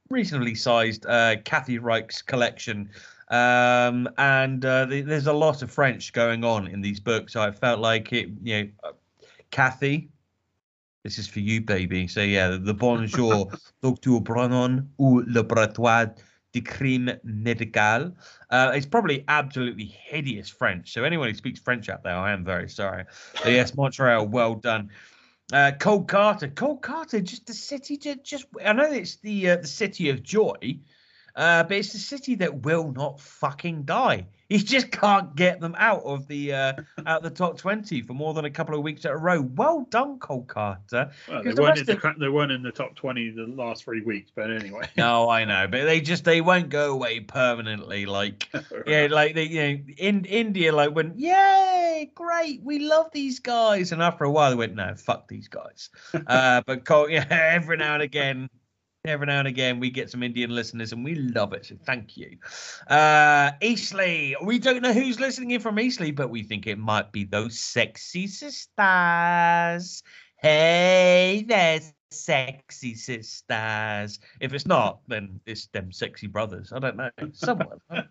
reasonably 0.10 0.54
sized 0.54 1.08
uh, 1.08 1.38
Kathy 1.44 1.80
Reichs 1.80 2.24
collection, 2.24 2.91
um, 3.30 4.08
and 4.18 4.64
uh, 4.64 4.86
the, 4.86 5.02
there's 5.02 5.28
a 5.28 5.34
lot 5.34 5.64
of 5.64 5.72
French 5.72 6.14
going 6.14 6.44
on 6.44 6.68
in 6.68 6.82
these 6.82 7.00
books. 7.00 7.34
So 7.34 7.41
I 7.41 7.52
felt 7.52 7.80
like 7.80 8.14
it, 8.14 8.30
you 8.44 8.58
know, 8.58 8.70
uh, 8.84 8.91
Kathy, 9.52 10.10
This 11.04 11.18
is 11.18 11.28
for 11.28 11.40
you, 11.40 11.62
baby. 11.62 12.08
So 12.08 12.22
yeah, 12.22 12.58
the 12.60 12.74
bonjour, 12.74 13.52
Docteur 13.82 14.20
Brennan 14.20 14.90
ou 15.00 15.22
le 15.22 15.44
laboratoire 15.44 16.14
de 16.52 16.62
crime 16.62 17.18
médical. 17.24 18.14
Uh, 18.50 18.72
it's 18.76 18.86
probably 18.86 19.24
absolutely 19.28 19.86
hideous 19.86 20.50
French. 20.50 20.92
So 20.92 21.04
anyone 21.04 21.30
who 21.30 21.36
speaks 21.36 21.60
French 21.60 21.88
out 21.88 22.04
there, 22.04 22.16
I 22.16 22.32
am 22.32 22.44
very 22.44 22.70
sorry. 22.70 23.06
But 23.42 23.52
yes, 23.52 23.76
Montreal, 23.76 24.28
well 24.28 24.56
done. 24.56 24.90
Uh, 25.54 25.72
Kolkata, 25.80 26.54
Cole 26.54 26.78
Carter, 26.78 27.22
just 27.22 27.48
the 27.48 27.54
city 27.54 27.98
to 27.98 28.16
just. 28.18 28.46
I 28.64 28.74
know 28.74 28.92
it's 28.92 29.16
the 29.18 29.52
uh, 29.52 29.56
the 29.58 29.68
city 29.68 30.10
of 30.10 30.22
joy, 30.22 30.80
uh, 31.36 31.64
but 31.64 31.78
it's 31.78 31.94
the 31.94 32.00
city 32.00 32.36
that 32.36 32.64
will 32.64 32.92
not 32.92 33.20
fucking 33.20 33.84
die. 33.84 34.28
He 34.56 34.58
just 34.58 34.90
can't 34.90 35.36
get 35.36 35.60
them 35.60 35.76
out 35.78 36.02
of 36.04 36.28
the 36.28 36.54
uh, 36.54 36.74
out 37.06 37.18
of 37.18 37.24
the 37.24 37.30
top 37.30 37.60
twenty 37.60 38.02
for 38.02 38.14
more 38.14 38.34
than 38.34 38.46
a 38.46 38.50
couple 38.50 38.76
of 38.76 38.82
weeks 38.82 39.06
at 39.06 39.12
a 39.12 39.16
row. 39.18 39.42
Well 39.42 39.86
done, 39.92 40.18
Kolkata. 40.18 41.12
Well, 41.28 41.44
they 41.44 41.52
the 41.52 41.62
weren't, 41.62 41.78
in 41.78 41.86
the, 41.86 42.08
of- 42.08 42.20
they 42.20 42.30
weren't 42.30 42.52
in 42.52 42.64
the 42.64 42.72
top 42.72 42.96
20 42.96 43.30
the 43.30 43.44
last 43.46 43.84
three 43.84 44.02
weeks, 44.02 44.32
but 44.36 44.50
anyway. 44.50 44.88
No, 44.98 45.30
I 45.30 45.46
know, 45.46 45.68
but 45.70 45.86
they 45.86 46.02
just 46.02 46.24
they 46.24 46.42
won't 46.42 46.70
go 46.70 46.92
away 46.94 47.20
permanently. 47.20 48.08
Like 48.08 48.50
yeah, 48.88 49.08
like 49.12 49.36
they 49.36 49.44
you 49.44 49.62
know 49.62 49.84
in 49.98 50.26
India 50.26 50.74
like 50.74 50.96
when 50.96 51.14
yay 51.16 52.12
great 52.16 52.64
we 52.64 52.80
love 52.80 53.12
these 53.14 53.40
guys, 53.40 53.92
and 53.92 54.02
after 54.02 54.24
a 54.24 54.32
while 54.32 54.50
they 54.50 54.56
went 54.56 54.74
no 54.74 54.96
fuck 54.96 55.28
these 55.28 55.48
guys. 55.48 55.92
uh, 56.26 56.64
but 56.66 56.86
Col- 56.86 57.10
yeah, 57.10 57.28
every 57.30 57.78
now 57.78 57.94
and 57.94 58.02
again. 58.04 58.50
Every 59.06 59.28
now 59.28 59.40
and 59.40 59.48
again, 59.48 59.80
we 59.80 59.90
get 59.90 60.12
some 60.12 60.24
Indian 60.24 60.50
listeners, 60.50 60.92
and 60.92 61.06
we 61.06 61.16
love 61.16 61.54
it. 61.54 61.66
So 61.66 61.76
thank 61.86 62.18
you, 62.18 62.38
uh, 62.88 63.52
Eastleigh. 63.62 64.34
We 64.44 64.60
don't 64.60 64.82
know 64.82 64.92
who's 64.92 65.22
listening 65.22 65.52
in 65.52 65.62
from 65.62 65.80
Eastleigh, 65.80 66.12
but 66.12 66.30
we 66.30 66.44
think 66.44 66.68
it 66.68 66.78
might 66.78 67.14
be 67.14 67.24
those 67.24 67.58
sexy 67.58 68.28
sisters. 68.28 70.04
Hey, 70.38 71.46
there's 71.48 71.94
sexy 72.12 72.94
sisters. 72.96 74.20
If 74.42 74.54
it's 74.54 74.66
not, 74.66 75.00
then 75.08 75.40
it's 75.46 75.68
them 75.68 75.94
sexy 75.94 76.28
brothers. 76.28 76.74
I 76.74 76.80
don't 76.80 76.98
know. 76.98 77.10
Someone. 77.32 77.80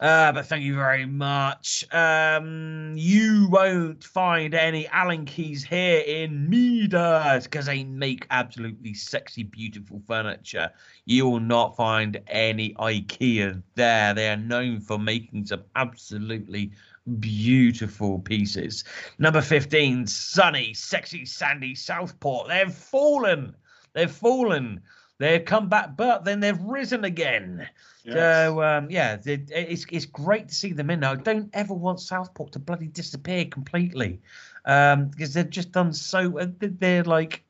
Uh, 0.00 0.32
but 0.32 0.46
thank 0.46 0.64
you 0.64 0.74
very 0.74 1.06
much. 1.06 1.84
Um, 1.92 2.94
you 2.96 3.46
won't 3.48 4.02
find 4.02 4.52
any 4.52 4.88
Allen 4.88 5.24
keys 5.24 5.62
here 5.62 6.02
in 6.04 6.50
Midas 6.50 7.44
because 7.44 7.66
they 7.66 7.84
make 7.84 8.26
absolutely 8.30 8.92
sexy, 8.94 9.44
beautiful 9.44 10.02
furniture. 10.08 10.70
You 11.04 11.26
will 11.26 11.40
not 11.40 11.76
find 11.76 12.20
any 12.26 12.74
IKEA 12.74 13.62
there. 13.76 14.14
They 14.14 14.30
are 14.30 14.36
known 14.36 14.80
for 14.80 14.98
making 14.98 15.46
some 15.46 15.62
absolutely 15.76 16.72
beautiful 17.20 18.18
pieces. 18.18 18.82
Number 19.18 19.42
15, 19.42 20.08
sunny, 20.08 20.74
sexy, 20.74 21.24
sandy 21.24 21.76
Southport. 21.76 22.48
They've 22.48 22.74
fallen. 22.74 23.54
They've 23.92 24.10
fallen. 24.10 24.80
They've 25.18 25.44
come 25.44 25.68
back, 25.68 25.96
but 25.96 26.24
then 26.24 26.40
they've 26.40 26.60
risen 26.60 27.04
again. 27.04 27.68
So 28.12 28.62
um, 28.62 28.90
yeah, 28.90 29.16
it- 29.24 29.50
it's 29.50 29.86
it's 29.90 30.06
great 30.06 30.48
to 30.48 30.54
see 30.54 30.72
them 30.72 30.90
in. 30.90 31.04
I 31.04 31.14
don't 31.14 31.50
ever 31.54 31.72
want 31.72 32.00
Southport 32.00 32.52
to 32.52 32.58
bloody 32.58 32.88
disappear 32.88 33.44
completely, 33.46 34.20
um, 34.64 35.08
because 35.08 35.32
they've 35.34 35.48
just 35.48 35.72
done 35.72 35.92
so. 35.94 36.38
uh, 36.38 36.46
They're 36.58 37.04
like, 37.04 37.44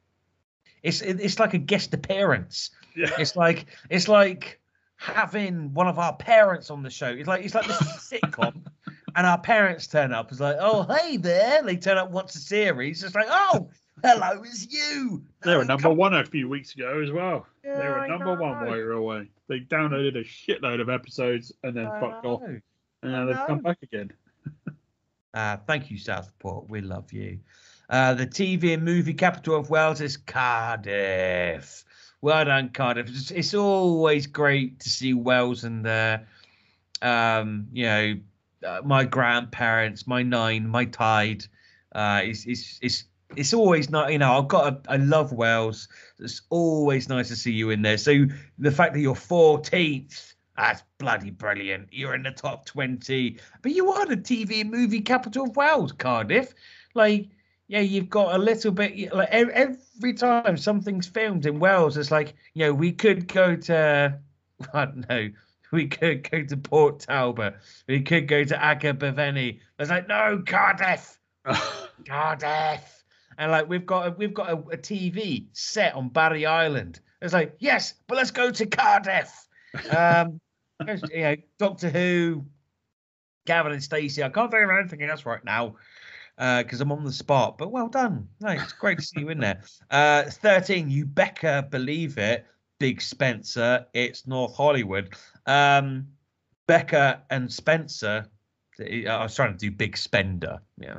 it's 0.83 1.01
it's 1.01 1.39
like 1.41 1.55
a 1.55 1.59
guest 1.59 1.95
appearance. 1.95 2.71
Yeah. 2.95 3.11
It's 3.19 3.35
like 3.35 3.67
it's 3.91 4.07
like 4.09 4.61
having 4.97 5.75
one 5.75 5.89
of 5.89 5.99
our 5.99 6.15
parents 6.15 6.71
on 6.71 6.83
the 6.83 6.91
show. 6.91 7.09
It's 7.09 7.27
like 7.27 7.45
it's 7.45 7.55
like 7.55 7.67
this 7.67 7.79
sitcom, 8.13 8.63
and 9.17 9.27
our 9.27 9.39
parents 9.39 9.87
turn 9.89 10.13
up. 10.13 10.31
It's 10.31 10.41
like, 10.41 10.57
oh 10.61 10.83
hey 10.85 11.17
there. 11.17 11.63
They 11.63 11.77
turn 11.77 11.99
up 11.99 12.11
once 12.11 12.37
a 12.37 12.41
series. 12.41 13.03
It's 13.03 13.15
like, 13.15 13.27
oh 13.29 13.71
hello, 14.05 14.43
it's 14.43 14.71
you. 14.71 15.23
They 15.43 15.57
were 15.57 15.65
number 15.65 15.91
one 15.91 16.15
a 16.15 16.25
few 16.25 16.49
weeks 16.49 16.75
ago 16.75 17.01
as 17.03 17.11
well. 17.11 17.47
they 17.63 17.71
were 17.71 18.07
number 18.07 18.35
one 18.35 18.61
know. 18.61 18.67
while 18.67 18.77
you 18.77 18.85
were 18.85 18.93
away. 18.93 19.29
They 19.49 19.61
downloaded 19.61 20.17
a 20.17 20.25
shitload 20.25 20.81
of 20.81 20.89
episodes 20.89 21.53
and 21.63 21.77
then 21.77 21.87
I 21.87 22.01
fucked 22.01 22.27
off. 22.27 22.43
And 22.43 22.63
now 23.03 23.27
they've 23.27 23.47
come 23.47 23.61
back 23.61 23.79
again. 23.83 24.13
Uh, 25.35 25.57
thank 25.67 25.91
you, 25.91 25.99
Southport. 25.99 26.71
We 26.71 26.81
love 26.81 27.13
you. 27.13 27.41
Uh, 27.91 28.15
the 28.15 28.25
TV 28.25 28.73
and 28.73 28.85
movie 28.85 29.15
capital 29.15 29.57
of 29.57 29.69
Wales 29.69 30.01
is 30.01 30.17
Cardiff. 30.17 31.85
Well 32.21 32.45
done, 32.45 32.69
Cardiff. 32.69 33.09
It's, 33.09 33.33
it's 33.33 33.53
always 33.53 34.29
great 34.29 34.79
to 34.79 34.89
see 34.89 35.13
Wales 35.13 35.65
and 35.65 35.85
their, 35.85 36.29
um, 37.03 37.67
you 37.73 37.85
know, 37.85 38.15
uh, 38.65 38.83
my 38.85 39.05
grandparents, 39.05 40.07
my 40.07 40.23
nain, 40.23 40.69
my 40.69 40.87
taid. 40.87 41.49
Uh, 41.93 42.21
it's, 42.23 42.47
it's, 42.47 42.79
it's, 42.81 43.05
it's 43.37 43.53
always 43.53 43.91
nice, 43.91 44.13
you 44.13 44.19
know, 44.19 44.39
I've 44.39 44.49
got, 44.49 44.73
a, 44.73 44.93
I 44.93 44.97
love 44.97 45.33
Wales. 45.33 45.89
It's 46.19 46.43
always 46.51 47.09
nice 47.09 47.29
to 47.29 47.37
see 47.37 47.53
you 47.53 47.71
in 47.71 47.83
there. 47.83 47.99
So 47.99 48.27
the 48.59 48.71
fact 48.71 48.95
that 48.95 49.01
you're 49.01 49.15
14th, 49.15 50.35
that's 50.57 50.83
bloody 50.99 51.31
brilliant. 51.31 51.89
You're 51.91 52.15
in 52.15 52.23
the 52.23 52.31
top 52.31 52.65
20. 52.67 53.39
But 53.63 53.73
you 53.73 53.91
are 53.91 54.07
the 54.07 54.17
TV 54.17 54.61
and 54.61 54.71
movie 54.71 55.01
capital 55.01 55.47
of 55.47 55.57
Wales, 55.57 55.93
Cardiff. 55.93 56.55
Like, 56.95 57.29
yeah, 57.67 57.81
you've 57.81 58.11
got 58.11 58.35
a 58.35 58.39
little 58.39 58.71
bit, 58.71 59.13
like 59.13 59.31
every 59.31 60.13
time 60.15 60.57
something's 60.57 61.07
filmed 61.07 61.47
in 61.47 61.59
Wales, 61.59 61.97
it's 61.97 62.11
like, 62.11 62.35
you 62.55 62.67
know, 62.67 62.75
we 62.75 62.93
could 62.93 63.27
go 63.27 63.57
to, 63.57 64.19
I 64.75 64.85
don't 64.85 65.09
know, 65.09 65.31
we 65.73 65.89
could 65.89 66.31
go 66.31 66.45
to 66.45 66.57
Port 66.57 67.01
Talbot. 67.01 67.57
We 67.89 68.01
could 68.01 68.29
go 68.29 68.45
to 68.45 68.63
Abergavenny. 68.63 69.61
It's 69.79 69.91
like, 69.91 70.07
no, 70.07 70.43
Cardiff. 70.47 71.19
Cardiff. 72.07 73.04
And 73.39 73.51
like 73.51 73.69
we've 73.69 73.87
got 73.87 74.07
a, 74.07 74.11
we've 74.13 74.35
got 74.35 74.51
a, 74.51 74.57
a 74.57 74.77
TV 74.77 75.47
set 75.53 75.95
on 75.95 76.09
Barry 76.09 76.47
Island. 76.47 77.01
It's 77.21 77.33
like 77.33 77.57
yes, 77.59 77.95
but 78.07 78.17
let's 78.17 78.31
go 78.31 78.51
to 78.51 78.67
Cardiff. 78.67 79.31
Um, 79.91 80.41
you 81.13 81.23
know, 81.23 81.35
Doctor 81.59 81.91
Who, 81.91 82.47
Gavin 83.45 83.73
and 83.73 83.83
Stacey. 83.83 84.23
I 84.23 84.29
can't 84.29 84.49
think 84.49 84.63
of 84.63 84.71
anything 84.71 85.03
else 85.03 85.27
right 85.27 85.45
now 85.45 85.75
because 86.37 86.81
I'm 86.81 86.93
on 86.93 87.05
the 87.05 87.13
spot. 87.13 87.59
But 87.59 87.73
well 87.73 87.89
done. 87.89 88.29
No, 88.41 88.51
it's 88.51 88.73
great 88.73 88.99
to 88.99 89.05
see 89.05 89.21
you 89.21 89.31
in 89.31 89.41
there. 89.41 89.63
Uh, 89.91 90.25
Thirteen. 90.25 90.91
You 90.91 91.07
better 91.07 91.67
believe 91.69 92.19
it. 92.19 92.47
Big 92.79 93.01
Spencer. 93.01 93.87
It's 93.95 94.27
North 94.27 94.55
Hollywood. 94.55 95.15
Um, 95.47 96.07
Becca 96.67 97.23
and 97.31 97.53
Spencer. 97.53 98.27
I 98.81 99.23
was 99.23 99.35
trying 99.35 99.53
to 99.53 99.59
do 99.59 99.71
Big 99.71 99.97
Spender. 99.97 100.61
Yeah, 100.79 100.97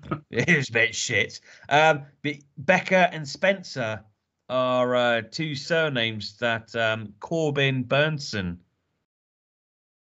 it 0.30 0.56
was 0.56 0.68
a 0.68 0.72
bit 0.72 0.94
shit. 0.94 1.40
Um, 1.68 2.02
but 2.22 2.36
Becca 2.58 3.12
and 3.12 3.28
Spencer 3.28 4.02
are 4.48 4.94
uh, 4.96 5.22
two 5.30 5.54
surnames 5.54 6.36
that 6.38 6.74
um, 6.76 7.14
Corbin 7.20 7.84
Bernsen 7.84 8.58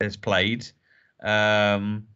has 0.02 0.18
played. 0.18 0.68
Um, 1.24 2.08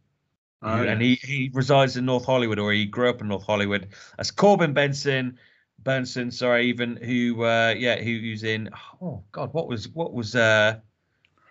Oh, 0.63 0.77
who- 0.77 0.84
and 0.88 1.01
he, 1.01 1.15
he 1.15 1.49
resides 1.55 1.97
in 1.97 2.05
North 2.05 2.26
Hollywood, 2.26 2.59
or 2.59 2.72
he 2.72 2.85
grew 2.85 3.09
up 3.09 3.19
in 3.22 3.30
North 3.30 3.47
Hollywood. 3.47 3.88
That's 4.15 4.30
Corbin 4.30 4.73
Benson, 4.73 5.39
Burnson, 5.81 6.31
sorry, 6.31 6.68
even 6.68 6.97
who, 6.97 7.43
uh, 7.43 7.73
yeah, 7.76 7.95
who, 7.97 8.19
who's 8.19 8.43
in. 8.43 8.69
Oh 9.01 9.23
God, 9.31 9.51
what 9.55 9.68
was 9.68 9.88
what 9.89 10.13
was 10.13 10.35
uh, 10.35 10.80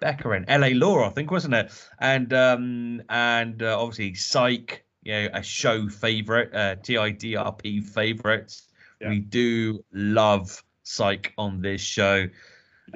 Becca 0.01 0.31
in 0.33 0.49
L.A. 0.49 0.75
Law, 0.75 1.07
I 1.07 1.11
think, 1.11 1.31
wasn't 1.31 1.55
it? 1.55 1.71
And 1.99 2.33
um, 2.33 3.03
and 3.09 3.63
uh, 3.63 3.81
obviously 3.81 4.15
Psych, 4.15 4.85
you 5.03 5.13
know, 5.13 5.29
a 5.35 5.43
show 5.43 5.89
favorite, 5.89 6.55
uh, 6.55 6.77
TIDRP 6.77 7.85
favorite. 7.85 8.61
We 9.01 9.21
do 9.21 9.83
love 9.93 10.63
Psych 10.83 11.33
on 11.39 11.63
this 11.63 11.81
show. 11.81 12.29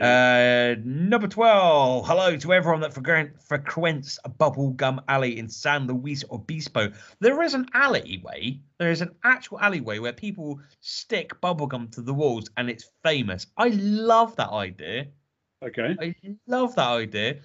Uh, 0.00 0.74
number 0.84 1.28
12. 1.28 2.06
Hello 2.06 2.36
to 2.36 2.52
everyone 2.52 2.80
that 2.80 2.92
frequent, 2.92 3.40
frequents 3.40 4.18
a 4.24 4.28
bubblegum 4.28 4.98
alley 5.06 5.38
in 5.38 5.48
San 5.48 5.86
Luis 5.86 6.24
Obispo. 6.30 6.90
There 7.20 7.40
is 7.42 7.54
an 7.54 7.66
alleyway. 7.74 8.58
There 8.78 8.90
is 8.90 9.02
an 9.02 9.10
actual 9.22 9.60
alleyway 9.60 10.00
where 10.00 10.12
people 10.12 10.60
stick 10.80 11.40
bubblegum 11.40 11.92
to 11.92 12.02
the 12.02 12.12
walls 12.12 12.50
and 12.56 12.68
it's 12.68 12.90
famous. 13.04 13.46
I 13.56 13.68
love 13.68 14.34
that 14.36 14.50
idea. 14.50 15.06
Okay. 15.64 15.96
I 16.00 16.14
love 16.46 16.74
that 16.76 16.88
idea. 16.88 17.36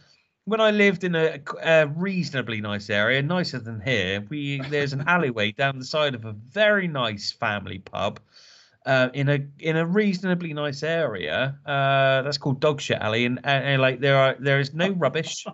When 0.46 0.60
I 0.60 0.72
lived 0.72 1.04
in 1.04 1.16
a, 1.16 1.40
a 1.62 1.88
reasonably 1.88 2.60
nice 2.60 2.90
area, 2.90 3.22
nicer 3.22 3.60
than 3.60 3.82
here, 3.82 4.26
we 4.30 4.62
there's 4.70 4.94
an 4.94 5.04
alleyway 5.08 5.52
down 5.52 5.80
the 5.80 5.86
side 5.86 6.16
of 6.16 6.26
a 6.26 6.34
very 6.34 6.88
nice 6.88 7.32
family 7.32 7.80
pub 7.80 8.20
uh, 8.86 9.10
in 9.14 9.30
a 9.30 9.40
in 9.60 9.78
a 9.78 9.86
reasonably 9.86 10.54
nice 10.54 10.84
area. 10.84 11.58
Uh, 11.66 12.24
that's 12.24 12.38
called 12.38 12.60
Dogshit 12.60 13.00
Alley, 13.00 13.26
and, 13.26 13.40
and, 13.44 13.66
and 13.66 13.82
like 13.82 14.00
there 14.00 14.18
are 14.18 14.36
there 14.40 14.60
is 14.60 14.74
no 14.74 14.90
rubbish. 14.98 15.46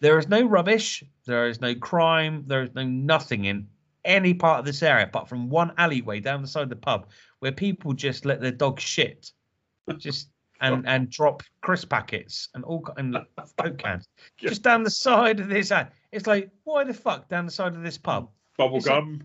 There 0.00 0.18
is 0.18 0.28
no 0.28 0.42
rubbish. 0.42 1.04
There 1.26 1.48
is 1.48 1.60
no 1.60 1.74
crime. 1.74 2.44
There 2.46 2.62
is 2.62 2.70
no 2.74 2.84
nothing 2.84 3.44
in 3.44 3.68
any 4.04 4.34
part 4.34 4.58
of 4.58 4.64
this 4.64 4.82
area 4.82 5.04
apart 5.04 5.28
from 5.28 5.48
one 5.48 5.72
alleyway 5.78 6.18
down 6.18 6.42
the 6.42 6.48
side 6.48 6.64
of 6.64 6.70
the 6.70 6.76
pub 6.76 7.06
where 7.38 7.52
people 7.52 7.92
just 7.92 8.24
let 8.24 8.40
their 8.40 8.50
dog 8.50 8.80
shit, 8.80 9.30
just 9.98 10.31
and 10.62 10.86
and 10.88 11.10
drop 11.10 11.42
crisp 11.60 11.90
packets 11.90 12.48
and 12.54 12.64
all 12.64 12.86
and 12.96 13.16
coke 13.58 13.78
cans 13.84 14.08
just 14.38 14.62
down 14.62 14.82
the 14.82 14.90
side 14.90 15.40
of 15.40 15.48
this. 15.48 15.70
ad- 15.72 15.92
It's 16.12 16.26
like 16.26 16.50
why 16.64 16.84
the 16.84 16.94
fuck 16.94 17.28
down 17.28 17.46
the 17.46 17.52
side 17.52 17.74
of 17.74 17.82
this 17.82 17.98
pub? 17.98 18.30
Bubble 18.56 18.78
It's 18.78 18.86
gum. 18.86 19.22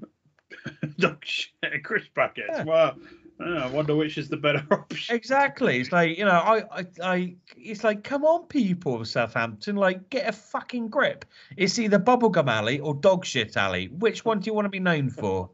Dog 1.00 1.24
shit 1.26 1.50
and 1.62 1.84
crisp 1.84 2.14
packets. 2.16 2.62
Well, 2.66 2.98
yeah, 3.40 3.66
I 3.66 3.68
wonder 3.68 3.96
which 3.96 4.18
is 4.18 4.30
the 4.30 4.38
better 4.38 4.66
option. 4.72 5.16
Exactly. 5.16 5.80
It's 5.80 5.92
like 5.92 6.18
you 6.18 6.26
know, 6.26 6.32
I, 6.32 6.64
I, 6.80 6.86
I. 7.04 7.36
It's 7.56 7.84
like, 7.84 8.04
come 8.04 8.24
on, 8.26 8.48
people 8.48 8.96
of 9.00 9.08
Southampton, 9.08 9.76
like 9.76 10.10
get 10.10 10.28
a 10.28 10.32
fucking 10.32 10.88
grip. 10.88 11.26
It's 11.56 11.78
either 11.78 12.00
bubblegum 12.00 12.48
alley 12.48 12.80
or 12.80 12.94
dog 12.96 13.26
shit 13.26 13.56
alley. 13.58 13.88
Which 13.90 14.26
one 14.26 14.40
do 14.40 14.48
you 14.48 14.54
want 14.54 14.66
to 14.66 14.70
be 14.70 14.80
known 14.80 15.10
for? 15.10 15.50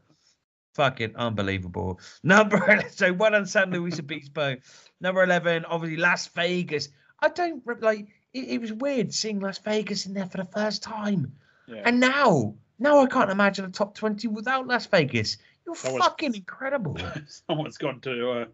Fucking 0.74 1.16
unbelievable. 1.16 2.00
Number 2.24 2.84
so 2.91 3.14
one 3.14 3.36
on 3.36 3.45
San 3.45 3.72
Luis 3.72 4.00
Obispo. 4.00 4.58
Number 5.02 5.24
eleven, 5.24 5.66
obviously 5.66 5.98
Las 5.98 6.28
Vegas. 6.28 6.90
I 7.20 7.30
don't 7.30 7.62
like. 7.82 8.08
It, 8.34 8.50
it 8.50 8.62
was 8.62 8.74
weird 8.74 9.14
seeing 9.14 9.40
Las 9.40 9.60
Vegas 9.60 10.06
in 10.06 10.14
there 10.14 10.26
for 10.26 10.38
the 10.38 10.45
first 10.45 10.82
time, 10.84 11.34
Yeah. 11.68 11.84
and 11.86 12.00
now, 12.00 12.56
now 12.80 13.00
I 13.00 13.06
can't 13.06 13.30
imagine 13.30 13.66
a 13.66 13.70
top 13.70 13.95
twenty 13.95 14.28
without 14.28 14.68
Las 14.68 14.86
Vegas. 14.88 15.38
You're 15.66 15.76
Someone's- 15.76 16.04
fucking 16.06 16.36
incredible. 16.36 16.98
Someone's 17.48 17.78
gone 17.78 18.00
to 18.02 18.32
uh, 18.32 18.45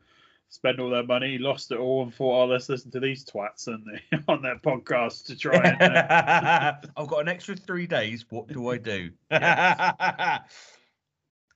spend 0.49 0.79
all 0.79 0.89
their 0.89 1.03
money, 1.03 1.37
lost 1.37 1.71
it 1.71 1.79
all, 1.79 2.03
and 2.03 2.13
thought, 2.13 2.43
"Oh, 2.43 2.45
let's 2.45 2.67
listen 2.69 2.91
to 2.91 2.99
these 2.99 3.23
twats 3.25 3.67
on, 3.67 3.83
the, 4.11 4.23
on 4.27 4.41
their 4.41 4.57
podcast 4.57 5.25
to 5.27 5.35
try 5.37 5.55
and." 5.55 5.81
Uh, 5.95 6.73
I've 6.97 7.07
got 7.07 7.21
an 7.21 7.27
extra 7.29 7.55
three 7.55 7.87
days. 7.87 8.25
What 8.29 8.47
do 8.47 8.69
I 8.69 8.77
do? 8.77 9.09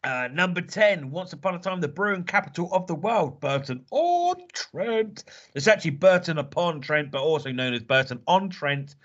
Uh, 0.03 0.27
number 0.33 0.59
10, 0.59 1.11
Once 1.11 1.31
Upon 1.31 1.55
a 1.55 1.59
Time, 1.59 1.79
the 1.79 1.87
brewing 1.87 2.25
capital 2.25 2.67
of 2.73 2.87
the 2.87 2.95
world, 2.95 3.39
Burton 3.39 3.85
on 3.91 4.35
Trent. 4.51 5.23
It's 5.55 5.67
actually 5.67 5.91
Burton 5.91 6.37
upon 6.37 6.81
Trent, 6.81 7.09
but 7.09 7.21
also 7.21 7.53
known 7.53 7.73
as 7.73 7.83
Burton 7.83 8.21
on 8.27 8.49
Trent. 8.49 8.95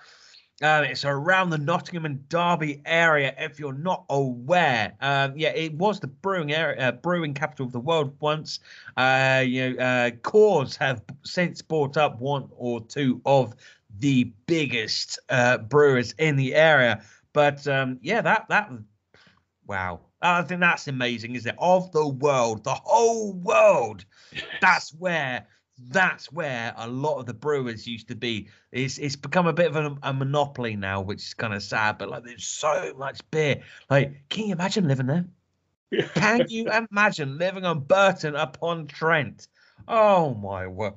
Um, 0.60 0.82
it's 0.82 1.04
around 1.04 1.50
the 1.50 1.58
Nottingham 1.58 2.04
and 2.04 2.28
Derby 2.28 2.82
area. 2.84 3.32
If 3.38 3.60
you're 3.60 3.72
not 3.72 4.06
aware, 4.10 4.94
um, 5.00 5.34
yeah, 5.36 5.50
it 5.50 5.74
was 5.74 6.00
the 6.00 6.08
brewing 6.08 6.52
area, 6.52 6.88
uh, 6.88 6.92
brewing 6.92 7.32
capital 7.32 7.66
of 7.66 7.72
the 7.72 7.78
world 7.78 8.16
once. 8.18 8.58
Uh, 8.96 9.44
you 9.46 9.74
know, 9.74 9.80
uh, 9.80 10.10
Coors 10.10 10.76
have 10.78 11.02
since 11.22 11.62
bought 11.62 11.96
up 11.96 12.20
one 12.20 12.48
or 12.56 12.80
two 12.80 13.20
of 13.24 13.54
the 14.00 14.32
biggest 14.46 15.20
uh, 15.28 15.58
brewers 15.58 16.12
in 16.18 16.34
the 16.34 16.56
area. 16.56 17.04
But 17.32 17.64
um, 17.68 18.00
yeah, 18.02 18.20
that 18.22 18.46
that 18.48 18.72
wow, 19.64 20.00
I 20.20 20.42
think 20.42 20.60
that's 20.60 20.88
amazing, 20.88 21.36
isn't 21.36 21.50
it? 21.50 21.56
Of 21.58 21.92
the 21.92 22.06
world, 22.06 22.64
the 22.64 22.74
whole 22.74 23.32
world. 23.34 24.04
That's 24.60 24.92
where 24.92 25.46
that's 25.90 26.32
where 26.32 26.74
a 26.76 26.88
lot 26.88 27.20
of 27.20 27.26
the 27.26 27.34
brewers 27.34 27.86
used 27.86 28.08
to 28.08 28.16
be. 28.16 28.48
It's 28.72 28.98
it's 28.98 29.16
become 29.16 29.46
a 29.46 29.52
bit 29.52 29.68
of 29.68 29.76
a, 29.76 29.96
a 30.02 30.12
monopoly 30.12 30.76
now, 30.76 31.00
which 31.00 31.24
is 31.24 31.34
kind 31.34 31.54
of 31.54 31.62
sad. 31.62 31.98
But 31.98 32.08
like, 32.10 32.24
there's 32.24 32.46
so 32.46 32.94
much 32.98 33.20
beer. 33.30 33.62
Like, 33.88 34.28
can 34.28 34.46
you 34.46 34.52
imagine 34.52 34.88
living 34.88 35.06
there? 35.06 35.24
Can 36.14 36.44
you 36.50 36.68
imagine 36.68 37.38
living 37.38 37.64
on 37.64 37.80
Burton 37.80 38.36
upon 38.36 38.88
Trent? 38.88 39.48
Oh 39.86 40.34
my 40.34 40.66
word! 40.66 40.92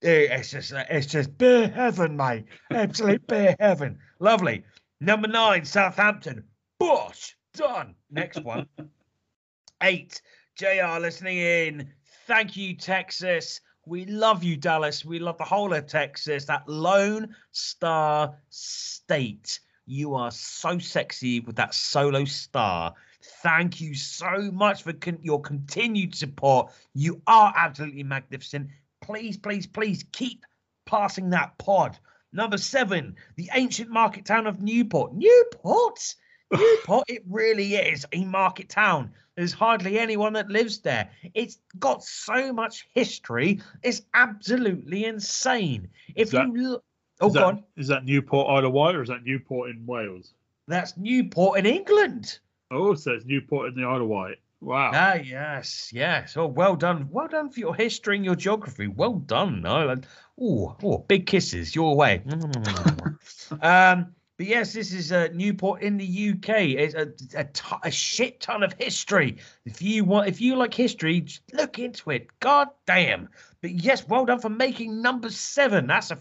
It's 0.00 0.52
just 0.52 0.72
it's 0.72 1.06
just 1.06 1.36
beer 1.36 1.68
heaven, 1.68 2.16
mate. 2.16 2.44
Absolute 2.70 3.26
beer 3.26 3.56
heaven. 3.58 3.98
Lovely. 4.20 4.64
Number 5.00 5.26
nine, 5.26 5.64
Southampton. 5.64 6.44
Bosh. 6.78 7.36
Done. 7.56 7.94
Next 8.10 8.42
one. 8.44 8.66
Eight. 9.82 10.22
JR 10.56 10.98
listening 11.00 11.38
in. 11.38 11.88
Thank 12.26 12.56
you, 12.56 12.76
Texas. 12.76 13.60
We 13.86 14.04
love 14.06 14.42
you, 14.42 14.56
Dallas. 14.56 15.04
We 15.04 15.18
love 15.18 15.38
the 15.38 15.44
whole 15.44 15.72
of 15.72 15.86
Texas. 15.86 16.44
That 16.46 16.68
Lone 16.68 17.34
Star 17.52 18.34
State. 18.48 19.60
You 19.86 20.14
are 20.14 20.32
so 20.32 20.78
sexy 20.78 21.40
with 21.40 21.56
that 21.56 21.72
solo 21.72 22.24
star. 22.24 22.94
Thank 23.42 23.80
you 23.80 23.94
so 23.94 24.50
much 24.52 24.82
for 24.82 24.92
con- 24.92 25.18
your 25.22 25.40
continued 25.40 26.14
support. 26.14 26.72
You 26.94 27.22
are 27.28 27.54
absolutely 27.56 28.02
magnificent. 28.02 28.68
Please, 29.00 29.36
please, 29.36 29.66
please 29.66 30.04
keep 30.10 30.44
passing 30.86 31.30
that 31.30 31.56
pod. 31.58 31.96
Number 32.32 32.58
seven, 32.58 33.14
the 33.36 33.48
ancient 33.54 33.90
market 33.90 34.24
town 34.24 34.48
of 34.48 34.60
Newport. 34.60 35.14
Newport? 35.14 36.16
Newport, 36.56 37.04
it 37.08 37.22
really 37.28 37.74
is 37.74 38.06
a 38.12 38.24
market 38.24 38.68
town. 38.68 39.12
There's 39.36 39.52
hardly 39.52 39.98
anyone 39.98 40.32
that 40.34 40.48
lives 40.48 40.78
there. 40.78 41.10
It's 41.34 41.58
got 41.78 42.02
so 42.02 42.52
much 42.52 42.88
history. 42.94 43.60
It's 43.82 44.02
absolutely 44.14 45.04
insane. 45.04 45.88
If 46.14 46.28
Is 46.28 46.30
that- 46.32 46.46
you 46.46 46.54
look, 46.70 46.84
oh, 47.20 47.28
is, 47.28 47.34
that, 47.34 47.44
on. 47.44 47.64
is 47.76 47.88
that 47.88 48.04
Newport 48.04 48.48
Isle 48.48 48.66
of 48.66 48.72
Wight 48.72 48.94
or 48.94 49.02
is 49.02 49.08
that 49.08 49.24
Newport 49.24 49.70
in 49.70 49.84
Wales? 49.86 50.32
That's 50.68 50.96
Newport 50.96 51.58
in 51.58 51.66
England. 51.66 52.38
Oh, 52.70 52.94
so 52.94 53.12
it's 53.12 53.24
Newport 53.26 53.68
in 53.68 53.80
the 53.80 53.86
Isle 53.86 54.02
of 54.02 54.08
Wight. 54.08 54.36
Wow. 54.60 54.90
Ah, 54.94 55.14
yes, 55.14 55.90
yes. 55.92 56.36
Oh, 56.36 56.46
well 56.46 56.76
done. 56.76 57.08
Well 57.10 57.28
done 57.28 57.50
for 57.50 57.60
your 57.60 57.74
history 57.74 58.16
and 58.16 58.24
your 58.24 58.34
geography. 58.34 58.88
Well 58.88 59.14
done, 59.14 59.64
Ireland. 59.66 60.06
Oh, 60.40 60.76
oh, 60.82 60.98
big 60.98 61.26
kisses 61.26 61.74
your 61.74 61.94
way. 61.94 62.22
um, 63.60 64.14
but 64.36 64.46
yes, 64.46 64.74
this 64.74 64.92
is 64.92 65.12
uh, 65.12 65.28
Newport 65.32 65.82
in 65.82 65.96
the 65.96 66.30
UK. 66.30 66.48
It's 66.76 66.94
a, 66.94 67.12
a, 67.38 67.44
t- 67.44 67.76
a 67.82 67.90
shit 67.90 68.40
ton 68.40 68.62
of 68.62 68.74
history. 68.74 69.38
If 69.64 69.80
you 69.80 70.04
want, 70.04 70.28
if 70.28 70.40
you 70.40 70.56
like 70.56 70.74
history, 70.74 71.24
look 71.52 71.78
into 71.78 72.10
it. 72.10 72.28
God 72.40 72.68
damn. 72.86 73.30
But 73.62 73.70
yes, 73.70 74.06
well 74.06 74.26
done 74.26 74.40
for 74.40 74.50
making 74.50 75.00
number 75.00 75.30
seven. 75.30 75.86
That's 75.86 76.10
a 76.10 76.18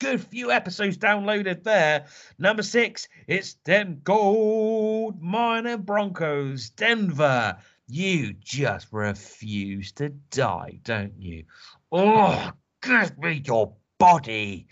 good 0.00 0.20
few 0.20 0.50
episodes 0.50 0.98
downloaded 0.98 1.62
there. 1.62 2.06
Number 2.38 2.62
six, 2.62 3.08
it's 3.28 3.54
them 3.64 4.00
gold 4.02 5.22
miner 5.22 5.78
Broncos, 5.78 6.70
Denver. 6.70 7.56
You 7.86 8.32
just 8.32 8.88
refuse 8.90 9.92
to 9.92 10.08
die, 10.30 10.80
don't 10.82 11.20
you? 11.20 11.44
Oh, 11.92 12.50
give 12.82 13.16
me 13.18 13.42
your 13.44 13.74
body. 13.98 14.66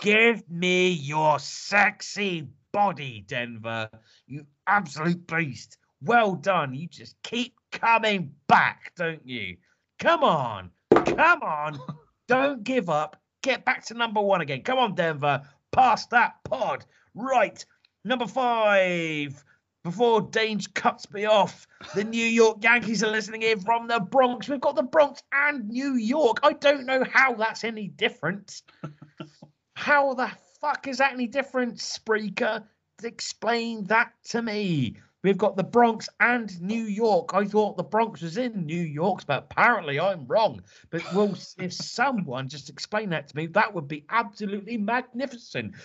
Give 0.00 0.48
me 0.48 0.90
your 0.90 1.40
sexy 1.40 2.46
body, 2.72 3.24
Denver. 3.26 3.90
You 4.26 4.46
absolute 4.66 5.26
beast. 5.26 5.78
Well 6.02 6.34
done. 6.34 6.74
You 6.74 6.86
just 6.86 7.20
keep 7.22 7.54
coming 7.72 8.32
back, 8.46 8.92
don't 8.96 9.26
you? 9.26 9.56
Come 9.98 10.22
on. 10.22 10.70
Come 11.04 11.42
on. 11.42 11.80
Don't 12.28 12.62
give 12.62 12.90
up. 12.90 13.16
Get 13.42 13.64
back 13.64 13.86
to 13.86 13.94
number 13.94 14.20
one 14.20 14.40
again. 14.40 14.62
Come 14.62 14.78
on, 14.78 14.94
Denver. 14.94 15.42
Pass 15.72 16.06
that 16.06 16.34
pod. 16.44 16.84
Right. 17.14 17.64
Number 18.04 18.26
five. 18.26 19.42
Before 19.82 20.20
Dange 20.20 20.72
cuts 20.74 21.10
me 21.12 21.24
off, 21.24 21.66
the 21.94 22.04
New 22.04 22.24
York 22.24 22.62
Yankees 22.62 23.02
are 23.02 23.10
listening 23.10 23.42
in 23.42 23.60
from 23.60 23.88
the 23.88 24.00
Bronx. 24.00 24.48
We've 24.48 24.60
got 24.60 24.76
the 24.76 24.82
Bronx 24.82 25.22
and 25.32 25.68
New 25.68 25.94
York. 25.94 26.38
I 26.42 26.52
don't 26.52 26.84
know 26.84 27.04
how 27.10 27.34
that's 27.34 27.64
any 27.64 27.88
different. 27.88 28.62
How 29.78 30.12
the 30.14 30.28
fuck 30.60 30.88
is 30.88 30.98
that 30.98 31.12
any 31.12 31.28
different, 31.28 31.76
Spreaker? 31.76 32.64
Explain 33.04 33.84
that 33.84 34.12
to 34.30 34.42
me. 34.42 34.96
We've 35.22 35.38
got 35.38 35.56
the 35.56 35.62
Bronx 35.62 36.08
and 36.18 36.60
New 36.60 36.82
York. 36.82 37.30
I 37.32 37.44
thought 37.44 37.76
the 37.76 37.84
Bronx 37.84 38.22
was 38.22 38.38
in 38.38 38.66
New 38.66 38.82
York, 38.82 39.24
but 39.24 39.44
apparently 39.44 40.00
I'm 40.00 40.26
wrong. 40.26 40.62
But 40.90 41.04
well, 41.14 41.32
if 41.58 41.72
someone 41.72 42.48
just 42.48 42.68
explain 42.68 43.10
that 43.10 43.28
to 43.28 43.36
me, 43.36 43.46
that 43.46 43.72
would 43.72 43.86
be 43.86 44.04
absolutely 44.10 44.78
magnificent. 44.78 45.76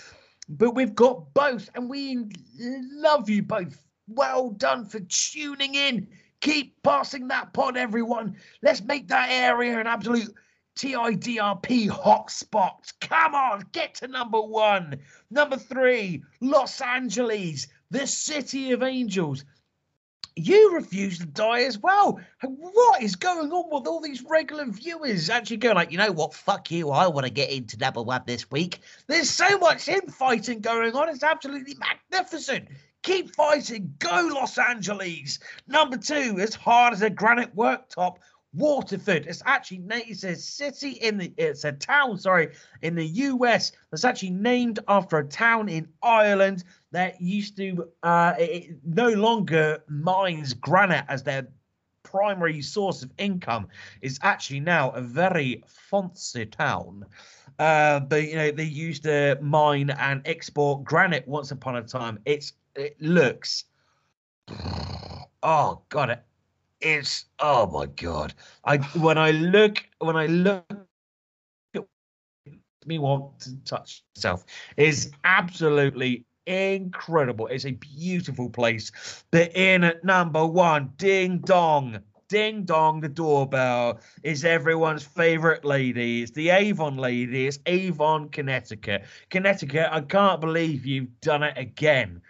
But 0.49 0.73
we've 0.73 0.95
got 0.95 1.31
both, 1.35 1.69
and 1.75 1.87
we 1.87 2.25
love 2.59 3.29
you 3.29 3.43
both. 3.43 3.77
Well 4.07 4.49
done 4.49 4.85
for 4.85 5.01
tuning 5.01 5.75
in. 5.75 6.07
Keep 6.41 6.81
passing 6.81 7.27
that 7.27 7.53
pod, 7.53 7.77
everyone. 7.77 8.37
Let's 8.63 8.81
make 8.81 9.07
that 9.09 9.29
area 9.29 9.79
an 9.79 9.85
absolute 9.85 10.33
TIDRP 10.75 11.89
hotspot. 11.89 12.93
Come 12.99 13.35
on, 13.35 13.65
get 13.71 13.95
to 13.95 14.07
number 14.07 14.41
one. 14.41 14.99
Number 15.29 15.57
three, 15.57 16.23
Los 16.41 16.81
Angeles, 16.81 17.67
the 17.91 18.07
city 18.07 18.71
of 18.71 18.83
angels. 18.83 19.45
You 20.35 20.73
refuse 20.73 21.19
to 21.19 21.27
die 21.27 21.61
as 21.61 21.77
well. 21.77 22.19
What 22.41 23.03
is 23.03 23.15
going 23.15 23.51
on 23.51 23.69
with 23.71 23.87
all 23.87 24.01
these 24.01 24.23
regular 24.23 24.65
viewers 24.65 25.29
actually 25.29 25.57
going 25.57 25.75
like, 25.75 25.91
you 25.91 25.99
know 25.99 26.11
what? 26.11 26.33
Fuck 26.33 26.71
you. 26.71 26.89
I 26.89 27.05
want 27.07 27.27
to 27.27 27.31
get 27.31 27.51
into 27.51 27.77
number 27.77 28.01
one 28.01 28.23
this 28.25 28.49
week. 28.49 28.79
There's 29.07 29.29
so 29.29 29.59
much 29.59 29.87
infighting 29.87 30.61
going 30.61 30.95
on. 30.95 31.09
It's 31.09 31.23
absolutely 31.23 31.75
magnificent. 31.75 32.69
Keep 33.03 33.35
fighting. 33.35 33.93
Go 33.99 34.31
Los 34.33 34.57
Angeles. 34.57 35.37
Number 35.67 35.97
two, 35.97 36.39
as 36.39 36.55
hard 36.55 36.93
as 36.93 37.03
a 37.03 37.11
granite 37.11 37.55
worktop, 37.55 38.15
Waterford. 38.53 39.25
It's 39.25 39.41
actually 39.45 39.83
it's 39.89 40.23
a 40.23 40.35
city 40.35 40.91
in 40.91 41.17
the 41.17 41.33
it's 41.37 41.63
a 41.63 41.71
town, 41.71 42.17
sorry, 42.17 42.53
in 42.81 42.95
the 42.95 43.05
US 43.05 43.71
that's 43.89 44.05
actually 44.05 44.31
named 44.31 44.79
after 44.87 45.17
a 45.17 45.23
town 45.23 45.69
in 45.69 45.87
Ireland 46.01 46.63
that 46.91 47.19
used 47.21 47.57
to 47.57 47.89
uh 48.03 48.35
it, 48.37 48.43
it 48.43 48.77
no 48.85 49.09
longer 49.09 49.83
mines 49.87 50.53
granite 50.53 51.05
as 51.07 51.23
their 51.23 51.47
primary 52.03 52.61
source 52.61 53.01
of 53.01 53.11
income. 53.17 53.67
It's 54.01 54.19
actually 54.21 54.59
now 54.59 54.91
a 54.91 55.01
very 55.01 55.63
fancy 55.67 56.45
town. 56.45 57.05
Uh, 57.57 57.99
but 58.01 58.23
you 58.23 58.35
know 58.35 58.51
they 58.51 58.63
used 58.63 59.03
to 59.03 59.37
mine 59.41 59.89
and 59.89 60.21
export 60.25 60.83
granite 60.83 61.27
once 61.27 61.51
upon 61.51 61.75
a 61.75 61.81
time. 61.81 62.19
It's 62.25 62.53
it 62.75 63.01
looks 63.01 63.65
oh 65.43 65.81
god, 65.89 66.09
it, 66.11 66.23
it's 66.83 67.25
oh 67.39 67.67
my 67.71 67.85
god. 67.87 68.33
I 68.65 68.77
when 68.77 69.17
I 69.17 69.31
look 69.31 69.83
when 69.99 70.15
I 70.15 70.27
look 70.27 70.65
me 72.85 72.99
want 72.99 73.39
to 73.39 73.55
touch 73.63 74.03
myself 74.15 74.45
is 74.77 75.11
absolutely 75.23 76.25
incredible. 76.45 77.47
It's 77.47 77.65
a 77.65 77.71
beautiful 77.71 78.49
place. 78.49 78.91
The 79.31 79.57
inn 79.57 79.83
at 79.83 80.03
number 80.03 80.45
one, 80.45 80.91
ding 80.97 81.39
dong. 81.39 81.99
Ding 82.29 82.63
dong, 82.63 82.99
the 82.99 83.09
doorbell 83.09 83.99
is 84.23 84.43
everyone's 84.43 85.03
favorite 85.03 85.63
lady. 85.63 86.23
It's 86.23 86.31
the 86.31 86.49
Avon 86.49 86.97
lady. 86.97 87.47
It's 87.47 87.59
Avon, 87.67 88.29
Connecticut. 88.29 89.03
Connecticut, 89.29 89.87
I 89.91 90.01
can't 90.01 90.41
believe 90.41 90.85
you've 90.85 91.21
done 91.21 91.43
it 91.43 91.57
again. 91.57 92.21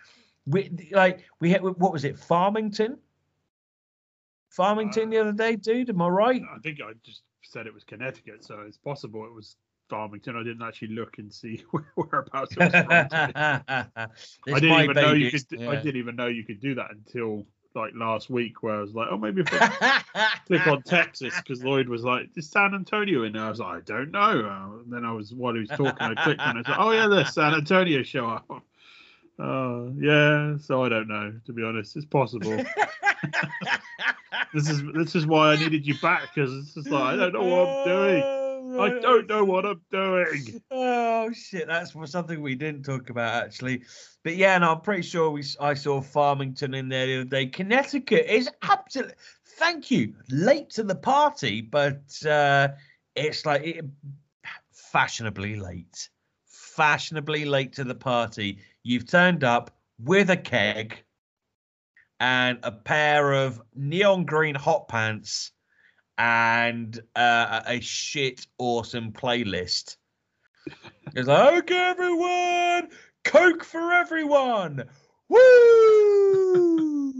We 0.45 0.89
like 0.91 1.23
we 1.39 1.49
had 1.51 1.63
what 1.63 1.93
was 1.93 2.03
it, 2.03 2.19
Farmington? 2.19 2.97
Farmington 4.53 5.09
the 5.09 5.17
other 5.17 5.31
day, 5.31 5.55
dude. 5.55 5.89
Am 5.89 6.01
I 6.01 6.07
right? 6.07 6.41
I 6.53 6.59
think 6.59 6.79
I 6.81 6.93
just 7.03 7.23
said 7.41 7.67
it 7.67 7.73
was 7.73 7.83
Connecticut, 7.83 8.43
so 8.43 8.61
it's 8.67 8.77
possible 8.77 9.25
it 9.25 9.33
was 9.33 9.55
Farmington. 9.89 10.35
I 10.35 10.43
didn't 10.43 10.61
actually 10.61 10.89
look 10.89 11.17
and 11.17 11.33
see 11.33 11.63
whereabouts 11.95 12.55
it 12.55 12.59
was 12.59 12.71
from. 12.71 12.87
I 14.53 14.59
didn't 14.59 14.83
even 14.83 14.95
know 14.95 15.13
you 15.13 15.31
could. 15.31 15.63
I 15.63 15.75
didn't 15.75 15.97
even 15.97 16.15
know 16.15 16.27
you 16.27 16.43
could 16.43 16.59
do 16.59 16.75
that 16.75 16.91
until 16.91 17.45
like 17.75 17.93
last 17.95 18.29
week, 18.29 18.61
where 18.61 18.75
I 18.75 18.81
was 18.81 18.93
like, 18.93 19.07
oh, 19.09 19.17
maybe 19.17 19.41
if 19.41 19.47
I 19.51 20.03
click 20.45 20.67
on 20.67 20.83
Texas, 20.83 21.33
because 21.37 21.63
Lloyd 21.63 21.89
was 21.89 22.03
like, 22.03 22.29
is 22.35 22.49
San 22.49 22.75
Antonio 22.75 23.23
in 23.23 23.33
there? 23.33 23.45
I 23.45 23.49
was 23.49 23.59
like, 23.59 23.69
I 23.71 23.79
don't 23.79 24.11
know. 24.11 24.19
Uh, 24.19 24.81
and 24.83 24.93
then 24.93 25.03
I 25.03 25.11
was 25.11 25.33
while 25.33 25.55
he 25.55 25.61
was 25.61 25.69
talking, 25.69 25.93
I 25.99 26.13
clicked 26.23 26.41
and 26.41 26.57
I 26.57 26.61
was 26.61 26.67
like, 26.67 26.79
oh 26.79 26.91
yeah, 26.91 27.07
there's 27.07 27.33
San 27.33 27.55
Antonio 27.55 28.03
show 28.03 28.27
up. 28.27 28.45
Uh, 29.39 29.85
yeah, 29.97 30.57
so 30.57 30.83
I 30.83 30.89
don't 30.89 31.07
know. 31.07 31.33
To 31.45 31.53
be 31.53 31.63
honest, 31.63 31.95
it's 31.95 32.05
possible. 32.05 32.63
This 34.53 34.69
is 34.69 34.83
this 34.93 35.15
is 35.15 35.25
why 35.25 35.53
I 35.53 35.55
needed 35.57 35.85
you 35.85 35.95
back 36.01 36.33
because 36.33 36.53
it's 36.53 36.73
just 36.73 36.89
like 36.89 37.01
I 37.01 37.15
don't 37.15 37.33
know 37.33 37.43
what 37.43 37.69
I'm 37.69 37.87
doing. 37.87 38.43
I 38.79 38.89
don't 39.01 39.27
know 39.27 39.43
what 39.43 39.65
I'm 39.65 39.81
doing. 39.91 40.61
Oh 40.71 41.31
shit, 41.31 41.67
that's 41.67 41.93
something 42.11 42.41
we 42.41 42.55
didn't 42.55 42.83
talk 42.83 43.09
about 43.09 43.43
actually. 43.43 43.83
But 44.23 44.35
yeah, 44.35 44.55
and 44.55 44.65
I'm 44.65 44.81
pretty 44.81 45.03
sure 45.03 45.29
we 45.29 45.43
I 45.59 45.73
saw 45.73 46.01
Farmington 46.01 46.73
in 46.73 46.89
there 46.89 47.05
the 47.05 47.15
other 47.21 47.29
day. 47.29 47.45
Connecticut 47.47 48.25
is 48.27 48.49
absolutely 48.63 49.15
thank 49.57 49.91
you. 49.91 50.13
Late 50.29 50.69
to 50.71 50.83
the 50.83 50.95
party, 50.95 51.61
but 51.61 52.01
uh 52.25 52.69
it's 53.15 53.45
like 53.45 53.63
it, 53.63 53.85
fashionably 54.71 55.55
late. 55.55 56.09
Fashionably 56.47 57.45
late 57.45 57.73
to 57.73 57.83
the 57.83 57.95
party. 57.95 58.59
You've 58.83 59.07
turned 59.07 59.43
up 59.43 59.71
with 59.99 60.29
a 60.29 60.37
keg 60.37 61.03
and 62.23 62.57
a 62.63 62.71
pair 62.71 63.33
of 63.33 63.61
neon 63.75 64.23
green 64.23 64.55
hot 64.55 64.87
pants 64.87 65.51
and 66.17 67.01
uh, 67.17 67.59
a 67.65 67.81
shit 67.81 68.47
awesome 68.57 69.11
playlist. 69.11 69.97
It's 71.15 71.27
like, 71.27 71.63
okay, 71.63 71.89
everyone, 71.89 72.87
Coke 73.25 73.65
for 73.65 73.91
everyone. 73.91 74.85
Woo! 75.27 75.41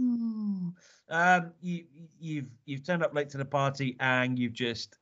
Um, 1.10 1.52
you, 1.60 1.84
you've 2.18 2.48
you've 2.64 2.82
turned 2.82 3.02
up 3.04 3.14
late 3.14 3.28
to 3.28 3.36
the 3.36 3.44
party 3.44 3.94
and 4.00 4.38
you've 4.38 4.54
just 4.54 4.96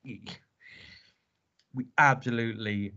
we 1.73 1.87
absolutely 1.97 2.93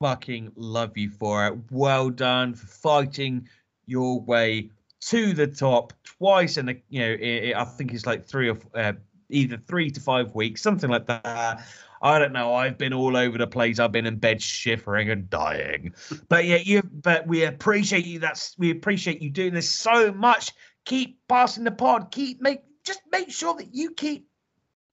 fucking 0.00 0.50
love 0.56 0.98
you 0.98 1.08
for 1.08 1.46
it. 1.46 1.54
Well 1.70 2.10
done 2.10 2.54
for 2.54 2.66
fighting 2.66 3.48
your 3.86 4.20
way 4.20 4.70
to 5.00 5.32
the 5.32 5.46
top 5.46 5.92
twice 6.02 6.56
in 6.56 6.68
a 6.68 6.74
you 6.88 7.00
know 7.00 7.16
i 7.22 7.52
i 7.52 7.62
I 7.62 7.64
think 7.64 7.94
it's 7.94 8.06
like 8.06 8.26
three 8.26 8.50
or 8.50 8.58
uh, 8.74 8.92
either 9.30 9.56
three 9.56 9.90
to 9.90 10.00
five 10.00 10.34
weeks, 10.34 10.62
something 10.62 10.90
like 10.90 11.06
that. 11.06 11.62
I 12.00 12.18
don't 12.18 12.32
know. 12.32 12.54
I've 12.54 12.78
been 12.78 12.92
all 12.92 13.16
over 13.16 13.38
the 13.38 13.46
place. 13.46 13.78
I've 13.78 13.92
been 13.92 14.06
in 14.06 14.16
bed 14.16 14.40
shivering 14.40 15.10
and 15.10 15.28
dying. 15.28 15.94
But 16.28 16.44
yeah, 16.44 16.56
you. 16.56 16.82
But 16.82 17.26
we 17.26 17.44
appreciate 17.44 18.06
you. 18.06 18.20
That's 18.20 18.54
we 18.58 18.70
appreciate 18.70 19.20
you 19.20 19.30
doing 19.30 19.54
this 19.54 19.68
so 19.68 20.12
much. 20.12 20.52
Keep 20.84 21.18
passing 21.28 21.64
the 21.64 21.72
pod. 21.72 22.10
Keep 22.12 22.40
make 22.40 22.62
just 22.84 23.00
make 23.10 23.30
sure 23.30 23.54
that 23.56 23.74
you 23.74 23.92
keep 23.92 24.28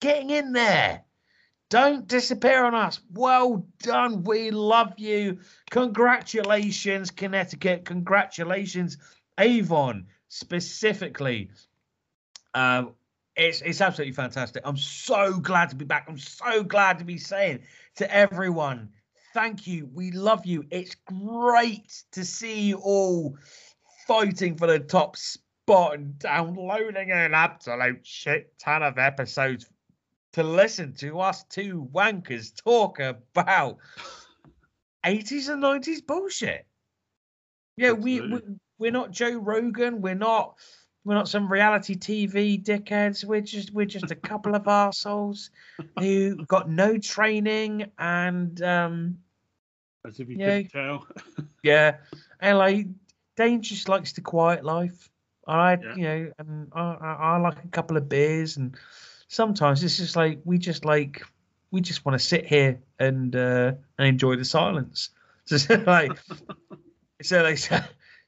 getting 0.02 0.32
in 0.32 0.52
there. 0.52 1.04
Don't 1.70 2.08
disappear 2.08 2.64
on 2.64 2.76
us. 2.76 3.00
Well 3.12 3.68
done. 3.80 4.24
We 4.24 4.52
love 4.52 4.94
you. 4.98 5.40
Congratulations, 5.72 7.12
Connecticut. 7.12 7.86
Congratulations, 7.86 8.98
Avon, 9.40 10.08
specifically. 10.28 11.50
Um, 12.54 12.94
it's 13.36 13.62
it's 13.62 13.82
absolutely 13.82 14.14
fantastic. 14.14 14.64
I'm 14.66 14.78
so 14.78 15.40
glad 15.40 15.70
to 15.70 15.76
be 15.76 15.86
back. 15.86 16.06
I'm 16.08 16.18
so 16.18 16.64
glad 16.64 17.00
to 17.00 17.06
be 17.06 17.18
saying 17.18 17.60
to 17.98 18.14
everyone, 18.14 18.90
thank 19.34 19.68
you. 19.68 19.90
We 19.94 20.12
love 20.12 20.46
you. 20.46 20.66
It's 20.72 20.96
great 21.06 22.04
to 22.14 22.24
see 22.24 22.62
you 22.62 22.78
all 22.78 23.38
fighting 24.08 24.56
for 24.56 24.68
the 24.68 24.80
top 24.80 25.18
spot 25.18 25.96
and 25.96 26.18
downloading 26.20 27.12
an 27.12 27.34
absolute 27.34 28.06
shit 28.06 28.58
ton 28.60 28.84
of 28.84 28.98
episodes 28.98 29.66
to 30.34 30.44
listen 30.44 30.94
to 30.94 31.20
us 31.20 31.44
two 31.46 31.90
wankers 31.94 32.56
talk 32.56 33.00
about 33.00 33.78
80s 35.06 35.50
and 35.50 35.64
90s 35.64 36.06
bullshit. 36.06 36.66
Yeah, 37.78 37.92
we, 37.92 38.22
we 38.22 38.42
we're 38.78 38.92
not 38.92 39.12
Joe 39.12 39.38
Rogan. 39.38 40.02
We're 40.02 40.16
not 40.16 40.56
we're 41.04 41.14
not 41.14 41.28
some 41.30 41.52
reality 41.52 41.96
TV 41.96 42.62
dickheads. 42.62 43.24
We're 43.24 43.42
just 43.42 43.72
we're 43.74 43.86
just 43.86 44.12
a 44.12 44.16
couple 44.16 44.56
of 44.56 44.68
assholes 44.68 45.52
who 46.00 46.46
got 46.46 46.70
no 46.70 46.98
training 46.98 47.92
and 47.98 48.62
um 48.62 49.18
As 50.06 50.20
if 50.20 50.30
you 50.30 50.38
Yeah. 50.38 50.64
couldn't 50.64 50.72
tell. 50.72 51.08
yeah, 51.64 51.98
and 52.40 52.58
like 52.58 52.88
Dane 53.36 53.62
just 53.62 53.88
likes 53.90 54.14
the 54.14 54.22
quiet 54.22 54.64
life. 54.64 55.10
I 55.48 55.78
you 55.96 56.04
know, 56.04 56.32
and 56.40 56.72
I, 56.74 56.82
I, 56.82 57.14
I 57.20 57.38
like 57.38 57.64
a 57.64 57.68
couple 57.68 57.98
of 57.98 58.10
beers, 58.10 58.58
and 58.58 58.76
sometimes 59.28 59.84
it's 59.84 59.98
just 59.98 60.16
like 60.16 60.40
we 60.44 60.58
just 60.58 60.86
like 60.86 61.22
we 61.72 61.82
just 61.82 62.04
want 62.06 62.20
to 62.20 62.26
sit 62.26 62.46
here 62.48 62.80
and 63.00 63.36
uh, 63.36 63.74
and 63.98 64.08
enjoy 64.08 64.36
the 64.36 64.46
silence. 64.46 65.10
So 65.48 65.76
like, 65.86 66.18
so 67.22 67.44
like, 67.44 67.60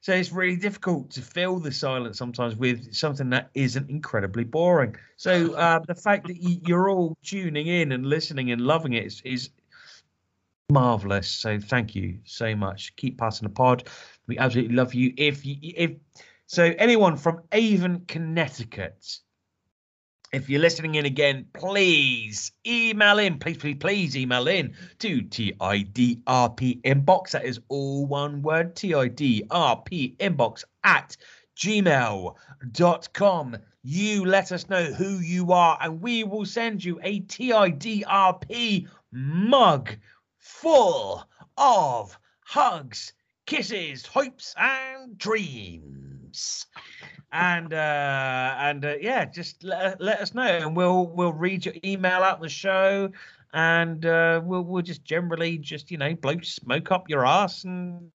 so, 0.00 0.12
it's 0.12 0.32
really 0.32 0.56
difficult 0.56 1.10
to 1.12 1.22
fill 1.22 1.58
the 1.58 1.72
silence 1.72 2.18
sometimes 2.18 2.54
with 2.56 2.94
something 2.94 3.30
that 3.30 3.50
isn't 3.54 3.90
incredibly 3.90 4.44
boring. 4.44 4.96
So 5.16 5.54
uh, 5.54 5.80
the 5.86 5.94
fact 5.94 6.26
that 6.28 6.36
you, 6.36 6.60
you're 6.66 6.88
all 6.88 7.16
tuning 7.22 7.66
in 7.66 7.92
and 7.92 8.06
listening 8.06 8.52
and 8.52 8.60
loving 8.60 8.92
it 8.92 9.06
is, 9.06 9.22
is 9.24 9.50
marvelous. 10.70 11.28
So 11.28 11.58
thank 11.58 11.94
you 11.94 12.18
so 12.24 12.54
much. 12.54 12.94
Keep 12.96 13.18
passing 13.18 13.48
the 13.48 13.54
pod. 13.54 13.88
We 14.26 14.38
absolutely 14.38 14.76
love 14.76 14.94
you. 14.94 15.14
If 15.16 15.44
you 15.44 15.56
if 15.62 15.92
so, 16.46 16.74
anyone 16.78 17.16
from 17.16 17.42
Avon, 17.52 18.04
Connecticut, 18.06 19.18
if 20.32 20.50
you're 20.50 20.60
listening 20.60 20.96
in 20.96 21.06
again, 21.06 21.46
please 21.54 22.52
email 22.66 23.18
in. 23.18 23.38
Please, 23.38 23.56
please, 23.56 23.76
please 23.76 24.16
email 24.16 24.46
in 24.46 24.74
to 24.98 25.22
TIDRP 25.22 26.82
inbox. 26.82 27.30
That 27.30 27.44
is 27.44 27.60
all 27.68 28.06
one 28.06 28.42
word 28.42 28.74
TIDRP 28.74 30.16
inbox 30.18 30.64
at 30.84 31.16
gmail.com. 31.56 33.56
You 33.82 34.24
let 34.26 34.52
us 34.52 34.68
know 34.68 34.84
who 34.84 35.18
you 35.18 35.52
are, 35.52 35.78
and 35.80 36.02
we 36.02 36.24
will 36.24 36.44
send 36.44 36.84
you 36.84 37.00
a 37.02 37.20
TIDRP 37.20 38.86
mug 39.10 39.96
full 40.36 41.24
of 41.56 42.18
hugs, 42.44 43.14
kisses, 43.46 44.04
hopes, 44.04 44.54
and 44.58 45.16
dreams. 45.16 46.66
And 47.30 47.74
uh, 47.74 48.54
and 48.58 48.84
uh, 48.84 48.94
yeah, 49.00 49.26
just 49.26 49.62
let, 49.62 50.00
let 50.00 50.20
us 50.20 50.34
know, 50.34 50.42
and 50.42 50.74
we'll 50.74 51.06
we'll 51.08 51.34
read 51.34 51.66
your 51.66 51.74
email 51.84 52.22
out 52.22 52.40
the 52.40 52.48
show, 52.48 53.10
and 53.52 54.06
uh, 54.06 54.40
we'll 54.42 54.62
we'll 54.62 54.82
just 54.82 55.04
generally 55.04 55.58
just 55.58 55.90
you 55.90 55.98
know 55.98 56.14
blow 56.14 56.40
smoke 56.40 56.90
up 56.90 57.08
your 57.10 57.26
ass 57.26 57.64
and 57.64 58.10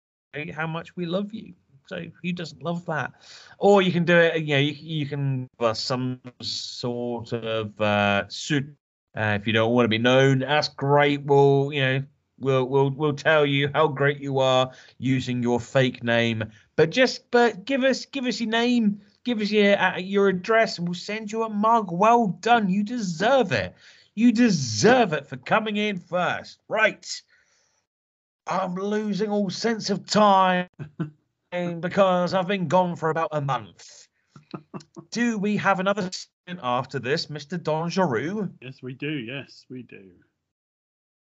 how 0.55 0.67
much 0.67 0.97
we 0.97 1.05
love 1.05 1.35
you. 1.35 1.53
So 1.87 2.07
who 2.23 2.33
doesn't 2.33 2.63
love 2.63 2.87
that? 2.87 3.13
Or 3.59 3.83
you 3.83 3.93
can 3.93 4.05
do 4.05 4.17
it. 4.17 4.43
You 4.43 4.55
know, 4.55 4.61
you, 4.61 4.73
you 4.73 5.07
can 5.07 5.49
us 5.61 5.81
some 5.81 6.21
sort 6.41 7.33
of 7.33 7.79
uh, 7.81 8.29
suit. 8.29 8.75
Uh, 9.15 9.37
if 9.39 9.47
you 9.47 9.53
don't 9.53 9.75
want 9.75 9.85
to 9.85 9.91
be 9.91 9.99
known, 9.99 10.39
that's 10.39 10.69
great. 10.69 11.23
We'll 11.25 11.71
you 11.73 11.81
know 11.83 12.03
we'll 12.39 12.65
we'll 12.65 12.91
we'll 12.91 13.13
tell 13.13 13.45
you 13.45 13.71
how 13.75 13.89
great 13.89 14.21
you 14.21 14.39
are 14.39 14.71
using 14.99 15.43
your 15.43 15.61
fake 15.61 16.03
name. 16.03 16.45
But 16.77 16.91
just 16.91 17.31
but 17.31 17.65
give 17.65 17.85
us 17.85 18.07
give 18.07 18.25
us 18.25 18.41
your 18.41 18.51
name, 18.51 19.01
give 19.25 19.41
us 19.41 19.51
your 19.51 19.79
uh, 19.79 19.99
your 19.99 20.29
address, 20.29 20.79
and 20.79 20.89
we'll 20.89 20.95
send 20.95 21.31
you 21.31 21.43
a 21.43 21.49
mug. 21.49 21.93
Well 21.93 22.29
done, 22.41 22.69
you 22.69 22.83
deserve 22.83 23.53
it. 23.53 23.75
You 24.15 24.33
deserve 24.33 25.13
it 25.13 25.27
for 25.27 25.37
coming 25.37 25.77
in 25.77 25.99
first. 25.99 26.59
Right. 26.69 27.07
I'm 28.47 28.75
losing 28.75 29.31
all 29.31 29.51
sense 29.51 29.91
of 29.91 30.07
time 30.07 30.69
because 31.81 32.35
I've 32.35 32.49
been 32.49 32.69
gone 32.69 32.97
for 32.97 33.11
about 33.11 33.29
a 33.33 33.41
month. 33.41 34.09
do 35.11 35.39
we 35.39 35.57
have 35.59 35.81
another 35.81 36.11
after 36.63 36.99
this, 36.99 37.27
Mr. 37.27 37.63
Don 37.63 37.89
Dangereux? 37.89 38.51
Yes, 38.61 38.83
we 38.83 38.95
do. 38.95 39.11
Yes, 39.11 39.65
we 39.71 39.83
do. 39.83 40.11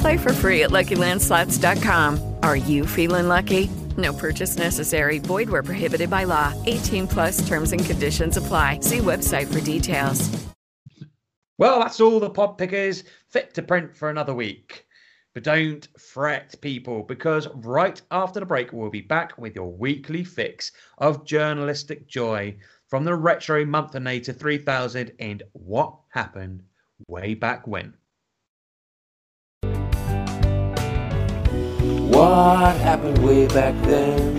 Play 0.00 0.16
for 0.16 0.32
free 0.32 0.62
at 0.62 0.70
LuckyLandSlots.com. 0.70 2.36
Are 2.42 2.56
you 2.56 2.86
feeling 2.86 3.28
lucky? 3.28 3.70
No 3.96 4.12
purchase 4.12 4.56
necessary. 4.56 5.18
Void 5.18 5.50
where 5.50 5.62
prohibited 5.62 6.08
by 6.08 6.24
law. 6.24 6.54
18 6.66 7.06
plus 7.06 7.46
terms 7.46 7.72
and 7.72 7.84
conditions 7.84 8.36
apply. 8.36 8.80
See 8.80 8.98
website 8.98 9.52
for 9.52 9.60
details. 9.60 10.30
Well, 11.58 11.80
that's 11.80 12.00
all 12.00 12.18
the 12.18 12.30
pod 12.30 12.56
pickers 12.56 13.04
fit 13.28 13.52
to 13.52 13.62
print 13.62 13.94
for 13.94 14.08
another 14.08 14.32
week. 14.34 14.86
But 15.34 15.44
don't 15.44 15.86
fret, 15.98 16.54
people, 16.62 17.02
because 17.02 17.46
right 17.56 18.00
after 18.10 18.40
the 18.40 18.46
break, 18.46 18.72
we'll 18.72 18.88
be 18.88 19.02
back 19.02 19.36
with 19.36 19.54
your 19.54 19.70
weekly 19.70 20.24
fix 20.24 20.72
of 20.96 21.26
journalistic 21.26 22.08
joy 22.08 22.56
from 22.88 23.04
the 23.04 23.14
Retro 23.14 23.66
Monthinator 23.66 24.34
3000 24.34 25.12
and 25.20 25.42
what 25.52 25.94
happened 26.08 26.62
way 27.06 27.34
back 27.34 27.66
when. 27.66 27.94
What 32.10 32.76
happened 32.76 33.24
way 33.24 33.46
back 33.46 33.74
then? 33.82 34.38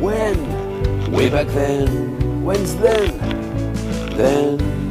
When? 0.00 1.12
Way 1.12 1.30
back 1.30 1.46
then. 1.46 2.42
When's 2.44 2.74
then? 2.76 3.16
Then. 4.16 4.85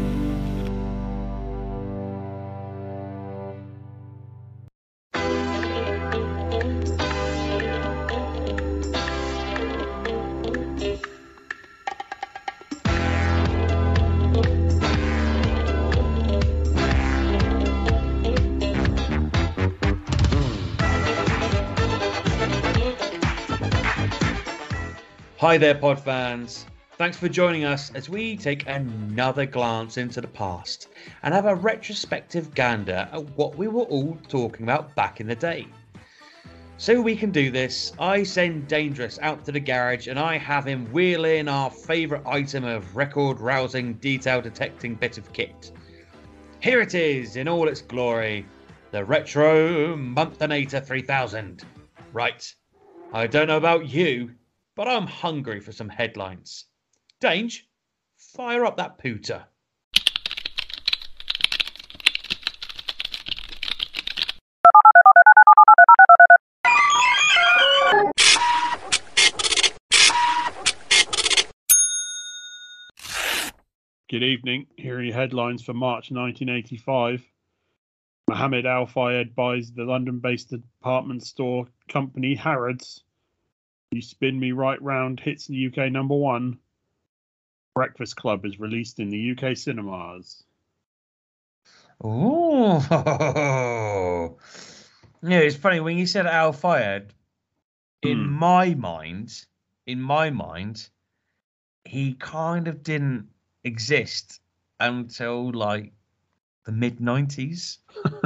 Hi 25.46 25.60
there, 25.60 25.76
pod 25.76 26.00
fans. 26.00 26.66
Thanks 26.98 27.18
for 27.18 27.30
joining 27.30 27.66
us 27.66 27.92
as 27.94 28.10
we 28.10 28.36
take 28.36 28.68
another 28.68 29.46
glance 29.46 29.98
into 29.98 30.20
the 30.20 30.28
past 30.28 30.88
and 31.22 31.36
have 31.36 31.46
a 31.46 31.54
retrospective 31.54 32.56
gander 32.56 33.08
at 33.12 33.24
what 33.38 33.56
we 33.56 33.68
were 33.68 33.84
all 33.84 34.18
talking 34.28 34.64
about 34.64 34.96
back 34.96 35.22
in 35.22 35.28
the 35.28 35.36
day. 35.36 35.68
So 36.78 37.00
we 37.00 37.16
can 37.16 37.30
do 37.30 37.52
this, 37.52 37.94
I 38.00 38.24
send 38.24 38.68
Dangerous 38.68 39.20
out 39.22 39.46
to 39.46 39.52
the 39.52 39.60
garage 39.60 40.08
and 40.08 40.18
I 40.18 40.40
have 40.40 40.66
him 40.66 40.92
wheel 40.92 41.26
in 41.26 41.48
our 41.48 41.70
favourite 41.70 42.26
item 42.26 42.64
of 42.64 42.96
record 42.96 43.40
rousing, 43.40 43.94
detail 44.00 44.42
detecting 44.42 44.96
bit 44.96 45.20
of 45.20 45.32
kit. 45.32 45.72
Here 46.60 46.82
it 46.82 46.96
is 46.96 47.36
in 47.36 47.48
all 47.48 47.68
its 47.68 47.84
glory 47.84 48.48
the 48.90 49.06
Retro 49.06 49.96
Monthinator 49.96 50.84
3000. 50.84 51.64
Right, 52.14 52.52
I 53.14 53.28
don't 53.28 53.48
know 53.48 53.58
about 53.58 53.88
you, 53.88 54.32
but 54.76 54.88
I'm 54.90 55.08
hungry 55.08 55.62
for 55.62 55.72
some 55.72 55.90
headlines. 55.90 56.66
Dange, 57.22 57.66
fire 58.18 58.66
up 58.66 58.78
that 58.78 58.98
pooter. 59.00 59.46
Good 74.08 74.24
evening. 74.24 74.68
Here 74.78 74.98
are 74.98 75.02
your 75.02 75.16
headlines 75.16 75.64
for 75.64 75.74
March 75.74 76.12
1985. 76.12 77.24
Mohammed 78.28 78.66
Al 78.66 78.86
Fayed 78.86 79.36
buys 79.36 79.72
the 79.72 79.84
London 79.84 80.20
based 80.20 80.50
department 80.50 81.24
store 81.24 81.68
company 81.90 82.36
Harrods. 82.36 83.04
You 83.96 84.02
Spin 84.02 84.38
Me 84.38 84.52
Right 84.52 84.82
Round 84.82 85.22
hits 85.22 85.48
the 85.48 85.68
UK 85.68 85.90
number 85.90 86.16
one. 86.16 86.60
Breakfast 87.74 88.18
Club 88.18 88.46
is 88.46 88.60
released 88.60 89.00
in 89.00 89.10
the 89.10 89.32
UK 89.32 89.56
cinemas. 89.56 90.44
Oh, 92.04 92.80
yeah. 95.24 95.40
It's 95.40 95.56
funny 95.56 95.80
when 95.80 95.98
you 95.98 96.06
said 96.06 96.26
Al 96.26 96.52
Fayed. 96.52 97.14
In 98.02 98.26
Hmm. 98.26 98.28
my 98.28 98.74
mind, 98.76 99.46
in 99.88 100.02
my 100.02 100.30
mind, 100.30 100.90
he 101.86 102.16
kind 102.16 102.68
of 102.68 102.84
didn't 102.84 103.30
exist 103.64 104.42
until 104.82 105.54
like 105.54 105.94
the 106.66 106.74
mid 106.74 107.00
nineties. 107.00 107.80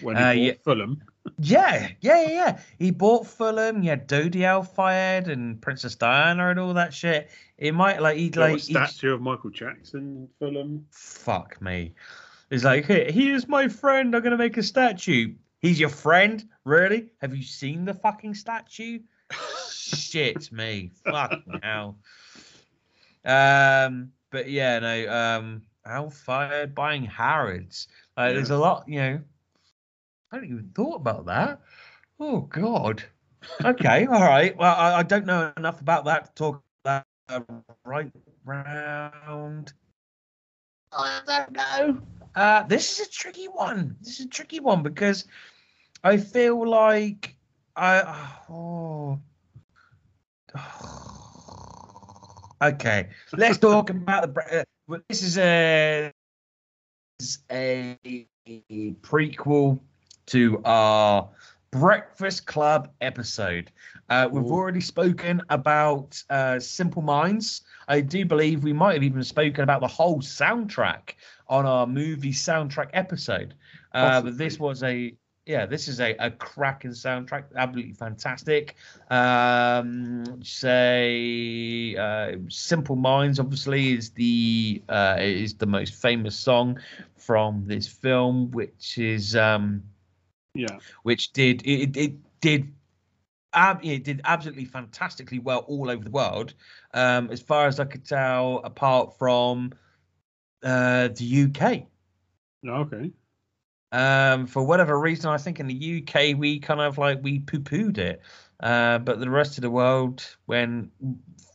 When 0.00 0.16
he 0.16 0.22
Uh, 0.22 0.32
bought 0.32 0.34
yeah. 0.34 0.52
Fulham. 0.64 1.02
Yeah, 1.38 1.88
yeah, 2.00 2.22
yeah, 2.22 2.28
yeah. 2.30 2.60
He 2.78 2.90
bought 2.90 3.26
Fulham. 3.26 3.82
He 3.82 3.88
had 3.88 4.08
Dodi 4.08 4.44
Al 4.44 4.62
Fayed 4.62 5.28
and 5.28 5.60
Princess 5.60 5.94
Diana 5.94 6.48
and 6.50 6.58
all 6.58 6.74
that 6.74 6.94
shit. 6.94 7.30
It 7.58 7.74
might 7.74 8.00
like 8.00 8.16
he'd 8.16 8.36
like 8.36 8.60
statue 8.60 9.14
of 9.14 9.20
Michael 9.20 9.50
Jackson 9.50 10.00
in 10.00 10.28
Fulham. 10.38 10.86
fuck 10.90 11.60
me. 11.60 11.94
It's 12.50 12.64
like, 12.64 12.86
hey, 12.86 13.10
here's 13.12 13.48
my 13.48 13.68
friend. 13.68 14.14
I'm 14.14 14.22
gonna 14.22 14.36
make 14.36 14.56
a 14.56 14.62
statue. 14.62 15.34
He's 15.60 15.80
your 15.80 15.88
friend, 15.88 16.44
really? 16.64 17.10
Have 17.20 17.34
you 17.34 17.42
seen 17.42 17.84
the 17.84 17.94
fucking 17.94 18.34
statue? 18.34 19.00
Shit, 19.70 20.52
me. 20.52 20.90
Fuck 21.04 21.40
hell. 21.62 21.98
Um, 23.24 24.12
but 24.30 24.48
yeah, 24.48 24.78
no. 24.78 25.12
Um, 25.12 25.62
Al 25.84 26.10
Fayed 26.10 26.74
buying 26.74 27.04
Harrods. 27.04 27.88
Like, 28.16 28.34
there's 28.34 28.50
a 28.50 28.58
lot, 28.58 28.84
you 28.88 28.98
know. 29.00 29.20
Hadn't 30.36 30.50
even 30.50 30.70
thought 30.74 30.96
about 30.96 31.24
that. 31.24 31.62
Oh 32.20 32.40
God. 32.40 33.02
Okay, 33.64 34.04
all 34.04 34.20
right. 34.20 34.54
Well, 34.54 34.76
I, 34.76 34.98
I 34.98 35.02
don't 35.02 35.24
know 35.24 35.50
enough 35.56 35.80
about 35.80 36.04
that 36.04 36.26
to 36.26 36.32
talk 36.34 36.62
about 36.84 37.04
uh, 37.30 37.40
right 37.86 38.12
round. 38.44 39.72
I 40.92 41.22
don't 41.26 41.52
know. 41.52 42.02
Uh, 42.34 42.64
this 42.64 43.00
is 43.00 43.06
a 43.06 43.10
tricky 43.10 43.46
one. 43.46 43.96
This 44.02 44.20
is 44.20 44.26
a 44.26 44.28
tricky 44.28 44.60
one 44.60 44.82
because 44.82 45.24
I 46.04 46.18
feel 46.18 46.68
like 46.68 47.34
I. 47.74 48.28
Oh. 48.50 49.18
Okay, 52.62 53.10
let's 53.34 53.58
talk 53.58 53.90
about 53.90 54.34
the. 54.34 54.64
Uh, 54.88 54.98
this 55.10 55.22
is 55.22 55.36
a 55.36 56.10
is 57.20 57.38
a 57.50 57.98
prequel 59.02 59.78
to 60.26 60.60
our 60.64 61.28
Breakfast 61.70 62.46
Club 62.46 62.90
episode. 63.00 63.70
Uh, 64.08 64.28
we've 64.30 64.46
already 64.46 64.80
spoken 64.80 65.42
about 65.50 66.22
uh, 66.30 66.58
Simple 66.60 67.02
Minds. 67.02 67.62
I 67.88 68.00
do 68.00 68.24
believe 68.24 68.62
we 68.62 68.72
might 68.72 68.94
have 68.94 69.02
even 69.02 69.22
spoken 69.24 69.62
about 69.62 69.80
the 69.80 69.88
whole 69.88 70.20
soundtrack 70.20 71.14
on 71.48 71.66
our 71.66 71.86
movie 71.86 72.32
soundtrack 72.32 72.90
episode. 72.92 73.54
Uh, 73.92 74.20
but 74.20 74.38
this 74.38 74.58
was 74.58 74.82
a 74.82 75.14
yeah, 75.46 75.64
this 75.64 75.86
is 75.86 76.00
a, 76.00 76.16
a 76.18 76.28
cracking 76.32 76.90
soundtrack, 76.90 77.44
absolutely 77.54 77.92
fantastic. 77.92 78.74
Um, 79.10 80.42
say 80.42 81.94
uh, 81.94 82.32
"Simple 82.48 82.96
Minds" 82.96 83.38
obviously 83.38 83.92
is 83.92 84.10
the 84.10 84.82
uh, 84.88 85.18
is 85.20 85.54
the 85.54 85.66
most 85.66 85.94
famous 85.94 86.36
song 86.36 86.80
from 87.16 87.62
this 87.64 87.86
film, 87.86 88.50
which 88.50 88.98
is 88.98 89.36
um, 89.36 89.82
Yeah. 90.58 90.78
which 91.02 91.32
did 91.32 91.62
it, 91.66 91.96
it 91.96 92.16
did 92.40 92.72
it 93.82 94.04
did 94.04 94.20
absolutely 94.24 94.66
fantastically 94.66 95.38
well 95.38 95.60
all 95.60 95.88
over 95.90 96.04
the 96.04 96.10
world. 96.10 96.54
Um 96.94 97.30
as 97.30 97.40
far 97.40 97.66
as 97.66 97.80
i 97.80 97.84
could 97.84 98.04
tell 98.04 98.58
apart 98.64 99.16
from 99.18 99.72
uh 100.62 101.08
the 101.08 101.44
uk 101.44 101.82
Okay. 102.66 103.12
um 103.92 104.46
for 104.46 104.64
whatever 104.64 104.98
reason 104.98 105.30
i 105.30 105.36
think 105.38 105.60
in 105.60 105.66
the 105.66 106.02
uk 106.02 106.14
we 106.38 106.58
kind 106.58 106.80
of 106.80 106.98
like 106.98 107.18
we 107.22 107.38
poo-pooed 107.40 107.98
it. 107.98 108.20
Uh 108.60 108.98
but 108.98 109.20
the 109.20 109.30
rest 109.30 109.58
of 109.58 109.62
the 109.62 109.70
world 109.70 110.24
when 110.46 110.90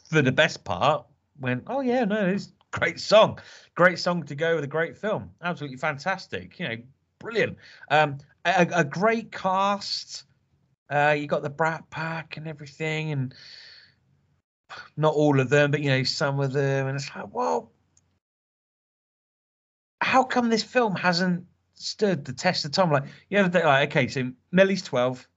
for 0.10 0.22
the 0.22 0.32
best 0.32 0.64
part 0.64 1.06
went 1.40 1.64
oh 1.68 1.82
yeah 1.82 2.04
no 2.06 2.28
it's 2.28 2.54
great 2.72 3.00
song. 3.02 3.38
Great 3.76 4.00
song 4.00 4.24
to 4.24 4.34
go 4.34 4.56
with 4.56 4.64
a 4.64 4.68
great 4.68 4.96
film. 4.98 5.30
Absolutely 5.44 5.78
fantastic 5.78 6.58
you 6.60 6.68
know 6.68 6.78
brilliant. 7.20 7.58
Um 7.90 8.18
a, 8.46 8.68
a 8.74 8.84
great 8.84 9.32
cast 9.32 10.24
uh 10.92 11.16
you 11.18 11.28
got 11.28 11.44
the 11.44 11.50
brat 11.50 11.90
pack 11.90 12.38
and 12.38 12.48
everything 12.48 13.12
and 13.12 13.34
not 14.98 15.14
all 15.14 15.40
of 15.40 15.50
them 15.50 15.72
but 15.72 15.82
you 15.82 15.90
know 15.90 16.04
some 16.04 16.40
of 16.40 16.54
them 16.54 16.88
and 16.88 16.96
it's 16.96 17.10
like 17.16 17.34
well 17.34 17.72
how 20.02 20.24
come 20.24 20.50
this 20.50 20.64
film 20.64 20.96
hasn't 20.96 21.46
stood 21.76 22.26
the 22.26 22.34
test 22.34 22.66
of 22.66 22.72
time? 22.72 22.92
Like 22.92 23.06
the 23.30 23.38
other 23.38 23.50
day, 23.60 23.66
like 23.66 23.90
okay, 23.90 24.08
so 24.08 24.32
Millie's 24.52 24.82
twelve. 24.82 25.28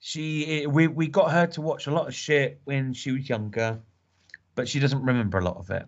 She 0.00 0.66
we 0.66 0.86
we 0.86 1.08
got 1.08 1.32
her 1.32 1.46
to 1.48 1.60
watch 1.60 1.86
a 1.86 1.90
lot 1.90 2.06
of 2.06 2.14
shit 2.14 2.60
when 2.64 2.92
she 2.92 3.12
was 3.12 3.28
younger, 3.28 3.80
but 4.54 4.68
she 4.68 4.78
doesn't 4.78 5.02
remember 5.02 5.38
a 5.38 5.44
lot 5.44 5.56
of 5.56 5.70
it. 5.70 5.84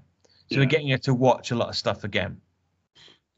So 0.51 0.59
we're 0.59 0.67
getting 0.67 0.89
her 0.91 0.99
to 0.99 1.15
watch 1.15 1.53
a 1.53 1.55
lot 1.55 1.69
of 1.69 1.77
stuff 1.77 2.03
again. 2.03 2.41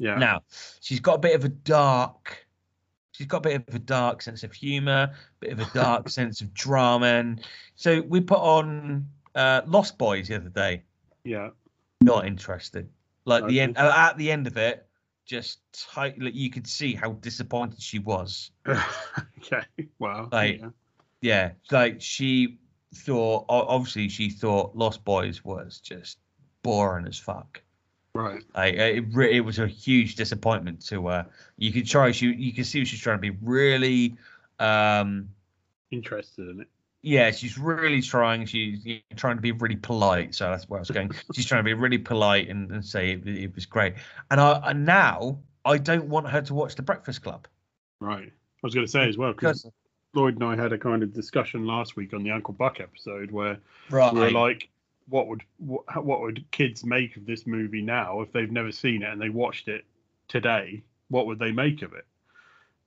Yeah. 0.02 0.16
Now 0.16 0.42
she's 0.80 0.98
got 0.98 1.14
a 1.14 1.18
bit 1.18 1.36
of 1.36 1.44
a 1.44 1.48
dark. 1.48 2.44
She's 3.12 3.28
got 3.28 3.38
a 3.38 3.40
bit 3.58 3.68
of 3.68 3.74
a 3.74 3.78
dark 3.78 4.20
sense 4.20 4.42
of 4.42 4.52
humor, 4.52 5.12
a 5.12 5.14
bit 5.38 5.52
of 5.52 5.60
a 5.60 5.70
dark 5.72 6.08
sense 6.18 6.40
of 6.40 6.52
drama, 6.52 7.06
and 7.06 7.40
so 7.76 8.02
we 8.02 8.20
put 8.20 8.40
on 8.40 9.06
uh, 9.36 9.62
Lost 9.66 9.98
Boys 9.98 10.26
the 10.26 10.36
other 10.36 10.48
day 10.48 10.82
Yeah. 11.22 11.50
not 12.00 12.26
interested. 12.26 12.88
Like 13.26 13.46
the 13.46 13.60
end 13.60 13.78
uh, 13.78 13.92
at 13.94 14.18
the 14.18 14.32
end 14.32 14.48
of 14.48 14.56
it, 14.56 14.88
just 15.24 15.60
tight, 15.72 16.20
like, 16.20 16.34
you 16.34 16.50
could 16.50 16.66
see 16.66 16.94
how 16.94 17.12
disappointed 17.12 17.80
she 17.80 18.00
was. 18.00 18.50
okay. 18.68 19.62
Wow. 20.00 20.28
Like, 20.32 20.58
yeah. 20.60 20.70
yeah, 21.20 21.50
like 21.70 22.00
she 22.00 22.58
thought. 22.92 23.44
Obviously, 23.48 24.08
she 24.08 24.30
thought 24.30 24.74
Lost 24.74 25.04
Boys 25.04 25.44
was 25.44 25.78
just 25.78 26.18
boring 26.64 27.06
as 27.06 27.18
fuck. 27.18 27.62
Right. 28.14 28.42
Like 28.54 28.74
it, 28.74 29.04
re- 29.12 29.34
it 29.36 29.40
was 29.40 29.58
a 29.58 29.66
huge 29.66 30.16
disappointment 30.16 30.84
to 30.88 31.06
her. 31.08 31.26
You 31.56 31.72
could 31.72 31.86
try. 31.86 32.10
She, 32.12 32.26
you 32.26 32.52
can 32.52 32.64
see 32.64 32.84
she's 32.84 33.00
trying 33.00 33.18
to 33.18 33.22
be 33.22 33.36
really. 33.42 34.16
um 34.58 35.28
Interested 35.90 36.48
in 36.48 36.60
it. 36.62 36.68
yeah, 37.02 37.30
she's 37.30 37.58
really 37.58 38.00
trying. 38.02 38.46
She's 38.46 38.84
you 38.84 38.94
know, 38.96 39.16
trying 39.16 39.36
to 39.36 39.42
be 39.42 39.52
really 39.52 39.76
polite. 39.76 40.34
So 40.34 40.50
that's 40.50 40.68
where 40.68 40.78
I 40.78 40.82
was 40.82 40.90
going. 40.90 41.10
She's 41.34 41.46
trying 41.46 41.60
to 41.60 41.64
be 41.64 41.74
really 41.74 41.98
polite 41.98 42.48
and, 42.48 42.70
and 42.70 42.84
say 42.84 43.12
it, 43.12 43.26
it 43.26 43.54
was 43.54 43.66
great. 43.66 43.94
And 44.30 44.40
I 44.40 44.60
and 44.70 44.84
now 44.86 45.38
I 45.64 45.78
don't 45.78 46.06
want 46.08 46.28
her 46.28 46.40
to 46.42 46.54
watch 46.54 46.74
The 46.74 46.82
Breakfast 46.82 47.22
Club. 47.22 47.46
Right. 48.00 48.28
I 48.28 48.66
was 48.66 48.74
going 48.74 48.86
to 48.86 48.90
say 48.92 49.08
as 49.08 49.16
well 49.18 49.32
because 49.32 49.66
Lloyd 50.14 50.34
and 50.34 50.44
I 50.44 50.56
had 50.56 50.72
a 50.72 50.78
kind 50.78 51.02
of 51.02 51.12
discussion 51.12 51.66
last 51.66 51.96
week 51.96 52.12
on 52.14 52.22
the 52.22 52.30
Uncle 52.30 52.54
Buck 52.54 52.80
episode 52.80 53.30
where 53.30 53.58
Right. 53.90 54.12
we 54.12 54.20
were 54.20 54.30
like, 54.30 54.68
what 55.08 55.28
would 55.28 55.42
what, 55.58 56.04
what 56.04 56.20
would 56.20 56.44
kids 56.50 56.84
make 56.84 57.16
of 57.16 57.26
this 57.26 57.46
movie 57.46 57.82
now 57.82 58.20
if 58.20 58.32
they've 58.32 58.50
never 58.50 58.72
seen 58.72 59.02
it 59.02 59.10
and 59.10 59.20
they 59.20 59.28
watched 59.28 59.68
it 59.68 59.84
today? 60.28 60.82
What 61.08 61.26
would 61.26 61.38
they 61.38 61.52
make 61.52 61.82
of 61.82 61.92
it? 61.92 62.06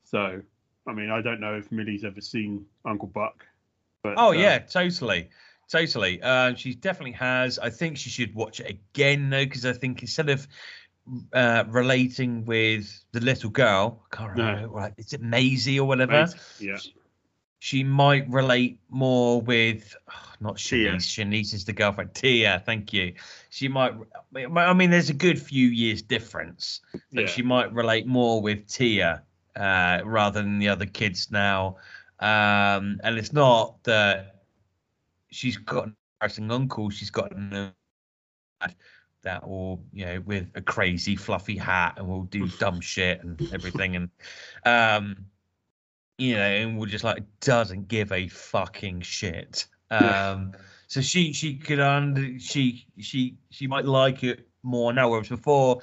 So, 0.04 0.42
I 0.88 0.94
mean, 0.94 1.10
I 1.10 1.22
don't 1.22 1.40
know 1.40 1.56
if 1.58 1.72
Millie's 1.72 2.04
ever 2.04 2.22
seen 2.22 2.66
Uncle 2.86 3.08
Buck, 3.08 3.46
but 4.04 4.18
Oh 4.18 4.30
uh, 4.30 4.32
yeah, 4.32 4.60
totally, 4.60 5.30
totally. 5.70 6.22
Uh, 6.22 6.56
she 6.56 6.76
definitely 6.76 7.14
has. 7.14 7.60
I 7.60 7.70
think 7.70 7.98
she 7.98 8.10
should 8.10 8.34
watch 8.36 8.60
it 8.60 8.70
again 8.70 9.30
though, 9.30 9.46
because 9.46 9.66
I 9.66 9.74
think 9.74 10.02
instead 10.02 10.30
of 10.30 10.48
uh, 11.34 11.64
relating 11.68 12.46
with 12.46 13.04
the 13.12 13.20
little 13.20 13.50
girl, 13.50 14.04
I 14.12 14.16
can't 14.16 14.36
No. 14.38 14.46
remember. 14.46 14.70
Right, 14.70 14.94
is 14.98 15.14
it 15.14 15.22
Maizy 15.22 15.78
or 15.78 15.86
whatever? 15.86 16.14
Maizy, 16.14 16.68
yeah. 16.68 16.78
She 16.78 16.96
might 17.84 18.30
relate 18.30 18.80
more 18.90 19.42
with 19.42 19.96
oh, 20.10 20.32
not. 20.40 20.56
Chanice. 20.56 21.06
Chanice 21.08 21.54
is 21.54 21.66
the 21.66 21.74
girlfriend. 21.74 22.14
Tia, 22.14 22.62
thank 22.66 22.94
you. 22.94 23.14
She 23.50 23.68
might. 23.68 23.94
I 24.36 24.74
mean, 24.74 24.92
there's 24.92 25.10
a 25.10 25.14
good 25.14 25.42
few 25.42 25.68
years 25.68 26.02
difference, 26.02 26.82
but 27.12 27.22
Yeah. 27.22 27.28
she 27.28 27.42
might 27.42 27.74
relate 27.74 28.06
more 28.06 28.42
with 28.42 28.68
Tia 28.68 29.24
uh, 29.56 30.02
rather 30.04 30.42
than 30.42 30.60
the 30.60 30.70
other 30.70 30.86
kids 30.86 31.32
now. 31.32 31.78
Um, 32.20 33.00
and 33.04 33.18
it's 33.18 33.34
not 33.34 33.84
that 33.84 34.44
she's 35.32 35.58
got 35.58 35.88
an 35.88 35.96
embarrassing 36.22 36.52
uncle. 36.52 36.90
She's 36.90 37.10
got 37.10 37.32
an 37.36 37.74
that 39.24 39.48
will, 39.48 39.84
you 39.92 40.06
know, 40.06 40.22
with 40.26 40.52
a 40.56 40.62
crazy 40.62 41.16
fluffy 41.16 41.58
hat 41.58 41.96
and 41.98 42.08
will 42.08 42.24
do 42.24 42.48
dumb 42.60 42.80
shit 42.80 43.24
and 43.24 43.42
everything, 43.54 43.96
and 43.96 44.10
um, 44.66 45.26
you 46.18 46.36
know, 46.36 46.42
and 46.42 46.78
will 46.78 46.86
just 46.86 47.04
like 47.04 47.24
doesn't 47.42 47.88
give 47.88 48.12
a 48.12 48.28
fucking 48.28 49.02
shit. 49.02 49.68
Um, 49.92 50.54
so 50.88 51.02
she 51.02 51.34
she 51.34 51.56
could 51.56 51.80
under 51.80 52.40
she 52.40 52.88
she 53.00 53.38
she 53.50 53.68
might 53.68 53.86
like 53.86 54.24
it 54.24 54.48
more 54.64 54.94
now, 54.94 55.10
whereas 55.10 55.30
before. 55.30 55.82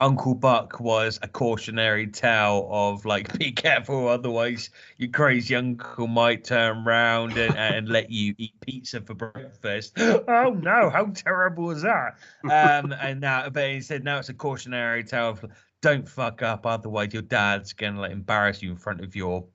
Uncle 0.00 0.34
Buck 0.34 0.80
was 0.80 1.20
a 1.22 1.28
cautionary 1.28 2.08
tale 2.08 2.68
of 2.70 3.04
like, 3.04 3.38
be 3.38 3.52
careful, 3.52 4.08
otherwise 4.08 4.70
your 4.98 5.08
crazy 5.10 5.54
uncle 5.54 6.08
might 6.08 6.44
turn 6.44 6.86
around 6.86 7.38
and, 7.38 7.56
and 7.56 7.88
let 7.88 8.10
you 8.10 8.34
eat 8.36 8.52
pizza 8.60 9.00
for 9.00 9.14
breakfast. 9.14 9.96
Oh 9.98 10.50
no, 10.50 10.90
how 10.90 11.06
terrible 11.14 11.70
is 11.70 11.82
that? 11.82 12.16
Um, 12.44 12.92
and 13.00 13.20
now, 13.20 13.48
but 13.48 13.64
instead, 13.64 14.04
now 14.04 14.18
it's 14.18 14.28
a 14.28 14.34
cautionary 14.34 15.04
tale 15.04 15.30
of 15.30 15.44
don't 15.80 16.08
fuck 16.08 16.42
up, 16.42 16.66
otherwise 16.66 17.12
your 17.12 17.22
dad's 17.22 17.72
gonna 17.72 18.00
like 18.00 18.12
embarrass 18.12 18.62
you 18.62 18.72
in 18.72 18.76
front 18.76 19.00
of 19.00 19.14
your 19.14 19.46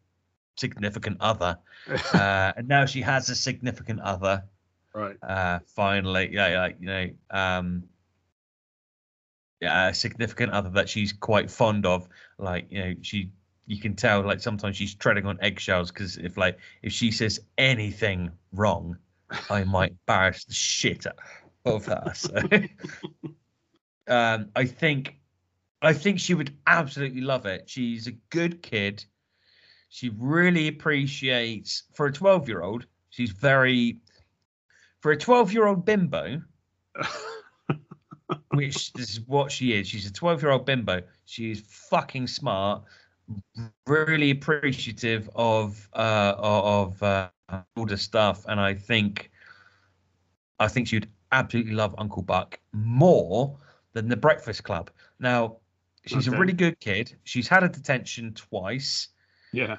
significant 0.59 1.17
other. 1.19 1.57
Uh, 2.13 2.53
and 2.55 2.67
now 2.67 2.85
she 2.85 3.01
has 3.01 3.29
a 3.29 3.35
significant 3.35 3.99
other. 4.01 4.43
Right. 4.93 5.15
Uh, 5.23 5.59
finally, 5.65 6.29
yeah, 6.31 6.61
like 6.61 6.77
you 6.79 6.87
know, 6.87 7.09
um, 7.31 7.83
yeah, 9.59 9.87
a 9.87 9.93
significant 9.93 10.51
other 10.51 10.69
that 10.71 10.89
she's 10.89 11.13
quite 11.13 11.49
fond 11.49 11.85
of. 11.85 12.07
Like 12.37 12.67
you 12.69 12.79
know, 12.79 12.93
she 13.01 13.31
you 13.65 13.79
can 13.79 13.95
tell 13.95 14.21
like 14.21 14.41
sometimes 14.41 14.77
she's 14.77 14.95
treading 14.95 15.25
on 15.25 15.37
eggshells 15.41 15.91
because 15.91 16.17
if 16.17 16.37
like 16.37 16.57
if 16.81 16.91
she 16.91 17.11
says 17.11 17.39
anything 17.57 18.31
wrong, 18.51 18.97
I 19.49 19.63
might 19.75 19.91
embarrass 19.91 20.45
the 20.45 20.53
shit 20.53 21.05
out 21.05 21.15
of 21.65 21.85
her. 21.85 22.11
So 22.15 22.33
um, 24.07 24.49
I 24.55 24.65
think 24.65 25.19
I 25.81 25.93
think 25.93 26.19
she 26.19 26.33
would 26.33 26.55
absolutely 26.67 27.21
love 27.21 27.45
it. 27.45 27.69
She's 27.69 28.07
a 28.07 28.11
good 28.11 28.61
kid. 28.61 29.05
She 29.89 30.09
really 30.09 30.67
appreciates 30.67 31.83
for 31.93 32.05
a 32.05 32.11
12 32.11 32.47
year 32.47 32.61
old, 32.61 32.85
she's 33.09 33.31
very 33.31 33.97
for 35.01 35.11
a 35.11 35.17
12 35.17 35.51
year 35.51 35.65
old 35.65 35.85
bimbo, 35.85 36.41
which 38.53 38.91
is 38.97 39.21
what 39.25 39.51
she 39.51 39.73
is. 39.73 39.87
She's 39.87 40.05
a 40.05 40.13
12 40.13 40.43
year 40.43 40.51
old 40.51 40.65
bimbo. 40.65 41.01
She's 41.25 41.61
fucking 41.61 42.27
smart, 42.27 42.83
really 43.87 44.31
appreciative 44.31 45.29
of 45.35 45.89
uh 45.93 46.35
of 46.37 47.01
uh 47.01 47.29
older 47.75 47.97
stuff. 47.97 48.45
And 48.47 48.59
I 48.59 48.75
think 48.75 49.31
I 50.59 50.67
think 50.67 50.87
she 50.87 50.97
would 50.97 51.09
absolutely 51.31 51.73
love 51.73 51.95
Uncle 51.97 52.21
Buck 52.21 52.59
more 52.73 53.57
than 53.93 54.07
the 54.07 54.17
Breakfast 54.17 54.63
Club. 54.63 54.91
Now, 55.19 55.57
she's 56.05 56.27
a 56.27 56.31
really 56.31 56.53
good 56.53 56.79
kid. 56.79 57.15
She's 57.23 57.47
had 57.47 57.63
a 57.63 57.69
detention 57.69 58.33
twice 58.33 59.07
Yeah. 59.51 59.77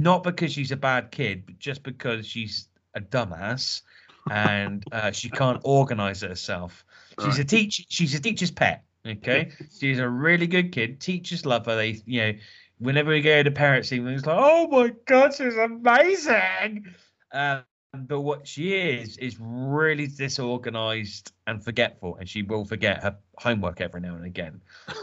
not 0.00 0.22
because 0.24 0.52
she's 0.52 0.72
a 0.72 0.76
bad 0.76 1.10
kid, 1.10 1.46
but 1.46 1.58
just 1.58 1.82
because 1.82 2.26
she's 2.26 2.68
a 2.94 3.00
dumbass 3.00 3.82
and 4.30 4.84
uh, 4.92 5.10
she 5.10 5.28
can't 5.30 5.60
organize 5.64 6.22
herself. 6.22 6.84
She's 7.22 7.38
a 7.38 7.42
Right. 7.42 7.48
teacher. 7.48 7.84
She's 7.88 8.14
a 8.14 8.20
teacher's 8.20 8.50
pet. 8.50 8.84
Okay, 9.04 9.50
she's 9.80 9.98
a 9.98 10.08
really 10.08 10.46
good 10.46 10.70
kid. 10.70 11.00
Teachers 11.00 11.44
love 11.44 11.66
her. 11.66 11.74
They, 11.74 12.00
you 12.06 12.20
know, 12.20 12.32
whenever 12.78 13.10
we 13.10 13.20
go 13.20 13.42
to 13.42 13.50
parents' 13.50 13.90
it's 13.90 14.26
like, 14.26 14.38
oh 14.38 14.68
my 14.68 14.92
god, 15.06 15.34
she's 15.34 15.56
amazing. 15.56 16.86
Um, 17.32 17.64
but 17.94 18.20
what 18.20 18.46
she 18.46 18.74
is 18.74 19.18
is 19.18 19.36
really 19.40 20.06
disorganized 20.06 21.32
and 21.46 21.62
forgetful, 21.62 22.16
and 22.16 22.28
she 22.28 22.42
will 22.42 22.64
forget 22.64 23.02
her 23.02 23.16
homework 23.38 23.80
every 23.80 24.00
now 24.00 24.14
and 24.14 24.24
again, 24.24 24.60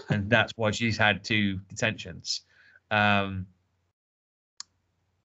and 0.09 0.29
that's 0.29 0.53
why 0.55 0.71
she's 0.71 0.97
had 0.97 1.23
two 1.23 1.59
detentions. 1.67 2.41
Um, 2.89 3.47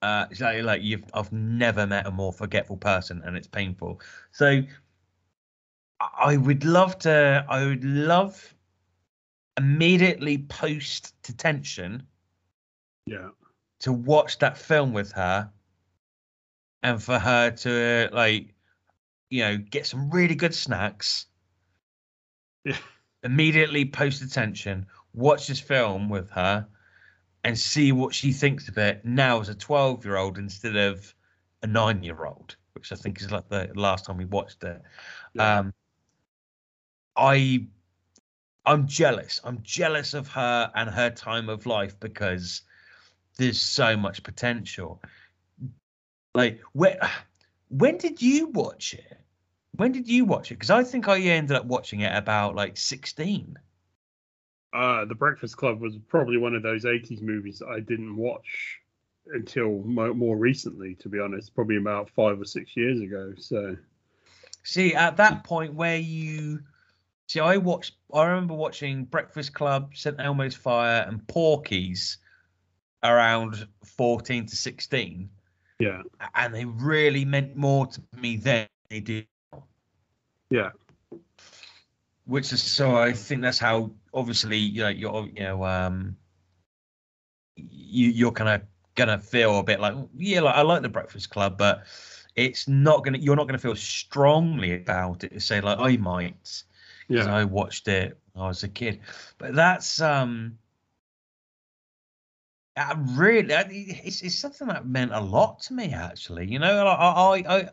uh, 0.02 0.26
so 0.34 0.62
like 0.64 0.82
you've 0.82 1.04
I've 1.14 1.32
never 1.32 1.86
met 1.86 2.08
a 2.08 2.12
more 2.12 2.34
forgetful 2.34 2.78
person, 2.78 3.22
and 3.24 3.38
it's 3.38 3.48
painful. 3.48 4.02
So 4.32 4.62
I- 6.00 6.38
would 6.38 6.66
love 6.66 6.98
to. 7.00 7.46
I 7.48 7.66
would 7.66 7.84
love 7.84 8.56
immediately 9.58 10.40
post 10.40 11.14
detention 11.24 12.08
Yeah. 13.06 13.30
to 13.80 13.94
watch 13.94 14.40
that 14.40 14.58
film 14.58 14.94
with 14.94 15.12
her 15.12 15.52
and 16.84 17.02
for 17.04 17.20
her 17.20 17.52
to 17.52 18.10
like 18.14 18.56
you 19.30 19.42
know 19.44 19.58
get 19.58 19.86
some 19.86 20.10
really 20.10 20.36
good 20.36 20.56
snacks 20.56 21.28
Yeah. 22.64 22.78
immediately 23.24 23.86
post 23.86 24.22
attention 24.22 24.88
watch 25.14 25.48
this 25.48 25.60
film 25.60 26.10
with 26.10 26.30
her 26.32 26.68
and 27.44 27.58
see 27.58 27.92
what 27.92 28.14
she 28.14 28.32
thinks 28.32 28.68
of 28.68 28.78
it 28.78 29.04
now 29.04 29.40
as 29.40 29.50
a 29.50 29.56
12 29.56 30.06
year 30.06 30.18
old 30.18 30.38
instead 30.38 30.76
of 30.76 31.14
a 31.64 31.68
9 31.68 32.04
year 32.04 32.26
old 32.26 32.56
which 32.74 32.92
i 32.92 32.96
think 32.96 33.22
is 33.22 33.32
like 33.32 33.48
the 33.50 33.70
last 33.76 34.06
time 34.06 34.18
we 34.18 34.26
watched 34.26 34.64
it. 34.64 34.82
Um 35.38 35.74
i 37.16 37.66
i'm 38.66 38.88
jealous. 38.88 39.40
I'm 39.44 39.60
jealous 39.64 40.14
of 40.14 40.28
her 40.30 40.72
and 40.76 40.90
her 40.90 41.10
time 41.10 41.50
of 41.50 41.66
life 41.66 42.00
because 42.00 42.62
there's 43.38 43.60
so 43.60 43.98
much 43.98 44.24
potential. 44.24 45.02
Like 46.34 46.62
when 46.74 46.98
when 47.70 47.98
did 47.98 48.22
you 48.22 48.48
watch 48.48 48.94
it? 48.94 49.18
When 49.76 49.92
did 49.92 50.08
you 50.08 50.26
watch 50.26 50.52
it? 50.52 50.56
Because 50.56 50.70
i 50.70 50.84
think 50.84 51.08
i 51.08 51.20
ended 51.20 51.58
up 51.58 51.66
watching 51.66 52.02
it 52.02 52.16
about 52.16 52.56
like 52.56 52.78
16 52.78 53.58
Uh, 54.74 55.06
The 55.06 55.16
Breakfast 55.16 55.58
Club 55.58 55.82
was 55.82 55.98
probably 56.08 56.38
one 56.38 56.56
of 56.56 56.64
those 56.64 56.86
80s 56.86 57.22
movies 57.22 57.60
that 57.60 57.68
I 57.68 57.80
didn't 57.80 58.16
watch 58.16 58.80
until 59.28 59.80
mo- 59.84 60.14
more 60.14 60.38
recently, 60.38 60.96
to 60.96 61.10
be 61.10 61.20
honest, 61.20 61.54
probably 61.54 61.78
about 61.78 62.10
five 62.10 62.40
or 62.40 62.46
six 62.46 62.76
years 62.76 63.02
ago. 63.02 63.34
So, 63.38 63.76
See, 64.64 64.94
at 64.94 65.18
that 65.18 65.44
point 65.44 65.74
where 65.74 65.98
you 65.98 66.60
see, 67.28 67.40
I 67.40 67.58
watched, 67.58 67.96
I 68.14 68.26
remember 68.26 68.54
watching 68.54 69.06
Breakfast 69.06 69.54
Club, 69.54 69.92
St. 69.96 70.20
Elmo's 70.20 70.56
Fire, 70.56 71.06
and 71.08 71.26
Porky's 71.28 72.18
around 73.04 73.68
14 73.86 74.46
to 74.46 74.56
16, 74.56 75.30
yeah. 75.80 76.02
and 76.36 76.54
they 76.54 76.66
really 76.66 77.26
meant 77.26 77.56
more 77.56 77.88
to 77.88 78.02
me 78.16 78.38
then 78.38 78.68
they 78.90 79.00
do. 79.00 79.24
Yeah. 80.50 80.70
Which 82.26 82.54
is 82.54 82.62
so 82.62 82.96
I 82.96 83.14
think 83.14 83.42
that's 83.42 83.58
how 83.58 83.92
obviously 84.14 84.58
you 84.58 84.82
know 84.82 84.90
you're 84.90 85.28
you 85.28 85.44
know 85.44 85.64
um 85.66 86.18
you 87.56 88.10
you're 88.10 88.32
kind 88.32 88.50
of 88.50 88.62
gonna 88.96 89.18
feel 89.20 89.60
a 89.60 89.64
bit 89.64 89.80
like 89.80 89.96
yeah 90.18 90.42
like 90.42 90.56
I 90.56 90.62
like 90.62 90.82
the 90.82 90.90
Breakfast 90.90 91.30
Club, 91.30 91.58
but 91.58 91.84
it's 92.36 92.68
not 92.68 93.04
gonna 93.04 93.18
you're 93.18 93.36
not 93.36 93.48
gonna 93.48 93.58
feel 93.60 93.76
strongly 93.76 94.74
about 94.76 95.24
it 95.24 95.34
to 95.34 95.40
say 95.40 95.62
like 95.62 95.80
I 95.80 95.98
might 95.98 96.64
because 97.10 97.28
Yeah. 97.28 97.28
I 97.28 97.44
watched 97.46 97.88
it 97.88 98.18
when 98.34 98.46
I 98.46 98.48
was 98.48 98.64
a 98.64 98.70
kid. 98.70 99.02
But 99.38 99.56
that's 99.56 100.02
um 100.02 100.58
I 102.76 102.94
really 103.18 103.54
it's, 104.04 104.22
it's 104.22 104.38
something 104.38 104.68
that 104.68 104.86
meant 104.88 105.12
a 105.14 105.20
lot 105.20 105.60
to 105.64 105.74
me 105.74 105.94
actually. 105.94 106.48
You 106.48 106.60
know, 106.60 106.88
I 106.88 107.38
I 107.38 107.58
I 107.60 107.70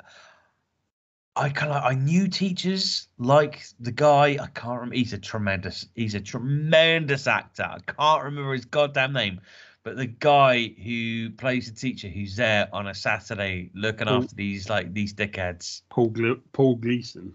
I 1.39 1.51
kind 1.51 1.73
of 1.73 1.85
I 1.85 1.95
knew 1.95 2.27
teachers 2.27 3.07
like 3.19 3.65
the 3.79 3.93
guy 3.93 4.39
I 4.41 4.49
can't 4.49 4.75
remember. 4.81 4.97
He's 4.97 5.13
a 5.13 5.19
tremendous 5.19 5.87
he's 5.95 6.15
a 6.15 6.21
tremendous 6.21 7.29
actor. 7.29 7.63
I 7.63 7.79
can't 7.93 8.25
remember 8.25 8.53
his 8.53 8.65
goddamn 8.65 9.13
name, 9.13 9.41
but 9.85 9.97
the 9.97 10.07
guy 10.07 10.75
who 10.85 11.31
plays 11.31 11.71
the 11.71 11.79
teacher 11.79 12.09
who's 12.09 12.35
there 12.35 12.69
on 12.73 12.89
a 12.89 12.95
Saturday 12.95 13.71
looking 13.75 14.09
Paul- 14.09 14.25
after 14.25 14.35
these 14.35 14.69
like 14.69 14.93
these 14.93 15.15
dickheads. 15.15 15.83
Paul 15.91 16.09
Gle- 16.09 16.43
Paul 16.53 16.75
Gleason. 16.75 17.35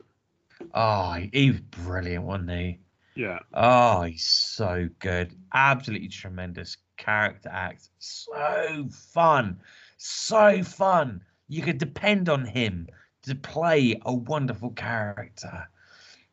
Oh, 0.74 1.14
he, 1.14 1.30
he 1.32 1.52
was 1.52 1.62
brilliant, 1.62 2.26
wasn't 2.26 2.52
he? 2.52 2.80
Yeah. 3.16 3.40
Oh, 3.54 4.02
he's 4.04 4.28
so 4.28 4.90
good. 5.00 5.34
Absolutely 5.54 6.10
tremendous 6.10 6.78
character 6.98 7.50
act. 7.50 7.90
So 8.00 8.90
fun. 8.92 9.60
So 9.98 10.62
fun. 10.64 11.22
You 11.48 11.62
could 11.62 11.78
depend 11.78 12.28
on 12.28 12.46
him 12.46 12.88
to 13.24 13.36
play 13.36 14.00
a 14.06 14.14
wonderful 14.14 14.72
character. 14.72 15.68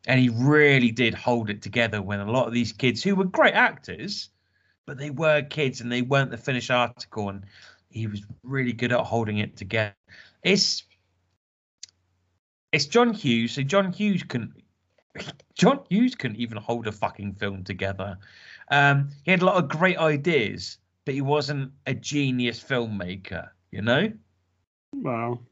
And 0.06 0.18
he 0.18 0.28
really 0.28 0.90
did 0.90 1.14
hold 1.14 1.50
it 1.50 1.62
together 1.62 2.00
when 2.02 2.20
a 2.20 2.30
lot 2.30 2.46
of 2.46 2.52
these 2.52 2.72
kids 2.72 3.02
who 3.02 3.14
were 3.14 3.24
great 3.24 3.54
actors, 3.54 4.30
but 4.86 4.98
they 4.98 5.10
were 5.10 5.42
kids 5.42 5.80
and 5.80 5.92
they 5.92 6.02
weren't 6.02 6.30
the 6.30 6.38
finished 6.38 6.70
article. 6.70 7.28
And 7.28 7.44
he 7.90 8.06
was 8.06 8.22
really 8.42 8.72
good 8.72 8.92
at 8.92 9.00
holding 9.00 9.38
it 9.38 9.56
together. 9.56 9.94
It's 10.42 10.84
it's 12.72 12.86
John 12.86 13.12
Hughes. 13.12 13.52
So 13.52 13.62
John 13.62 13.92
Hughes 13.92 14.22
can 14.22 14.54
John 15.54 15.80
Hughes 15.88 16.14
couldn't 16.14 16.38
even 16.38 16.56
hold 16.56 16.86
a 16.86 16.92
fucking 16.92 17.34
film 17.34 17.64
together. 17.64 18.16
Um, 18.70 19.10
he 19.24 19.32
had 19.32 19.42
a 19.42 19.44
lot 19.44 19.62
of 19.62 19.68
great 19.68 19.98
ideas, 19.98 20.78
but 21.04 21.14
he 21.14 21.20
wasn't 21.20 21.72
a 21.86 21.94
genius 21.94 22.62
filmmaker. 22.62 23.50
You 23.70 23.82
know? 23.82 24.12
Well, 24.94 25.42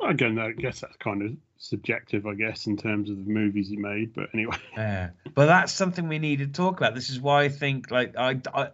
again, 0.00 0.38
I 0.38 0.52
guess 0.52 0.80
that's 0.80 0.96
kind 0.96 1.22
of 1.22 1.32
subjective, 1.58 2.26
I 2.26 2.34
guess, 2.34 2.66
in 2.66 2.76
terms 2.76 3.10
of 3.10 3.24
the 3.24 3.30
movies 3.30 3.68
he 3.68 3.76
made. 3.76 4.14
But 4.14 4.28
anyway, 4.34 4.56
Yeah. 4.76 5.10
But 5.34 5.46
that's 5.46 5.72
something 5.72 6.08
we 6.08 6.18
need 6.18 6.40
to 6.40 6.46
talk 6.46 6.78
about. 6.78 6.94
This 6.94 7.10
is 7.10 7.20
why 7.20 7.44
I 7.44 7.48
think 7.48 7.90
like 7.90 8.16
I, 8.16 8.40
I 8.52 8.70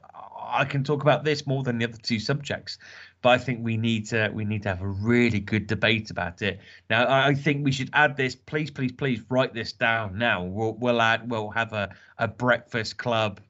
I 0.53 0.65
can 0.65 0.83
talk 0.85 1.03
about 1.03 1.25
this 1.25 1.47
more 1.47 1.63
than 1.63 1.79
the 1.79 1.85
other 1.85 1.99
two 2.03 2.19
subjects. 2.19 2.79
But 3.23 3.31
I 3.31 3.39
think 3.39 3.61
we 3.63 3.77
need 3.77 4.07
to 4.09 4.31
we 4.33 4.45
need 4.45 4.63
to 4.65 4.71
have 4.71 4.83
a 4.83 4.89
really 4.89 5.41
good 5.41 5.67
debate 5.67 6.11
about 6.11 6.43
it. 6.43 6.61
Now 6.89 7.07
I 7.09 7.35
think 7.35 7.65
we 7.65 7.73
should 7.73 7.91
add 7.93 8.17
this. 8.17 8.35
Please, 8.35 8.71
please, 8.71 8.93
please 8.93 9.21
write 9.29 9.55
this 9.55 9.73
down 9.73 10.19
now. 10.19 10.45
We'll 10.45 10.73
we'll 10.73 11.01
add 11.01 11.31
we'll 11.31 11.51
have 11.51 11.73
a, 11.73 11.95
a 12.19 12.29
breakfast 12.29 12.97
club 12.97 13.41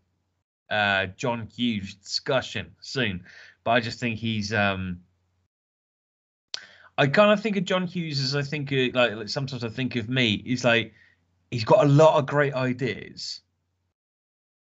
uh 0.71 1.07
John 1.17 1.49
Hughes 1.55 1.95
discussion 1.95 2.73
soon. 2.81 3.25
But 3.65 3.73
I 3.73 3.81
just 3.81 4.01
think 4.01 4.19
he's 4.19 4.53
um 4.53 5.01
I 7.01 7.07
kind 7.07 7.33
of 7.33 7.41
think 7.41 7.57
of 7.57 7.65
John 7.65 7.87
Hughes 7.87 8.21
as 8.21 8.37
I 8.37 8.43
think 8.43 8.71
like, 8.71 9.15
like 9.15 9.29
sometimes 9.31 9.65
I 9.65 9.71
think 9.71 9.97
of 9.97 10.11
me. 10.11 10.43
He's 10.45 10.65
like 10.65 10.93
he's 11.51 11.65
got 11.65 11.83
a 11.83 11.89
lot 11.89 12.19
of 12.19 12.27
great 12.27 12.53
ideas, 12.53 13.41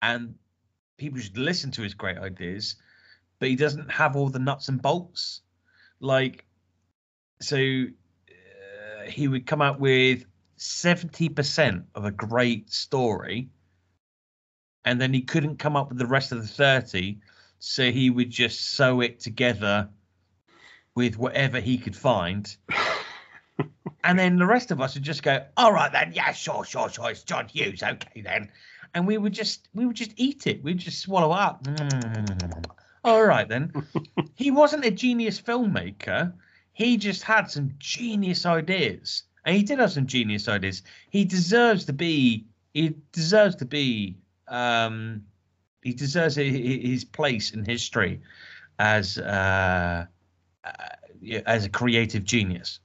and 0.04 0.36
people 0.98 1.20
should 1.20 1.40
listen 1.40 1.72
to 1.72 1.82
his 1.82 1.96
great 1.96 2.20
ideas, 2.20 2.76
but 3.40 3.50
he 3.50 3.56
doesn't 3.56 3.90
have 3.90 4.16
all 4.16 4.30
the 4.30 4.38
nuts 4.38 4.70
and 4.70 4.80
bolts. 4.80 5.42
Like, 6.00 6.46
so 7.42 7.58
uh, 7.58 9.10
he 9.10 9.28
would 9.28 9.48
come 9.48 9.64
out 9.64 9.80
with 9.80 10.24
seventy 10.58 11.30
percent 11.30 11.86
of 11.96 12.06
a 12.06 12.12
great 12.12 12.70
story, 12.72 13.50
and 14.86 15.02
then 15.02 15.12
he 15.12 15.22
couldn't 15.22 15.58
come 15.58 15.76
up 15.76 15.90
with 15.90 15.98
the 15.98 16.06
rest 16.06 16.32
of 16.32 16.40
the 16.44 16.48
thirty, 16.48 17.18
so 17.58 17.92
he 17.92 18.12
would 18.12 18.30
just 18.30 18.74
sew 18.74 19.02
it 19.02 19.20
together 19.20 19.90
with 20.98 21.16
whatever 21.16 21.60
he 21.60 21.78
could 21.78 21.96
find. 21.96 22.58
and 24.04 24.18
then 24.18 24.36
the 24.38 24.48
rest 24.48 24.72
of 24.72 24.82
us 24.82 24.96
would 24.96 25.04
just 25.04 25.22
go, 25.22 25.46
all 25.56 25.72
right 25.72 25.92
then, 25.92 26.12
yeah, 26.12 26.32
sure, 26.32 26.66
sure, 26.66 26.90
sure, 26.90 27.12
it's 27.12 27.22
John 27.22 27.48
Hughes, 27.48 27.84
okay 27.84 28.22
then. 28.22 28.50
And 28.96 29.06
we 29.06 29.20
would 29.20 29.32
just 29.32 29.70
we 29.76 29.86
would 29.86 29.96
just 29.96 30.14
eat 30.16 30.48
it. 30.48 30.64
We'd 30.64 30.80
just 30.80 31.00
swallow 31.00 31.32
up. 31.32 31.68
All 33.04 33.24
right 33.24 33.48
then. 33.48 33.74
he 34.36 34.50
wasn't 34.50 34.86
a 34.86 34.92
genius 34.92 35.40
filmmaker. 35.40 36.34
He 36.72 36.96
just 36.96 37.22
had 37.22 37.52
some 37.52 37.74
genius 37.78 38.46
ideas. 38.46 39.24
And 39.46 39.56
he 39.56 39.64
did 39.64 39.80
have 39.80 39.92
some 39.92 40.08
genius 40.08 40.48
ideas. 40.48 40.84
He 41.12 41.26
deserves 41.26 41.86
to 41.86 41.94
be 41.94 42.48
he 42.74 42.96
deserves 43.12 43.58
to 43.58 43.66
be 43.66 44.18
um 44.48 45.24
he 45.84 45.94
deserves 45.94 46.38
hi- 46.38 46.44
hi- 46.44 46.88
his 46.88 47.04
place 47.04 47.52
in 47.52 47.66
history 47.66 48.22
as 48.80 49.18
uh, 49.18 50.06
uh 50.68 51.42
as 51.46 51.66
a 51.66 51.70
creative 51.70 52.24
genius. 52.24 52.80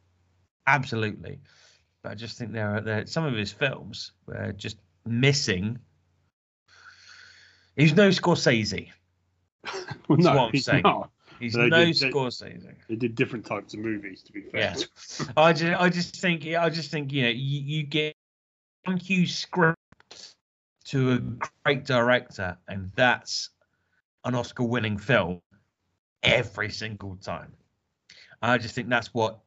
Absolutely. 0.67 1.41
But 2.03 2.13
I 2.13 2.15
just 2.15 2.39
think 2.39 2.53
there 2.53 2.77
are 2.77 2.81
there 2.81 3.07
some 3.07 3.25
of 3.25 3.35
his 3.35 3.53
films 3.53 4.13
were 4.27 4.53
just 4.53 4.77
missing. 5.07 5.79
He's 7.77 7.95
no 7.95 8.09
Scorsese. 8.09 8.91
well, 10.09 10.19
no, 10.19 10.35
what 10.35 10.39
I'm 10.47 10.53
he's 10.53 10.65
saying. 10.65 10.83
not. 10.83 11.11
He's 11.39 11.57
no 11.57 11.69
did- 11.69 11.97
Scorsese. 11.97 12.75
They 12.89 12.97
did 12.97 13.15
different 13.15 13.47
types 13.47 13.75
of 13.75 13.81
movies, 13.81 14.23
to 14.25 14.33
be 14.33 14.43
fair. 14.43 14.61
Yeah. 14.61 15.27
I 15.37 15.53
just, 15.53 15.81
I 15.81 15.89
just 15.89 16.17
think, 16.17 16.47
I 16.47 16.69
just 16.71 16.91
think, 16.91 17.13
you 17.13 17.23
know, 17.23 17.29
you, 17.31 17.61
you 17.61 17.83
get 17.83 18.15
John 18.87 18.97
Hughes 18.97 19.35
script 19.35 19.79
to 20.87 21.13
a 21.13 21.19
great 21.65 21.85
director, 21.85 22.59
and 22.69 22.93
that's 22.95 23.51
an 24.25 24.35
Oscar-winning 24.35 24.99
film 24.99 25.41
every 26.23 26.71
single 26.71 27.17
time. 27.17 27.53
I 28.43 28.59
just 28.59 28.75
think 28.75 28.89
that's 28.89 29.15
what 29.15 29.39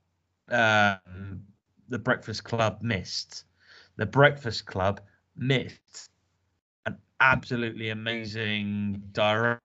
um, 0.49 1.41
the 1.89 1.99
Breakfast 1.99 2.43
Club 2.43 2.79
missed. 2.81 3.43
The 3.97 4.05
Breakfast 4.05 4.65
Club 4.65 5.01
missed 5.35 6.09
an 6.85 6.97
absolutely 7.19 7.89
amazing 7.89 9.03
director 9.11 9.61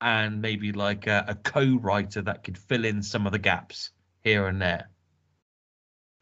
and 0.00 0.40
maybe 0.40 0.72
like 0.72 1.06
a, 1.06 1.24
a 1.28 1.34
co-writer 1.34 2.22
that 2.22 2.44
could 2.44 2.58
fill 2.58 2.84
in 2.84 3.02
some 3.02 3.26
of 3.26 3.32
the 3.32 3.38
gaps 3.38 3.90
here 4.24 4.46
and 4.46 4.60
there. 4.60 4.88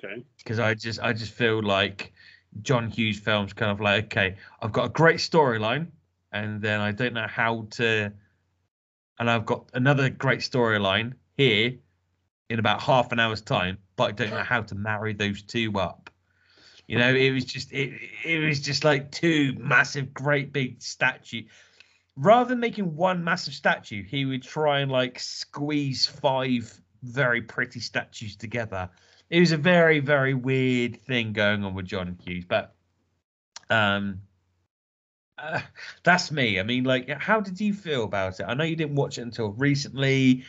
Okay. 0.02 0.24
Because 0.38 0.58
I 0.58 0.74
just 0.74 1.00
I 1.00 1.12
just 1.12 1.32
feel 1.32 1.62
like 1.62 2.12
John 2.62 2.90
Hughes 2.90 3.18
films 3.18 3.52
kind 3.52 3.70
of 3.70 3.80
like 3.80 4.04
okay, 4.06 4.36
I've 4.60 4.72
got 4.72 4.86
a 4.86 4.90
great 4.90 5.16
storyline, 5.16 5.88
and 6.32 6.60
then 6.60 6.80
I 6.80 6.92
don't 6.92 7.14
know 7.14 7.26
how 7.28 7.66
to 7.72 8.12
and 9.18 9.30
I've 9.30 9.46
got 9.46 9.70
another 9.74 10.10
great 10.10 10.40
storyline 10.40 11.14
here 11.36 11.74
in 12.50 12.58
about 12.58 12.82
half 12.82 13.12
an 13.12 13.20
hour's 13.20 13.40
time, 13.40 13.78
but 13.96 14.04
I 14.04 14.12
don't 14.12 14.30
know 14.30 14.42
how 14.42 14.62
to 14.62 14.74
marry 14.74 15.12
those 15.12 15.42
two 15.42 15.78
up. 15.78 16.10
You 16.86 16.98
know, 16.98 17.14
it 17.14 17.30
was 17.30 17.44
just 17.44 17.72
it 17.72 17.98
it 18.24 18.38
was 18.46 18.60
just 18.60 18.84
like 18.84 19.10
two 19.10 19.54
massive, 19.58 20.12
great 20.12 20.52
big 20.52 20.82
statue. 20.82 21.44
Rather 22.16 22.50
than 22.50 22.60
making 22.60 22.94
one 22.94 23.24
massive 23.24 23.54
statue, 23.54 24.04
he 24.04 24.24
would 24.24 24.42
try 24.42 24.80
and 24.80 24.92
like 24.92 25.18
squeeze 25.18 26.06
five 26.06 26.80
very 27.02 27.42
pretty 27.42 27.80
statues 27.80 28.36
together. 28.36 28.90
It 29.30 29.40
was 29.40 29.52
a 29.52 29.56
very, 29.56 30.00
very 30.00 30.34
weird 30.34 31.02
thing 31.06 31.32
going 31.32 31.64
on 31.64 31.74
with 31.74 31.86
John 31.86 32.18
Hughes, 32.22 32.44
but 32.46 32.74
um 33.70 34.20
uh, 35.36 35.60
that's 36.04 36.30
me. 36.30 36.60
I 36.60 36.62
mean, 36.62 36.84
like, 36.84 37.08
how 37.08 37.40
did 37.40 37.60
you 37.60 37.74
feel 37.74 38.04
about 38.04 38.38
it? 38.38 38.44
I 38.46 38.54
know 38.54 38.62
you 38.62 38.76
didn't 38.76 38.94
watch 38.94 39.18
it 39.18 39.22
until 39.22 39.50
recently. 39.50 40.44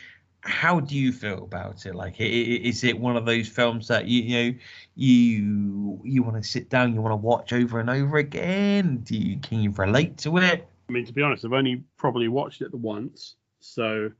How 0.46 0.80
do 0.80 0.96
you 0.96 1.12
feel 1.12 1.44
about 1.44 1.86
it? 1.86 1.94
Like, 1.94 2.16
is 2.18 2.84
it 2.84 2.98
one 2.98 3.16
of 3.16 3.26
those 3.26 3.48
films 3.48 3.88
that 3.88 4.06
you, 4.06 4.22
you 4.22 4.52
know 4.52 4.58
you 4.94 6.00
you 6.04 6.22
want 6.22 6.42
to 6.42 6.48
sit 6.48 6.68
down, 6.68 6.94
you 6.94 7.02
want 7.02 7.12
to 7.12 7.16
watch 7.16 7.52
over 7.52 7.80
and 7.80 7.90
over 7.90 8.18
again? 8.18 8.98
Do 8.98 9.16
you 9.16 9.38
can 9.38 9.60
you 9.60 9.70
relate 9.72 10.18
to 10.18 10.38
it? 10.38 10.68
I 10.88 10.92
mean, 10.92 11.04
to 11.04 11.12
be 11.12 11.22
honest, 11.22 11.44
I've 11.44 11.52
only 11.52 11.82
probably 11.96 12.28
watched 12.28 12.62
it 12.62 12.72
once, 12.72 13.34
so 13.60 14.10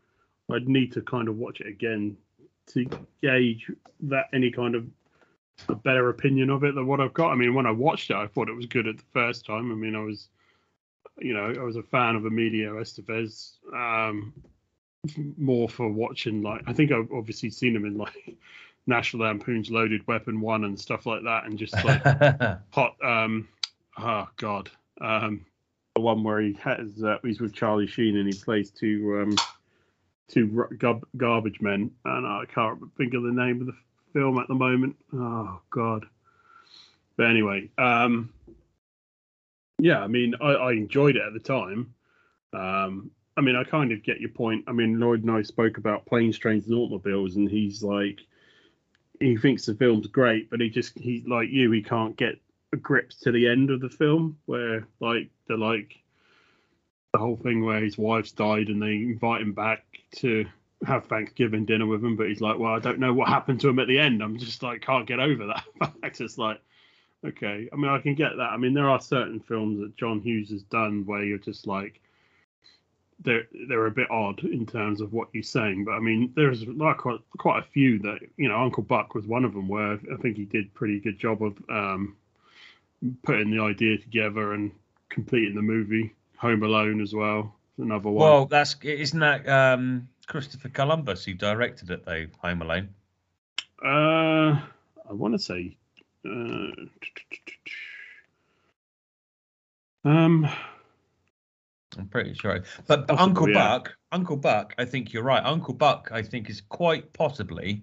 I'd 0.51 0.69
need 0.69 0.93
to 0.93 1.01
kind 1.01 1.29
of 1.29 1.37
watch 1.37 1.61
it 1.61 1.69
again 1.69 2.17
to 2.69 2.87
gauge 3.23 3.71
that 4.01 4.27
any 4.33 4.51
kind 4.51 4.75
of 4.75 4.87
a 5.69 5.75
better 5.75 6.09
opinion 6.09 6.51
of 6.51 6.65
it 6.65 6.75
than 6.75 6.87
what 6.87 7.01
I've 7.01 7.15
got. 7.15 7.31
I 7.31 7.35
mean, 7.35 7.55
when 7.55 7.67
I 7.67 7.71
watched 7.71 8.11
it, 8.11 8.17
I 8.17 8.27
thought 8.27 8.49
it 8.49 8.57
was 8.57 8.67
good 8.67 8.87
at 8.87 8.97
the 8.97 9.05
first 9.13 9.47
time. 9.47 9.73
I 9.73 9.75
mean, 9.75 9.95
I 9.95 10.01
was, 10.01 10.29
you 11.19 11.33
know, 11.33 11.55
I 11.59 11.63
was 11.63 11.77
a 11.77 11.83
fan 11.83 12.17
of 12.17 12.27
Emilio 12.27 12.75
Estevez. 12.75 13.53
Um, 13.73 14.33
more 15.37 15.69
for 15.69 15.89
watching 15.89 16.43
like 16.43 16.63
I 16.67 16.73
think 16.73 16.93
I've 16.93 17.13
obviously 17.13 17.51
seen 17.51 17.75
him 17.75 17.85
in 17.85 17.97
like 17.97 18.37
National 18.87 19.25
Lampoon's 19.25 19.71
Loaded 19.71 20.07
Weapon 20.07 20.41
One 20.41 20.65
and 20.65 20.79
stuff 20.79 21.07
like 21.07 21.23
that, 21.25 21.45
and 21.45 21.59
just 21.59 21.75
like 21.85 22.03
hot. 22.71 22.97
Um, 23.03 23.49
oh 23.99 24.29
God, 24.37 24.71
um, 25.01 25.45
the 25.95 26.01
one 26.01 26.23
where 26.23 26.41
he 26.41 26.53
has 26.63 27.03
uh, 27.03 27.19
he's 27.23 27.41
with 27.41 27.53
Charlie 27.53 27.87
Sheen 27.87 28.17
and 28.17 28.33
he 28.33 28.39
plays 28.39 28.71
two 28.71 29.21
um, 29.23 29.37
two 30.29 30.69
gar- 30.79 31.01
garbage 31.17 31.61
men, 31.61 31.91
and 32.05 32.27
I 32.27 32.45
can't 32.53 32.81
think 32.97 33.15
of 33.15 33.23
the 33.23 33.33
name 33.33 33.61
of 33.61 33.67
the 33.67 33.77
film 34.13 34.39
at 34.39 34.49
the 34.49 34.55
moment. 34.55 34.97
Oh 35.13 35.61
God. 35.71 36.07
But 37.17 37.31
anyway, 37.31 37.71
um, 37.79 38.31
yeah, 39.79 40.01
I 40.01 40.07
mean, 40.07 40.35
I, 40.41 40.53
I 40.53 40.73
enjoyed 40.73 41.17
it 41.17 41.23
at 41.23 41.33
the 41.33 41.41
time. 41.41 41.95
Um, 42.53 43.11
I 43.37 43.43
mean, 43.43 43.57
I 43.57 43.65
kind 43.65 43.93
of 43.93 44.03
get 44.03 44.21
your 44.21 44.31
point. 44.31 44.65
I 44.67 44.73
mean, 44.73 44.99
Lloyd 44.99 45.23
and 45.23 45.31
I 45.31 45.43
spoke 45.43 45.77
about 45.77 46.07
planes, 46.07 46.39
trains, 46.39 46.67
and 46.67 46.75
automobiles, 46.75 47.37
and 47.37 47.49
he's 47.49 47.83
like, 47.83 48.21
he 49.21 49.37
thinks 49.37 49.67
the 49.67 49.75
film's 49.75 50.07
great, 50.07 50.51
but 50.51 50.61
he 50.61 50.71
just, 50.71 50.99
he 50.99 51.23
like 51.27 51.51
you, 51.51 51.71
he 51.71 51.83
can't 51.83 52.17
get 52.17 52.41
grips 52.81 53.17
to 53.21 53.33
the 53.33 53.49
end 53.49 53.71
of 53.71 53.81
the 53.81 53.91
film 53.91 54.39
where, 54.47 54.87
like, 55.01 55.31
the 55.49 55.57
like, 55.57 55.97
the 57.13 57.19
whole 57.19 57.37
thing 57.37 57.65
where 57.65 57.81
his 57.81 57.99
wife's 57.99 58.33
died 58.33 58.69
and 58.69 58.83
they 58.83 58.95
invite 58.95 59.43
him 59.43 59.53
back 59.53 59.85
to 60.17 60.47
have 60.87 61.07
Thanksgiving 61.07 61.65
dinner 61.65 61.87
with 61.87 62.05
him, 62.05 62.17
but 62.17 62.29
he's 62.29 62.41
like, 62.41 62.59
well, 62.59 62.75
I 62.75 62.79
don't 62.79 62.99
know 62.99 63.13
what 63.15 63.29
happened 63.29 63.61
to 63.61 63.69
him 63.69 63.79
at 63.79 63.89
the 63.89 63.99
end. 63.99 64.23
I'm 64.23 64.39
just 64.39 64.63
like, 64.63 64.83
can't 64.83 65.07
get 65.07 65.21
over 65.21 65.47
that 65.47 65.65
fact. 66.01 66.21
It's 66.21 66.39
like, 66.39 66.61
okay. 67.25 67.69
I 67.73 67.77
mean, 67.77 67.91
I 67.91 67.99
can 67.99 68.15
get 68.15 68.37
that. 68.37 68.51
I 68.53 68.57
mean, 68.57 68.75
there 68.75 68.89
are 68.89 69.01
certain 69.01 69.41
films 69.41 69.81
that 69.81 69.97
John 69.97 70.21
Hughes 70.21 70.51
has 70.51 70.63
done 70.65 71.05
where 71.07 71.25
you're 71.25 71.39
just 71.39 71.67
like, 71.67 72.01
they're 73.21 73.47
they're 73.69 73.87
a 73.87 73.91
bit 73.91 74.11
odd 74.11 74.45
in 74.45 74.67
terms 74.67 75.01
of 75.01 75.13
what 75.13 75.29
you're 75.33 75.43
saying, 75.43 75.85
but 75.85 75.93
I 75.93 76.01
mean, 76.01 76.33
there's 76.37 76.67
like 76.67 76.99
quite, 76.99 77.21
quite 77.39 77.61
a 77.61 77.67
few 77.67 77.99
that 78.01 78.19
you 78.37 78.49
know. 78.49 78.57
Uncle 78.57 78.83
Buck 78.83 79.15
was 79.15 79.27
one 79.27 79.45
of 79.45 79.55
them 79.55 79.69
where 79.69 79.93
I 79.93 80.17
think 80.21 80.37
he 80.37 80.45
did 80.45 80.75
pretty 80.75 81.01
good 81.01 81.19
job 81.19 81.43
of 81.43 81.57
um, 81.69 82.17
putting 83.23 83.51
the 83.51 83.63
idea 83.63 83.99
together 83.99 84.53
and 84.53 84.71
completing 85.09 85.55
the 85.55 85.63
movie. 85.63 86.13
Home 86.39 86.63
Alone 86.63 87.01
as 87.01 87.15
well, 87.15 87.55
another 87.79 88.11
one. 88.11 88.17
Well, 88.17 88.47
that's 88.47 88.77
isn't 88.83 89.21
that 89.21 89.49
um, 89.49 90.09
Christopher 90.27 90.69
Columbus 90.69 91.25
who 91.25 91.35
directed 91.35 91.91
it 91.91 92.05
though, 92.05 92.27
Home 92.43 92.63
Alone. 92.63 92.89
Uh, 93.83 94.61
I 95.09 95.13
want 95.13 95.35
to 95.35 95.39
say, 95.39 95.77
uh, 96.25 96.71
um, 100.05 100.49
I'm 101.99 102.09
pretty 102.09 102.35
sure. 102.35 102.63
But, 102.87 103.07
but 103.07 103.19
Uncle 103.19 103.49
yeah. 103.49 103.55
Buck, 103.55 103.97
Uncle 104.13 104.37
Buck, 104.37 104.75
I 104.79 104.85
think 104.85 105.13
you're 105.13 105.23
right. 105.23 105.45
Uncle 105.45 105.75
Buck, 105.75 106.11
I 106.13 106.23
think, 106.23 106.49
is 106.51 106.61
quite 106.61 107.13
possibly 107.13 107.83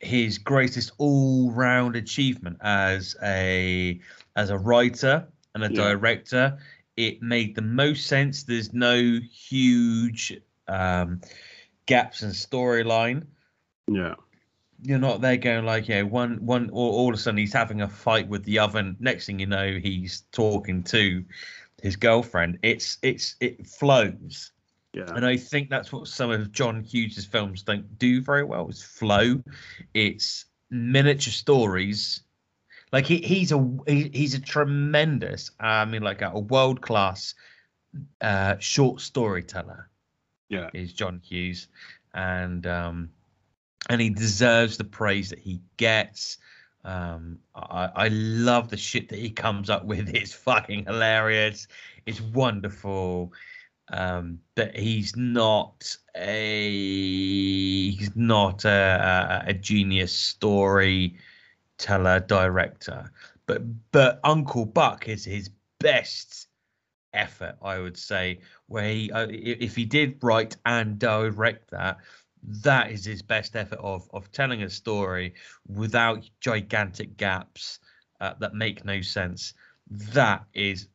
his 0.00 0.38
greatest 0.38 0.92
all-round 0.98 1.94
achievement 1.96 2.56
as 2.62 3.14
a 3.22 4.00
as 4.36 4.50
a 4.50 4.56
writer 4.58 5.28
and 5.54 5.64
a 5.64 5.68
Yeah. 5.72 5.90
director. 5.92 6.58
It 6.96 7.22
made 7.22 7.54
the 7.54 7.62
most 7.62 8.06
sense. 8.06 8.44
There's 8.44 8.72
no 8.72 9.18
huge 9.32 10.40
um, 10.68 11.20
gaps 11.86 12.22
in 12.22 12.30
storyline. 12.30 13.26
yeah, 13.88 14.14
You're 14.82 14.98
not 14.98 15.20
there 15.20 15.36
going 15.36 15.64
like, 15.66 15.88
yeah, 15.88 16.02
one 16.02 16.44
one 16.46 16.70
all, 16.70 16.90
all 16.92 17.08
of 17.08 17.14
a 17.14 17.18
sudden 17.18 17.38
he's 17.38 17.52
having 17.52 17.82
a 17.82 17.88
fight 17.88 18.28
with 18.28 18.44
the 18.44 18.58
oven. 18.60 18.96
Next 19.00 19.26
thing 19.26 19.38
you 19.40 19.46
know, 19.46 19.78
he's 19.82 20.22
talking 20.32 20.82
to 20.84 21.24
his 21.82 21.96
girlfriend. 21.96 22.58
It's 22.62 22.98
it's 23.02 23.36
it 23.40 23.66
flows. 23.66 24.52
yeah, 24.92 25.12
And 25.14 25.24
I 25.24 25.36
think 25.36 25.70
that's 25.70 25.92
what 25.92 26.08
some 26.08 26.30
of 26.30 26.52
John 26.52 26.82
Hughes' 26.82 27.24
films 27.24 27.62
don't 27.62 27.98
do 27.98 28.20
very 28.20 28.44
well 28.44 28.68
is 28.68 28.82
flow. 28.82 29.42
It's 29.94 30.46
miniature 30.70 31.32
stories. 31.32 32.22
Like 32.92 33.06
he, 33.06 33.18
he's 33.18 33.52
a 33.52 33.70
he, 33.86 34.10
he's 34.12 34.34
a 34.34 34.40
tremendous, 34.40 35.50
I 35.60 35.84
mean, 35.84 36.02
like 36.02 36.22
a, 36.22 36.30
a 36.34 36.40
world 36.40 36.80
class 36.80 37.34
uh, 38.20 38.56
short 38.58 39.00
storyteller 39.00 39.88
yeah. 40.48 40.70
is 40.74 40.92
John 40.92 41.20
Hughes, 41.24 41.68
and 42.12 42.66
um, 42.66 43.10
and 43.88 44.00
he 44.00 44.10
deserves 44.10 44.76
the 44.76 44.84
praise 44.84 45.30
that 45.30 45.38
he 45.38 45.60
gets. 45.76 46.38
Um, 46.84 47.38
I, 47.54 47.90
I 47.94 48.08
love 48.08 48.70
the 48.70 48.76
shit 48.76 49.08
that 49.10 49.18
he 49.18 49.30
comes 49.30 49.70
up 49.70 49.84
with. 49.84 50.08
It's 50.14 50.32
fucking 50.32 50.86
hilarious. 50.86 51.68
It's 52.06 52.20
wonderful. 52.20 53.32
Um, 53.92 54.38
that 54.54 54.76
he's 54.76 55.16
not 55.16 55.96
a 56.14 56.70
he's 56.70 58.14
not 58.14 58.64
a, 58.64 59.42
a, 59.46 59.50
a 59.50 59.52
genius 59.52 60.12
storyteller 60.12 61.10
director, 62.26 63.10
but 63.46 63.62
but 63.90 64.20
Uncle 64.22 64.64
Buck 64.64 65.08
is 65.08 65.24
his 65.24 65.50
best 65.80 66.46
effort, 67.12 67.56
I 67.62 67.78
would 67.80 67.96
say. 67.96 68.40
Where 68.68 68.88
he, 68.88 69.10
uh, 69.10 69.26
if 69.28 69.74
he 69.74 69.84
did 69.84 70.18
write 70.22 70.56
and 70.64 70.98
direct 70.98 71.70
that, 71.72 71.98
that 72.42 72.90
is 72.90 73.04
his 73.04 73.22
best 73.22 73.56
effort 73.56 73.78
of 73.80 74.08
of 74.12 74.30
telling 74.32 74.62
a 74.62 74.70
story 74.70 75.34
without 75.68 76.28
gigantic 76.40 77.16
gaps 77.16 77.80
uh, 78.20 78.34
that 78.40 78.54
make 78.54 78.84
no 78.84 79.00
sense. 79.00 79.54
That 79.90 80.44
is 80.54 80.88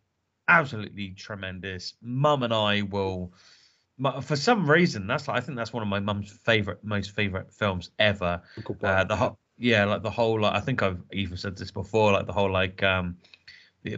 absolutely 0.48 1.12
tremendous. 1.12 1.94
Mum 2.02 2.44
and 2.44 2.54
I 2.54 2.82
will. 2.84 3.34
For 4.24 4.36
some 4.36 4.70
reason, 4.70 5.08
that's 5.08 5.30
I 5.30 5.40
think 5.40 5.58
that's 5.58 5.72
one 5.72 5.84
of 5.84 5.90
my 5.90 6.00
mum's 6.00 6.32
favorite, 6.44 6.84
most 6.84 7.12
favorite 7.12 7.54
films 7.54 7.92
ever. 8.00 8.42
Uh, 8.84 9.04
the 9.06 9.16
whole, 9.16 9.40
yeah, 9.58 9.86
like 9.86 10.04
the 10.04 10.10
whole. 10.10 10.42
Like, 10.42 10.54
I 10.54 10.60
think 10.60 10.84
I've 10.84 11.02
even 11.14 11.38
said 11.38 11.58
this 11.58 11.72
before. 11.72 12.12
Like 12.12 12.26
the 12.26 12.34
whole 12.34 12.52
like 12.52 12.84
um, 12.84 13.18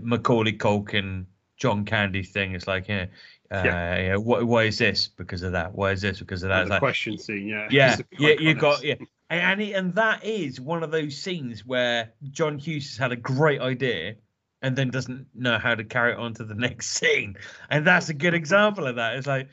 Macaulay 0.02 0.53
Culkin, 0.53 1.26
John 1.57 1.84
Candy 1.86 2.24
thing. 2.24 2.53
It's 2.53 2.68
like, 2.68 2.88
yeah, 2.88 3.07
uh, 3.52 3.61
Yeah. 3.64 3.99
yeah. 3.99 4.15
What, 4.15 4.45
why 4.45 4.64
is 4.64 4.78
this 4.78 5.07
because 5.07 5.44
of 5.44 5.53
that? 5.53 5.74
Why 5.74 5.91
is 5.91 6.02
this 6.02 6.19
because 6.19 6.44
of 6.44 6.49
that? 6.49 6.65
The 6.65 6.72
like, 6.72 6.80
question 6.80 7.18
scene, 7.18 7.48
yeah, 7.48 7.68
yeah, 7.69 7.98
yeah, 8.18 8.36
you 8.40 8.53
got 8.53 8.84
yeah, 8.84 8.95
and 9.30 9.41
and, 9.41 9.61
it, 9.61 9.74
and 9.74 9.95
that 9.95 10.24
is 10.24 10.60
one 10.60 10.84
of 10.84 10.91
those 10.91 11.18
scenes 11.18 11.65
where 11.65 12.14
John 12.32 12.57
Hughes 12.57 12.90
has 12.90 12.98
had 12.98 13.11
a 13.11 13.15
great 13.15 13.61
idea 13.61 14.15
and 14.61 14.76
then 14.76 14.90
doesn't 14.90 15.28
know 15.34 15.57
how 15.57 15.76
to 15.76 15.84
carry 15.84 16.14
it 16.14 16.18
on 16.18 16.34
to 16.36 16.44
the 16.44 16.56
next 16.68 16.88
scene, 16.88 17.38
and 17.69 17.86
that's 17.86 18.10
a 18.10 18.14
good 18.14 18.34
example 18.34 18.88
of 18.88 18.95
that. 18.95 19.15
It's 19.15 19.28
like. 19.28 19.49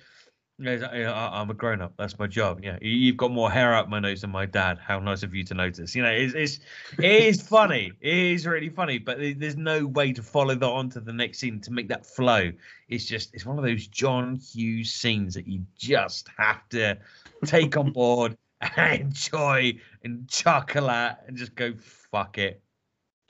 Yeah, 0.58 0.70
it's 0.70 0.82
like, 0.82 0.92
yeah, 0.94 1.12
I- 1.12 1.40
I'm 1.40 1.50
a 1.50 1.54
grown 1.54 1.80
up. 1.80 1.94
That's 1.96 2.18
my 2.18 2.26
job. 2.26 2.60
Yeah, 2.62 2.78
You- 2.80 2.90
you've 2.90 3.16
got 3.16 3.30
more 3.32 3.50
hair 3.50 3.74
up 3.74 3.88
my 3.88 3.98
nose 3.98 4.20
than 4.20 4.30
my 4.30 4.46
dad. 4.46 4.78
How 4.78 4.98
nice 5.00 5.22
of 5.22 5.34
you 5.34 5.42
to 5.44 5.54
notice. 5.54 5.94
You 5.96 6.02
know, 6.02 6.10
it's 6.12 6.34
it's 6.34 6.60
it 6.98 7.22
is 7.24 7.42
funny. 7.48 7.92
It 8.00 8.14
is 8.16 8.46
really 8.46 8.68
funny, 8.68 8.98
but 8.98 9.18
there's 9.18 9.56
no 9.56 9.86
way 9.86 10.12
to 10.12 10.22
follow 10.22 10.54
that 10.54 10.66
on 10.66 10.90
to 10.90 11.00
the 11.00 11.12
next 11.12 11.38
scene 11.38 11.60
to 11.62 11.72
make 11.72 11.88
that 11.88 12.06
flow. 12.06 12.52
It's 12.88 13.04
just 13.04 13.34
it's 13.34 13.44
one 13.44 13.58
of 13.58 13.64
those 13.64 13.86
John 13.88 14.36
Hughes 14.36 14.92
scenes 14.92 15.34
that 15.34 15.46
you 15.48 15.64
just 15.76 16.28
have 16.38 16.68
to 16.70 16.98
take 17.44 17.76
on 17.76 17.90
board 17.92 18.36
and 18.76 19.00
enjoy 19.02 19.78
and 20.04 20.28
chuckle 20.28 20.88
at 20.90 21.24
and 21.26 21.36
just 21.36 21.54
go 21.56 21.74
fuck 21.76 22.38
it. 22.38 22.60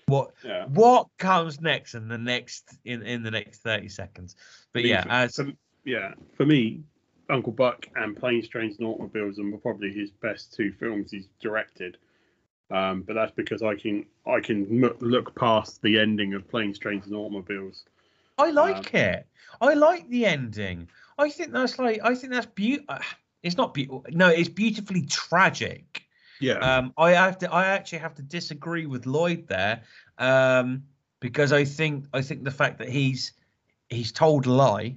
What 0.06 0.32
Yeah. 0.44 0.66
what 0.66 1.08
comes 1.18 1.62
next 1.62 1.94
in 1.94 2.08
the 2.08 2.18
next 2.18 2.76
in 2.84 3.00
in 3.02 3.22
the 3.22 3.30
next 3.30 3.62
thirty 3.62 3.88
seconds? 3.88 4.36
But 4.74 4.84
yeah, 4.84 5.04
as 5.08 5.40
yeah, 5.86 6.12
for 6.36 6.44
me, 6.44 6.82
Uncle 7.30 7.52
Buck 7.52 7.86
and 7.96 8.16
Planes, 8.16 8.48
Trains, 8.48 8.78
and 8.78 8.86
Automobiles 8.86 9.38
are 9.38 9.58
probably 9.58 9.92
his 9.92 10.10
best 10.10 10.54
two 10.54 10.72
films 10.72 11.10
he's 11.10 11.28
directed. 11.40 11.96
Um, 12.70 13.02
but 13.02 13.14
that's 13.14 13.32
because 13.32 13.62
I 13.62 13.74
can 13.76 14.06
I 14.26 14.40
can 14.40 14.84
m- 14.84 14.96
look 15.00 15.34
past 15.34 15.82
the 15.82 15.98
ending 15.98 16.34
of 16.34 16.48
Planes, 16.48 16.78
Trains, 16.78 17.06
and 17.06 17.14
Automobiles. 17.14 17.84
I 18.38 18.50
like 18.50 18.94
it. 18.94 19.26
I 19.60 19.74
like 19.74 20.08
the 20.08 20.26
ending. 20.26 20.88
I 21.18 21.30
think 21.30 21.52
that's 21.52 21.78
like 21.78 22.00
I 22.02 22.14
think 22.14 22.32
that's 22.32 22.46
beautiful. 22.46 22.96
It's 23.42 23.56
not 23.56 23.74
beautiful. 23.74 24.04
No, 24.10 24.28
it's 24.28 24.48
beautifully 24.48 25.02
tragic. 25.02 26.02
Yeah. 26.40 26.58
Um, 26.58 26.92
I 26.96 27.12
have 27.12 27.38
to. 27.38 27.52
I 27.52 27.66
actually 27.66 27.98
have 27.98 28.14
to 28.14 28.22
disagree 28.22 28.86
with 28.86 29.06
Lloyd 29.06 29.46
there, 29.46 29.82
um, 30.18 30.84
because 31.20 31.52
I 31.52 31.64
think 31.64 32.06
I 32.12 32.22
think 32.22 32.44
the 32.44 32.50
fact 32.50 32.78
that 32.78 32.88
he's 32.88 33.32
he's 33.90 34.10
told 34.10 34.46
a 34.46 34.52
lie. 34.52 34.96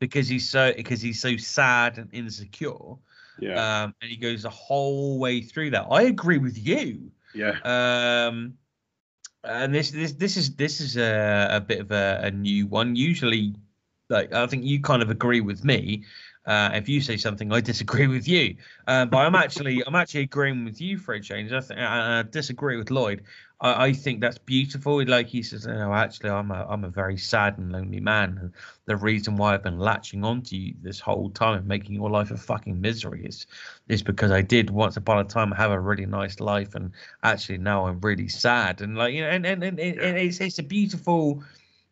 Because 0.00 0.26
he's 0.26 0.48
so 0.48 0.72
because 0.76 1.00
he's 1.00 1.20
so 1.20 1.36
sad 1.36 1.98
and 1.98 2.08
insecure. 2.12 2.96
Yeah. 3.38 3.84
Um, 3.84 3.94
and 4.02 4.10
he 4.10 4.16
goes 4.16 4.42
the 4.42 4.50
whole 4.50 5.18
way 5.18 5.40
through 5.40 5.70
that. 5.70 5.86
I 5.90 6.02
agree 6.02 6.38
with 6.38 6.58
you. 6.58 7.10
Yeah. 7.34 7.58
Um, 7.64 8.54
and 9.44 9.74
this 9.74 9.90
this 9.90 10.12
this 10.12 10.36
is 10.36 10.54
this 10.56 10.80
is 10.80 10.96
a, 10.96 11.48
a 11.50 11.60
bit 11.60 11.80
of 11.80 11.90
a, 11.90 12.20
a 12.24 12.30
new 12.30 12.66
one. 12.66 12.96
Usually, 12.96 13.54
like 14.08 14.32
I 14.32 14.46
think 14.46 14.64
you 14.64 14.80
kind 14.80 15.02
of 15.02 15.10
agree 15.10 15.40
with 15.40 15.64
me. 15.64 16.04
Uh, 16.46 16.70
if 16.72 16.88
you 16.88 17.00
say 17.00 17.16
something, 17.16 17.52
I 17.52 17.60
disagree 17.60 18.06
with 18.06 18.26
you. 18.26 18.56
Uh, 18.86 19.04
but 19.04 19.18
I'm 19.18 19.34
actually 19.34 19.82
I'm 19.86 19.94
actually 19.94 20.22
agreeing 20.22 20.64
with 20.64 20.80
you, 20.80 20.98
Fred 20.98 21.22
James. 21.22 21.52
I, 21.52 21.60
think, 21.60 21.78
I, 21.80 22.20
I 22.20 22.22
disagree 22.22 22.76
with 22.76 22.90
Lloyd. 22.90 23.24
I, 23.60 23.86
I 23.86 23.92
think 23.92 24.20
that's 24.20 24.38
beautiful. 24.38 25.04
Like 25.04 25.28
he 25.28 25.42
says, 25.42 25.66
no, 25.66 25.92
actually, 25.92 26.30
I'm 26.30 26.50
a 26.50 26.66
I'm 26.68 26.84
a 26.84 26.88
very 26.88 27.18
sad 27.18 27.58
and 27.58 27.70
lonely 27.70 28.00
man. 28.00 28.38
And 28.40 28.52
the 28.86 28.96
reason 28.96 29.36
why 29.36 29.54
I've 29.54 29.62
been 29.62 29.78
latching 29.78 30.24
onto 30.24 30.56
you 30.56 30.74
this 30.82 30.98
whole 30.98 31.30
time 31.30 31.58
and 31.58 31.66
making 31.66 31.94
your 31.94 32.10
life 32.10 32.30
a 32.30 32.36
fucking 32.36 32.80
misery 32.80 33.26
is 33.26 33.46
is 33.88 34.02
because 34.02 34.30
I 34.30 34.40
did 34.40 34.70
once 34.70 34.96
upon 34.96 35.18
a 35.18 35.24
time 35.24 35.50
have 35.52 35.72
a 35.72 35.80
really 35.80 36.06
nice 36.06 36.40
life, 36.40 36.74
and 36.74 36.92
actually 37.22 37.58
now 37.58 37.86
I'm 37.86 38.00
really 38.00 38.28
sad. 38.28 38.80
And 38.80 38.96
like 38.96 39.12
you 39.12 39.22
know, 39.22 39.28
and 39.28 39.44
and, 39.44 39.62
and, 39.62 39.78
and 39.78 40.16
it's 40.18 40.40
it's 40.40 40.58
a 40.58 40.62
beautiful 40.62 41.44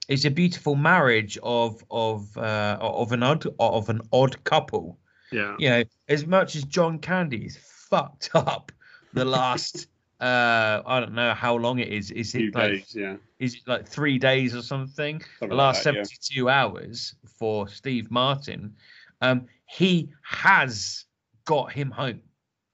it's 0.08 0.24
a 0.24 0.30
beautiful 0.30 0.74
marriage 0.74 1.38
of 1.42 1.84
of 1.90 2.36
uh, 2.36 2.78
of 2.80 3.12
an 3.12 3.22
odd 3.22 3.46
of 3.60 3.88
an 3.90 4.00
odd 4.12 4.42
couple. 4.44 4.98
Yeah. 5.30 5.54
You 5.58 5.68
know, 5.68 5.84
as 6.08 6.26
much 6.26 6.56
as 6.56 6.64
John 6.64 6.98
Candy 6.98 7.44
is 7.44 7.58
fucked 7.58 8.30
up 8.34 8.72
the 9.12 9.24
last 9.24 9.86
uh 10.20 10.82
I 10.84 11.00
don't 11.00 11.14
know 11.14 11.34
how 11.34 11.56
long 11.56 11.78
it 11.78 11.88
is. 11.88 12.10
Is 12.10 12.34
it 12.34 12.54
like 12.54 12.72
days, 12.72 12.94
yeah. 12.94 13.16
is 13.38 13.54
it 13.56 13.62
like 13.66 13.86
three 13.86 14.18
days 14.18 14.54
or 14.54 14.62
something? 14.62 15.20
Something 15.20 15.48
the 15.50 15.54
like 15.54 15.74
last 15.74 15.84
that, 15.84 15.94
yeah. 15.94 16.02
72 16.02 16.48
hours 16.48 17.14
for 17.38 17.68
Steve 17.68 18.10
Martin. 18.10 18.74
Um, 19.20 19.46
he 19.66 20.10
has 20.22 21.04
got 21.44 21.72
him 21.72 21.90
home. 21.90 22.22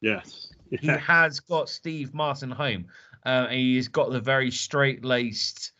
Yes. 0.01 0.53
He 0.71 0.87
has 0.87 1.41
got 1.41 1.69
Steve 1.69 2.15
Martin 2.15 2.51
home. 2.51 2.87
Uh, 3.25 3.49
he's 3.49 3.89
got 3.89 4.11
the 4.11 4.21
very 4.21 4.51
straight 4.51 5.05
laced 5.05 5.73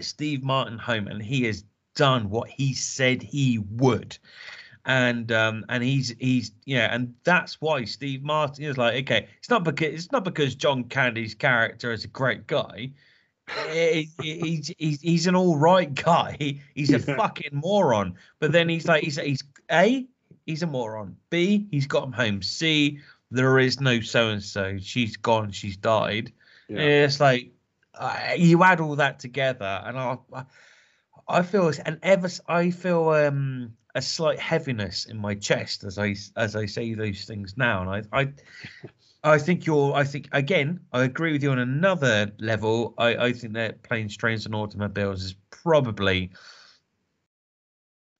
Steve 0.00 0.42
Martin 0.42 0.78
home, 0.78 1.06
and 1.08 1.22
he 1.22 1.44
has 1.44 1.64
done 1.94 2.28
what 2.30 2.48
he 2.48 2.74
said 2.74 3.22
he 3.22 3.58
would. 3.70 4.18
And 4.86 5.32
um 5.32 5.64
and 5.70 5.82
he's 5.82 6.14
he's 6.18 6.52
yeah, 6.66 6.94
and 6.94 7.14
that's 7.24 7.60
why 7.60 7.84
Steve 7.84 8.22
Martin 8.22 8.64
is 8.64 8.76
like 8.76 9.02
okay, 9.04 9.28
it's 9.38 9.48
not 9.48 9.64
because 9.64 9.94
it's 9.94 10.12
not 10.12 10.24
because 10.24 10.54
John 10.54 10.84
Candy's 10.84 11.34
character 11.34 11.90
is 11.92 12.04
a 12.04 12.08
great 12.08 12.46
guy. 12.46 12.90
He- 13.72 14.10
he- 14.20 14.40
he's 14.40 14.74
he's 14.78 15.00
he's 15.00 15.26
an 15.26 15.36
all 15.36 15.56
right 15.56 15.94
guy. 15.94 16.60
He's 16.74 16.90
a 16.92 16.98
Yeah. 17.06 17.16
fucking 17.16 17.50
moron. 17.52 18.14
But 18.40 18.52
then 18.52 18.68
he's 18.68 18.86
like 18.86 19.04
he's 19.04 19.16
he's 19.16 19.42
a 19.70 20.06
he's 20.44 20.62
a 20.62 20.66
moron. 20.66 21.16
B 21.30 21.66
he's 21.70 21.86
got 21.86 22.04
him 22.04 22.12
home. 22.12 22.42
C 22.42 22.98
there 23.30 23.58
is 23.58 23.80
no 23.80 24.00
so 24.00 24.28
and 24.28 24.42
so. 24.42 24.76
She's 24.78 25.16
gone. 25.16 25.50
She's 25.50 25.76
died. 25.78 26.30
Yeah. 26.68 26.80
It's 26.80 27.20
like 27.20 27.50
uh, 27.98 28.34
you 28.36 28.62
add 28.64 28.80
all 28.80 28.96
that 28.96 29.18
together, 29.18 29.82
and 29.84 29.98
I 29.98 30.16
I- 31.28 31.42
feel 31.42 31.72
an 31.86 31.98
ever 32.02 32.28
I 32.48 32.70
feel 32.70 33.08
um 33.10 33.76
a 33.94 34.02
slight 34.02 34.38
heaviness 34.40 35.06
in 35.06 35.16
my 35.18 35.34
chest 35.34 35.84
as 35.84 35.98
I 35.98 36.16
as 36.36 36.56
I 36.56 36.66
say 36.66 36.94
those 36.94 37.24
things 37.24 37.56
now, 37.56 37.82
and 37.82 38.06
I 38.12 38.20
I. 38.20 38.32
I 39.26 39.38
think 39.38 39.64
you're. 39.64 39.94
I 39.94 40.04
think 40.04 40.28
again. 40.32 40.80
I 40.92 41.04
agree 41.04 41.32
with 41.32 41.42
you 41.42 41.50
on 41.50 41.58
another 41.58 42.30
level. 42.38 42.92
I, 42.98 43.16
I 43.16 43.32
think 43.32 43.54
that 43.54 43.82
planes, 43.82 44.14
trains, 44.18 44.44
and 44.44 44.54
automobiles 44.54 45.22
is 45.22 45.34
probably 45.50 46.30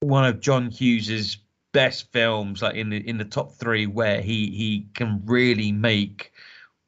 one 0.00 0.24
of 0.24 0.40
John 0.40 0.70
Hughes's 0.70 1.36
best 1.72 2.10
films, 2.12 2.62
like 2.62 2.76
in 2.76 2.88
the 2.88 3.06
in 3.06 3.18
the 3.18 3.24
top 3.24 3.52
three, 3.52 3.86
where 3.86 4.22
he 4.22 4.50
he 4.50 4.86
can 4.94 5.20
really 5.26 5.72
make 5.72 6.32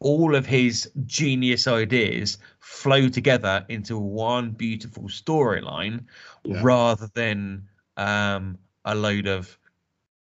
all 0.01 0.35
of 0.35 0.45
his 0.47 0.91
genius 1.07 1.67
ideas 1.67 2.39
flow 2.61 3.09
together 3.09 3.65
into 3.69 3.99
one 3.99 4.51
beautiful 4.51 5.05
storyline, 5.05 6.05
Yeah. 6.45 6.61
rather 6.63 7.09
than 7.15 7.67
um, 7.97 8.59
a 8.85 8.95
load 8.95 9.27
of 9.27 9.59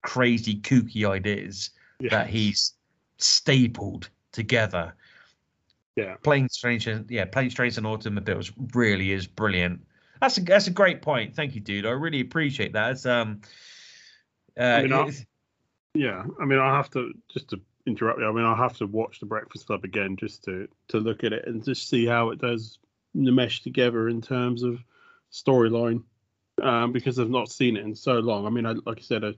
crazy 0.03 0.57
kooky 0.61 1.09
ideas 1.09 1.71
that 2.11 2.29
he's 2.29 2.75
stapled 3.19 4.09
together. 4.33 4.95
Yeah. 5.97 6.17
playing 6.23 6.51
strange, 6.51 6.87
and 6.87 7.11
yeah, 7.11 7.25
playing 7.25 7.49
strange 7.51 7.79
and 7.79 7.87
Automobiles 7.87 8.53
really 8.75 9.13
is 9.13 9.27
brilliant. 9.27 9.81
That's 10.21 10.37
a 10.37 10.43
that's 10.43 10.67
a 10.67 10.71
great 10.71 11.01
point. 11.01 11.35
Thank 11.35 11.55
you, 11.55 11.61
dude. 11.63 11.87
I 11.87 11.91
really 11.91 12.21
appreciate 12.21 12.75
that. 12.75 12.91
It's, 12.93 13.07
um, 13.07 13.41
uh, 14.59 14.63
I 14.63 14.83
mean, 14.83 14.93
I- 14.93 15.11
Yeah, 15.95 16.25
I 16.39 16.45
mean, 16.45 16.59
I 16.59 16.77
have 16.77 16.91
to 16.91 17.13
just 17.33 17.49
to 17.49 17.61
interrupt 17.87 18.21
you. 18.21 18.29
I 18.29 18.33
mean, 18.33 18.45
I'll 18.45 18.55
have 18.55 18.77
to 18.79 18.87
watch 18.87 19.21
the 19.21 19.27
Breakfast 19.27 19.67
Club 19.67 19.85
again 19.85 20.17
just 20.17 20.45
to 20.45 20.69
to 20.89 20.99
look 20.99 21.25
at 21.25 21.33
it 21.33 21.47
and 21.47 21.65
just 21.65 21.89
see 21.89 22.07
how 22.07 22.31
it 22.31 22.41
does 22.41 22.79
mesh 23.15 23.63
together 23.63 24.09
in 24.09 24.21
terms 24.21 24.63
of 24.63 24.79
storyline, 25.33 26.03
um, 26.63 26.93
because 26.93 27.19
I've 27.19 27.31
not 27.31 27.51
seen 27.51 27.77
it 27.77 27.85
in 27.85 27.95
so 27.95 28.15
long. 28.15 28.47
I 28.47 28.51
mean, 28.51 28.67
I, 28.67 28.73
like 28.85 28.99
I 28.99 29.03
said, 29.03 29.25
I, 29.25 29.33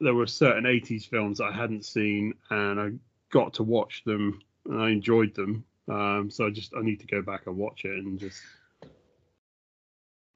there 0.00 0.14
were 0.14 0.26
certain 0.26 0.64
'80s 0.64 1.08
films 1.08 1.40
I 1.40 1.52
hadn't 1.52 1.84
seen, 1.84 2.34
and 2.50 2.80
I 2.80 2.90
got 3.30 3.54
to 3.54 3.62
watch 3.62 4.02
them, 4.04 4.40
and 4.66 4.80
I 4.80 4.90
enjoyed 4.90 5.34
them. 5.34 5.64
Um, 5.88 6.30
so 6.30 6.46
I 6.46 6.50
just 6.50 6.74
I 6.76 6.82
need 6.82 7.00
to 7.00 7.06
go 7.06 7.22
back 7.22 7.46
and 7.46 7.56
watch 7.56 7.84
it 7.84 7.96
and 7.96 8.18
just 8.18 8.40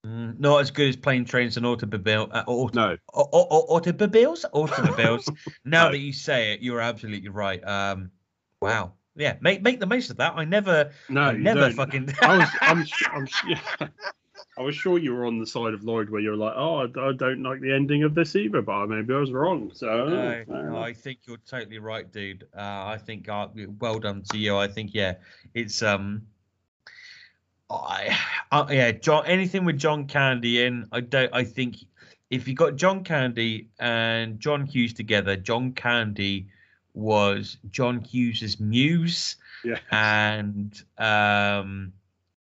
Mm, 0.04 0.38
not 0.38 0.60
as 0.60 0.70
good 0.70 0.88
as 0.88 0.96
plane 0.96 1.24
trains 1.24 1.56
and 1.56 1.64
automobile. 1.64 2.28
Uh, 2.30 2.44
auto, 2.46 2.74
no. 2.74 2.96
au- 3.14 3.28
au- 3.32 3.76
automobiles, 3.76 4.44
automobiles. 4.52 5.30
now 5.64 5.90
that 5.90 5.98
you 5.98 6.12
say 6.12 6.52
it, 6.52 6.60
you're 6.60 6.80
absolutely 6.80 7.30
right. 7.30 7.66
Um, 7.66 8.10
wow. 8.60 8.92
Yeah, 9.16 9.36
make 9.40 9.62
make 9.62 9.80
the 9.80 9.86
most 9.86 10.10
of 10.10 10.16
that. 10.16 10.34
I 10.36 10.44
never, 10.44 10.90
no, 11.08 11.22
I 11.22 11.32
you 11.32 11.38
never 11.38 11.60
don't. 11.60 11.74
fucking. 11.74 12.14
I 12.20 12.36
was 12.36 12.48
I'm, 12.60 12.84
I'm 13.12 13.28
yeah. 13.48 13.88
I 14.58 14.62
was 14.62 14.74
sure 14.74 14.98
you 14.98 15.14
were 15.14 15.26
on 15.26 15.38
the 15.38 15.46
side 15.46 15.72
of 15.72 15.82
Lloyd 15.84 16.10
where 16.10 16.20
you're 16.20 16.36
like, 16.36 16.54
oh, 16.56 16.78
I, 16.78 17.08
I 17.08 17.12
don't 17.12 17.42
like 17.42 17.60
the 17.60 17.72
ending 17.72 18.02
of 18.02 18.14
this 18.14 18.36
either, 18.36 18.62
but 18.62 18.86
maybe 18.86 19.14
I 19.14 19.18
was 19.18 19.32
wrong. 19.32 19.70
So 19.72 19.88
oh, 19.88 20.08
No, 20.08 20.44
no. 20.48 20.76
I 20.78 20.92
think 20.92 21.20
you're 21.26 21.38
totally 21.38 21.78
right, 21.78 22.10
dude. 22.12 22.46
Uh, 22.56 22.86
I 22.86 22.98
think 22.98 23.28
uh, 23.28 23.48
well 23.80 23.98
done 23.98 24.22
to 24.30 24.38
you. 24.38 24.56
I 24.56 24.68
think 24.68 24.94
yeah, 24.94 25.14
it's 25.54 25.82
um, 25.82 26.22
I 27.74 28.16
uh, 28.52 28.66
yeah, 28.70 28.92
John. 28.92 29.26
Anything 29.26 29.64
with 29.64 29.78
John 29.78 30.06
Candy 30.06 30.64
in, 30.64 30.86
I 30.92 31.00
don't. 31.00 31.32
I 31.34 31.44
think 31.44 31.76
if 32.30 32.48
you 32.48 32.54
got 32.54 32.76
John 32.76 33.04
Candy 33.04 33.68
and 33.78 34.38
John 34.40 34.66
Hughes 34.66 34.92
together, 34.92 35.36
John 35.36 35.72
Candy 35.72 36.48
was 36.94 37.58
John 37.70 38.00
Hughes's 38.00 38.60
muse, 38.60 39.36
and 39.90 40.80
um, 40.98 41.92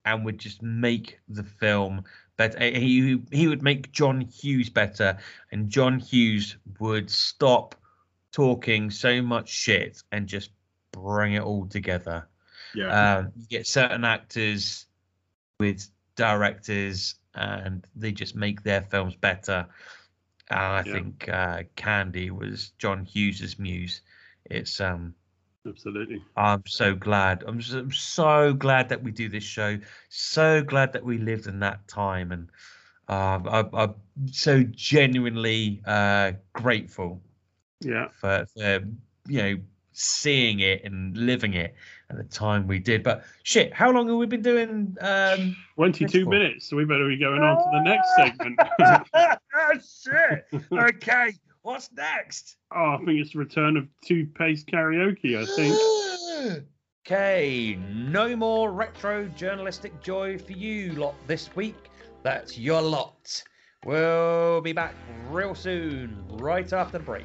and 0.04 0.24
would 0.24 0.38
just 0.38 0.62
make 0.62 1.18
the 1.28 1.42
film 1.44 2.04
better. 2.36 2.58
He 2.58 3.20
he 3.32 3.48
would 3.48 3.62
make 3.62 3.92
John 3.92 4.20
Hughes 4.20 4.70
better, 4.70 5.18
and 5.52 5.68
John 5.68 5.98
Hughes 5.98 6.56
would 6.78 7.10
stop 7.10 7.74
talking 8.32 8.90
so 8.90 9.22
much 9.22 9.48
shit 9.48 10.02
and 10.12 10.26
just 10.26 10.50
bring 10.92 11.34
it 11.34 11.42
all 11.42 11.66
together. 11.66 12.26
Yeah. 12.74 13.16
Um, 13.18 13.32
you 13.36 13.46
get 13.46 13.66
certain 13.66 14.04
actors 14.04 14.85
with 15.58 15.88
directors, 16.16 17.14
and 17.34 17.86
they 17.94 18.12
just 18.12 18.34
make 18.36 18.62
their 18.62 18.82
films 18.82 19.14
better. 19.16 19.66
And 20.50 20.58
I 20.60 20.82
Yeah. 20.84 20.92
think 20.92 21.28
uh, 21.28 21.62
Candy 21.76 22.30
was 22.30 22.70
John 22.78 23.04
Hughes's 23.04 23.58
muse. 23.58 24.02
It's 24.46 24.80
um 24.80 25.14
Absolutely. 25.66 26.22
I'm 26.36 26.62
so 26.66 26.94
glad. 26.94 27.44
I'm 27.46 27.60
so, 27.62 27.78
I'm 27.78 27.92
so 27.92 28.52
glad 28.52 28.88
that 28.90 29.02
we 29.02 29.10
do 29.10 29.28
this 29.28 29.44
show. 29.44 29.78
So 30.08 30.62
glad 30.62 30.92
that 30.92 31.04
we 31.04 31.18
lived 31.18 31.46
in 31.46 31.60
that 31.60 31.86
time, 31.88 32.30
and 32.30 32.48
uh, 33.08 33.40
I, 33.48 33.82
I'm 33.84 33.94
so 34.30 34.62
genuinely 34.62 35.80
uh, 35.86 36.32
grateful 36.52 37.22
Yeah. 37.80 38.08
for, 38.12 38.46
for 38.54 38.80
you 39.28 39.42
know 39.42 39.56
seeing 39.96 40.60
it 40.60 40.84
and 40.84 41.16
living 41.16 41.54
it 41.54 41.74
at 42.10 42.16
the 42.16 42.24
time 42.24 42.66
we 42.66 42.78
did. 42.78 43.02
But 43.02 43.24
shit, 43.42 43.72
how 43.72 43.90
long 43.90 44.08
have 44.08 44.16
we 44.16 44.26
been 44.26 44.42
doing? 44.42 44.96
Um, 45.00 45.56
22 45.76 46.26
minutes, 46.26 46.68
so 46.68 46.76
we 46.76 46.84
better 46.84 47.08
be 47.08 47.18
going 47.18 47.42
on 47.42 47.56
to 47.56 47.70
the 47.72 47.82
next 47.82 48.14
segment. 48.16 48.58
oh, 49.14 49.72
shit! 50.02 50.62
Okay, 50.72 51.32
what's 51.62 51.90
next? 51.92 52.56
Oh, 52.74 52.94
I 52.94 53.04
think 53.04 53.20
it's 53.20 53.32
the 53.32 53.38
return 53.38 53.76
of 53.76 53.86
toothpaste 54.04 54.66
karaoke. 54.66 55.38
I 55.38 55.46
think. 55.56 56.62
Okay, 57.06 57.78
no 57.94 58.34
more 58.34 58.72
retro 58.72 59.28
journalistic 59.28 60.02
joy 60.02 60.36
for 60.36 60.50
you 60.50 60.90
lot 60.94 61.14
this 61.28 61.54
week. 61.54 61.76
That's 62.24 62.58
your 62.58 62.82
lot. 62.82 63.44
We'll 63.84 64.60
be 64.60 64.72
back 64.72 64.96
real 65.30 65.54
soon, 65.54 66.24
right 66.28 66.72
after 66.72 66.98
the 66.98 67.04
break. 67.04 67.24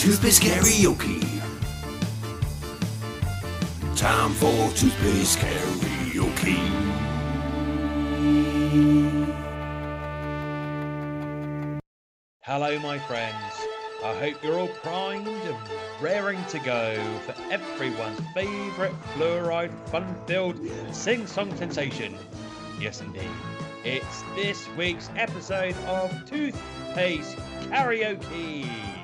Toothpaste 0.00 0.40
karaoke. 0.40 1.20
Time 3.94 4.32
for 4.32 4.70
toothpaste 4.74 5.38
karaoke. 5.38 6.56
Hello, 12.40 12.78
my 12.78 12.98
friends. 13.00 13.36
I 14.02 14.14
hope 14.14 14.42
you're 14.42 14.58
all 14.58 14.68
primed 14.68 15.28
and 15.28 15.56
raring 16.00 16.42
to 16.46 16.58
go 16.60 16.96
for 17.26 17.34
everyone's 17.52 18.20
favourite 18.32 18.94
fluoride 19.12 19.88
fun 19.90 20.16
filled 20.26 20.58
sing 20.92 21.26
song 21.26 21.54
sensation. 21.58 22.16
Yes, 22.80 23.02
indeed. 23.02 23.28
It's 23.84 24.22
this 24.34 24.66
week's 24.78 25.10
episode 25.16 25.76
of 25.86 26.10
Toothpaste 26.24 27.36
Karaoke. 27.68 28.99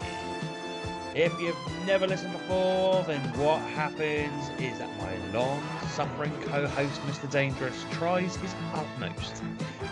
If 1.16 1.40
you've 1.40 1.56
never 1.86 2.06
listened 2.06 2.34
before, 2.34 3.02
then 3.04 3.20
what 3.38 3.58
happens 3.70 4.50
is 4.60 4.78
that 4.78 4.90
my 4.98 5.16
long 5.32 5.62
suffering 5.88 6.30
co 6.42 6.66
host, 6.66 7.00
Mr. 7.06 7.30
Dangerous, 7.30 7.86
tries 7.92 8.36
his 8.36 8.54
utmost 8.74 9.42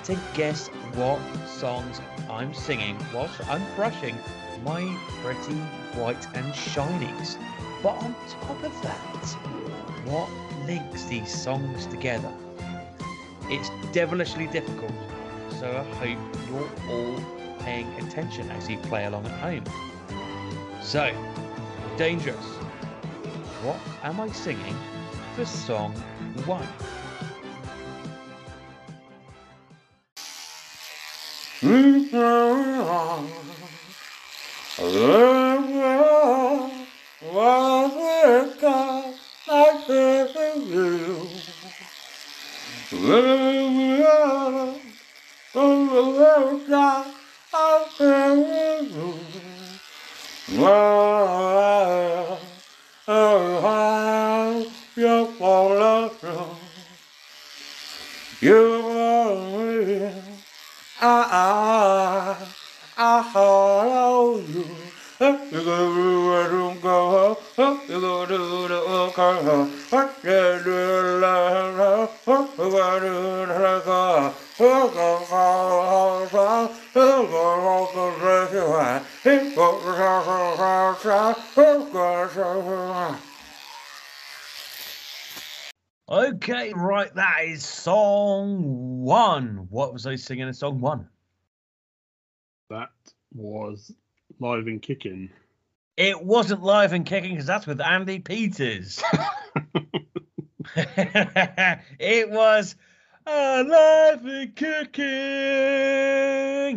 to 0.05 0.18
guess 0.34 0.68
what 0.92 1.18
songs 1.46 2.02
I'm 2.28 2.52
singing 2.52 2.98
whilst 3.14 3.40
I'm 3.48 3.62
brushing 3.74 4.18
my 4.66 4.82
pretty 5.22 5.55
white 5.96 6.26
and 6.34 6.52
shinies. 6.52 7.38
But 7.82 7.96
on 8.02 8.14
top 8.28 8.62
of 8.62 8.82
that, 8.82 9.26
what 10.05 10.28
links 10.66 11.05
these 11.05 11.34
songs 11.34 11.86
together? 11.86 12.34
It's 13.44 13.70
devilishly 13.92 14.46
difficult, 14.48 14.92
so 15.59 15.70
I 15.70 15.94
hope 15.94 16.18
you're 16.51 16.94
all 16.94 17.18
paying 17.60 17.90
attention 17.94 18.51
as 18.51 18.68
you 18.68 18.76
play 18.76 19.06
along 19.06 19.24
at 19.24 19.40
home. 19.40 19.94
So, 20.85 21.11
dangerous. 21.97 22.36
What 23.65 23.81
am 24.02 24.20
I 24.20 24.28
singing 24.28 24.77
for 25.35 25.47
song 25.47 25.94
one? 26.44 26.69
Song 87.65 89.03
one. 89.03 89.66
What 89.70 89.93
was 89.93 90.07
I 90.07 90.16
singing 90.16 90.49
in 90.49 90.55
song 90.55 90.81
one? 90.81 91.09
That 92.70 92.91
was 93.35 93.93
live 94.39 94.66
and 94.66 94.81
kicking. 94.81 95.31
It 95.97 96.24
wasn't 96.24 96.62
live 96.62 96.93
and 96.93 97.07
kicking 97.07 97.32
because 97.32 97.47
that's 97.47 97.66
with 97.66 97.78
Andi 97.78 98.24
Peters. 98.24 99.03
it 100.77 102.31
was 102.31 102.74
uh, 103.27 103.65
live 103.66 104.24
and 104.24 104.57
kicking. 104.57 105.05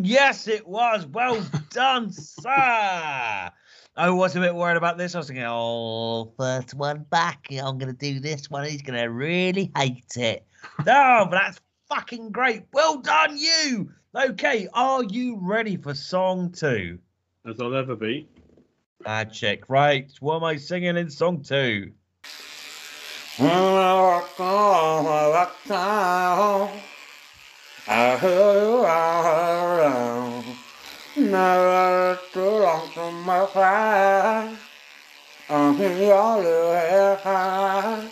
Yes, 0.05 0.47
it 0.47 0.67
was. 0.67 1.05
Well 1.05 1.45
done, 1.71 2.11
sir. 2.11 3.51
I 3.97 4.11
was 4.11 4.35
a 4.35 4.39
bit 4.39 4.53
worried 4.53 4.77
about 4.77 4.99
this. 4.99 5.15
I 5.15 5.17
was 5.17 5.27
thinking, 5.27 5.45
oh, 5.47 6.31
first 6.37 6.75
one 6.75 7.03
back. 7.09 7.47
I'm 7.51 7.79
going 7.79 7.91
to 7.91 7.93
do 7.93 8.19
this 8.19 8.47
one. 8.47 8.63
He's 8.65 8.83
going 8.83 8.99
to 8.99 9.05
really 9.05 9.71
hate 9.75 10.15
it. 10.15 10.43
No, 10.85 11.27
but 11.29 11.39
that's 11.39 11.59
fucking 11.87 12.31
great. 12.31 12.63
Well 12.73 12.97
done, 12.97 13.37
you. 13.37 13.89
Okay, 14.13 14.67
are 14.73 15.03
you 15.03 15.37
ready 15.39 15.77
for 15.77 15.93
song 15.93 16.51
two? 16.51 16.99
As 17.47 17.59
I'll 17.61 17.75
ever 17.75 17.95
be. 17.95 18.27
Bad 19.03 19.31
check. 19.31 19.69
Right. 19.69 20.11
What 20.19 20.37
am 20.37 20.43
I 20.43 20.57
singing 20.57 20.97
in 20.97 21.09
song 21.09 21.41
two? 21.41 21.93
Never 31.17 32.19
too 32.31 32.41
long 32.41 32.91
to 32.93 33.09
my 33.09 33.43
fire. 33.47 34.55
I'm 35.49 35.81
in 35.81 35.97
your 35.97 36.37
little 36.37 36.73
hair. 36.73 38.11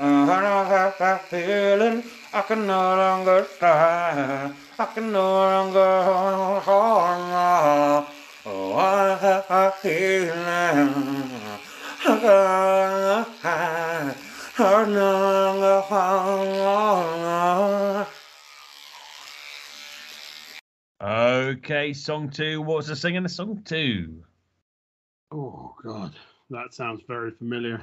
And 0.00 0.28
I 0.28 0.64
have 0.64 0.98
that 0.98 1.28
feeling 1.28 2.02
I 2.32 2.42
can 2.42 2.66
no 2.66 2.96
longer 2.96 3.46
try. 3.60 4.50
I 4.76 4.84
can 4.86 5.12
no 5.12 5.22
longer 5.22 6.02
hold 6.64 7.30
on. 7.30 8.06
Oh, 8.46 8.74
I 8.78 9.16
have 9.16 9.46
a 9.48 9.70
feeling 9.80 10.34
I 12.04 13.24
can 14.56 14.92
no 14.92 15.54
longer 15.54 15.80
hold 15.82 16.58
on. 16.58 18.06
Okay, 21.04 21.92
song 21.92 22.30
two. 22.30 22.62
What 22.62 22.78
was 22.78 22.86
the 22.86 22.96
singing 22.96 23.22
in 23.24 23.28
song 23.28 23.60
two? 23.62 24.24
Oh 25.30 25.74
God, 25.84 26.14
that 26.48 26.72
sounds 26.72 27.02
very 27.06 27.30
familiar. 27.32 27.82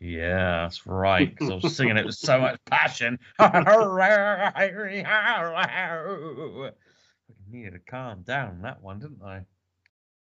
Yeah, 0.00 0.62
that's 0.62 0.88
right. 0.88 1.30
Because 1.30 1.50
I 1.50 1.54
was 1.54 1.76
singing 1.76 1.96
it 1.96 2.04
with 2.04 2.16
so 2.16 2.40
much 2.40 2.58
passion. 2.64 3.20
I 3.38 3.60
needed 7.48 7.72
to 7.74 7.78
calm 7.78 8.22
down 8.22 8.62
that 8.62 8.82
one, 8.82 8.98
didn't 8.98 9.22
I? 9.24 9.42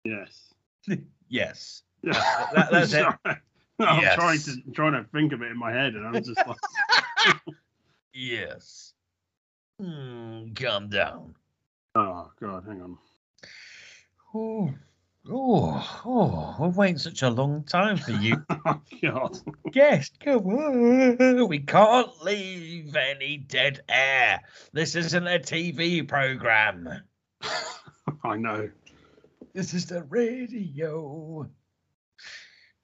Yes. 0.03 0.53
yes. 1.29 1.83
That- 2.03 2.49
that- 2.53 2.71
that's 2.71 2.91
it. 2.93 3.05
I'm 3.79 4.01
Yes. 4.01 4.15
trying 4.15 4.39
to 4.39 4.71
trying 4.73 4.91
to 4.93 5.05
think 5.13 5.31
of 5.31 5.41
it 5.41 5.51
in 5.51 5.57
my 5.57 5.71
head, 5.71 5.93
and 5.95 6.05
I'm 6.05 6.21
just 6.21 6.37
like, 6.45 6.57
Yes. 8.13 8.93
Hmm, 9.81 10.51
calm 10.53 10.89
down. 10.89 11.33
Oh 11.95 12.31
God, 12.39 12.63
hang 12.67 12.81
on. 12.81 12.97
Oh, 14.33 14.73
Oh, 15.27 16.01
oh, 16.05 16.55
we're 16.59 16.69
waiting 16.69 16.99
such 16.99 17.23
a 17.23 17.29
long 17.31 17.63
time 17.63 17.97
for 17.97 18.11
you. 18.11 18.37
Oh, 18.67 18.81
God. 19.01 19.37
Yes, 19.73 20.09
come 20.19 20.47
on. 20.47 21.47
We 21.47 21.59
can't 21.59 22.09
leave 22.23 22.95
any 22.95 23.37
dead 23.37 23.81
air. 23.87 24.41
This 24.73 24.95
isn't 24.95 25.27
a 25.27 25.37
TV 25.37 26.07
program. 26.07 26.89
I 28.23 28.37
know. 28.37 28.69
This 29.53 29.75
is 29.75 29.85
the 29.85 30.03
radio. 30.03 31.47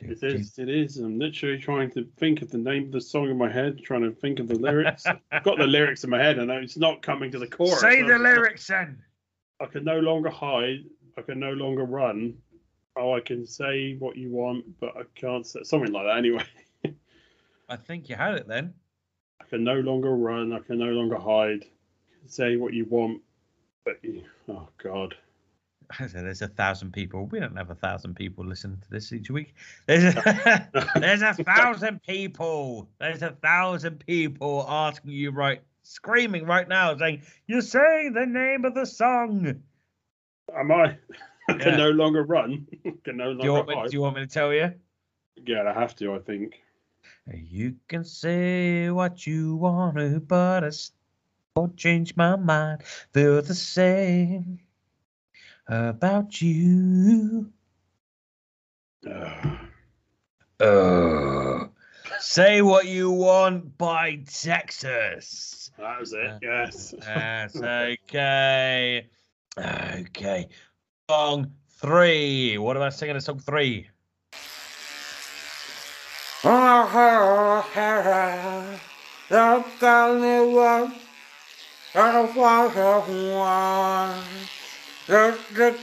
It 0.04 0.24
is. 0.24 0.58
It 0.58 0.70
is. 0.70 0.98
I'm 0.98 1.20
literally 1.20 1.58
trying 1.60 1.92
to 1.92 2.06
think 2.18 2.42
of 2.42 2.50
the 2.50 2.58
name 2.58 2.86
of 2.86 2.92
the 2.92 3.02
song 3.02 3.30
in 3.30 3.38
my 3.38 3.52
head, 3.52 3.80
trying 3.84 4.02
to 4.02 4.12
think 4.12 4.40
of 4.40 4.48
the 4.48 4.56
lyrics. 4.56 5.06
I've 5.32 5.44
got 5.44 5.58
the 5.58 5.68
lyrics 5.68 6.04
in 6.04 6.10
my 6.10 6.18
head, 6.22 6.40
and 6.40 6.50
it's 6.52 6.78
not 6.78 7.02
coming 7.02 7.32
to 7.32 7.40
the 7.40 7.48
chorus. 7.48 7.80
Say 7.82 8.02
the 8.02 8.14
I'm- 8.14 8.24
lyrics 8.24 8.68
then. 8.68 9.02
I 9.60 9.66
can 9.68 9.84
no 9.84 10.00
longer 10.00 10.30
hide. 10.30 10.86
I 11.18 11.22
can 11.22 11.40
no 11.40 11.52
longer 11.52 11.84
run. 11.84 12.34
Oh, 12.96 13.14
I 13.16 13.20
can 13.20 13.46
say 13.46 13.96
what 14.00 14.18
you 14.18 14.30
want, 14.32 14.66
but 14.80 14.98
I 14.98 15.04
can't 15.16 15.46
say 15.46 15.62
something 15.64 15.92
like 15.92 16.06
that. 16.08 16.18
Anyway, 16.18 16.44
I 17.70 17.76
think 17.76 18.10
you 18.10 18.16
had 18.16 18.34
it 18.36 18.48
then. 18.48 18.74
I 19.40 19.46
can 19.46 19.64
no 19.64 19.76
longer 19.76 20.16
run. 20.16 20.52
I 20.52 20.60
can 20.60 20.80
no 20.80 20.86
longer 20.88 21.18
hide. 21.18 21.66
Say 22.26 22.56
what 22.58 22.74
you 22.74 22.86
want, 22.86 23.22
but 23.86 23.98
you, 24.02 24.24
oh 24.50 24.68
god. 24.82 25.16
There's 26.14 26.42
a 26.42 26.48
thousand 26.48 26.94
people. 26.94 27.26
We 27.26 27.40
don't 27.40 27.56
have 27.56 27.70
a 27.70 27.76
thousand 27.76 28.16
people 28.16 28.46
listening 28.46 28.78
to 28.82 28.90
this 28.90 29.12
each 29.14 29.30
week. 29.30 29.56
There's 29.88 30.16
a, 30.16 30.70
there's 31.00 31.22
a 31.22 31.34
thousand 31.34 32.02
people. 32.04 32.90
There's 33.00 33.22
a 33.22 33.32
thousand 33.32 34.06
people 34.06 34.66
asking 34.68 35.12
you 35.12 35.32
right, 35.32 35.62
screaming 35.84 36.46
right 36.46 36.68
now, 36.68 36.96
saying 36.98 37.22
you're 37.48 37.62
saying 37.62 38.14
the 38.14 38.26
name 38.26 38.66
of 38.66 38.74
the 38.76 38.86
song. 38.86 39.62
Am 40.56 40.72
I? 40.72 40.98
I 41.50 41.54
Yeah. 41.54 41.58
can 41.58 41.78
no 41.78 41.90
longer 41.92 42.24
run. 42.24 42.68
can 43.04 43.18
no 43.18 43.34
Do 43.34 43.44
you, 43.44 43.54
want 43.54 43.68
longer 43.68 43.84
me, 43.84 43.90
do 43.90 43.96
you 43.98 44.02
want 44.02 44.16
me 44.16 44.22
to 44.22 44.28
tell 44.28 44.54
you? 44.54 44.74
Yeah, 45.46 45.64
I 45.64 45.74
have 45.80 45.96
to. 45.98 46.14
I 46.14 46.20
think. 46.20 46.62
You 47.34 47.76
can 47.88 48.04
say 48.04 48.90
what 48.92 49.26
you 49.26 49.56
want 49.56 49.98
to, 49.98 50.20
but 50.20 50.64
I 50.64 50.68
s- 50.68 50.92
won't 51.56 51.78
change 51.78 52.16
my 52.16 52.36
mind. 52.36 52.84
Feel 53.14 53.42
the 53.42 53.56
same 53.56 54.60
about 55.72 56.42
you. 56.42 57.50
Oh. 60.60 61.70
Say 62.20 62.62
what 62.62 62.86
you 62.86 63.10
want 63.10 63.78
by 63.78 64.20
Texas. 64.30 65.72
That 65.78 66.00
was 66.00 66.14
it. 66.14 66.28
Uh, 66.28 66.40
yes. 66.42 66.94
That's 67.00 67.56
okay. 67.56 69.08
Okay. 69.58 70.50
Song 71.10 71.52
three. 71.80 72.58
What 72.58 72.76
am 72.76 72.84
I 72.84 72.90
singing 72.90 73.16
in 73.16 73.22
song 73.22 73.40
three? 73.40 73.88
The 85.12 85.18
only 85.18 85.36
one 85.52 85.76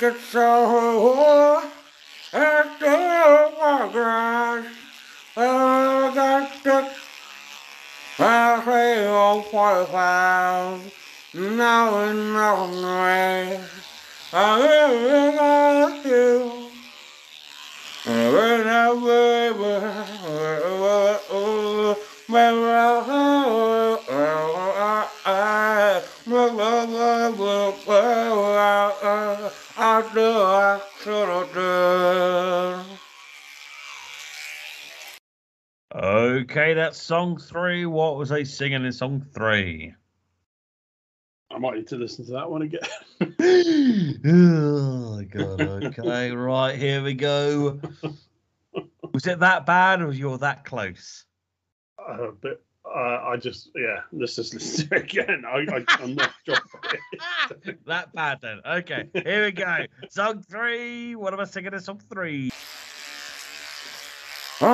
I 2.32 2.40
don't 2.40 3.58
want 3.58 3.92
to 3.92 3.98
one. 3.98 4.64
Just 5.36 5.52
to 5.52 5.92
get 6.00 6.16
so 6.16 6.50
and 8.22 8.80
the 8.80 8.96
progress. 9.20 9.84
I. 9.90 10.90
Now 11.34 12.04
and 12.04 12.32
now 12.32 12.64
and 12.64 12.84
then. 12.84 13.64
I 14.32 14.36
really 14.62 15.36
got 15.36 16.06
you. 16.06 16.68
Okay, 35.94 36.74
that's 36.74 37.00
song 37.00 37.38
three. 37.38 37.86
What 37.86 38.16
was 38.16 38.30
I 38.30 38.42
singing 38.42 38.84
in 38.84 38.92
song 38.92 39.26
three? 39.32 39.94
I 41.50 41.58
might 41.58 41.76
need 41.76 41.88
to 41.88 41.96
listen 41.96 42.26
to 42.26 42.32
that 42.32 42.50
one 42.50 42.62
again. 42.62 42.80
oh 44.26 45.22
god. 45.22 45.84
Okay, 45.84 46.30
right 46.36 46.76
here 46.76 47.02
we 47.02 47.14
go. 47.14 47.80
Was 49.12 49.26
it 49.26 49.40
that 49.40 49.64
bad, 49.64 50.02
or 50.02 50.12
you're 50.12 50.38
that 50.38 50.64
close? 50.64 51.24
Uh, 51.98 52.28
but 52.40 52.62
uh, 52.94 53.22
I 53.24 53.36
just, 53.36 53.70
yeah, 53.76 54.00
let's 54.12 54.36
just 54.36 54.54
listen 54.54 54.88
to 54.88 54.96
it 54.96 55.02
again. 55.02 55.44
I, 55.46 55.66
I, 55.70 55.84
I'm 56.02 56.14
not 56.14 56.30
sure. 56.46 56.56
that 57.86 58.12
bad 58.12 58.40
then. 58.40 58.60
Okay, 58.66 59.08
here 59.12 59.44
we 59.44 59.52
go. 59.52 59.84
Song 60.10 60.42
three. 60.42 61.14
What 61.14 61.34
am 61.34 61.40
I 61.40 61.44
singing 61.44 61.72
in 61.72 61.80
song 61.80 62.00
three? 62.10 62.50
The 64.60 64.66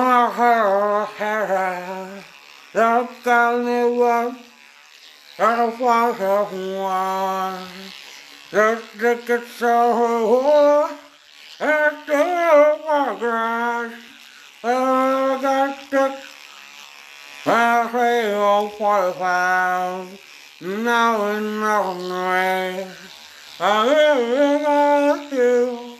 only 3.31 3.97
one 3.97 4.37
I 5.37 5.55
don't 5.57 5.79
want 5.79 6.17
to 6.17 6.45
one. 6.79 7.67
Just 8.51 8.99
to 9.27 9.45
so 9.47 10.89
and 11.59 11.97
the 12.07 12.79
progress. 12.85 13.93
I 14.63 15.39
got 15.41 15.89
to 15.91 16.24
I 17.47 17.87
feel 17.91 18.69
quite 18.69 19.13
found. 19.19 20.17
Now 20.61 21.39
now 21.59 21.91
and 21.91 22.09
then. 22.09 22.91
I 23.59 23.87
really 23.87 24.63
got 24.63 25.31
you. 25.31 25.95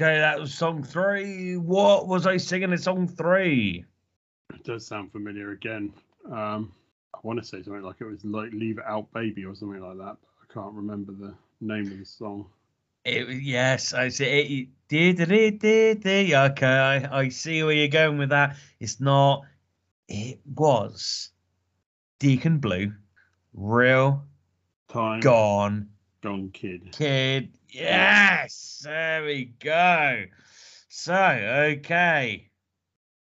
Okay, 0.00 0.18
that 0.18 0.40
was 0.40 0.54
song 0.54 0.82
three. 0.82 1.58
What 1.58 2.08
was 2.08 2.26
I 2.26 2.38
singing 2.38 2.72
in 2.72 2.78
song 2.78 3.06
three? 3.06 3.84
It 4.54 4.64
does 4.64 4.86
sound 4.86 5.12
familiar 5.12 5.50
again. 5.50 5.92
Um, 6.32 6.72
I 7.14 7.18
want 7.22 7.38
to 7.38 7.44
say 7.44 7.62
something 7.62 7.82
like 7.82 7.96
it 8.00 8.06
was 8.06 8.24
like 8.24 8.50
"Leave 8.54 8.78
It 8.78 8.84
Out, 8.86 9.12
Baby" 9.12 9.44
or 9.44 9.54
something 9.54 9.78
like 9.78 9.98
that. 9.98 10.16
But 10.22 10.40
I 10.40 10.54
can't 10.54 10.74
remember 10.74 11.12
the 11.12 11.34
name 11.60 11.92
of 11.92 11.98
the 11.98 12.06
song. 12.06 12.46
It, 13.04 13.26
was- 13.26 13.42
yes, 13.42 13.92
I 13.92 14.08
see. 14.08 14.24
It, 14.24 14.68
it, 14.90 15.58
did, 15.60 16.00
did. 16.00 16.32
Okay, 16.32 16.66
I, 16.66 17.18
I 17.18 17.28
see 17.28 17.62
where 17.62 17.74
you're 17.74 17.88
going 17.88 18.16
with 18.16 18.30
that. 18.30 18.56
It's 18.78 19.02
not. 19.02 19.42
It 20.08 20.40
was 20.46 21.28
Deacon 22.20 22.56
Blue, 22.56 22.94
real 23.52 24.24
Time 24.88 25.20
gone 25.20 25.90
Gone 26.22 26.50
Kid. 26.52 26.92
kid. 26.92 27.56
Yes, 27.70 28.82
there 28.84 29.24
we 29.24 29.46
go. 29.58 30.24
So, 30.88 31.14
okay. 31.14 32.50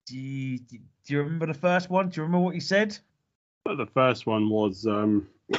Do 0.07 0.17
you, 0.17 0.57
do 0.57 0.79
you 1.07 1.19
remember 1.19 1.45
the 1.45 1.53
first 1.53 1.91
one? 1.91 2.09
Do 2.09 2.19
you 2.19 2.23
remember 2.23 2.45
what 2.45 2.55
you 2.55 2.61
said? 2.61 2.97
But 3.63 3.75
the 3.75 3.85
first 3.85 4.25
one 4.25 4.49
was 4.49 4.87
um, 4.87 5.27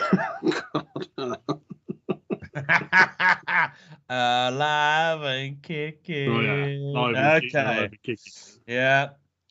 Alive 4.09 5.23
and 5.23 5.63
kicking. 5.63 6.97
Oh, 6.97 7.11
yeah. 7.11 7.31
Okay. 7.37 7.85
And 7.85 8.03
Kicking. 8.03 8.17
Yeah. 8.67 9.11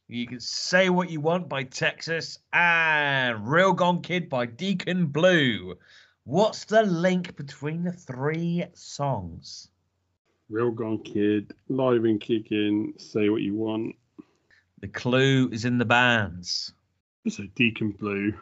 You 0.10 0.28
can 0.28 0.40
say 0.40 0.90
what 0.90 1.10
you 1.10 1.22
want 1.22 1.48
by 1.48 1.64
Texas 1.64 2.40
and 2.52 3.48
Real 3.48 3.74
Gone 3.74 4.02
Kid 4.02 4.28
by 4.28 4.48
Deacon 4.48 5.06
Blue. 5.06 5.78
What's 6.30 6.66
the 6.66 6.84
link 6.84 7.36
between 7.38 7.82
the 7.82 7.92
three 7.92 8.64
songs? 8.76 9.68
Real 10.48 10.70
Gone 10.70 11.02
Kid, 11.02 11.56
Live 11.70 12.04
and 12.04 12.22
Kicking, 12.22 12.94
Say 12.98 13.30
What 13.30 13.42
You 13.42 13.56
Want. 13.56 13.96
The 14.80 14.90
clue 14.90 15.50
is 15.52 15.66
in 15.66 15.80
the 15.80 15.86
bands. 15.86 16.72
So 17.28 17.46
Deacon 17.56 17.94
Blue, 17.94 18.36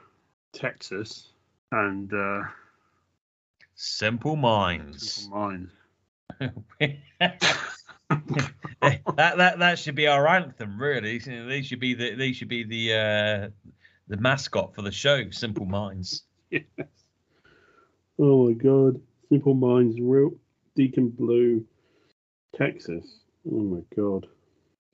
Texas, 0.52 1.30
and 1.72 2.14
uh, 2.14 2.42
Simple 3.76 4.36
Minds. 4.36 5.14
Simple 5.14 5.40
Minds. 5.40 5.72
that 8.82 9.38
that 9.38 9.60
that 9.60 9.80
should 9.80 9.96
be 9.96 10.08
our 10.08 10.28
anthem, 10.28 10.78
really. 10.78 11.20
They 11.20 11.62
should 11.62 11.80
be 11.80 11.94
the 11.94 12.16
they 12.16 12.34
should 12.34 12.50
be 12.50 12.66
the 12.66 12.94
uh, 12.94 13.50
the 14.10 14.18
mascot 14.18 14.76
for 14.76 14.82
the 14.82 14.92
show. 14.92 15.32
Simple 15.32 15.66
Minds. 15.66 16.24
Yes. 16.50 17.07
Oh 18.20 18.48
my 18.48 18.54
God. 18.54 19.02
Simple 19.30 19.54
Minds, 19.54 20.00
Real 20.00 20.32
Deacon 20.76 21.10
Blue, 21.10 21.66
Texas. 22.56 23.06
Oh 23.52 23.60
my 23.60 23.82
god. 23.96 24.28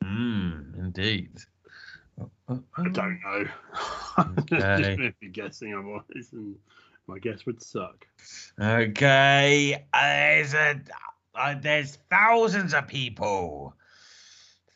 Mm, 0.04 0.78
indeed. 0.80 1.38
I 2.50 2.90
don't 2.92 3.20
know. 3.24 3.46
Okay. 4.20 4.84
Just 4.84 5.00
maybe 5.00 5.32
guessing 5.32 5.74
otherwise, 5.74 6.30
and 6.34 6.56
my 7.08 7.18
guess 7.18 7.48
would 7.48 7.64
suck. 7.64 8.06
Okay, 8.62 9.88
uh, 9.92 10.00
there's 10.00 10.54
a 10.54 10.82
uh, 11.34 11.56
there's 11.60 11.98
thousands 12.12 12.76
of 12.76 12.88
people, 12.88 13.74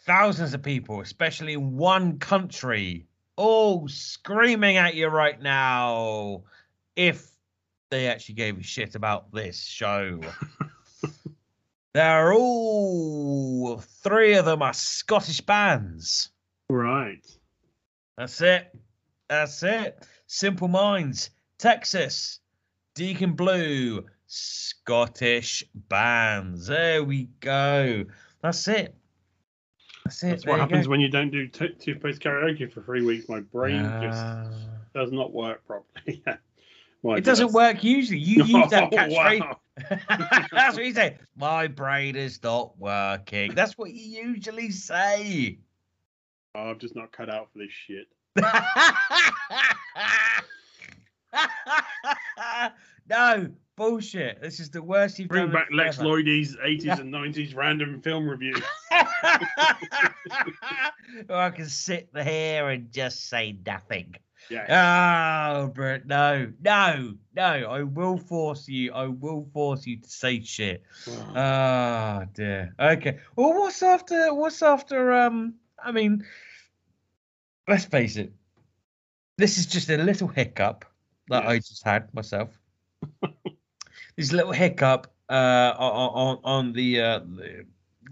thousands 0.08 0.56
of 0.56 0.64
people, 0.64 1.02
especially 1.02 1.54
in 1.54 1.78
one 1.78 2.18
country, 2.18 3.06
all 3.36 3.88
screaming 3.88 4.78
at 4.78 4.96
you 4.96 5.08
right 5.08 5.40
now. 5.40 6.42
If 6.96 7.37
they 7.90 8.08
actually 8.08 8.36
gave 8.36 8.58
a 8.60 8.64
shit 8.64 8.96
about 8.96 9.32
this 9.32 9.64
show, 9.64 10.20
they're 11.94 12.34
all 12.34 13.78
three 13.80 14.36
of 14.36 14.46
them 14.46 14.62
are 14.62 14.74
Scottish 14.74 15.42
bands. 15.42 16.30
Right. 16.70 17.26
That's 18.18 18.42
it. 18.42 18.76
That's 19.30 19.64
it. 19.64 20.06
Simple 20.28 20.68
Minds, 20.68 21.30
Texas, 21.58 22.40
Deacon 22.96 23.34
Blue, 23.34 24.06
Scottish 24.28 25.64
bands. 25.74 26.68
There 26.68 27.04
we 27.04 27.30
go. 27.40 28.06
That's 28.42 28.68
it. 28.68 28.96
That's 30.06 30.24
it. 30.24 30.30
That's 30.30 30.44
There 30.46 30.54
what 30.54 30.60
happens 30.60 30.86
go. 30.88 30.92
when 30.92 31.00
you 31.00 31.10
don't 31.10 31.30
do 31.32 31.48
t- 31.48 31.70
toothpaste 31.80 32.22
karaoke 32.22 32.72
for 32.72 32.82
three 32.82 33.04
weeks. 33.06 33.28
My 33.30 33.40
brain 33.42 33.86
Ah. 33.86 34.02
just 34.02 34.58
does 34.94 35.12
not 35.12 35.34
work 35.34 35.66
properly. 35.66 36.24
Well, 37.04 37.18
It 37.18 37.24
doesn't 37.24 37.52
work 37.54 37.84
usually. 37.84 38.20
You 38.20 38.44
use 38.44 38.70
that 38.72 38.84
Oh, 38.92 38.96
catchphrase. 38.96 39.40
wow. 39.40 39.60
That's 40.52 40.76
what 40.76 40.86
you 40.86 40.94
say. 40.94 41.18
My 41.36 41.68
brain 41.68 42.16
is 42.16 42.42
not 42.42 42.78
working. 42.80 43.54
That's 43.54 43.78
what 43.78 43.92
you 43.94 44.24
usually 44.26 44.72
say. 44.72 45.60
Oh, 46.56 46.72
I'm 46.72 46.80
just 46.80 46.96
not 46.96 47.12
cut 47.12 47.30
out 47.30 47.50
for 47.54 47.60
this 47.60 47.72
shit. 47.72 48.08
no, 53.10 53.50
bullshit. 53.76 54.42
This 54.42 54.60
is 54.60 54.70
the 54.70 54.82
worst 54.82 55.20
you've 55.20 55.30
Bring 55.30 55.46
done. 55.46 55.54
back 55.54 55.68
Lex 55.72 55.98
ever. 56.00 56.08
Lloyd's 56.08 56.56
80s 56.58 57.00
and 57.00 57.14
90s 57.14 57.56
random 57.56 58.02
film 58.02 58.28
review. 58.28 58.56
or 61.30 61.36
I 61.38 61.50
can 61.52 61.68
sit 61.68 62.10
here 62.14 62.70
and 62.70 62.92
just 62.92 63.28
say 63.30 63.56
nothing. 63.66 64.16
Yeah. 64.50 65.56
Oh, 65.60 65.68
Brett, 65.68 66.06
no, 66.06 66.52
no, 66.62 67.16
no. 67.36 67.44
I 67.44 67.84
will 67.84 68.18
force 68.18 68.68
you. 68.68 68.94
I 68.94 69.08
will 69.08 69.48
force 69.54 69.86
you 69.86 69.98
to 69.98 70.10
say 70.10 70.42
shit. 70.42 70.84
Oh 71.08 72.24
dear. 72.34 72.74
Okay. 72.80 73.20
Well, 73.36 73.54
what's 73.54 73.84
after? 73.84 74.34
What's 74.34 74.62
after? 74.62 75.14
Um. 75.14 75.56
I 75.84 75.92
mean, 75.92 76.26
let's 77.68 77.86
face 77.86 78.16
it. 78.16 78.34
This 79.38 79.58
is 79.58 79.68
just 79.68 79.90
a 79.90 79.98
little 79.98 80.28
hiccup 80.28 80.86
that 81.30 81.46
I 81.46 81.58
just 81.58 81.84
had 81.84 82.14
myself. 82.14 82.50
this 84.16 84.32
little 84.32 84.52
hiccup 84.52 85.14
uh, 85.30 85.74
on 85.78 86.10
on, 86.10 86.40
on 86.44 86.74
the, 86.74 87.02
uh, 87.02 87.20
the 87.20 87.66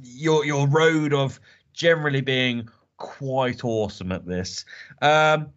your 0.04 0.46
your 0.46 0.68
road 0.68 1.14
of 1.14 1.40
generally 1.74 2.22
being 2.22 2.70
quite 2.98 3.64
awesome 3.64 4.12
at 4.12 4.26
this. 4.26 4.66
Um, 5.02 5.48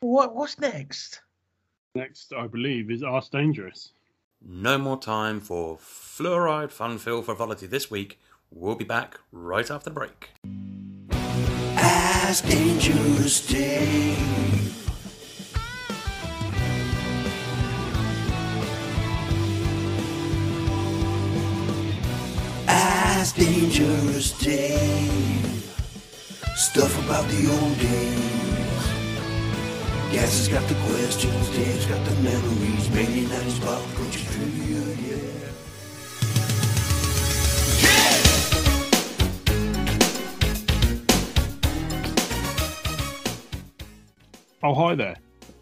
what 0.00 0.34
what's 0.34 0.58
next? 0.58 1.22
Next, 1.94 2.32
I 2.32 2.46
believe, 2.46 2.90
is 2.90 3.02
Ask 3.02 3.32
Dangerous. 3.32 3.92
No 4.40 4.78
more 4.78 4.98
time 4.98 5.40
for 5.40 5.78
fluoride 5.78 6.70
fun 6.70 6.98
filled 6.98 7.24
frivolity 7.24 7.66
this 7.66 7.90
week. 7.90 8.20
We'll 8.50 8.76
be 8.76 8.84
back 8.84 9.18
right 9.32 9.68
after 9.70 9.90
the 9.90 9.94
break. 9.94 10.30
Ask 11.76 12.46
Dangerous 12.46 13.46
Dave. 13.46 14.90
Ask 22.68 23.36
Dangerous 23.36 24.38
Dave. 24.38 25.64
Stuff 26.54 27.04
about 27.04 27.28
the 27.28 27.50
old 27.50 27.78
days. 27.78 28.47
Gaz 30.10 30.38
has 30.38 30.48
got 30.48 30.66
the 30.66 30.74
questions, 30.86 31.50
Dave's 31.50 31.84
got 31.84 32.02
the 32.06 32.14
memories. 32.22 32.90
Maybe 32.90 33.26
90s 33.26 33.60
pop 33.62 33.82
culture 33.94 34.24
trivia, 34.32 34.80
yeah. 35.04 35.18
Oh, 44.62 44.72
hi 44.72 44.94
there. 44.94 45.16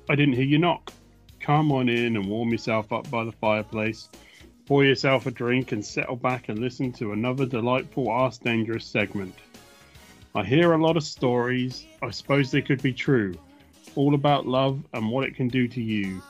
I 0.08 0.14
didn't 0.14 0.34
hear 0.34 0.44
you 0.44 0.58
knock. 0.58 0.92
Come 1.40 1.72
on 1.72 1.88
in 1.88 2.14
and 2.14 2.28
warm 2.28 2.50
yourself 2.50 2.92
up 2.92 3.10
by 3.10 3.24
the 3.24 3.32
fireplace. 3.32 4.08
Pour 4.66 4.84
yourself 4.84 5.26
a 5.26 5.32
drink 5.32 5.72
and 5.72 5.84
settle 5.84 6.14
back 6.14 6.48
and 6.48 6.60
listen 6.60 6.92
to 6.92 7.10
another 7.10 7.46
delightful 7.46 8.12
Ask 8.12 8.42
Dangerous 8.42 8.86
segment. 8.86 9.34
I 10.36 10.44
hear 10.44 10.72
a 10.72 10.80
lot 10.80 10.96
of 10.96 11.02
stories, 11.02 11.84
I 12.00 12.10
suppose 12.10 12.52
they 12.52 12.62
could 12.62 12.80
be 12.80 12.92
true, 12.92 13.34
all 13.96 14.14
about 14.14 14.46
love 14.46 14.82
and 14.92 15.10
what 15.10 15.24
it 15.24 15.34
can 15.34 15.48
do 15.48 15.66
to 15.68 15.82
you. 15.82 16.22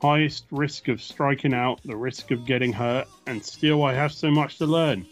Highest 0.00 0.44
risk 0.50 0.88
of 0.88 1.02
striking 1.02 1.54
out, 1.54 1.80
the 1.84 1.96
risk 1.96 2.30
of 2.30 2.46
getting 2.46 2.72
hurt, 2.72 3.08
and 3.26 3.44
still 3.44 3.84
I 3.84 3.94
have 3.94 4.12
so 4.12 4.30
much 4.30 4.58
to 4.58 4.66
learn. 4.66 5.06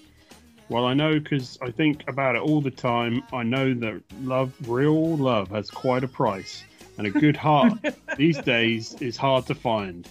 Well, 0.68 0.86
I 0.86 0.94
know 0.94 1.18
because 1.18 1.58
I 1.60 1.70
think 1.70 2.04
about 2.08 2.36
it 2.36 2.42
all 2.42 2.60
the 2.60 2.70
time. 2.70 3.22
I 3.32 3.42
know 3.42 3.74
that 3.74 4.02
love, 4.22 4.54
real 4.66 5.16
love, 5.16 5.50
has 5.50 5.70
quite 5.70 6.04
a 6.04 6.08
price, 6.08 6.64
and 6.96 7.06
a 7.06 7.10
good 7.10 7.36
heart 7.36 7.72
these 8.16 8.38
days 8.38 8.94
is 9.00 9.16
hard 9.16 9.46
to 9.46 9.54
find. 9.54 10.08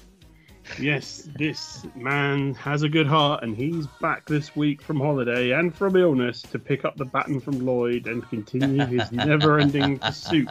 Yes, 0.80 1.27
this 1.35 1.85
man 1.95 2.53
has 2.56 2.83
a 2.83 2.90
good 2.90 3.08
heart, 3.08 3.43
and 3.43 3.56
he's 3.56 3.88
back 4.00 4.25
this 4.25 4.56
week 4.56 4.82
from 4.82 5.00
holiday 5.00 5.51
and 5.51 5.75
from 5.75 5.95
illness 5.95 6.42
to 6.43 6.59
pick 6.59 6.85
up 6.85 6.98
the 6.98 7.06
baton 7.06 7.40
from 7.40 7.66
Lloyd 7.66 8.08
and 8.08 8.27
continue 8.30 8.85
his 8.85 9.11
never 9.11 9.59
ending 9.59 10.00
pursuit 10.00 10.48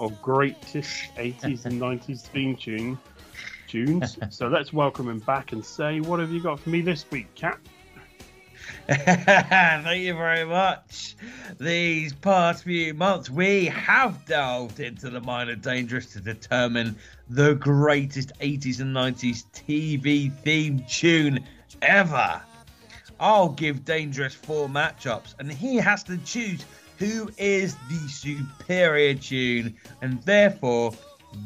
of 0.00 0.20
greatest 0.22 1.14
80s 1.16 1.66
and 1.66 1.80
90s 1.80 2.22
theme 2.22 2.56
tune 2.56 2.98
tunes. 3.68 4.18
So 4.30 4.48
let's 4.48 4.72
welcome 4.72 5.08
him 5.08 5.20
back 5.20 5.52
and 5.52 5.64
say, 5.64 6.00
What 6.00 6.18
have 6.20 6.30
you 6.30 6.42
got 6.42 6.58
for 6.58 6.70
me 6.70 6.80
this 6.80 7.08
week, 7.10 7.32
Cap? 7.34 7.60
Thank 8.88 10.02
you 10.02 10.14
very 10.14 10.44
much. 10.44 11.16
These 11.58 12.12
past 12.14 12.64
few 12.64 12.94
months, 12.94 13.30
we 13.30 13.66
have 13.66 14.24
delved 14.26 14.80
into 14.80 15.10
the 15.10 15.20
minor 15.20 15.54
dangerous 15.54 16.12
to 16.14 16.20
determine 16.20 16.96
the 17.28 17.54
greatest 17.54 18.32
80s 18.40 18.80
and 18.80 18.94
90s 18.94 19.44
TV 19.52 20.32
theme 20.32 20.84
tune 20.88 21.44
ever. 21.82 22.40
I'll 23.20 23.50
give 23.50 23.84
Dangerous 23.84 24.34
four 24.34 24.66
matchups, 24.66 25.34
and 25.38 25.52
he 25.52 25.76
has 25.76 26.02
to 26.04 26.16
choose 26.18 26.64
who 27.00 27.30
is 27.38 27.76
the 27.88 28.08
superior 28.08 29.14
tune, 29.14 29.74
and 30.02 30.22
therefore 30.22 30.92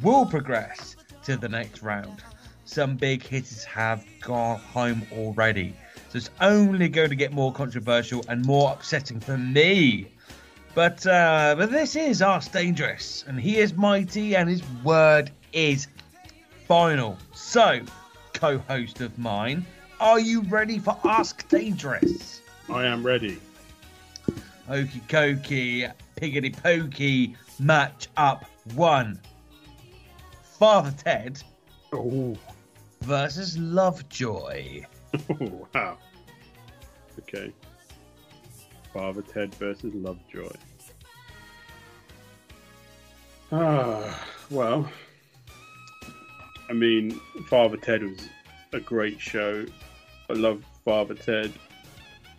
will 0.03 0.27
progress 0.27 0.97
to 1.23 1.37
the 1.37 1.49
next 1.49 1.81
round. 1.81 2.23
Some 2.65 2.97
big 2.97 3.23
hitters 3.23 3.63
have 3.65 4.05
gone 4.21 4.59
home 4.59 5.07
already, 5.13 5.73
so 6.11 6.19
it's 6.19 6.31
only 6.41 6.89
going 6.89 7.11
to 7.11 7.15
get 7.15 7.33
more 7.33 7.53
controversial 7.53 8.25
and 8.29 8.45
more 8.45 8.73
upsetting 8.73 9.21
for 9.21 9.39
me. 9.39 10.09
But 10.75 11.07
uh, 11.07 11.55
but 11.57 11.71
this 11.71 11.95
is 11.95 12.21
Ask 12.21 12.51
Dangerous, 12.51 13.25
and 13.29 13.39
he 13.41 13.59
is 13.59 13.75
mighty, 13.75 14.35
and 14.35 14.51
his 14.51 14.63
word 14.83 15.31
is 15.53 15.87
final. 16.67 17.17
So, 17.33 17.81
co-host 18.33 19.01
of 19.01 19.17
mine, 19.21 19.65
are 20.01 20.19
you 20.19 20.41
ready 20.43 20.81
for 20.81 20.99
Ask 21.05 21.49
Dangerous? 21.49 22.41
I 22.69 22.87
am 22.87 23.07
ready. 23.07 23.39
Okey 24.69 25.01
cokey, 25.09 25.93
piggity 26.17 26.51
pokey, 26.63 27.37
match 27.59 28.09
up 28.17 28.47
one. 28.75 29.21
Father 30.59 30.95
Ted 30.97 31.43
oh. 31.93 32.37
versus 33.03 33.59
Lovejoy. 33.59 34.85
Oh, 35.31 35.69
wow. 35.75 35.99
Okay. 37.19 37.53
Father 38.93 39.23
Ted 39.23 39.55
versus 39.57 39.93
Lovejoy. 39.95 40.53
Ah, 43.53 44.27
well. 44.51 44.89
I 46.71 46.73
mean, 46.73 47.21
Father 47.49 47.77
Ted 47.77 48.03
was 48.03 48.29
a 48.73 48.81
great 48.81 49.21
show. 49.21 49.67
I 50.31 50.33
love 50.33 50.65
Father 50.85 51.15
Ted. 51.15 51.53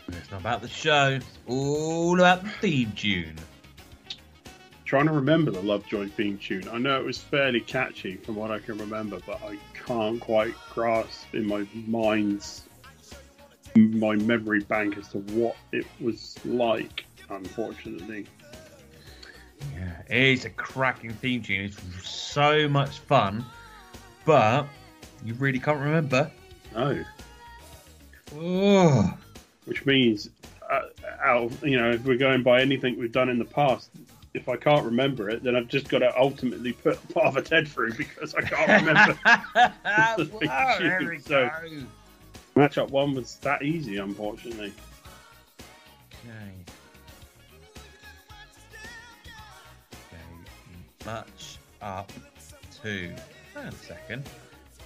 It's 0.10 0.32
not 0.32 0.42
about 0.42 0.62
the 0.62 0.68
show, 0.70 1.10
it's 1.18 1.26
all 1.48 2.20
about 2.20 2.44
the 2.44 2.50
theme 2.50 2.92
tune. 2.96 3.36
trying 4.86 5.08
to 5.08 5.12
remember 5.14 5.52
the 5.52 5.62
Lovejoy 5.62 6.10
theme 6.10 6.38
tune. 6.38 6.68
I 6.70 6.78
know 6.78 7.00
it 7.00 7.06
was 7.06 7.18
fairly 7.18 7.60
catchy 7.62 8.18
from 8.18 8.36
what 8.36 8.52
I 8.52 8.60
can 8.60 8.78
remember, 8.78 9.20
but 9.26 9.42
I 9.44 9.58
can't 9.86 10.20
quite 10.20 10.54
grasp 10.74 11.34
in 11.34 11.48
my 11.48 11.66
mind's 11.88 12.64
my 13.76 14.16
memory 14.16 14.62
bank 14.62 14.98
as 14.98 15.08
to 15.10 15.18
what 15.18 15.58
it 15.72 15.86
was 16.00 16.36
like. 16.46 17.06
Unfortunately, 17.30 18.28
Yeah, 19.74 20.02
it 20.08 20.18
is 20.18 20.46
a 20.46 20.50
cracking 20.52 21.12
theme 21.14 21.42
tune. 21.42 21.66
It's 21.66 22.08
so 22.08 22.70
much 22.70 23.00
fun, 23.00 23.44
but 24.24 24.68
you 25.26 25.34
really 25.34 25.60
can't 25.60 25.80
remember. 25.80 26.32
no. 26.74 27.04
Oh, 28.38 29.18
Which 29.66 29.86
means, 29.86 30.30
uh, 30.70 30.84
out 31.24 31.44
of, 31.44 31.66
you 31.66 31.78
know, 31.80 31.92
if 31.92 32.04
we're 32.06 32.18
going 32.18 32.44
by 32.44 32.62
anything 32.62 33.00
we've 33.00 33.12
done 33.12 33.30
in 33.30 33.40
the 33.40 33.46
past, 33.46 33.90
if 34.36 34.50
I 34.50 34.58
can't 34.58 34.84
remember 34.86 35.30
it, 35.30 35.44
then 35.44 35.56
I've 35.56 35.68
just 35.68 35.88
got 35.88 36.00
to 36.00 36.18
ultimately 36.20 36.74
put 36.74 36.98
Father 37.14 37.42
Ted 37.42 37.68
through 37.68 37.94
because 37.94 38.36
I 38.36 38.42
can't 38.42 38.86
remember. 38.86 39.18
the 40.18 40.26
theme 40.26 40.50
there 40.80 41.10
we 41.10 41.20
so 41.20 41.50
go. 41.50 41.86
matchup 42.56 42.90
one 42.90 43.16
was 43.16 43.38
that 43.38 43.64
easy, 43.64 43.98
unfortunately. 43.98 44.74
Okay. 46.26 46.52
Match 51.06 51.58
up 51.82 52.12
to. 52.82 53.14
Hang 53.54 53.68
on 53.68 53.68
a 53.68 53.72
second. 53.74 54.30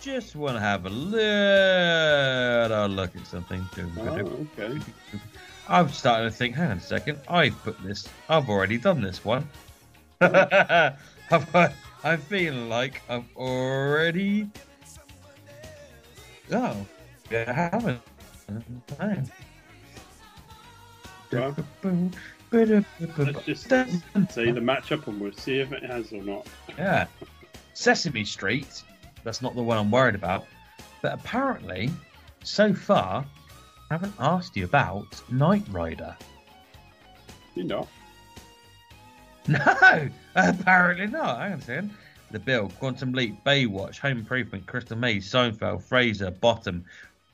Just 0.01 0.35
want 0.35 0.55
to 0.55 0.61
have 0.61 0.85
a 0.85 0.89
little 0.89 2.87
look 2.87 3.15
at 3.15 3.27
something. 3.27 3.67
Oh, 3.77 4.47
okay. 4.57 4.79
I'm 5.67 5.89
starting 5.89 6.29
to 6.29 6.35
think. 6.35 6.55
Hang 6.55 6.71
on 6.71 6.77
a 6.77 6.81
second. 6.81 7.19
I 7.27 7.49
put 7.49 7.81
this. 7.83 8.07
I've 8.29 8.49
already 8.49 8.77
done 8.77 9.01
this 9.01 9.25
one. 9.25 9.47
I 10.21 10.95
feel 12.27 12.53
like 12.53 13.01
I've 13.09 13.25
already. 13.35 14.49
Oh, 16.51 16.85
yeah, 17.29 17.43
I 17.47 17.53
haven't. 17.53 18.01
Well, 21.31 21.55
let's 22.51 23.45
just 23.45 23.69
say 23.69 24.51
the 24.51 24.59
matchup 24.59 25.05
and 25.07 25.21
we'll 25.21 25.33
see 25.33 25.59
if 25.59 25.71
it 25.71 25.83
has 25.83 26.11
or 26.11 26.23
not. 26.23 26.47
Yeah. 26.77 27.05
Sesame 27.73 28.25
Street, 28.25 28.83
that's 29.23 29.41
not 29.41 29.55
the 29.55 29.61
one 29.61 29.77
I'm 29.77 29.91
worried 29.91 30.15
about. 30.15 30.45
But 31.01 31.13
apparently, 31.13 31.89
so 32.43 32.73
far, 32.73 33.25
I 33.89 33.93
haven't 33.93 34.13
asked 34.19 34.55
you 34.55 34.65
about 34.65 35.21
Knight 35.31 35.65
Rider. 35.69 36.15
You 37.55 37.63
know. 37.65 37.87
No, 39.47 40.09
apparently 40.35 41.07
not. 41.07 41.39
Hang 41.39 41.53
on 41.53 41.59
a 41.59 41.61
second. 41.61 41.91
The 42.29 42.37
Bill, 42.37 42.69
Quantum 42.77 43.13
Leap, 43.13 43.43
Baywatch, 43.43 43.97
Home 43.99 44.19
Improvement, 44.19 44.67
Crystal 44.67 44.95
Maze, 44.95 45.27
Seinfeld, 45.27 45.81
Frasier, 45.81 46.39
Bottom, 46.39 46.85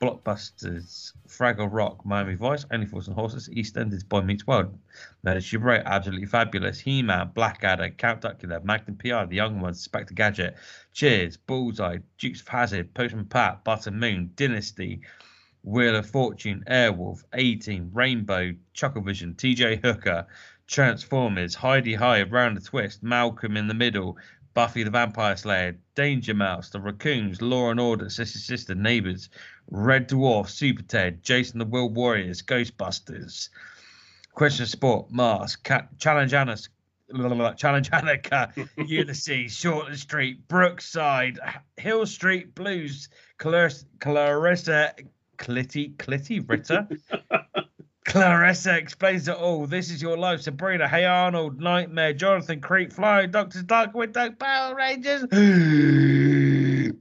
Blockbusters, 0.01 1.13
Fraggle 1.27 1.69
Rock, 1.71 2.05
Miami 2.05 2.35
Vice, 2.35 2.65
Only 2.71 2.85
Fools 2.85 3.07
and 3.07 3.15
Horses, 3.15 3.49
EastEnders, 3.49 4.07
Boy 4.07 4.21
Meets 4.21 4.45
World, 4.45 4.77
Murder 5.23 5.41
She 5.41 5.57
Wrote, 5.57 5.83
Absolutely 5.85 6.25
Fabulous, 6.25 6.79
He-Man, 6.79 7.31
Blackadder, 7.33 7.91
Count 7.91 8.21
Duckula, 8.21 8.63
Magnum 8.63 8.97
PI, 8.97 9.25
The 9.25 9.35
Young 9.35 9.61
Ones, 9.61 9.81
Spectre 9.81 10.13
Gadget, 10.13 10.55
Cheers, 10.93 11.37
Bullseye, 11.37 11.99
Dukes 12.17 12.41
of 12.41 12.47
Hazzard, 12.47 12.93
Postman 12.93 13.25
Pat, 13.25 13.63
Button 13.63 13.97
Moon, 13.97 14.31
Dynasty, 14.35 15.01
Wheel 15.63 15.95
of 15.95 16.09
Fortune, 16.09 16.63
Airwolf, 16.67 17.23
A-Team, 17.33 17.89
Rainbow, 17.93 18.53
Chucklevision, 18.75 19.35
TJ 19.35 19.81
Hooker, 19.81 20.27
Transformers, 20.67 21.55
Hi-de-Hi, 21.55 22.23
Round 22.23 22.57
the 22.57 22.61
Twist, 22.61 23.01
Malcolm 23.01 23.55
in 23.55 23.67
the 23.67 23.73
Middle, 23.73 24.17
Buffy 24.55 24.83
the 24.83 24.89
Vampire 24.89 25.35
Slayer, 25.35 25.77
Danger 25.95 26.33
Mouse, 26.33 26.69
The 26.69 26.79
Raccoons, 26.79 27.41
Law 27.41 27.71
and 27.71 27.79
Order, 27.79 28.09
Sister 28.09 28.39
Sister, 28.39 28.73
Neighbours, 28.73 29.29
Red 29.69 30.09
Dwarf, 30.09 30.49
Super 30.49 30.83
Ted, 30.83 31.23
Jason 31.23 31.59
the 31.59 31.65
Will 31.65 31.89
Warriors, 31.89 32.41
Ghostbusters, 32.41 33.49
Question 34.33 34.63
of 34.63 34.69
Sport, 34.69 35.11
Mars, 35.11 35.55
Cat, 35.55 35.97
Challenge 35.97 36.33
Anna, 36.33 36.55
Challenge 37.55 37.89
Anneka, 37.91 38.67
Ulysses, 38.87 39.51
Shortland 39.53 39.97
Street, 39.97 40.47
Brookside, 40.47 41.39
Hill 41.77 42.05
Street 42.05 42.53
Blues, 42.55 43.09
Clarissa, 43.37 43.85
Clarissa 43.99 44.93
Clitty, 45.37 45.95
Clitty 45.97 46.47
Ritter. 46.47 46.87
Clarissa 48.05 48.77
explains 48.77 49.27
it 49.27 49.35
all. 49.35 49.65
This 49.65 49.89
is 49.89 50.01
your 50.01 50.15
life. 50.15 50.41
Sabrina, 50.41 50.87
Hey 50.87 51.05
Arnold, 51.05 51.59
Nightmare, 51.59 52.13
Jonathan 52.13 52.61
Creek, 52.61 52.93
Flying 52.93 53.31
Doctors, 53.31 53.63
Darkwing, 53.63 54.13
Duck, 54.13 54.37
Power 54.37 54.75
Rangers, 54.75 55.25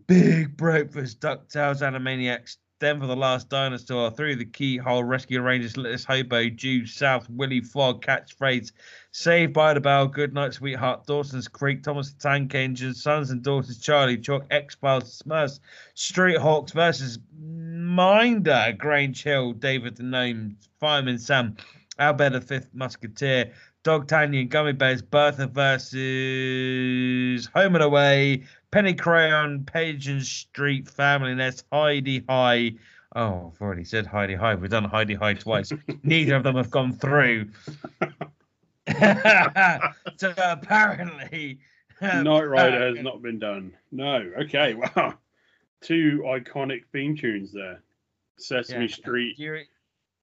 Big 0.07 0.57
Breakfast, 0.57 1.21
DuckTales, 1.21 1.81
Animaniacs, 1.81 2.57
Denver 2.81 3.07
the 3.07 3.17
Last 3.17 3.49
Dinosaur, 3.49 4.11
Through 4.11 4.37
the 4.37 4.45
Keyhole, 4.45 5.05
Rescue 5.05 5.41
Rangers, 5.41 5.77
Littlest 5.77 6.07
Hobo, 6.07 6.49
Jew, 6.49 6.87
South, 6.87 7.29
Willy 7.31 7.61
Fogg, 7.61 8.05
Catchphrase, 8.05 8.73
Saved 9.13 9.53
by 9.53 9.73
the 9.73 9.81
Bell, 9.81 10.07
Good 10.07 10.35
Night, 10.35 10.55
Sweetheart, 10.55 11.07
Dawson's 11.07 11.49
Creek, 11.49 11.83
Thomas 11.83 12.13
the 12.13 12.21
Tank 12.21 12.55
Engine, 12.55 12.93
Sons 12.93 13.31
and 13.31 13.43
Daughters, 13.43 13.79
Charlie, 13.79 14.19
Chalk, 14.19 14.45
X 14.51 14.75
Files, 14.75 15.23
Smurfs, 15.23 15.61
Street 15.95 16.39
Hawks 16.39 16.73
versus 16.73 17.19
Minder, 17.39 18.75
Grange 18.77 19.23
Hill, 19.23 19.53
David 19.53 19.97
the 19.97 20.03
Gnome, 20.03 20.57
Fireman 20.81 21.19
Sam, 21.19 21.57
Albert 21.99 22.31
the 22.31 22.41
Fifth 22.41 22.75
Musketeer, 22.75 23.53
Dogtanian, 23.85 24.49
Gummy 24.49 24.73
Bears, 24.73 25.03
Bertha 25.03 25.47
versus 25.47 27.47
Home 27.55 27.75
and 27.75 27.85
Away, 27.85 28.45
Penny 28.75 28.93
Crayon, 28.93 29.65
Pigeon 29.65 30.21
Street, 30.21 30.89
Family 30.89 31.33
Ness, 31.33 31.63
Heidi 31.71 32.25
High. 32.29 32.73
Oh, 33.15 33.53
I've 33.55 33.63
already 33.63 33.85
said 33.85 34.05
Hi-de-Hi. 34.05 34.57
We've 34.57 34.69
done 34.69 34.83
Hi-de-Hi 34.83 35.35
twice. 35.35 35.71
Neither 36.03 36.35
of 36.35 36.43
them 36.43 36.57
have 36.57 36.73
gone 36.73 36.93
through. 36.93 37.51
so 40.17 40.35
apparently, 40.37 41.61
um, 42.01 42.25
Knight 42.25 42.49
Rider 42.49 42.89
has 42.89 42.99
uh, 42.99 43.03
not 43.03 43.23
been 43.23 43.39
done. 43.39 43.77
No. 43.93 44.33
Okay. 44.41 44.75
Wow. 44.75 45.19
Two 45.81 46.25
iconic 46.27 46.87
theme 46.91 47.17
tunes 47.17 47.53
there. 47.53 47.81
Sesame 48.39 48.87
Yeah. 48.87 48.93
Street. 48.93 49.37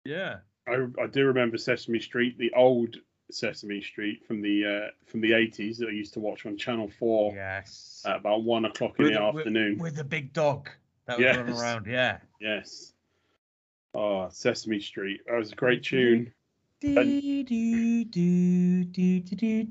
Yeah. 0.04 0.40
I, 0.68 0.88
I 1.02 1.08
do 1.08 1.26
remember 1.26 1.58
Sesame 1.58 2.02
Street, 2.02 2.38
the 2.38 2.52
old 2.54 2.98
Sesame 3.34 3.82
Street 3.82 4.26
from 4.26 4.42
the 4.42 4.66
uh, 4.66 4.92
from 5.06 5.22
the 5.22 5.34
eighties 5.34 5.78
that 5.80 5.88
I 5.88 5.92
used 5.92 6.14
to 6.14 6.20
watch 6.20 6.46
on 6.46 6.58
Channel 6.58 6.90
Four. 7.00 7.34
Yes. 7.34 8.04
At 8.06 8.18
about 8.18 8.44
one 8.44 8.66
o'clock 8.66 9.00
in 9.00 9.06
the, 9.06 9.12
the 9.12 9.22
afternoon. 9.22 9.78
With 9.78 9.96
the 9.96 10.04
big 10.04 10.34
dog 10.34 10.70
that 11.06 11.20
yes. 11.20 11.38
would 11.38 11.48
run 11.48 11.60
around. 11.60 11.86
Yeah. 11.88 12.18
Yes. 12.40 12.94
Oh, 13.94 14.30
Sesame 14.30 14.80
Street. 14.80 15.22
That 15.28 15.38
was 15.38 15.52
a 15.52 15.56
great 15.56 15.84
tune. 15.84 16.32
Do, 16.80 16.98
and... 16.98 17.22
do, 17.22 18.04
do, 18.06 18.06
do, 18.06 18.84
do, 18.86 19.36
do. 19.36 19.68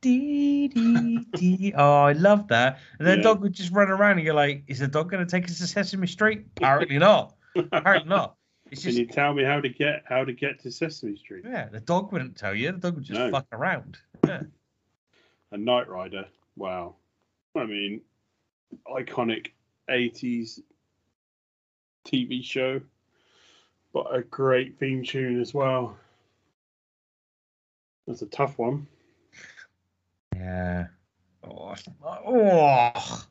Dee, 0.00 0.68
dee. 0.68 1.72
Oh, 1.76 2.02
I 2.02 2.12
love 2.12 2.48
that. 2.48 2.78
And 2.98 3.08
the 3.08 3.16
yeah. 3.16 3.22
dog 3.22 3.40
would 3.40 3.52
just 3.52 3.72
run 3.72 3.88
around, 3.88 4.18
and 4.18 4.22
you're 4.24 4.34
like, 4.34 4.62
"Is 4.68 4.78
the 4.78 4.86
dog 4.86 5.10
going 5.10 5.24
to 5.24 5.30
take 5.30 5.44
us 5.44 5.58
to 5.58 5.66
Sesame 5.66 6.06
Street?" 6.06 6.46
Apparently 6.56 6.98
not. 6.98 7.34
Apparently 7.56 8.08
not. 8.08 8.35
It's 8.70 8.82
Can 8.82 8.90
just 8.90 8.98
you 8.98 9.06
tell 9.06 9.32
me 9.32 9.44
how 9.44 9.60
to 9.60 9.68
get 9.68 10.02
how 10.08 10.24
to 10.24 10.32
get 10.32 10.60
to 10.60 10.70
Sesame 10.72 11.16
Street? 11.16 11.44
yeah, 11.46 11.68
the 11.68 11.80
dog 11.80 12.12
wouldn't 12.12 12.36
tell 12.36 12.54
you. 12.54 12.72
The 12.72 12.78
dog 12.78 12.94
would 12.96 13.04
just 13.04 13.18
No. 13.18 13.30
fuck 13.30 13.46
around. 13.52 13.98
Yeah. 14.26 14.42
A 15.52 15.56
Knight 15.56 15.88
Rider. 15.88 16.26
Wow. 16.56 16.96
I 17.54 17.64
mean, 17.64 18.00
iconic 18.88 19.48
eighties 19.88 20.60
TV 22.04 22.42
show, 22.42 22.80
but 23.92 24.14
a 24.14 24.22
great 24.22 24.78
theme 24.78 25.04
tune 25.04 25.40
as 25.40 25.54
well. 25.54 25.96
That's 28.06 28.22
a 28.22 28.26
tough 28.26 28.58
one. 28.58 28.86
Yeah. 30.34 30.86
Oh, 31.44 31.74
oh. 32.04 33.26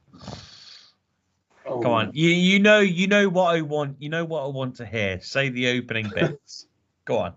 Oh, 1.67 1.79
Come 1.81 1.91
on. 1.91 2.11
You 2.13 2.29
you 2.29 2.59
know 2.59 2.79
you 2.79 3.07
know 3.07 3.27
what 3.29 3.55
I 3.55 3.61
want. 3.61 3.97
You 3.99 4.09
know 4.09 4.23
what 4.25 4.43
I 4.43 4.47
want 4.47 4.75
to 4.75 4.85
hear. 4.85 5.19
Say 5.21 5.49
the 5.49 5.77
opening 5.77 6.09
bit. 6.13 6.39
Go 7.05 7.17
on. 7.17 7.33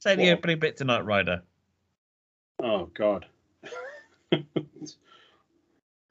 Say 0.00 0.16
the 0.16 0.24
What? 0.30 0.38
opening 0.38 0.58
bit 0.58 0.76
to 0.78 0.84
Knight 0.84 1.04
Rider. 1.04 1.42
Oh 2.62 2.90
God. 2.94 3.26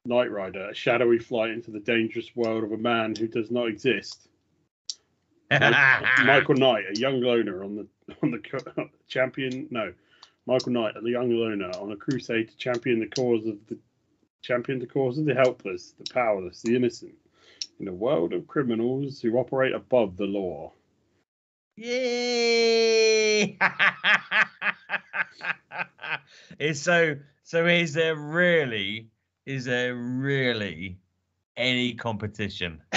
Knight 0.06 0.30
Rider, 0.30 0.68
a 0.70 0.74
shadowy 0.74 1.18
flight 1.18 1.50
into 1.50 1.70
the 1.70 1.80
dangerous 1.80 2.34
world 2.36 2.62
of 2.64 2.72
a 2.72 2.76
man 2.76 3.14
who 3.16 3.26
does 3.26 3.50
not 3.50 3.68
exist. 3.68 4.28
Michael, 5.50 6.06
Michael 6.24 6.54
Knight, 6.56 6.84
a 6.90 6.98
young 6.98 7.20
loner 7.20 7.64
on 7.64 7.76
the 7.76 7.86
on 8.22 8.30
the 8.32 8.88
champion. 9.08 9.68
No, 9.70 9.92
Michael 10.46 10.72
Knight, 10.72 10.94
a 10.96 11.08
young 11.08 11.30
loner 11.30 11.70
on 11.80 11.92
a 11.92 11.96
crusade 11.96 12.48
to 12.50 12.56
champion 12.56 13.00
the 13.00 13.06
cause 13.06 13.46
of 13.46 13.56
the 13.68 13.78
champion 14.42 14.78
the 14.78 14.86
cause 14.86 15.16
of 15.18 15.24
the 15.24 15.34
helpless, 15.34 15.94
the 15.98 16.12
powerless, 16.12 16.60
the 16.62 16.76
innocent, 16.76 17.14
in 17.80 17.88
a 17.88 17.92
world 17.92 18.32
of 18.32 18.46
criminals 18.46 19.20
who 19.20 19.36
operate 19.36 19.74
above 19.74 20.16
the 20.16 20.24
law. 20.26 20.72
Yay! 21.76 23.58
it's 26.58 26.80
so 26.80 27.16
so 27.42 27.66
is 27.66 27.92
there 27.94 28.14
really 28.16 29.08
is 29.44 29.64
there 29.64 29.94
really 29.94 30.98
any 31.56 31.94
competition? 31.94 32.80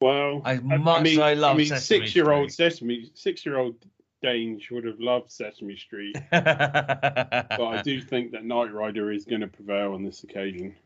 Well, 0.00 0.42
As 0.44 0.60
I- 0.60 0.76
much 0.76 1.00
I 1.00 1.02
mean, 1.02 1.12
as 1.14 1.18
I 1.18 1.34
love 1.34 1.54
I 1.54 1.58
mean, 1.58 1.66
Sesame 1.66 2.00
six-year-old 2.00 2.52
Sesame, 2.52 3.10
six-year-old 3.14 3.74
Danes 4.22 4.62
would 4.70 4.84
have 4.84 5.00
loved 5.00 5.30
Sesame 5.30 5.76
Street, 5.76 6.16
but 6.30 6.46
I 6.46 7.82
do 7.84 8.00
think 8.00 8.30
that 8.32 8.44
Knight 8.44 8.72
Rider 8.72 9.10
is 9.10 9.24
going 9.24 9.40
to 9.40 9.48
prevail 9.48 9.94
on 9.94 10.04
this 10.04 10.22
occasion. 10.22 10.76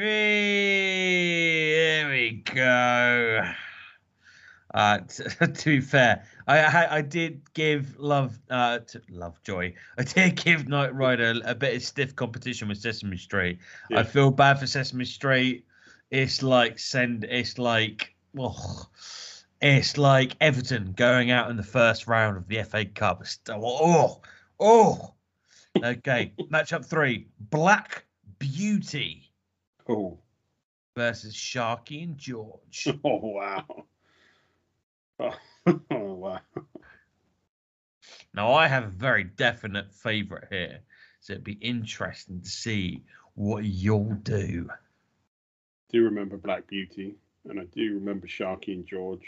There 0.00 0.08
we 2.08 2.42
go. 2.54 3.42
Uh, 4.72 4.98
t- 5.06 5.24
to 5.46 5.64
be 5.64 5.82
fair, 5.82 6.24
I, 6.48 6.58
I 6.60 6.96
I 6.96 7.02
did 7.02 7.42
give 7.52 7.98
love 7.98 8.38
uh 8.48 8.78
to 8.78 9.02
love 9.10 9.42
joy. 9.42 9.74
I 9.98 10.04
did 10.04 10.42
give 10.42 10.68
Knight 10.68 10.94
Rider 10.94 11.34
a 11.44 11.54
bit 11.54 11.76
of 11.76 11.82
stiff 11.82 12.16
competition 12.16 12.68
with 12.68 12.78
Sesame 12.78 13.18
Street. 13.18 13.58
Yeah. 13.90 13.98
I 14.00 14.04
feel 14.04 14.30
bad 14.30 14.58
for 14.58 14.66
Sesame 14.66 15.04
Street. 15.04 15.66
It's 16.10 16.42
like 16.42 16.78
send. 16.78 17.24
It's 17.24 17.58
like 17.58 18.14
oh, 18.38 18.86
it's 19.60 19.98
like 19.98 20.34
Everton 20.40 20.94
going 20.96 21.30
out 21.30 21.50
in 21.50 21.58
the 21.58 21.62
first 21.62 22.06
round 22.06 22.38
of 22.38 22.48
the 22.48 22.62
FA 22.62 22.86
Cup. 22.86 23.22
Oh 23.50 24.22
oh. 24.58 25.14
Okay, 25.84 26.32
matchup 26.50 26.84
three: 26.84 27.28
Black 27.38 28.04
Beauty 28.40 29.29
Oh, 29.90 30.18
versus 30.96 31.34
Sharky 31.34 32.04
and 32.04 32.16
George. 32.16 32.88
oh 33.04 33.18
wow. 33.18 33.84
Oh, 35.18 35.36
oh 35.90 36.14
wow. 36.14 36.40
Now, 38.32 38.52
I 38.52 38.68
have 38.68 38.84
a 38.84 38.88
very 38.88 39.24
definite 39.24 39.92
favourite 39.92 40.44
here, 40.48 40.80
so 41.20 41.32
it'd 41.32 41.44
be 41.44 41.54
interesting 41.54 42.40
to 42.40 42.48
see 42.48 43.02
what 43.34 43.64
you'll 43.64 44.14
do. 44.22 44.70
do 45.90 46.04
remember 46.04 46.36
Black 46.36 46.68
Beauty, 46.68 47.16
and 47.48 47.58
I 47.58 47.64
do 47.64 47.94
remember 47.94 48.28
Sharky 48.28 48.74
and 48.74 48.86
George. 48.86 49.26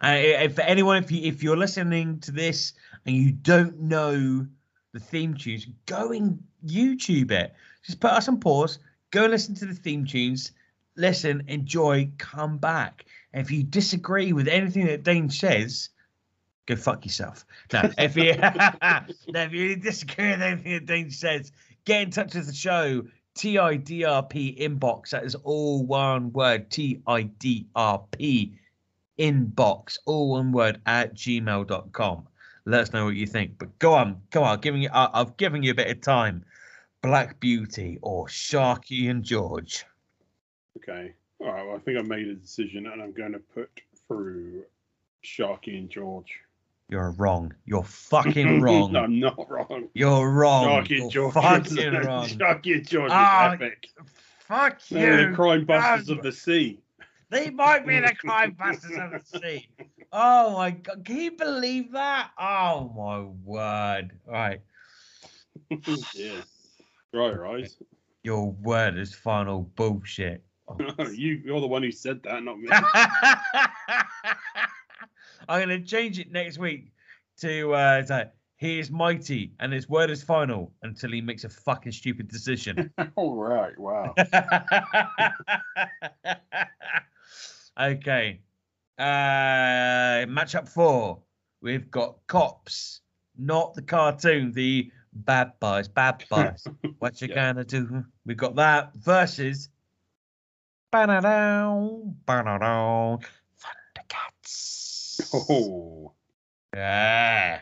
Uh, 0.00 0.14
if 0.16 0.58
anyone, 0.60 1.02
if 1.02 1.10
you 1.10 1.22
if 1.22 1.42
you're 1.42 1.56
listening 1.56 2.20
to 2.20 2.30
this 2.30 2.74
and 3.04 3.16
you 3.16 3.32
don't 3.32 3.80
know 3.80 4.46
the 4.92 5.00
theme 5.00 5.34
tunes, 5.34 5.66
go 5.86 6.12
and 6.12 6.42
YouTube 6.64 7.30
it. 7.32 7.52
Just 7.86 8.00
put 8.00 8.10
us 8.10 8.28
on 8.28 8.40
pause. 8.40 8.78
Go 9.12 9.26
listen 9.26 9.54
to 9.56 9.66
the 9.66 9.74
theme 9.74 10.04
tunes. 10.04 10.52
Listen, 10.96 11.44
enjoy, 11.46 12.10
come 12.18 12.58
back. 12.58 13.04
And 13.32 13.42
if 13.42 13.50
you 13.50 13.62
disagree 13.62 14.32
with 14.32 14.48
anything 14.48 14.86
that 14.86 15.04
Dane 15.04 15.30
says, 15.30 15.90
go 16.66 16.74
fuck 16.74 17.04
yourself. 17.04 17.44
Now, 17.72 17.90
if 17.96 18.16
you 18.16 18.34
no, 19.32 19.42
if 19.42 19.52
you 19.52 19.76
disagree 19.76 20.30
with 20.30 20.42
anything 20.42 20.72
that 20.72 20.86
Dane 20.86 21.10
says, 21.10 21.52
get 21.84 22.02
in 22.02 22.10
touch 22.10 22.34
with 22.34 22.46
the 22.46 22.54
show. 22.54 23.02
TIDRP 23.36 24.58
inbox. 24.58 25.10
That 25.10 25.24
is 25.24 25.34
all 25.34 25.84
one 25.84 26.32
word. 26.32 26.70
TIDRP 26.70 28.52
inbox, 29.18 29.98
all 30.06 30.30
one 30.30 30.52
word 30.52 30.80
at 30.86 31.14
gmail.com. 31.14 32.28
Let 32.64 32.80
us 32.80 32.92
know 32.92 33.04
what 33.04 33.14
you 33.14 33.26
think. 33.26 33.58
But 33.58 33.78
go 33.78 33.92
on, 33.92 34.22
go 34.30 34.42
on. 34.42 34.60
Giving 34.60 34.82
you, 34.82 34.88
I've 34.92 35.36
given 35.36 35.62
you 35.62 35.70
a 35.70 35.74
bit 35.74 35.90
of 35.90 36.00
time. 36.00 36.44
Black 37.02 37.38
Beauty 37.40 37.98
or 38.02 38.26
Sharky 38.26 39.10
and 39.10 39.22
George. 39.22 39.84
Okay. 40.78 41.14
All 41.40 41.52
right. 41.52 41.66
Well, 41.66 41.76
I 41.76 41.78
think 41.80 41.98
I 41.98 42.02
made 42.02 42.26
a 42.28 42.34
decision, 42.34 42.86
and 42.86 43.02
I'm 43.02 43.12
going 43.12 43.32
to 43.32 43.38
put 43.38 43.68
through 44.08 44.64
Sharky 45.24 45.78
and 45.78 45.88
George. 45.90 46.32
You're 46.88 47.10
wrong. 47.12 47.52
You're 47.64 47.82
fucking 47.84 48.60
wrong. 48.62 48.92
no, 48.92 49.00
I'm 49.00 49.18
not 49.20 49.50
wrong. 49.50 49.88
You're 49.94 50.30
wrong. 50.30 50.84
Sharky 50.84 50.90
You're 50.90 51.02
and 51.02 51.12
George. 51.12 51.34
fucking 51.34 51.92
wrong. 52.04 52.26
Sharky 52.28 52.74
and 52.76 52.88
George 52.88 53.10
Ah, 53.12 53.48
is 53.48 53.54
epic. 53.54 53.88
Fuck 54.38 54.90
you. 54.90 54.98
They're 54.98 55.30
the 55.30 55.36
crime 55.36 55.64
busters 55.64 56.08
God. 56.08 56.18
of 56.18 56.22
the 56.22 56.32
sea. 56.32 56.78
They 57.28 57.50
might 57.50 57.84
be 57.86 57.98
the 57.98 58.14
crime 58.20 58.52
busters 58.58 58.96
of 58.96 59.10
the 59.10 59.38
sea. 59.40 59.68
Oh 60.12 60.52
my 60.52 60.70
god, 60.70 61.04
can 61.04 61.16
you 61.16 61.32
believe 61.32 61.90
that? 61.92 62.30
Oh 62.38 62.92
my 62.96 63.20
word. 63.44 64.12
Right. 64.24 64.60
yeah. 66.14 66.40
Right, 67.16 67.38
right. 67.38 67.70
Your 68.24 68.50
word 68.50 68.98
is 68.98 69.14
final 69.14 69.62
bullshit. 69.74 70.44
you, 71.12 71.40
you're 71.44 71.62
the 71.62 71.66
one 71.66 71.82
who 71.82 71.90
said 71.90 72.22
that, 72.24 72.42
not 72.42 72.58
me. 72.60 72.68
I'm 75.48 75.60
gonna 75.60 75.80
change 75.80 76.18
it 76.18 76.30
next 76.30 76.58
week 76.58 76.92
to 77.38 77.74
uh 77.74 77.98
it's 78.00 78.10
like, 78.10 78.32
he 78.56 78.78
is 78.78 78.90
mighty 78.90 79.54
and 79.60 79.72
his 79.72 79.88
word 79.88 80.10
is 80.10 80.22
final 80.22 80.74
until 80.82 81.10
he 81.10 81.22
makes 81.22 81.44
a 81.44 81.48
fucking 81.48 81.92
stupid 81.92 82.28
decision. 82.28 82.92
All 83.16 83.34
right. 83.34 83.78
Wow. 83.78 84.14
okay. 87.80 88.40
Uh 88.98 90.26
matchup 90.26 90.68
four. 90.68 91.22
We've 91.62 91.90
got 91.90 92.18
cops, 92.26 93.00
not 93.38 93.72
the 93.74 93.80
cartoon, 93.82 94.52
the 94.52 94.92
bad 95.24 95.52
boys, 95.60 95.88
bad 95.88 96.24
boys. 96.30 96.66
what 96.98 97.20
you 97.20 97.28
gonna 97.28 97.64
do? 97.64 98.04
We've 98.24 98.36
got 98.36 98.56
that 98.56 98.94
versus 98.94 99.68
Ba-da-down, 100.92 102.16
ba-da-down, 102.24 103.18
Thundercats. 103.60 105.50
Oh. 105.50 106.12
Yeah. 106.74 107.60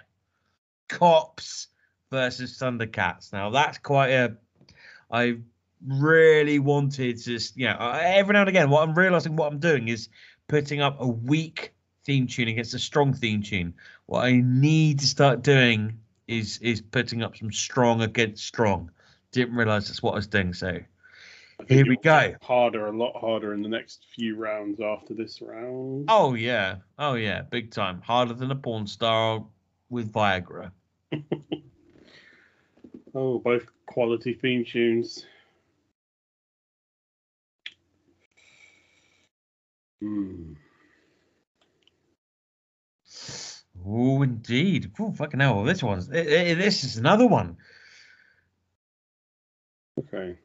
Cops 0.88 1.68
versus 2.10 2.58
Thundercats. 2.58 3.32
Now 3.32 3.50
that's 3.50 3.78
quite 3.78 4.10
a. 4.10 4.36
I 5.10 5.38
really 5.86 6.58
wanted 6.58 7.18
to, 7.18 7.32
just, 7.32 7.56
you 7.56 7.66
know, 7.66 7.76
every 7.78 8.34
now 8.34 8.40
and 8.40 8.48
again, 8.48 8.70
what 8.70 8.86
I'm 8.86 8.94
realizing 8.94 9.36
what 9.36 9.50
I'm 9.50 9.58
doing 9.58 9.88
is 9.88 10.08
putting 10.48 10.80
up 10.80 11.00
a 11.00 11.08
weak 11.08 11.72
theme 12.04 12.26
tune 12.26 12.48
against 12.48 12.74
a 12.74 12.78
strong 12.78 13.12
theme 13.12 13.42
tune. 13.42 13.74
What 14.06 14.24
I 14.24 14.42
need 14.44 14.98
to 15.00 15.06
start 15.06 15.42
doing 15.42 15.98
is 16.26 16.58
is 16.58 16.80
putting 16.80 17.22
up 17.22 17.36
some 17.36 17.52
strong 17.52 18.02
against 18.02 18.46
strong. 18.46 18.90
Didn't 19.32 19.54
realize 19.54 19.88
that's 19.88 20.02
what 20.02 20.12
I 20.12 20.16
was 20.16 20.26
doing. 20.26 20.52
So 20.52 20.78
here 21.68 21.86
we 21.86 21.96
go. 21.96 22.34
Harder, 22.42 22.86
a 22.86 22.96
lot 22.96 23.16
harder 23.16 23.54
in 23.54 23.62
the 23.62 23.68
next 23.68 24.04
few 24.14 24.36
rounds 24.36 24.80
after 24.80 25.14
this 25.14 25.40
round. 25.40 26.06
Oh 26.08 26.34
yeah, 26.34 26.76
oh 26.98 27.14
yeah, 27.14 27.42
big 27.42 27.70
time. 27.70 28.00
Harder 28.00 28.34
than 28.34 28.50
a 28.50 28.56
porn 28.56 28.86
star 28.86 29.44
with 29.90 30.12
Viagra. 30.12 30.70
Oh, 33.16 33.38
both 33.38 33.66
quality 33.86 34.34
theme 34.34 34.64
tunes. 34.64 35.24
Hmm. 40.00 40.53
Oh, 43.86 44.22
indeed. 44.22 44.90
Oh, 44.98 45.12
fucking 45.12 45.40
hell. 45.40 45.62
This 45.64 45.82
one's. 45.82 46.10
eh, 46.10 46.24
eh, 46.26 46.54
this 46.54 46.84
is 46.84 46.96
another 46.96 47.26
one. 47.26 47.56
Okay. 49.98 50.36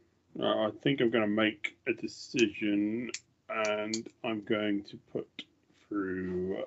I 0.41 0.69
think 0.83 1.01
I'm 1.01 1.09
going 1.09 1.23
to 1.23 1.27
make 1.29 1.77
a 1.87 1.93
decision 1.93 3.11
and 3.49 4.07
I'm 4.23 4.41
going 4.41 4.83
to 4.85 4.97
put 5.11 5.27
through, 5.87 6.63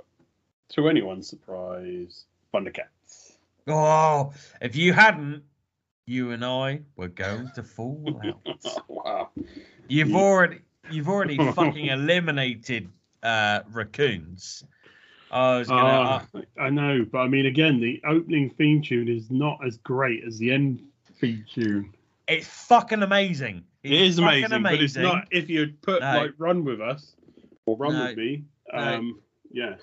to 0.71 0.89
anyone's 0.89 1.29
surprise, 1.29 2.25
Thundercats. 2.53 3.37
Oh, 3.69 4.33
if 4.61 4.75
you 4.75 4.93
hadn't, 4.93 5.45
you 6.07 6.33
and 6.33 6.45
I 6.45 6.81
were 6.97 7.09
going 7.09 7.51
to 7.55 7.63
fall 7.63 8.21
out. 8.25 8.85
wow. 8.89 9.31
You've 9.89 10.09
You- 10.11 10.17
already, 10.17 10.59
you've 10.91 11.09
already 11.09 11.37
fucking 11.53 11.87
eliminated 11.87 12.89
uh, 13.23 13.61
raccoons. 13.71 14.65
I 15.33 15.59
was 15.59 15.69
gonna. 15.69 16.27
Uh, 16.35 16.41
I 16.61 16.71
know, 16.71 17.07
but 17.11 17.19
I 17.19 17.29
mean, 17.29 17.47
again, 17.47 17.81
the 17.81 18.01
opening 18.07 18.51
theme 18.51 18.83
tune 18.83 19.09
is 19.09 19.31
not 19.31 19.59
as 19.67 19.79
great 19.79 20.25
as 20.25 20.39
the 20.39 20.53
end 20.53 20.83
theme 21.21 21.45
tune. 21.53 21.93
it's 22.29 22.47
fucking 22.47 23.03
amazing. 23.03 23.65
It 23.83 23.93
is 23.93 24.19
fucking 24.19 24.45
amazing, 24.53 24.63
but 24.63 24.81
it's 24.83 24.97
not. 24.97 25.29
If 25.31 25.49
you 25.49 25.73
put 25.83 26.01
No. 26.03 26.17
like 26.19 26.33
"Run 26.39 26.65
with 26.65 26.81
Us" 26.81 27.17
or 27.67 27.77
"Run 27.77 27.95
No. 27.95 28.07
with 28.09 28.17
Me," 28.19 28.45
No. 28.73 28.79
um, 28.79 29.21
yeah. 29.51 29.75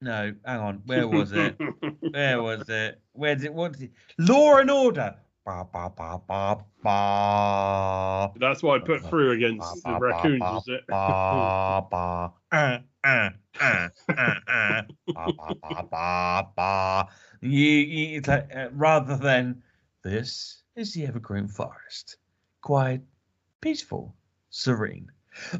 No, 0.00 0.32
hang 0.46 0.60
on. 0.60 0.82
Where 0.86 1.06
was 1.08 1.32
it? 1.32 1.58
Where 2.12 2.42
was 2.42 2.68
it? 2.68 3.00
Where 3.12 3.34
did 3.34 3.44
it? 3.46 3.54
What 3.54 3.72
did 3.72 3.82
it? 3.82 3.90
Law 4.18 4.56
and 4.56 4.70
Order. 4.70 5.14
Ba, 5.50 5.66
ba, 5.72 5.90
ba, 5.90 6.20
ba, 6.28 6.64
ba. 6.80 8.32
That's 8.38 8.62
why 8.62 8.76
I 8.76 8.78
put 8.78 9.02
through 9.02 9.32
against 9.32 9.82
the 9.82 9.98
raccoons. 9.98 10.40
Was 10.42 10.68
it? 10.68 10.86
ba, 10.86 11.84
ba, 11.90 12.32
uh, 12.52 12.78
uh, 13.02 13.30
uh, 13.60 13.88
uh, 14.16 14.34
uh, 14.46 14.82
ba, 15.12 15.32
ba, 15.36 15.56
ba, 15.60 15.88
ba, 15.90 16.46
ba. 16.54 17.08
You, 17.40 17.50
you, 17.50 18.18
it's 18.18 18.28
like, 18.28 18.48
uh, 18.54 18.68
rather 18.70 19.16
than 19.16 19.60
this 20.04 20.62
is 20.76 20.94
the 20.94 21.04
evergreen 21.04 21.48
forest, 21.48 22.18
quiet, 22.62 23.02
peaceful, 23.60 24.14
serene. 24.50 25.10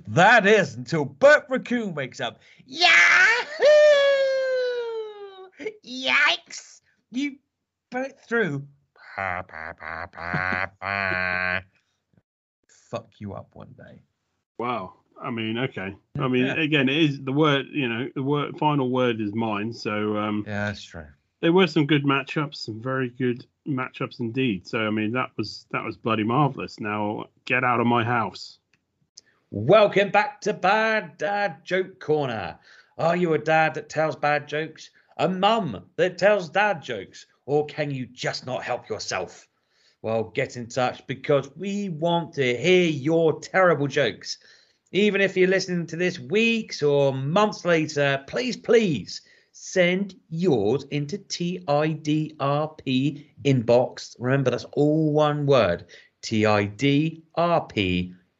That 0.06 0.46
is 0.46 0.76
until 0.76 1.04
Bert 1.04 1.46
Raccoon 1.48 1.94
wakes 1.96 2.20
up. 2.20 2.42
Yahoo! 2.64 2.92
Yikes! 5.84 6.80
You 7.10 7.38
burnt 7.90 8.20
through. 8.20 8.68
Pa, 9.16 9.42
pa, 9.42 9.72
pa, 9.78 10.06
pa, 10.12 10.70
pa. 10.80 11.60
Fuck 12.90 13.08
you 13.18 13.34
up 13.34 13.48
one 13.54 13.74
day. 13.76 14.02
Wow. 14.58 14.94
I 15.20 15.30
mean, 15.30 15.58
okay. 15.58 15.94
I 16.18 16.28
mean, 16.28 16.46
Yeah. 16.46 16.54
again, 16.60 16.88
it 16.88 16.96
is 16.96 17.20
the 17.22 17.32
word. 17.32 17.66
You 17.72 17.88
know, 17.88 18.08
the 18.14 18.22
word 18.22 18.56
final 18.58 18.90
word 18.90 19.20
is 19.20 19.34
mine. 19.34 19.72
So 19.72 20.16
um, 20.16 20.44
Yeah, 20.46 20.66
that's 20.66 20.82
true. 20.82 21.06
there 21.40 21.52
were 21.52 21.66
some 21.66 21.86
good 21.86 22.04
matchups, 22.04 22.56
some 22.56 22.80
very 22.80 23.10
good 23.10 23.44
matchups 23.66 24.20
indeed. 24.20 24.66
So 24.66 24.78
I 24.86 24.90
mean, 24.90 25.12
that 25.12 25.30
was 25.36 25.66
that 25.72 25.84
was 25.84 25.96
bloody 25.96 26.24
marvelous. 26.24 26.80
Now 26.80 27.26
get 27.44 27.64
out 27.64 27.80
of 27.80 27.86
my 27.86 28.04
house. 28.04 28.58
Welcome 29.50 30.10
back 30.10 30.40
to 30.42 30.54
Bad 30.54 31.18
Dad 31.18 31.64
Joke 31.64 31.98
Corner. 31.98 32.58
Are 32.96 33.16
you 33.16 33.34
a 33.34 33.38
dad 33.38 33.74
that 33.74 33.88
tells 33.88 34.14
bad 34.16 34.46
jokes? 34.46 34.90
A 35.16 35.28
mum 35.28 35.84
that 35.96 36.16
tells 36.16 36.48
dad 36.48 36.82
jokes? 36.82 37.26
Or 37.50 37.66
can 37.66 37.90
you 37.90 38.06
just 38.06 38.46
not 38.46 38.62
help 38.62 38.88
yourself? 38.88 39.48
Well, 40.02 40.22
get 40.22 40.56
in 40.56 40.68
touch 40.68 41.04
because 41.08 41.50
we 41.56 41.88
want 41.88 42.34
to 42.34 42.56
hear 42.56 42.88
your 42.88 43.40
terrible 43.40 43.88
jokes. 43.88 44.38
Even 44.92 45.20
if 45.20 45.36
you're 45.36 45.48
listening 45.48 45.88
to 45.88 45.96
this 45.96 46.16
weeks 46.16 46.80
or 46.80 47.12
months 47.12 47.64
later, 47.64 48.22
please, 48.28 48.56
please 48.56 49.22
send 49.50 50.14
yours 50.28 50.84
into 50.92 51.18
TIDRP 51.18 52.36
inbox. 53.44 54.14
Remember, 54.20 54.52
that's 54.52 54.66
all 54.70 55.12
one 55.12 55.44
word 55.44 55.86
TIDRP 56.22 57.24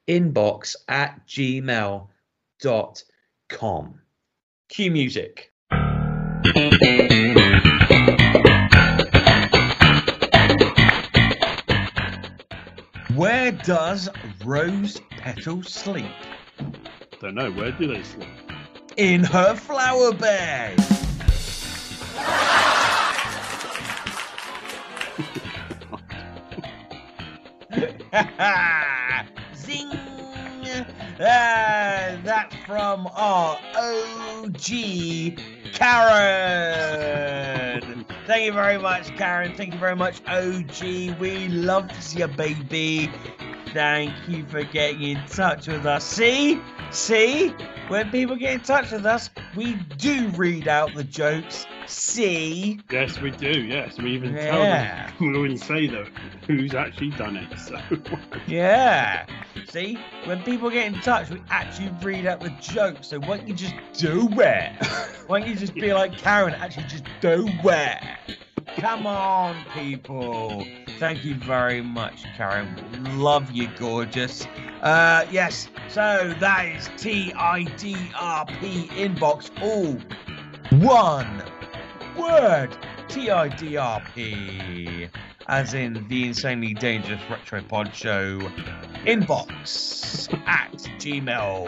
inbox 0.07 0.77
at 0.87 1.27
gmail.com. 1.27 2.09
Cue 4.69 4.91
music. 4.93 5.53
Where 13.21 13.53
does 13.53 14.09
Rose 14.47 14.99
Petal 15.11 15.63
sleep? 15.63 16.07
Don't 17.21 17.35
know 17.35 17.53
where 17.53 17.71
do 17.71 17.87
they 17.87 18.03
sleep. 18.03 18.27
In 18.97 19.25
her 19.25 19.55
flower 19.55 20.15
bed. 20.15 20.81
Zing! 29.55 29.91
Ah, 31.21 32.17
that's 32.25 32.55
from 32.65 33.07
our 33.09 33.59
OG 33.77 34.65
Karen. 35.75 37.21
Thank 38.31 38.45
you 38.45 38.53
very 38.53 38.79
much, 38.79 39.09
Karen. 39.17 39.57
Thank 39.57 39.75
you 39.75 39.81
very 39.81 39.97
much, 39.97 40.23
OG. 40.29 41.19
We 41.19 41.49
love 41.49 41.91
you, 42.15 42.29
baby. 42.29 43.11
Thank 43.75 44.15
you 44.29 44.47
for 44.47 44.63
getting 44.63 45.03
in 45.03 45.27
touch 45.27 45.67
with 45.67 45.85
us. 45.85 46.05
See? 46.05 46.63
See? 46.93 47.53
When 47.91 48.09
people 48.13 48.37
get 48.37 48.55
in 48.55 48.61
touch 48.61 48.93
with 48.93 49.05
us, 49.05 49.31
we 49.57 49.75
do 49.99 50.29
read 50.37 50.69
out 50.69 50.95
the 50.95 51.03
jokes. 51.03 51.67
See? 51.87 52.79
Yes, 52.89 53.21
we 53.21 53.33
do. 53.33 53.51
Yes, 53.51 53.99
we 53.99 54.13
even 54.13 54.33
Yeah. 54.33 54.47
tell 54.47 54.63
them. 54.63 55.15
We 55.35 55.45
even 55.45 55.59
say 55.59 55.89
though 55.89 56.07
who's 56.47 56.73
actually 56.73 57.11
done 57.11 57.37
it. 57.37 57.59
So 57.59 57.81
Yeah. 58.47 59.27
See? 59.67 59.99
When 60.25 60.41
people 60.45 60.71
get 60.71 60.87
in 60.87 61.01
touch, 61.01 61.31
we 61.31 61.43
actually 61.51 61.91
read 62.01 62.27
out 62.27 62.39
the 62.41 62.51
jokes. 62.61 63.09
So 63.09 63.19
why 63.19 63.39
don't 63.39 63.49
you 63.49 63.55
just 63.55 63.75
do 63.95 64.29
it? 64.41 64.87
Why 65.27 65.41
don't 65.41 65.49
you 65.49 65.57
just 65.57 65.75
be 65.75 65.93
like 65.93 66.17
Karen? 66.17 66.55
Actually, 66.55 66.87
just 66.87 67.05
do 67.21 67.49
it. 67.65 68.37
Come 68.77 69.07
on, 69.07 69.57
people. 69.75 70.65
Thank 70.99 71.25
you 71.25 71.35
very 71.35 71.83
much, 71.83 72.23
Karen. 72.37 72.69
Love 73.19 73.51
you, 73.51 73.69
gorgeous. 73.79 74.47
Uh, 74.83 75.27
yes. 75.31 75.69
So 75.89 76.35
that 76.41 76.67
is 76.67 76.89
T 76.97 77.33
I 77.35 77.65
D 77.77 77.97
R 78.19 78.47
P 78.47 78.87
inbox. 78.93 79.51
All 79.61 79.99
one 80.79 81.43
word. 82.17 82.77
T 83.09 83.31
I 83.31 83.49
D 83.49 83.77
R 83.77 84.03
P. 84.15 85.09
As 85.49 85.75
in 85.75 86.07
the 86.09 86.29
insanely 86.29 86.75
dangerous 86.75 87.21
retro 87.29 87.63
pod 87.63 87.93
show 87.95 88.39
inbox 89.05 90.33
at 90.47 90.73
gmail.com. 90.73 91.67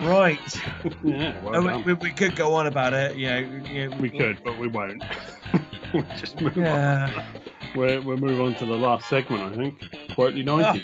Right. 0.00 0.38
yeah, 1.04 1.38
well 1.44 1.56
Oh, 1.56 1.60
we- 1.60 1.66
done. 1.68 1.84
we, 1.84 1.92
we 1.94 2.10
could 2.10 2.34
go 2.36 2.54
on 2.54 2.66
about 2.66 2.92
it. 2.94 3.16
You 3.16 3.28
know, 3.28 3.38
you 3.70 3.88
know, 3.90 3.96
we 3.98 4.08
could, 4.10 4.42
but 4.42 4.58
we 4.58 4.66
won't. 4.68 5.02
we'll 5.94 6.04
just 6.18 6.40
move 6.40 6.56
Yeah. 6.56 7.12
on. 7.16 7.24
We'll, 7.76 8.02
we'll 8.02 8.16
move 8.16 8.40
on 8.40 8.54
to 8.56 8.66
the 8.66 8.76
last 8.76 9.08
segment, 9.08 9.42
I 9.52 9.56
think. 9.56 9.80
Quotely 10.14 10.42
90s. 10.44 10.82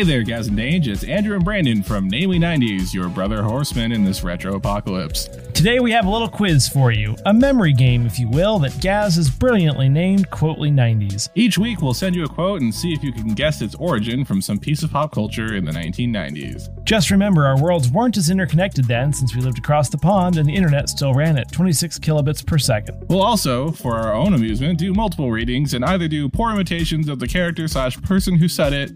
Hey 0.00 0.06
there, 0.06 0.22
Gaz 0.22 0.46
and 0.46 0.56
Dange. 0.56 0.88
It's 0.88 1.04
Andrew 1.04 1.34
and 1.34 1.44
Brandon 1.44 1.82
from 1.82 2.08
Namely 2.08 2.38
90s, 2.38 2.94
your 2.94 3.10
brother 3.10 3.42
horseman 3.42 3.92
in 3.92 4.02
this 4.02 4.24
retro 4.24 4.54
apocalypse. 4.54 5.28
Today 5.52 5.78
we 5.78 5.92
have 5.92 6.06
a 6.06 6.10
little 6.10 6.26
quiz 6.26 6.66
for 6.66 6.90
you, 6.90 7.14
a 7.26 7.34
memory 7.34 7.74
game, 7.74 8.06
if 8.06 8.18
you 8.18 8.26
will, 8.26 8.58
that 8.60 8.80
Gaz 8.80 9.16
has 9.16 9.28
brilliantly 9.28 9.90
named 9.90 10.30
Quotely 10.30 10.70
90s. 10.70 11.28
Each 11.34 11.58
week, 11.58 11.82
we'll 11.82 11.92
send 11.92 12.16
you 12.16 12.24
a 12.24 12.28
quote 12.30 12.62
and 12.62 12.74
see 12.74 12.94
if 12.94 13.04
you 13.04 13.12
can 13.12 13.34
guess 13.34 13.60
its 13.60 13.74
origin 13.74 14.24
from 14.24 14.40
some 14.40 14.58
piece 14.58 14.82
of 14.82 14.90
pop 14.90 15.12
culture 15.12 15.54
in 15.54 15.66
the 15.66 15.72
1990s. 15.72 16.82
Just 16.84 17.10
remember, 17.10 17.44
our 17.44 17.60
worlds 17.60 17.90
weren't 17.90 18.16
as 18.16 18.30
interconnected 18.30 18.86
then 18.86 19.12
since 19.12 19.36
we 19.36 19.42
lived 19.42 19.58
across 19.58 19.90
the 19.90 19.98
pond 19.98 20.38
and 20.38 20.48
the 20.48 20.54
internet 20.54 20.88
still 20.88 21.12
ran 21.12 21.36
at 21.36 21.52
26 21.52 21.98
kilobits 21.98 22.46
per 22.46 22.56
second. 22.56 23.04
We'll 23.10 23.20
also, 23.20 23.70
for 23.70 23.96
our 23.96 24.14
own 24.14 24.32
amusement, 24.32 24.78
do 24.78 24.94
multiple 24.94 25.30
readings 25.30 25.74
and 25.74 25.84
either 25.84 26.08
do 26.08 26.30
poor 26.30 26.52
imitations 26.52 27.06
of 27.06 27.18
the 27.18 27.28
character 27.28 27.68
slash 27.68 28.00
person 28.00 28.36
who 28.36 28.48
said 28.48 28.72
it, 28.72 28.92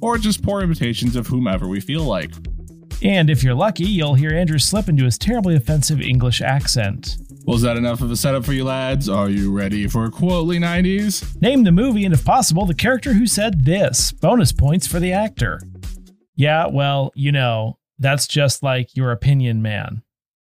or 0.00 0.18
just 0.18 0.42
poor 0.42 0.62
imitations 0.62 1.16
of 1.16 1.26
whomever 1.26 1.66
we 1.66 1.80
feel 1.80 2.04
like. 2.04 2.30
And 3.02 3.30
if 3.30 3.44
you're 3.44 3.54
lucky, 3.54 3.84
you'll 3.84 4.14
hear 4.14 4.32
Andrew 4.32 4.58
slip 4.58 4.88
into 4.88 5.04
his 5.04 5.18
terribly 5.18 5.54
offensive 5.54 6.00
English 6.00 6.40
accent. 6.40 7.16
Was 7.44 7.62
that 7.62 7.76
enough 7.76 8.02
of 8.02 8.10
a 8.10 8.16
setup 8.16 8.44
for 8.44 8.52
you 8.52 8.64
lads? 8.64 9.08
Are 9.08 9.30
you 9.30 9.56
ready 9.56 9.86
for 9.86 10.08
Quotely 10.10 10.58
90s? 10.58 11.40
Name 11.40 11.64
the 11.64 11.72
movie 11.72 12.04
and, 12.04 12.12
if 12.12 12.24
possible, 12.24 12.66
the 12.66 12.74
character 12.74 13.14
who 13.14 13.26
said 13.26 13.64
this. 13.64 14.12
Bonus 14.12 14.52
points 14.52 14.86
for 14.86 15.00
the 15.00 15.12
actor. 15.12 15.60
Yeah, 16.34 16.66
well, 16.66 17.12
you 17.14 17.32
know, 17.32 17.78
that's 17.98 18.26
just 18.26 18.62
like 18.62 18.94
your 18.94 19.12
opinion, 19.12 19.62
man. 19.62 20.02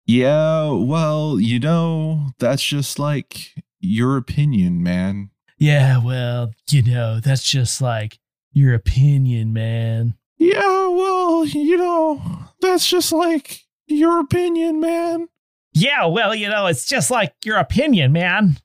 Yeah, 0.06 0.70
well, 0.70 1.38
you 1.38 1.60
know, 1.60 2.30
that's 2.38 2.62
just 2.62 2.98
like 2.98 3.54
your 3.78 4.16
opinion, 4.16 4.82
man. 4.82 5.30
Yeah, 5.58 6.02
well, 6.02 6.52
you 6.70 6.82
know, 6.82 7.20
that's 7.20 7.48
just 7.48 7.80
like 7.80 8.18
your 8.58 8.74
opinion, 8.74 9.52
man. 9.52 10.14
Yeah, 10.36 10.88
well, 10.88 11.44
you 11.44 11.76
know, 11.76 12.20
that's 12.60 12.86
just 12.88 13.12
like 13.12 13.60
your 13.86 14.18
opinion, 14.20 14.80
man. 14.80 15.28
Yeah, 15.72 16.06
well, 16.06 16.34
you 16.34 16.48
know, 16.48 16.66
it's 16.66 16.84
just 16.84 17.10
like 17.10 17.34
your 17.44 17.58
opinion, 17.58 18.12
man. 18.12 18.58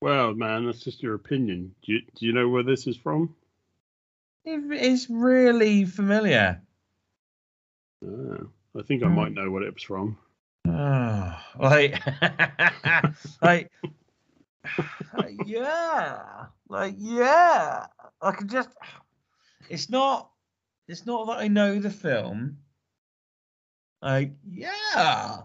Well, 0.00 0.32
man, 0.34 0.64
that's 0.66 0.80
just 0.80 1.02
your 1.02 1.14
opinion. 1.14 1.74
Do 1.84 1.92
you, 1.92 2.00
do 2.14 2.24
you 2.26 2.32
know 2.32 2.48
where 2.48 2.62
this 2.62 2.86
is 2.86 2.96
from? 2.96 3.34
It- 4.44 4.62
It's 4.72 5.10
really 5.10 5.84
familiar. 5.84 6.62
Ah, 8.02 8.38
I 8.78 8.82
think 8.82 9.02
I 9.02 9.08
might 9.08 9.32
know 9.32 9.50
what 9.50 9.62
it 9.62 9.74
was 9.74 9.82
from. 9.82 10.16
Oh, 10.66 11.38
like, 11.60 12.00
like, 13.42 13.70
yeah, 15.46 16.46
like, 16.68 16.94
yeah. 16.96 17.86
I 18.22 18.30
can 18.32 18.48
just. 18.48 18.68
It's 19.68 19.90
not. 19.90 20.30
It's 20.86 21.04
not 21.04 21.26
that 21.26 21.38
I 21.38 21.48
know 21.48 21.78
the 21.78 21.90
film. 21.90 22.58
Like, 24.00 24.32
yeah, 24.48 25.42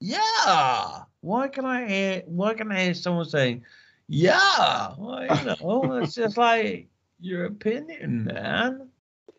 yeah. 0.00 1.02
Why 1.20 1.48
can 1.48 1.64
I 1.64 1.86
hear? 1.86 2.22
Why 2.26 2.54
can 2.54 2.70
I 2.70 2.84
hear 2.84 2.94
someone 2.94 3.24
saying, 3.24 3.64
Yeah, 4.06 4.94
well, 4.98 5.22
you 5.24 5.44
know, 5.44 5.94
it's 6.02 6.14
just 6.14 6.36
like 6.36 6.88
your 7.20 7.46
opinion, 7.46 8.24
man. 8.24 8.88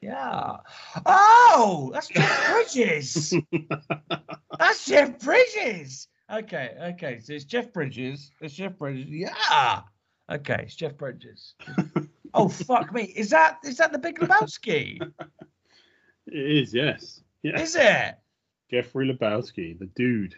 Yeah. 0.02 0.58
Oh, 1.06 1.92
that's 1.94 2.08
Jeff 2.08 2.52
Bridges. 2.52 3.34
that's 4.60 4.86
Jeff 4.86 5.20
Bridges. 5.20 6.08
Okay, 6.32 6.76
okay. 6.94 7.20
So 7.22 7.34
it's 7.34 7.46
Jeff 7.46 7.74
Bridges. 7.74 8.32
It's 8.40 8.54
Jeff 8.54 8.78
Bridges. 8.78 9.10
Yeah. 9.10 9.82
Okay, 10.32 10.62
it's 10.64 10.76
Jeff 10.76 10.96
Bridges. 10.98 11.56
oh 12.34 12.50
fuck 12.50 12.94
me. 12.94 13.04
Is 13.04 13.30
that 13.30 13.60
is 13.64 13.78
that 13.78 13.92
the 13.92 14.00
Big 14.00 14.20
Lebowski? 14.20 15.00
It 16.32 16.52
is, 16.58 16.76
yes. 16.76 17.22
Yeah. 17.42 17.60
Is 17.60 17.76
it? 17.76 18.16
Jeffrey 18.70 19.12
Lebowski, 19.12 19.80
the 19.80 19.88
dude. 19.88 20.36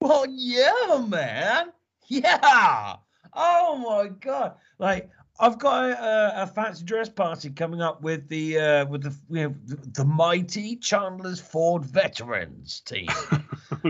Well, 0.00 0.24
yeah, 0.28 1.04
man. 1.08 1.72
Yeah. 2.06 2.96
Oh 3.34 3.76
my 3.76 4.08
god. 4.08 4.54
Like 4.78 5.10
I've 5.40 5.58
got 5.58 5.90
a, 5.90 6.42
a 6.42 6.46
fancy 6.46 6.84
dress 6.84 7.08
party 7.08 7.50
coming 7.50 7.80
up 7.80 8.02
with 8.02 8.28
the 8.28 8.58
uh, 8.58 8.86
with 8.86 9.02
the 9.02 9.16
you 9.30 9.48
know, 9.48 9.54
the, 9.64 9.76
the 9.76 10.04
mighty 10.04 10.76
Chandler's 10.76 11.40
Ford 11.40 11.84
veterans 11.84 12.80
team. 12.80 13.08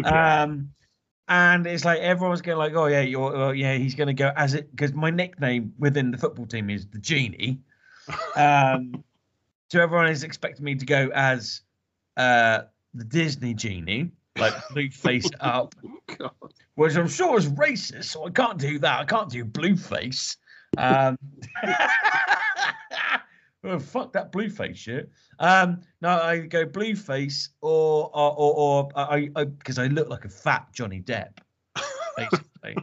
Um, 0.05 0.70
and 1.33 1.67
it's 1.67 1.83
like 1.86 1.99
everyone's 2.01 2.43
going 2.43 2.59
like, 2.59 2.75
oh 2.75 2.86
yeah, 2.86 3.01
you're, 3.01 3.35
oh, 3.35 3.51
yeah, 3.52 3.75
he's 3.75 3.94
going 3.94 4.09
to 4.09 4.12
go 4.12 4.33
as 4.36 4.52
it 4.52 4.70
because 4.70 4.93
my 4.93 5.09
nickname 5.09 5.73
within 5.78 6.11
the 6.11 6.19
football 6.19 6.44
team 6.44 6.69
is 6.69 6.86
the 6.86 6.99
genie. 6.99 7.59
Um, 8.36 9.05
so 9.70 9.81
everyone 9.81 10.09
is 10.09 10.25
expecting 10.25 10.65
me 10.65 10.75
to 10.75 10.85
go 10.85 11.09
as 11.15 11.61
uh 12.17 12.62
the 12.94 13.05
Disney 13.05 13.55
genie, 13.55 14.11
like 14.36 14.52
blue 14.70 14.91
face 14.91 15.31
up, 15.41 15.77
which 16.75 16.97
I'm 16.97 17.09
sure 17.09 17.39
is 17.39 17.49
racist, 17.49 18.07
so 18.07 18.27
I 18.27 18.31
can't 18.31 18.59
do 18.59 18.81
that. 18.81 19.01
I 19.01 19.05
can't 19.05 19.31
do 19.31 19.44
blue 19.44 19.77
face. 19.77 20.36
Um, 20.77 21.17
oh, 23.65 23.78
fuck 23.78 24.12
that 24.12 24.32
blue 24.32 24.49
face 24.49 24.78
shit. 24.78 25.10
Um, 25.39 25.81
no, 26.00 26.10
I 26.10 26.39
go 26.39 26.65
blue 26.65 26.97
face 26.97 27.50
or 27.60 28.10
or 28.12 28.34
or, 28.36 28.55
or 28.55 28.89
I 28.94 29.28
because 29.44 29.78
I, 29.78 29.86
look 29.86 30.08
like 30.08 30.24
a 30.24 30.28
fat 30.28 30.68
Johnny 30.73 31.00
Depp, 31.00 31.39
basically. 32.16 32.76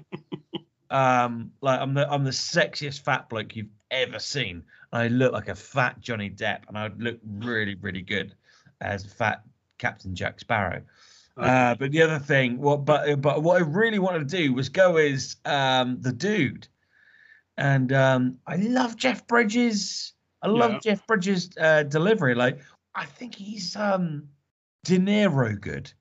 um, 0.89 1.51
like 1.61 1.79
I'm 1.79 1.93
the 1.93 2.11
I'm 2.11 2.23
the 2.23 2.31
sexiest 2.31 3.01
fat 3.01 3.29
bloke 3.29 3.55
you've 3.55 3.67
ever 3.91 4.19
seen. 4.19 4.63
I 4.91 5.07
look 5.07 5.33
like 5.33 5.49
a 5.49 5.55
fat 5.55 5.99
Johnny 5.99 6.29
Depp, 6.29 6.61
and 6.67 6.77
I'd 6.77 7.01
look 7.01 7.19
really 7.23 7.75
really 7.75 8.01
good 8.01 8.35
as 8.81 9.05
fat 9.05 9.43
Captain 9.77 10.15
Jack 10.15 10.39
Sparrow. 10.39 10.81
Uh, 11.37 11.73
but 11.75 11.91
the 11.91 12.01
other 12.01 12.19
thing, 12.19 12.59
what 12.59 12.83
but 12.83 13.21
but 13.21 13.41
what 13.41 13.61
I 13.61 13.65
really 13.65 13.99
wanted 13.99 14.27
to 14.27 14.37
do 14.37 14.53
was 14.53 14.67
go 14.67 14.97
as 14.97 15.37
um, 15.45 16.01
the 16.01 16.11
dude, 16.11 16.67
and 17.57 17.93
um, 17.93 18.39
I 18.45 18.57
love 18.57 18.97
Jeff 18.97 19.25
Bridges. 19.25 20.13
I 20.41 20.47
love 20.47 20.71
Yeah. 20.73 20.79
Jeff 20.83 21.07
Bridges' 21.07 21.49
uh, 21.59 21.83
delivery. 21.83 22.35
Like 22.35 22.59
I 22.95 23.05
think 23.05 23.35
he's 23.35 23.75
um, 23.75 24.29
De 24.85 24.97
Niro 24.97 25.59
good, 25.59 25.91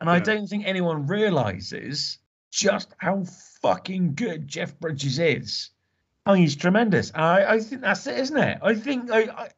and 0.00 0.08
I 0.10 0.18
don't 0.20 0.46
think 0.46 0.64
anyone 0.66 1.06
realizes 1.06 2.18
just 2.52 2.94
how 2.98 3.24
fucking 3.62 4.14
good 4.14 4.48
Jeff 4.48 4.78
Bridges 4.80 5.18
is. 5.18 5.70
Oh, 6.26 6.34
he's 6.34 6.56
tremendous. 6.56 7.10
I 7.14 7.44
I 7.54 7.60
think 7.60 7.82
that's 7.82 8.06
it, 8.06 8.18
isn't 8.18 8.36
it? 8.36 8.58
I 8.62 8.74
think 8.74 9.10
I, 9.10 9.22
I 9.24 9.48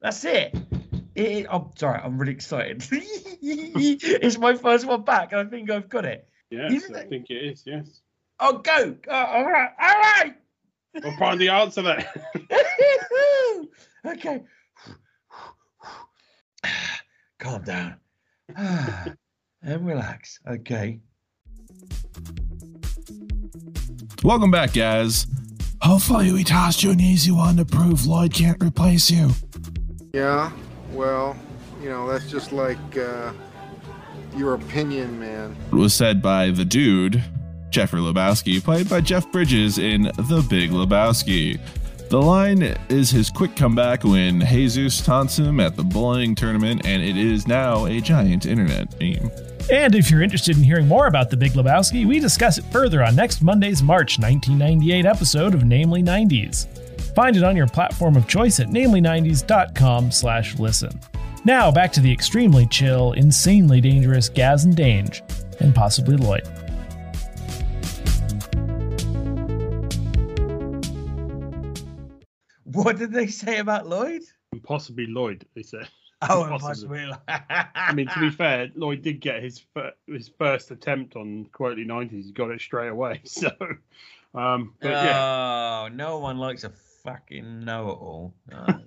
that's 0.00 0.24
it. 0.24 0.54
It, 1.14 1.46
I'm 1.50 1.66
sorry, 1.76 2.00
I'm 2.02 2.18
really 2.18 2.32
excited. 2.32 2.86
it's 2.90 4.38
my 4.38 4.54
first 4.54 4.86
one 4.86 5.02
back, 5.02 5.32
and 5.32 5.40
I 5.40 5.50
think 5.50 5.70
I've 5.70 5.88
got 5.88 6.04
it. 6.04 6.28
Yes, 6.50 6.72
Isn't 6.72 6.96
I 6.96 7.00
it? 7.00 7.08
think 7.08 7.30
it 7.30 7.34
is, 7.34 7.62
yes. 7.66 8.00
Oh, 8.38 8.58
go! 8.58 8.96
Oh, 9.08 9.12
all 9.14 9.44
right, 9.44 9.70
all 9.80 9.88
right. 10.00 10.34
We'll 10.94 11.16
find 11.16 11.40
the 11.40 11.48
answer 11.48 11.82
there. 11.82 12.12
okay. 14.06 14.42
Calm 17.38 17.62
down 17.62 17.96
and 18.56 19.86
relax. 19.86 20.40
Okay. 20.46 21.00
Welcome 24.22 24.50
back, 24.50 24.74
guys. 24.74 25.26
Hopefully, 25.80 26.30
we 26.32 26.44
tossed 26.44 26.82
you 26.82 26.90
an 26.90 27.00
easy 27.00 27.30
one 27.30 27.56
to 27.56 27.64
prove 27.64 28.04
Lloyd 28.06 28.34
can't 28.34 28.62
replace 28.62 29.10
you. 29.10 29.30
Yeah, 30.12 30.52
well, 30.92 31.36
you 31.82 31.88
know, 31.88 32.06
that's 32.06 32.30
just 32.30 32.52
like 32.52 32.98
uh, 32.98 33.32
your 34.36 34.54
opinion, 34.54 35.18
man. 35.18 35.56
It 35.72 35.74
was 35.74 35.94
said 35.94 36.20
by 36.20 36.50
the 36.50 36.66
dude, 36.66 37.24
Jeffrey 37.70 38.00
Lebowski, 38.00 38.62
played 38.62 38.88
by 38.88 39.00
Jeff 39.00 39.30
Bridges 39.30 39.78
in 39.78 40.02
The 40.02 40.46
Big 40.48 40.70
Lebowski. 40.70 41.58
The 42.10 42.20
line 42.20 42.62
is 42.88 43.10
his 43.10 43.30
quick 43.30 43.54
comeback 43.54 44.02
when 44.02 44.40
Jesus 44.40 45.00
taunts 45.00 45.38
him 45.38 45.60
at 45.60 45.76
the 45.76 45.84
bowling 45.84 46.34
tournament, 46.34 46.84
and 46.84 47.00
it 47.02 47.16
is 47.16 47.46
now 47.46 47.86
a 47.86 48.00
giant 48.00 48.46
internet 48.46 48.98
meme. 48.98 49.30
And 49.70 49.94
if 49.94 50.10
you're 50.10 50.22
interested 50.22 50.56
in 50.56 50.64
hearing 50.64 50.88
more 50.88 51.06
about 51.06 51.30
The 51.30 51.36
Big 51.36 51.52
Lebowski, 51.52 52.04
we 52.04 52.18
discuss 52.18 52.58
it 52.58 52.64
further 52.72 53.04
on 53.04 53.14
next 53.14 53.42
Monday's 53.42 53.80
March 53.80 54.18
1998 54.18 55.06
episode 55.06 55.54
of 55.54 55.62
Namely 55.62 56.02
90s. 56.02 56.66
Find 57.14 57.36
it 57.36 57.44
on 57.44 57.56
your 57.56 57.68
platform 57.68 58.16
of 58.16 58.26
choice 58.26 58.58
at 58.58 58.68
namely90s.com 58.68 60.10
slash 60.10 60.58
listen. 60.58 60.98
Now 61.44 61.70
back 61.70 61.92
to 61.92 62.00
the 62.00 62.12
extremely 62.12 62.66
chill, 62.66 63.12
insanely 63.12 63.80
dangerous 63.80 64.28
Gaz 64.28 64.64
and 64.64 64.76
Dange, 64.76 65.22
and 65.60 65.72
possibly 65.74 66.16
Lloyd. 66.16 66.48
What 72.72 72.98
did 72.98 73.12
they 73.12 73.26
say 73.26 73.58
about 73.58 73.86
Lloyd? 73.88 74.22
Possibly 74.62 75.06
Lloyd, 75.06 75.44
they 75.54 75.62
said. 75.62 75.88
Oh, 76.28 76.42
and 76.50 76.60
Possibly. 76.60 77.06
possibly. 77.06 77.34
I 77.74 77.92
mean, 77.94 78.06
to 78.08 78.20
be 78.20 78.30
fair, 78.42 78.68
Lloyd 78.74 79.02
did 79.02 79.20
get 79.20 79.42
his 79.42 79.58
fir- 79.74 79.94
his 80.06 80.28
first 80.38 80.70
attempt 80.70 81.16
on 81.16 81.46
Quotely 81.52 81.84
90s. 81.86 82.26
He 82.26 82.32
got 82.32 82.50
it 82.50 82.60
straight 82.60 82.88
away. 82.88 83.20
So, 83.26 83.50
um, 84.34 84.74
but 84.80 84.90
yeah. 84.90 85.84
Oh, 85.84 85.88
no 85.88 86.18
one 86.18 86.38
likes 86.38 86.64
a 86.64 86.70
fucking 87.04 87.60
know-it-all. 87.64 88.34
Oh, 88.54 88.80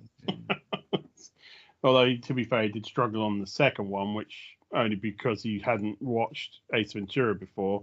Although, 1.82 2.16
to 2.16 2.32
be 2.34 2.44
fair, 2.44 2.62
he 2.62 2.68
did 2.70 2.86
struggle 2.86 3.22
on 3.22 3.40
the 3.40 3.46
second 3.46 3.88
one, 3.90 4.14
which 4.14 4.56
only 4.72 4.96
because 4.96 5.42
he 5.42 5.58
hadn't 5.58 6.00
watched 6.00 6.60
Ace 6.72 6.94
Ventura 6.94 7.34
before. 7.34 7.82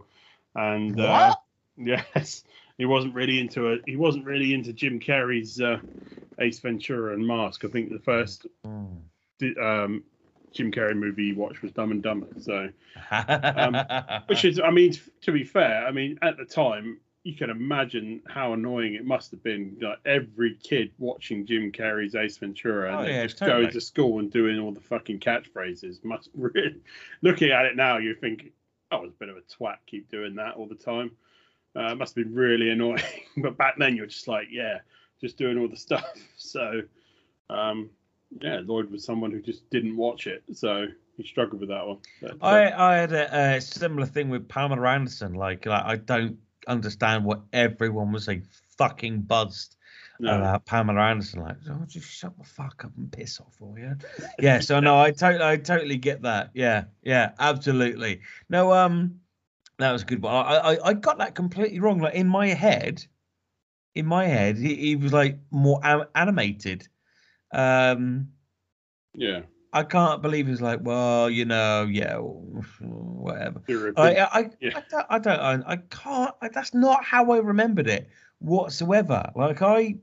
And 0.55 0.99
uh, 0.99 1.35
yes, 1.77 2.43
he 2.77 2.85
wasn't 2.85 3.14
really 3.16 3.40
into 3.40 3.67
it. 3.67 3.82
He 3.85 3.95
wasn't 3.95 4.25
really 4.25 4.53
into 4.53 4.74
Jim 4.74 5.00
Carrey's 5.00 5.61
uh, 5.61 5.80
Ace 6.40 6.59
Ventura 6.59 7.14
and 7.14 7.25
Mask. 7.25 7.64
I 7.66 7.67
think 7.67 7.91
the 7.91 8.00
first 8.00 8.48
um, 9.61 10.03
Jim 10.53 10.72
Carrey 10.72 10.95
movie 10.95 11.27
he 11.27 11.33
watched 11.33 11.61
was 11.61 11.72
Dumb 11.72 11.91
and 11.91 12.03
Dumber. 12.03 12.27
So, 12.40 12.69
um, 13.11 13.77
which 14.27 14.45
is, 14.45 14.59
I 14.59 14.72
mean, 14.72 14.93
to 15.22 15.32
be 15.32 15.43
fair, 15.43 15.85
I 15.85 15.91
mean, 15.91 16.19
at 16.22 16.38
the 16.38 16.45
time, 16.45 17.00
you 17.24 17.35
can 17.35 17.51
imagine 17.51 18.22
how 18.25 18.53
annoying 18.53 18.95
it 18.95 19.06
must 19.06 19.30
have 19.32 19.43
been. 19.43 19.77
Like 19.80 20.00
every 20.06 20.56
kid 20.56 20.91
watching 20.98 21.45
Jim 21.45 21.72
Carrey's 21.72 22.16
Ace 22.16 22.38
Ventura 22.38 22.90
and 22.90 23.08
Oh, 23.08 23.11
yeah, 23.11 23.24
just 23.25 23.38
totally. 23.38 23.64
going 23.64 23.74
to 23.74 23.82
school 23.82 24.19
and 24.19 24.32
doing 24.32 24.59
all 24.59 24.72
the 24.72 24.82
fucking 24.82 25.19
catchphrases. 25.19 26.03
Must 26.03 26.30
really, 26.35 26.77
looking 27.22 27.51
at 27.51 27.66
it 27.66 27.75
now, 27.75 27.98
you 27.98 28.16
think, 28.16 28.51
I 28.90 28.95
was 28.95 29.11
a 29.11 29.19
bit 29.19 29.30
of 29.30 29.38
a 29.38 29.41
twat, 29.41 29.77
keep 29.85 30.09
doing 30.09 30.35
that 30.35 30.56
all 30.56 30.66
the 30.66 30.75
time. 30.75 31.11
Uh, 31.75 31.91
it 31.91 31.98
must 31.98 32.16
have 32.16 32.25
been 32.25 32.35
really 32.35 32.69
annoying. 32.69 33.01
but 33.38 33.58
back 33.58 33.75
then, 33.77 33.95
you're 33.95 34.06
just 34.06 34.27
like, 34.27 34.48
yeah, 34.51 34.80
just 35.19 35.38
doing 35.38 35.58
all 35.58 35.67
the 35.67 35.77
stuff. 35.77 36.06
So, 36.38 36.82
um, 37.50 37.91
yeah, 38.41 38.61
Lloyd 38.66 38.90
was 38.90 39.06
someone 39.06 39.32
who 39.32 39.41
just 39.41 39.69
didn't 39.69 39.95
watch 39.95 40.25
it, 40.27 40.43
so 40.53 40.88
he 41.16 41.24
struggled 41.24 41.61
with 41.61 41.69
that 41.69 41.85
one. 41.85 41.98
But, 42.22 42.38
I, 42.41 42.72
I 42.72 42.95
had 42.98 43.14
a, 43.14 43.56
a 43.58 43.61
similar 43.61 44.06
thing 44.08 44.30
with 44.30 44.50
Pamela 44.50 44.88
Anderson. 44.90 45.33
Like, 45.35 45.66
like, 45.67 45.85
I 45.85 45.95
don't 45.98 46.38
understand 46.67 47.25
what 47.25 47.41
everyone 47.53 48.11
was 48.11 48.27
like 48.27 48.43
fucking 48.77 49.22
buzzed 49.22 49.75
No. 50.19 50.35
about 50.35 50.66
Pamela 50.66 51.01
Anderson. 51.01 51.41
Like, 51.41 51.58
oh, 51.69 51.85
just 51.88 52.09
shut 52.09 52.38
the 52.38 52.43
fuck 52.43 52.83
up 52.83 52.91
and 52.98 53.11
piss 53.11 53.40
off, 53.40 53.61
will 53.61 53.77
you? 53.77 53.95
yeah. 54.40 54.59
So 54.59 54.80
no, 54.80 55.00
I 55.00 55.11
totally, 55.11 55.45
I 55.45 55.58
totally 55.58 55.98
get 55.98 56.24
that. 56.24 56.50
Yeah, 56.53 56.85
yeah, 57.03 57.32
absolutely. 57.40 58.22
No, 58.50 58.74
um, 58.74 59.19
that 59.81 59.91
was 59.91 60.03
a 60.03 60.05
good 60.05 60.21
one. 60.21 60.33
I, 60.33 60.73
I, 60.73 60.87
I 60.89 60.93
got 60.93 61.17
that 61.19 61.35
completely 61.35 61.79
wrong. 61.79 61.99
Like 61.99 62.15
in 62.15 62.27
my 62.27 62.47
head, 62.47 63.05
in 63.95 64.05
my 64.05 64.25
head, 64.25 64.57
he, 64.57 64.75
he 64.75 64.95
was 64.95 65.13
like 65.13 65.37
more 65.51 65.79
animated. 66.15 66.87
Um, 67.53 68.29
yeah. 69.13 69.41
I 69.73 69.83
can't 69.83 70.21
believe 70.21 70.47
he's 70.47 70.61
like, 70.61 70.79
well, 70.81 71.29
you 71.29 71.45
know, 71.45 71.87
yeah, 71.89 72.17
whatever. 72.17 73.61
I, 73.95 74.15
I, 74.15 74.39
I, 74.39 74.49
I 74.61 74.83
don't, 74.89 75.05
I 75.09 75.19
don't, 75.19 75.63
I 75.65 75.77
can't. 75.89 76.35
I, 76.41 76.49
that's 76.49 76.73
not 76.73 77.05
how 77.05 77.31
I 77.31 77.37
remembered 77.37 77.87
it 77.87 78.09
whatsoever. 78.39 79.31
Like 79.33 79.61
I, 79.61 79.95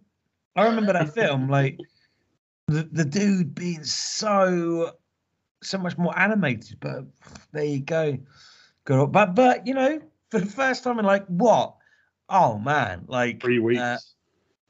I 0.57 0.65
remember 0.65 0.94
that 0.94 1.12
film, 1.12 1.48
like 1.50 1.78
the 2.66 2.89
the 2.90 3.05
dude 3.05 3.55
being 3.55 3.84
so, 3.84 4.92
so 5.62 5.76
much 5.76 5.98
more 5.98 6.18
animated. 6.18 6.78
But 6.81 7.05
there 7.52 7.65
you 7.65 7.81
go, 7.81 8.16
good. 8.89 8.99
old- 8.99 9.12
But 9.12 9.34
but 9.34 9.67
you 9.67 9.75
know, 9.75 10.00
for 10.31 10.41
the 10.41 10.47
first 10.47 10.83
time 10.83 10.99
in 10.99 11.05
like 11.05 11.26
what 11.26 11.76
Oh 12.31 12.58
man, 12.58 13.05
like 13.07 13.42
Three 13.42 13.58
weeks. 13.58 13.81
uh, 13.81 13.99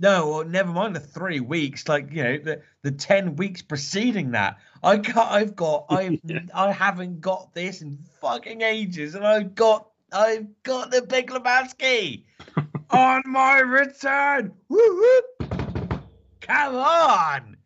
no, 0.00 0.28
well, 0.28 0.44
never 0.44 0.70
mind 0.70 0.94
the 0.94 1.00
three 1.00 1.40
weeks. 1.40 1.88
Like 1.88 2.12
you 2.12 2.22
know, 2.22 2.38
the 2.38 2.62
the 2.82 2.92
ten 2.92 3.34
weeks 3.36 3.62
preceding 3.62 4.30
that. 4.32 4.58
I 4.82 4.97
got, 4.98 5.32
I've 5.32 5.56
got, 5.56 5.86
I've, 5.90 6.20
I 6.55 6.70
haven't 6.70 7.20
got 7.20 7.52
this 7.52 7.82
in 7.82 7.98
fucking 8.20 8.60
ages, 8.62 9.16
and 9.16 9.26
I've 9.26 9.56
got, 9.56 9.88
I've 10.12 10.47
got 10.62 10.92
the 10.92 11.02
Big 11.02 11.30
Lebowski 11.30 12.24
on 12.90 13.22
my 13.26 13.58
return. 13.58 14.52
Woo 14.68 14.78
woo! 14.78 15.48
Come 16.40 16.76
on, 16.76 17.56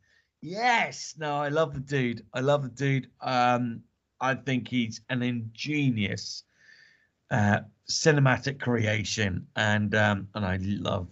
yes. 0.40 1.14
No, 1.18 1.36
I 1.36 1.48
love 1.50 1.74
the 1.74 1.80
dude. 1.80 2.24
I 2.32 2.40
love 2.40 2.62
the 2.62 2.70
dude. 2.70 3.10
Um, 3.20 3.82
I 4.22 4.36
think 4.36 4.68
he's 4.68 5.00
an 5.10 5.22
ingenious 5.22 6.44
uh, 7.30 7.60
cinematic 7.90 8.60
creation, 8.60 9.46
and 9.56 9.94
um, 9.94 10.28
and 10.34 10.46
I 10.46 10.58
love 10.60 11.08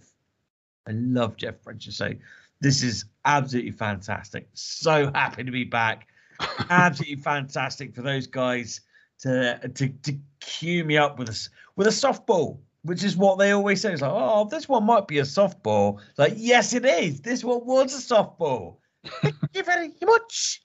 I 0.87 0.91
love 0.91 1.35
Jeff 1.35 1.61
Bridges. 1.61 1.97
So 1.97 2.13
this 2.61 2.81
is 2.81 3.05
absolutely 3.25 3.71
fantastic. 3.71 4.47
So 4.53 5.11
happy 5.13 5.43
to 5.43 5.51
be 5.51 5.65
back. 5.65 6.07
absolutely 6.69 7.21
fantastic 7.21 7.93
for 7.93 8.01
those 8.01 8.27
guys 8.27 8.81
to 9.19 9.59
to 9.75 9.89
to 9.89 10.17
cue 10.39 10.85
me 10.85 10.97
up 10.97 11.19
with 11.19 11.29
a 11.29 11.49
with 11.75 11.87
a 11.87 11.91
softball, 11.91 12.59
which 12.83 13.03
is 13.03 13.17
what 13.17 13.37
they 13.37 13.51
always 13.51 13.81
say. 13.81 13.91
It's 13.91 14.01
like, 14.01 14.11
oh, 14.13 14.47
this 14.49 14.69
one 14.69 14.85
might 14.85 15.07
be 15.07 15.19
a 15.19 15.23
softball. 15.23 15.99
It's 16.09 16.19
like, 16.19 16.33
yes, 16.37 16.73
it 16.73 16.85
is. 16.85 17.21
This 17.21 17.43
one 17.43 17.65
was 17.65 17.93
a 17.93 18.13
softball. 18.15 18.77
Thank 19.05 19.35
you 19.53 19.63
very 19.63 19.91
much. 20.03 20.61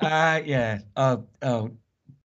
Uh, 0.00 0.40
yeah. 0.44 0.78
Oh, 0.96 1.24
oh, 1.42 1.70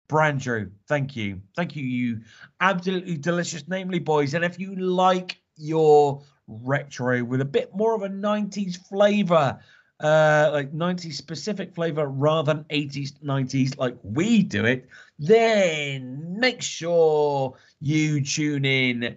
Brandrew, 0.09 0.71
thank 0.89 1.17
you. 1.17 1.41
Thank 1.57 1.77
you, 1.77 1.85
you 1.85 2.21
absolutely 2.61 3.17
delicious 3.17 3.65
namely 3.69 3.99
boys. 4.01 4.35
And 4.35 4.45
if 4.45 4.59
you 4.59 4.77
like 4.77 5.41
your 5.57 6.23
retro 6.49 7.25
with 7.25 7.41
a 7.41 7.47
bit 7.47 7.75
more 7.75 7.95
of 7.95 8.03
a 8.03 8.09
90s 8.09 8.77
flavor, 8.77 9.59
uh, 10.01 10.51
like 10.53 10.73
90s 10.73 11.19
specific 11.19 11.75
flavor 11.75 12.07
rather 12.09 12.55
than 12.55 12.67
80s, 12.71 13.15
90s, 13.23 13.77
like 13.79 13.97
we 14.03 14.43
do 14.43 14.65
it, 14.65 14.89
then 15.19 16.39
make 16.41 16.63
sure 16.63 17.55
you 17.81 18.23
tune 18.25 18.65
in 18.65 19.17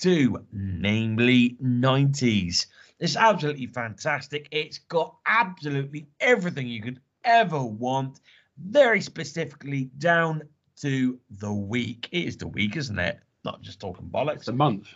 to 0.00 0.44
namely 0.52 1.56
90s. 1.60 2.66
It's 3.00 3.16
absolutely 3.16 3.66
fantastic. 3.66 4.48
It's 4.50 4.78
got 4.78 5.16
absolutely 5.26 6.08
everything 6.20 6.68
you 6.68 6.82
could 6.82 7.00
ever 7.24 7.62
want, 7.62 8.20
very 8.58 9.00
specifically 9.00 9.90
down 9.98 10.42
to 10.80 11.18
the 11.38 11.52
week. 11.52 12.08
It 12.12 12.24
is 12.24 12.36
the 12.36 12.48
week, 12.48 12.76
isn't 12.76 12.98
it? 12.98 13.18
Not 13.44 13.62
just 13.62 13.80
talking 13.80 14.06
bollocks. 14.06 14.36
It's 14.36 14.46
The 14.46 14.52
month. 14.52 14.88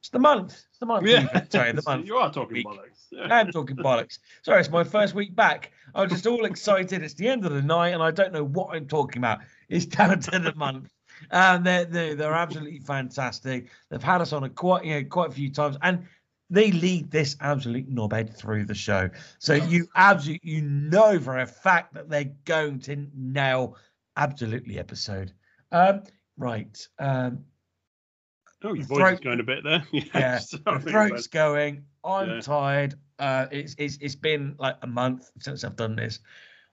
It's 0.00 0.10
the 0.10 0.18
month. 0.18 0.52
It's 0.68 0.78
the 0.78 0.86
month. 0.86 1.06
Yeah. 1.06 1.44
Sorry, 1.48 1.72
the 1.72 1.82
month. 1.86 2.06
You 2.06 2.16
are 2.16 2.30
talking 2.30 2.56
Week. 2.56 2.66
bollocks. 2.66 3.08
I'm 3.30 3.50
talking 3.50 3.76
bollocks. 3.76 4.18
Sorry, 4.42 4.60
it's 4.60 4.70
my 4.70 4.84
first 4.84 5.14
week 5.14 5.34
back. 5.34 5.72
I'm 5.94 6.08
just 6.10 6.26
all 6.26 6.44
excited. 6.44 7.02
It's 7.02 7.14
the 7.14 7.28
end 7.28 7.46
of 7.46 7.52
the 7.52 7.62
night, 7.62 7.94
and 7.94 8.02
I 8.02 8.10
don't 8.10 8.32
know 8.32 8.44
what 8.44 8.74
I'm 8.76 8.86
talking 8.86 9.18
about. 9.18 9.38
It's 9.70 9.86
down 9.86 10.20
to 10.20 10.38
the 10.38 10.54
month. 10.56 10.90
And 11.30 11.64
they're, 11.64 11.84
they're 11.86 12.14
they're 12.16 12.34
absolutely 12.34 12.80
fantastic. 12.80 13.68
They've 13.88 14.02
had 14.02 14.20
us 14.20 14.32
on 14.34 14.44
a 14.44 14.50
quite 14.50 14.84
you 14.84 14.94
know 15.00 15.04
quite 15.08 15.30
a 15.30 15.32
few 15.32 15.50
times, 15.50 15.78
and 15.80 16.04
they 16.50 16.70
lead 16.72 17.10
this 17.10 17.36
absolute 17.40 17.88
knobhead 17.92 18.36
through 18.36 18.64
the 18.66 18.74
show. 18.74 19.08
So 19.38 19.54
you 19.54 19.86
absolutely 19.96 20.50
you 20.50 20.62
know 20.62 21.18
for 21.18 21.38
a 21.38 21.46
fact 21.46 21.94
that 21.94 22.08
they're 22.08 22.32
going 22.44 22.80
to 22.80 23.06
nail 23.16 23.76
absolutely 24.16 24.78
episode. 24.78 25.32
Um, 25.72 26.02
right. 26.36 26.76
Um, 26.98 27.44
Oh, 28.66 28.72
your 28.72 28.86
voice 28.86 28.98
throat- 28.98 29.12
is 29.14 29.20
going 29.20 29.40
a 29.40 29.44
bit 29.44 29.62
there. 29.62 29.84
yeah, 29.92 30.38
sorry, 30.40 30.78
the 30.80 30.90
throat's 30.90 31.26
but- 31.28 31.32
going. 31.34 31.84
I'm 32.02 32.28
Yeah. 32.30 32.40
tired. 32.40 32.94
Uh, 33.18 33.46
it's 33.50 33.74
it's 33.78 33.98
it's 34.00 34.14
been 34.14 34.54
like 34.58 34.76
a 34.82 34.86
month 34.86 35.30
since 35.40 35.64
I've 35.64 35.76
done 35.76 35.96
this. 35.96 36.20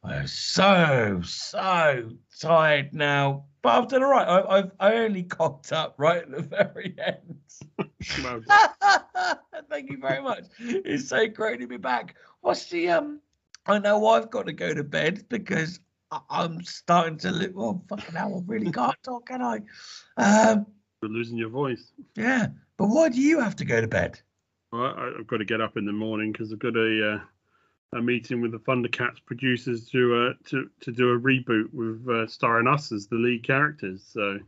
I'm 0.03 0.25
so 0.27 1.19
so 1.23 2.09
tired 2.39 2.93
now, 2.93 3.45
but 3.61 3.69
I've 3.77 3.87
done 3.87 4.03
all 4.03 4.09
right. 4.11 4.27
I, 4.27 4.57
I've 4.57 4.71
I 4.79 4.93
only 4.95 5.23
cocked 5.23 5.71
up 5.71 5.95
right 5.97 6.21
at 6.23 6.31
the 6.31 6.41
very 6.41 6.95
end. 6.99 7.39
Thank 9.69 9.89
you 9.91 9.97
very 9.97 10.21
much. 10.21 10.45
It's 10.59 11.07
so 11.07 11.27
great 11.27 11.59
to 11.59 11.67
be 11.67 11.77
back. 11.77 12.15
What's 12.41 12.65
the 12.69 12.89
um? 12.89 13.19
I 13.67 13.77
know 13.79 14.07
I've 14.07 14.31
got 14.31 14.47
to 14.47 14.53
go 14.53 14.73
to 14.73 14.83
bed 14.83 15.25
because 15.29 15.79
I- 16.11 16.21
I'm 16.29 16.63
starting 16.63 17.17
to 17.19 17.31
look. 17.31 17.53
Oh 17.55 17.81
fucking 17.89 18.15
hell! 18.15 18.37
I 18.37 18.51
really 18.51 18.71
can't 18.79 18.95
talk, 19.03 19.27
can 19.27 19.41
I? 19.41 19.59
Um, 20.17 20.65
You're 21.01 21.11
losing 21.11 21.37
your 21.37 21.49
voice. 21.49 21.91
yeah. 22.15 22.47
But 22.77 22.87
why 22.87 23.09
do 23.09 23.21
you 23.21 23.39
have 23.39 23.55
to 23.57 23.65
go 23.65 23.79
to 23.79 23.87
bed? 23.87 24.19
Well, 24.71 24.85
I- 24.85 25.13
I've 25.19 25.27
got 25.27 25.37
to 25.37 25.45
get 25.45 25.61
up 25.61 25.77
in 25.77 25.85
the 25.85 25.91
morning 25.93 26.31
because 26.31 26.51
I've 26.51 26.59
got 26.59 26.75
a 26.75 27.13
uh, 27.15 27.19
a 27.93 28.01
meeting 28.01 28.41
with 28.41 28.51
the 28.51 28.59
Thundercats 28.59 29.17
producers 29.25 29.85
to 29.89 30.15
uh, 30.15 30.33
to 30.49 30.69
to 30.81 30.91
do 30.91 31.11
a 31.11 31.19
reboot 31.19 31.73
with 31.73 32.07
uh, 32.09 32.25
starring 32.27 32.67
us 32.67 32.91
as 32.91 33.07
the 33.07 33.15
lead 33.15 33.43
characters. 33.43 34.03
So 34.11 34.39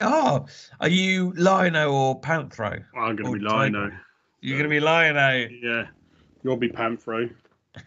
Oh, 0.00 0.46
are 0.80 0.88
you 0.88 1.32
Lion-O 1.36 1.94
or 1.94 2.20
Panthro? 2.20 2.84
I'm 2.96 3.14
going 3.16 3.32
to 3.32 3.38
be 3.38 3.44
Tygra? 3.44 3.52
Lion-O. 3.52 3.90
You're 4.40 4.58
going 4.58 4.68
to 4.68 4.74
be 4.74 4.80
Lion-O. 4.80 5.46
Yeah, 5.62 5.86
you'll 6.42 6.56
be 6.56 6.68
Panthro. 6.68 7.30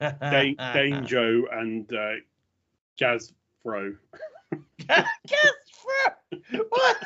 Dan- 0.00 0.56
Danjo 0.56 1.42
and 1.52 1.92
uh, 1.92 2.12
Jazz 2.96 3.32
Fro. 3.62 3.94
what? 6.68 6.96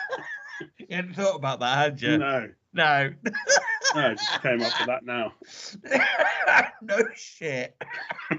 You 0.79 0.87
hadn't 0.91 1.15
thought 1.15 1.37
about 1.37 1.61
that, 1.61 1.77
had 1.79 2.03
you? 2.03 2.19
No, 2.19 2.49
No. 2.73 3.11
no, 3.23 3.31
I 3.95 4.15
just 4.15 4.43
came 4.43 4.63
up 4.63 4.73
with 4.79 4.87
that 4.87 5.05
now. 5.05 5.33
no 6.83 6.99
shit. 7.15 7.77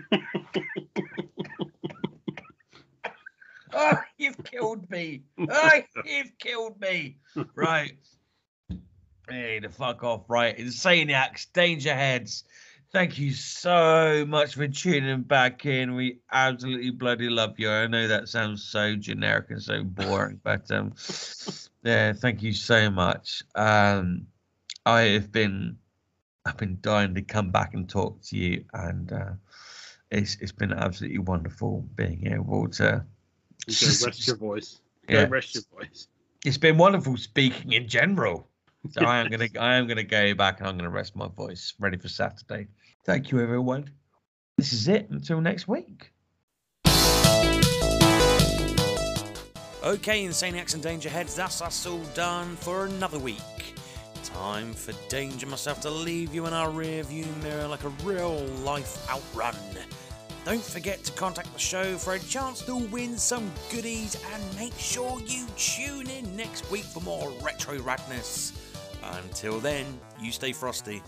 oh, 3.74 3.98
you've 4.18 4.42
killed 4.44 4.90
me. 4.90 5.24
Oh, 5.50 5.70
you've 6.06 6.38
killed 6.40 6.80
me. 6.80 7.18
Right. 7.56 7.98
Hey, 9.30 9.60
the 9.60 9.70
fuck 9.70 10.04
off. 10.04 10.24
Right. 10.30 10.58
Insaniacs, 10.58 11.52
danger 11.54 11.94
heads. 11.94 12.44
Thank 12.94 13.20
you 13.20 13.34
so 13.34 14.26
much 14.28 14.56
for 14.56 14.68
tuning 14.68 15.22
back 15.24 15.66
in. 15.66 15.94
We 15.96 16.20
absolutely 16.32 16.92
bloody 16.92 17.30
love 17.30 17.60
you. 17.60 17.70
I 17.70 17.88
know 17.88 18.08
that 18.08 18.30
sounds 18.30 18.64
so 18.64 18.96
generic 18.96 19.50
and 19.50 19.62
so 19.62 19.84
boring, 19.84 20.40
but 20.44 20.72
um, 20.72 20.94
yeah, 21.84 22.14
thank 22.14 22.42
you 22.42 22.54
so 22.54 22.90
much. 22.90 23.44
Um, 23.56 24.28
I 24.86 25.02
have 25.02 25.32
been, 25.34 25.78
I've 26.46 26.58
been 26.58 26.78
dying 26.82 27.14
to 27.16 27.22
come 27.22 27.52
back 27.52 27.74
and 27.74 27.90
talk 27.90 28.22
to 28.24 28.38
you, 28.38 28.64
and 28.74 29.12
uh, 29.12 29.32
it's 30.10 30.38
it's 30.40 30.54
been 30.54 30.72
absolutely 30.72 31.20
wonderful 31.20 31.86
being 31.96 32.28
able 32.28 32.70
to. 32.70 33.04
You 33.68 33.76
rest 34.06 34.28
your 34.28 34.38
voice. 34.38 34.80
Go 35.08 35.20
Yeah. 35.20 35.26
rest 35.26 35.56
your 35.56 35.64
voice. 35.76 36.08
It's 36.46 36.58
been 36.58 36.78
wonderful 36.78 37.18
speaking 37.18 37.74
in 37.74 37.90
general. 37.90 38.48
So 38.92 39.06
I 39.06 39.20
am 39.20 39.30
gonna 39.30 39.50
I 39.60 39.76
am 39.76 39.88
gonna 39.88 40.04
go 40.04 40.34
back 40.34 40.60
and 40.60 40.68
I'm 40.68 40.78
gonna 40.78 40.90
rest 40.90 41.16
my 41.16 41.28
voice, 41.28 41.74
ready 41.80 41.98
for 41.98 42.10
Saturday. 42.10 42.68
Thank 43.06 43.32
you, 43.32 43.40
everyone. 43.40 43.90
This 44.58 44.74
is 44.74 44.88
it. 44.88 45.10
Until 45.10 45.42
next 45.42 45.68
week. 45.68 46.12
Okay, 49.84 50.26
Insane 50.26 50.54
Insaniacs 50.54 50.74
and 50.74 50.84
Danger 50.84 51.08
Heads, 51.08 51.36
that's 51.36 51.62
us 51.62 51.86
all 51.86 52.04
done 52.14 52.58
for 52.58 52.88
another 52.88 53.20
week. 53.20 53.76
Time 54.24 54.74
for 54.74 54.92
Danger 55.08 55.48
myself 55.48 55.80
to 55.82 55.90
leave 55.90 56.36
you 56.36 56.46
in 56.46 56.54
our 56.54 56.70
rear 56.70 57.04
view 57.04 57.26
mirror 57.42 57.68
like 57.68 57.86
a 57.86 57.90
real 58.04 58.40
life 58.66 59.10
outrun. 59.10 59.56
Don't 60.44 60.64
forget 60.64 61.04
to 61.06 61.12
contact 61.14 61.54
the 61.54 61.60
show 61.60 61.98
for 61.98 62.16
a 62.16 62.20
chance 62.20 62.62
to 62.66 62.76
win 62.76 63.18
some 63.18 63.50
goodies 63.72 64.22
and 64.34 64.56
make 64.58 64.78
sure 64.78 65.22
you 65.26 65.46
tune 65.58 66.10
in 66.10 66.36
next 66.36 66.70
week 66.70 66.84
for 66.84 67.02
more 67.02 67.32
retro 67.42 67.78
radness. 67.80 68.52
Until 69.04 69.60
then, 69.60 69.86
you 70.20 70.32
stay 70.32 70.54
frosty. 70.54 71.02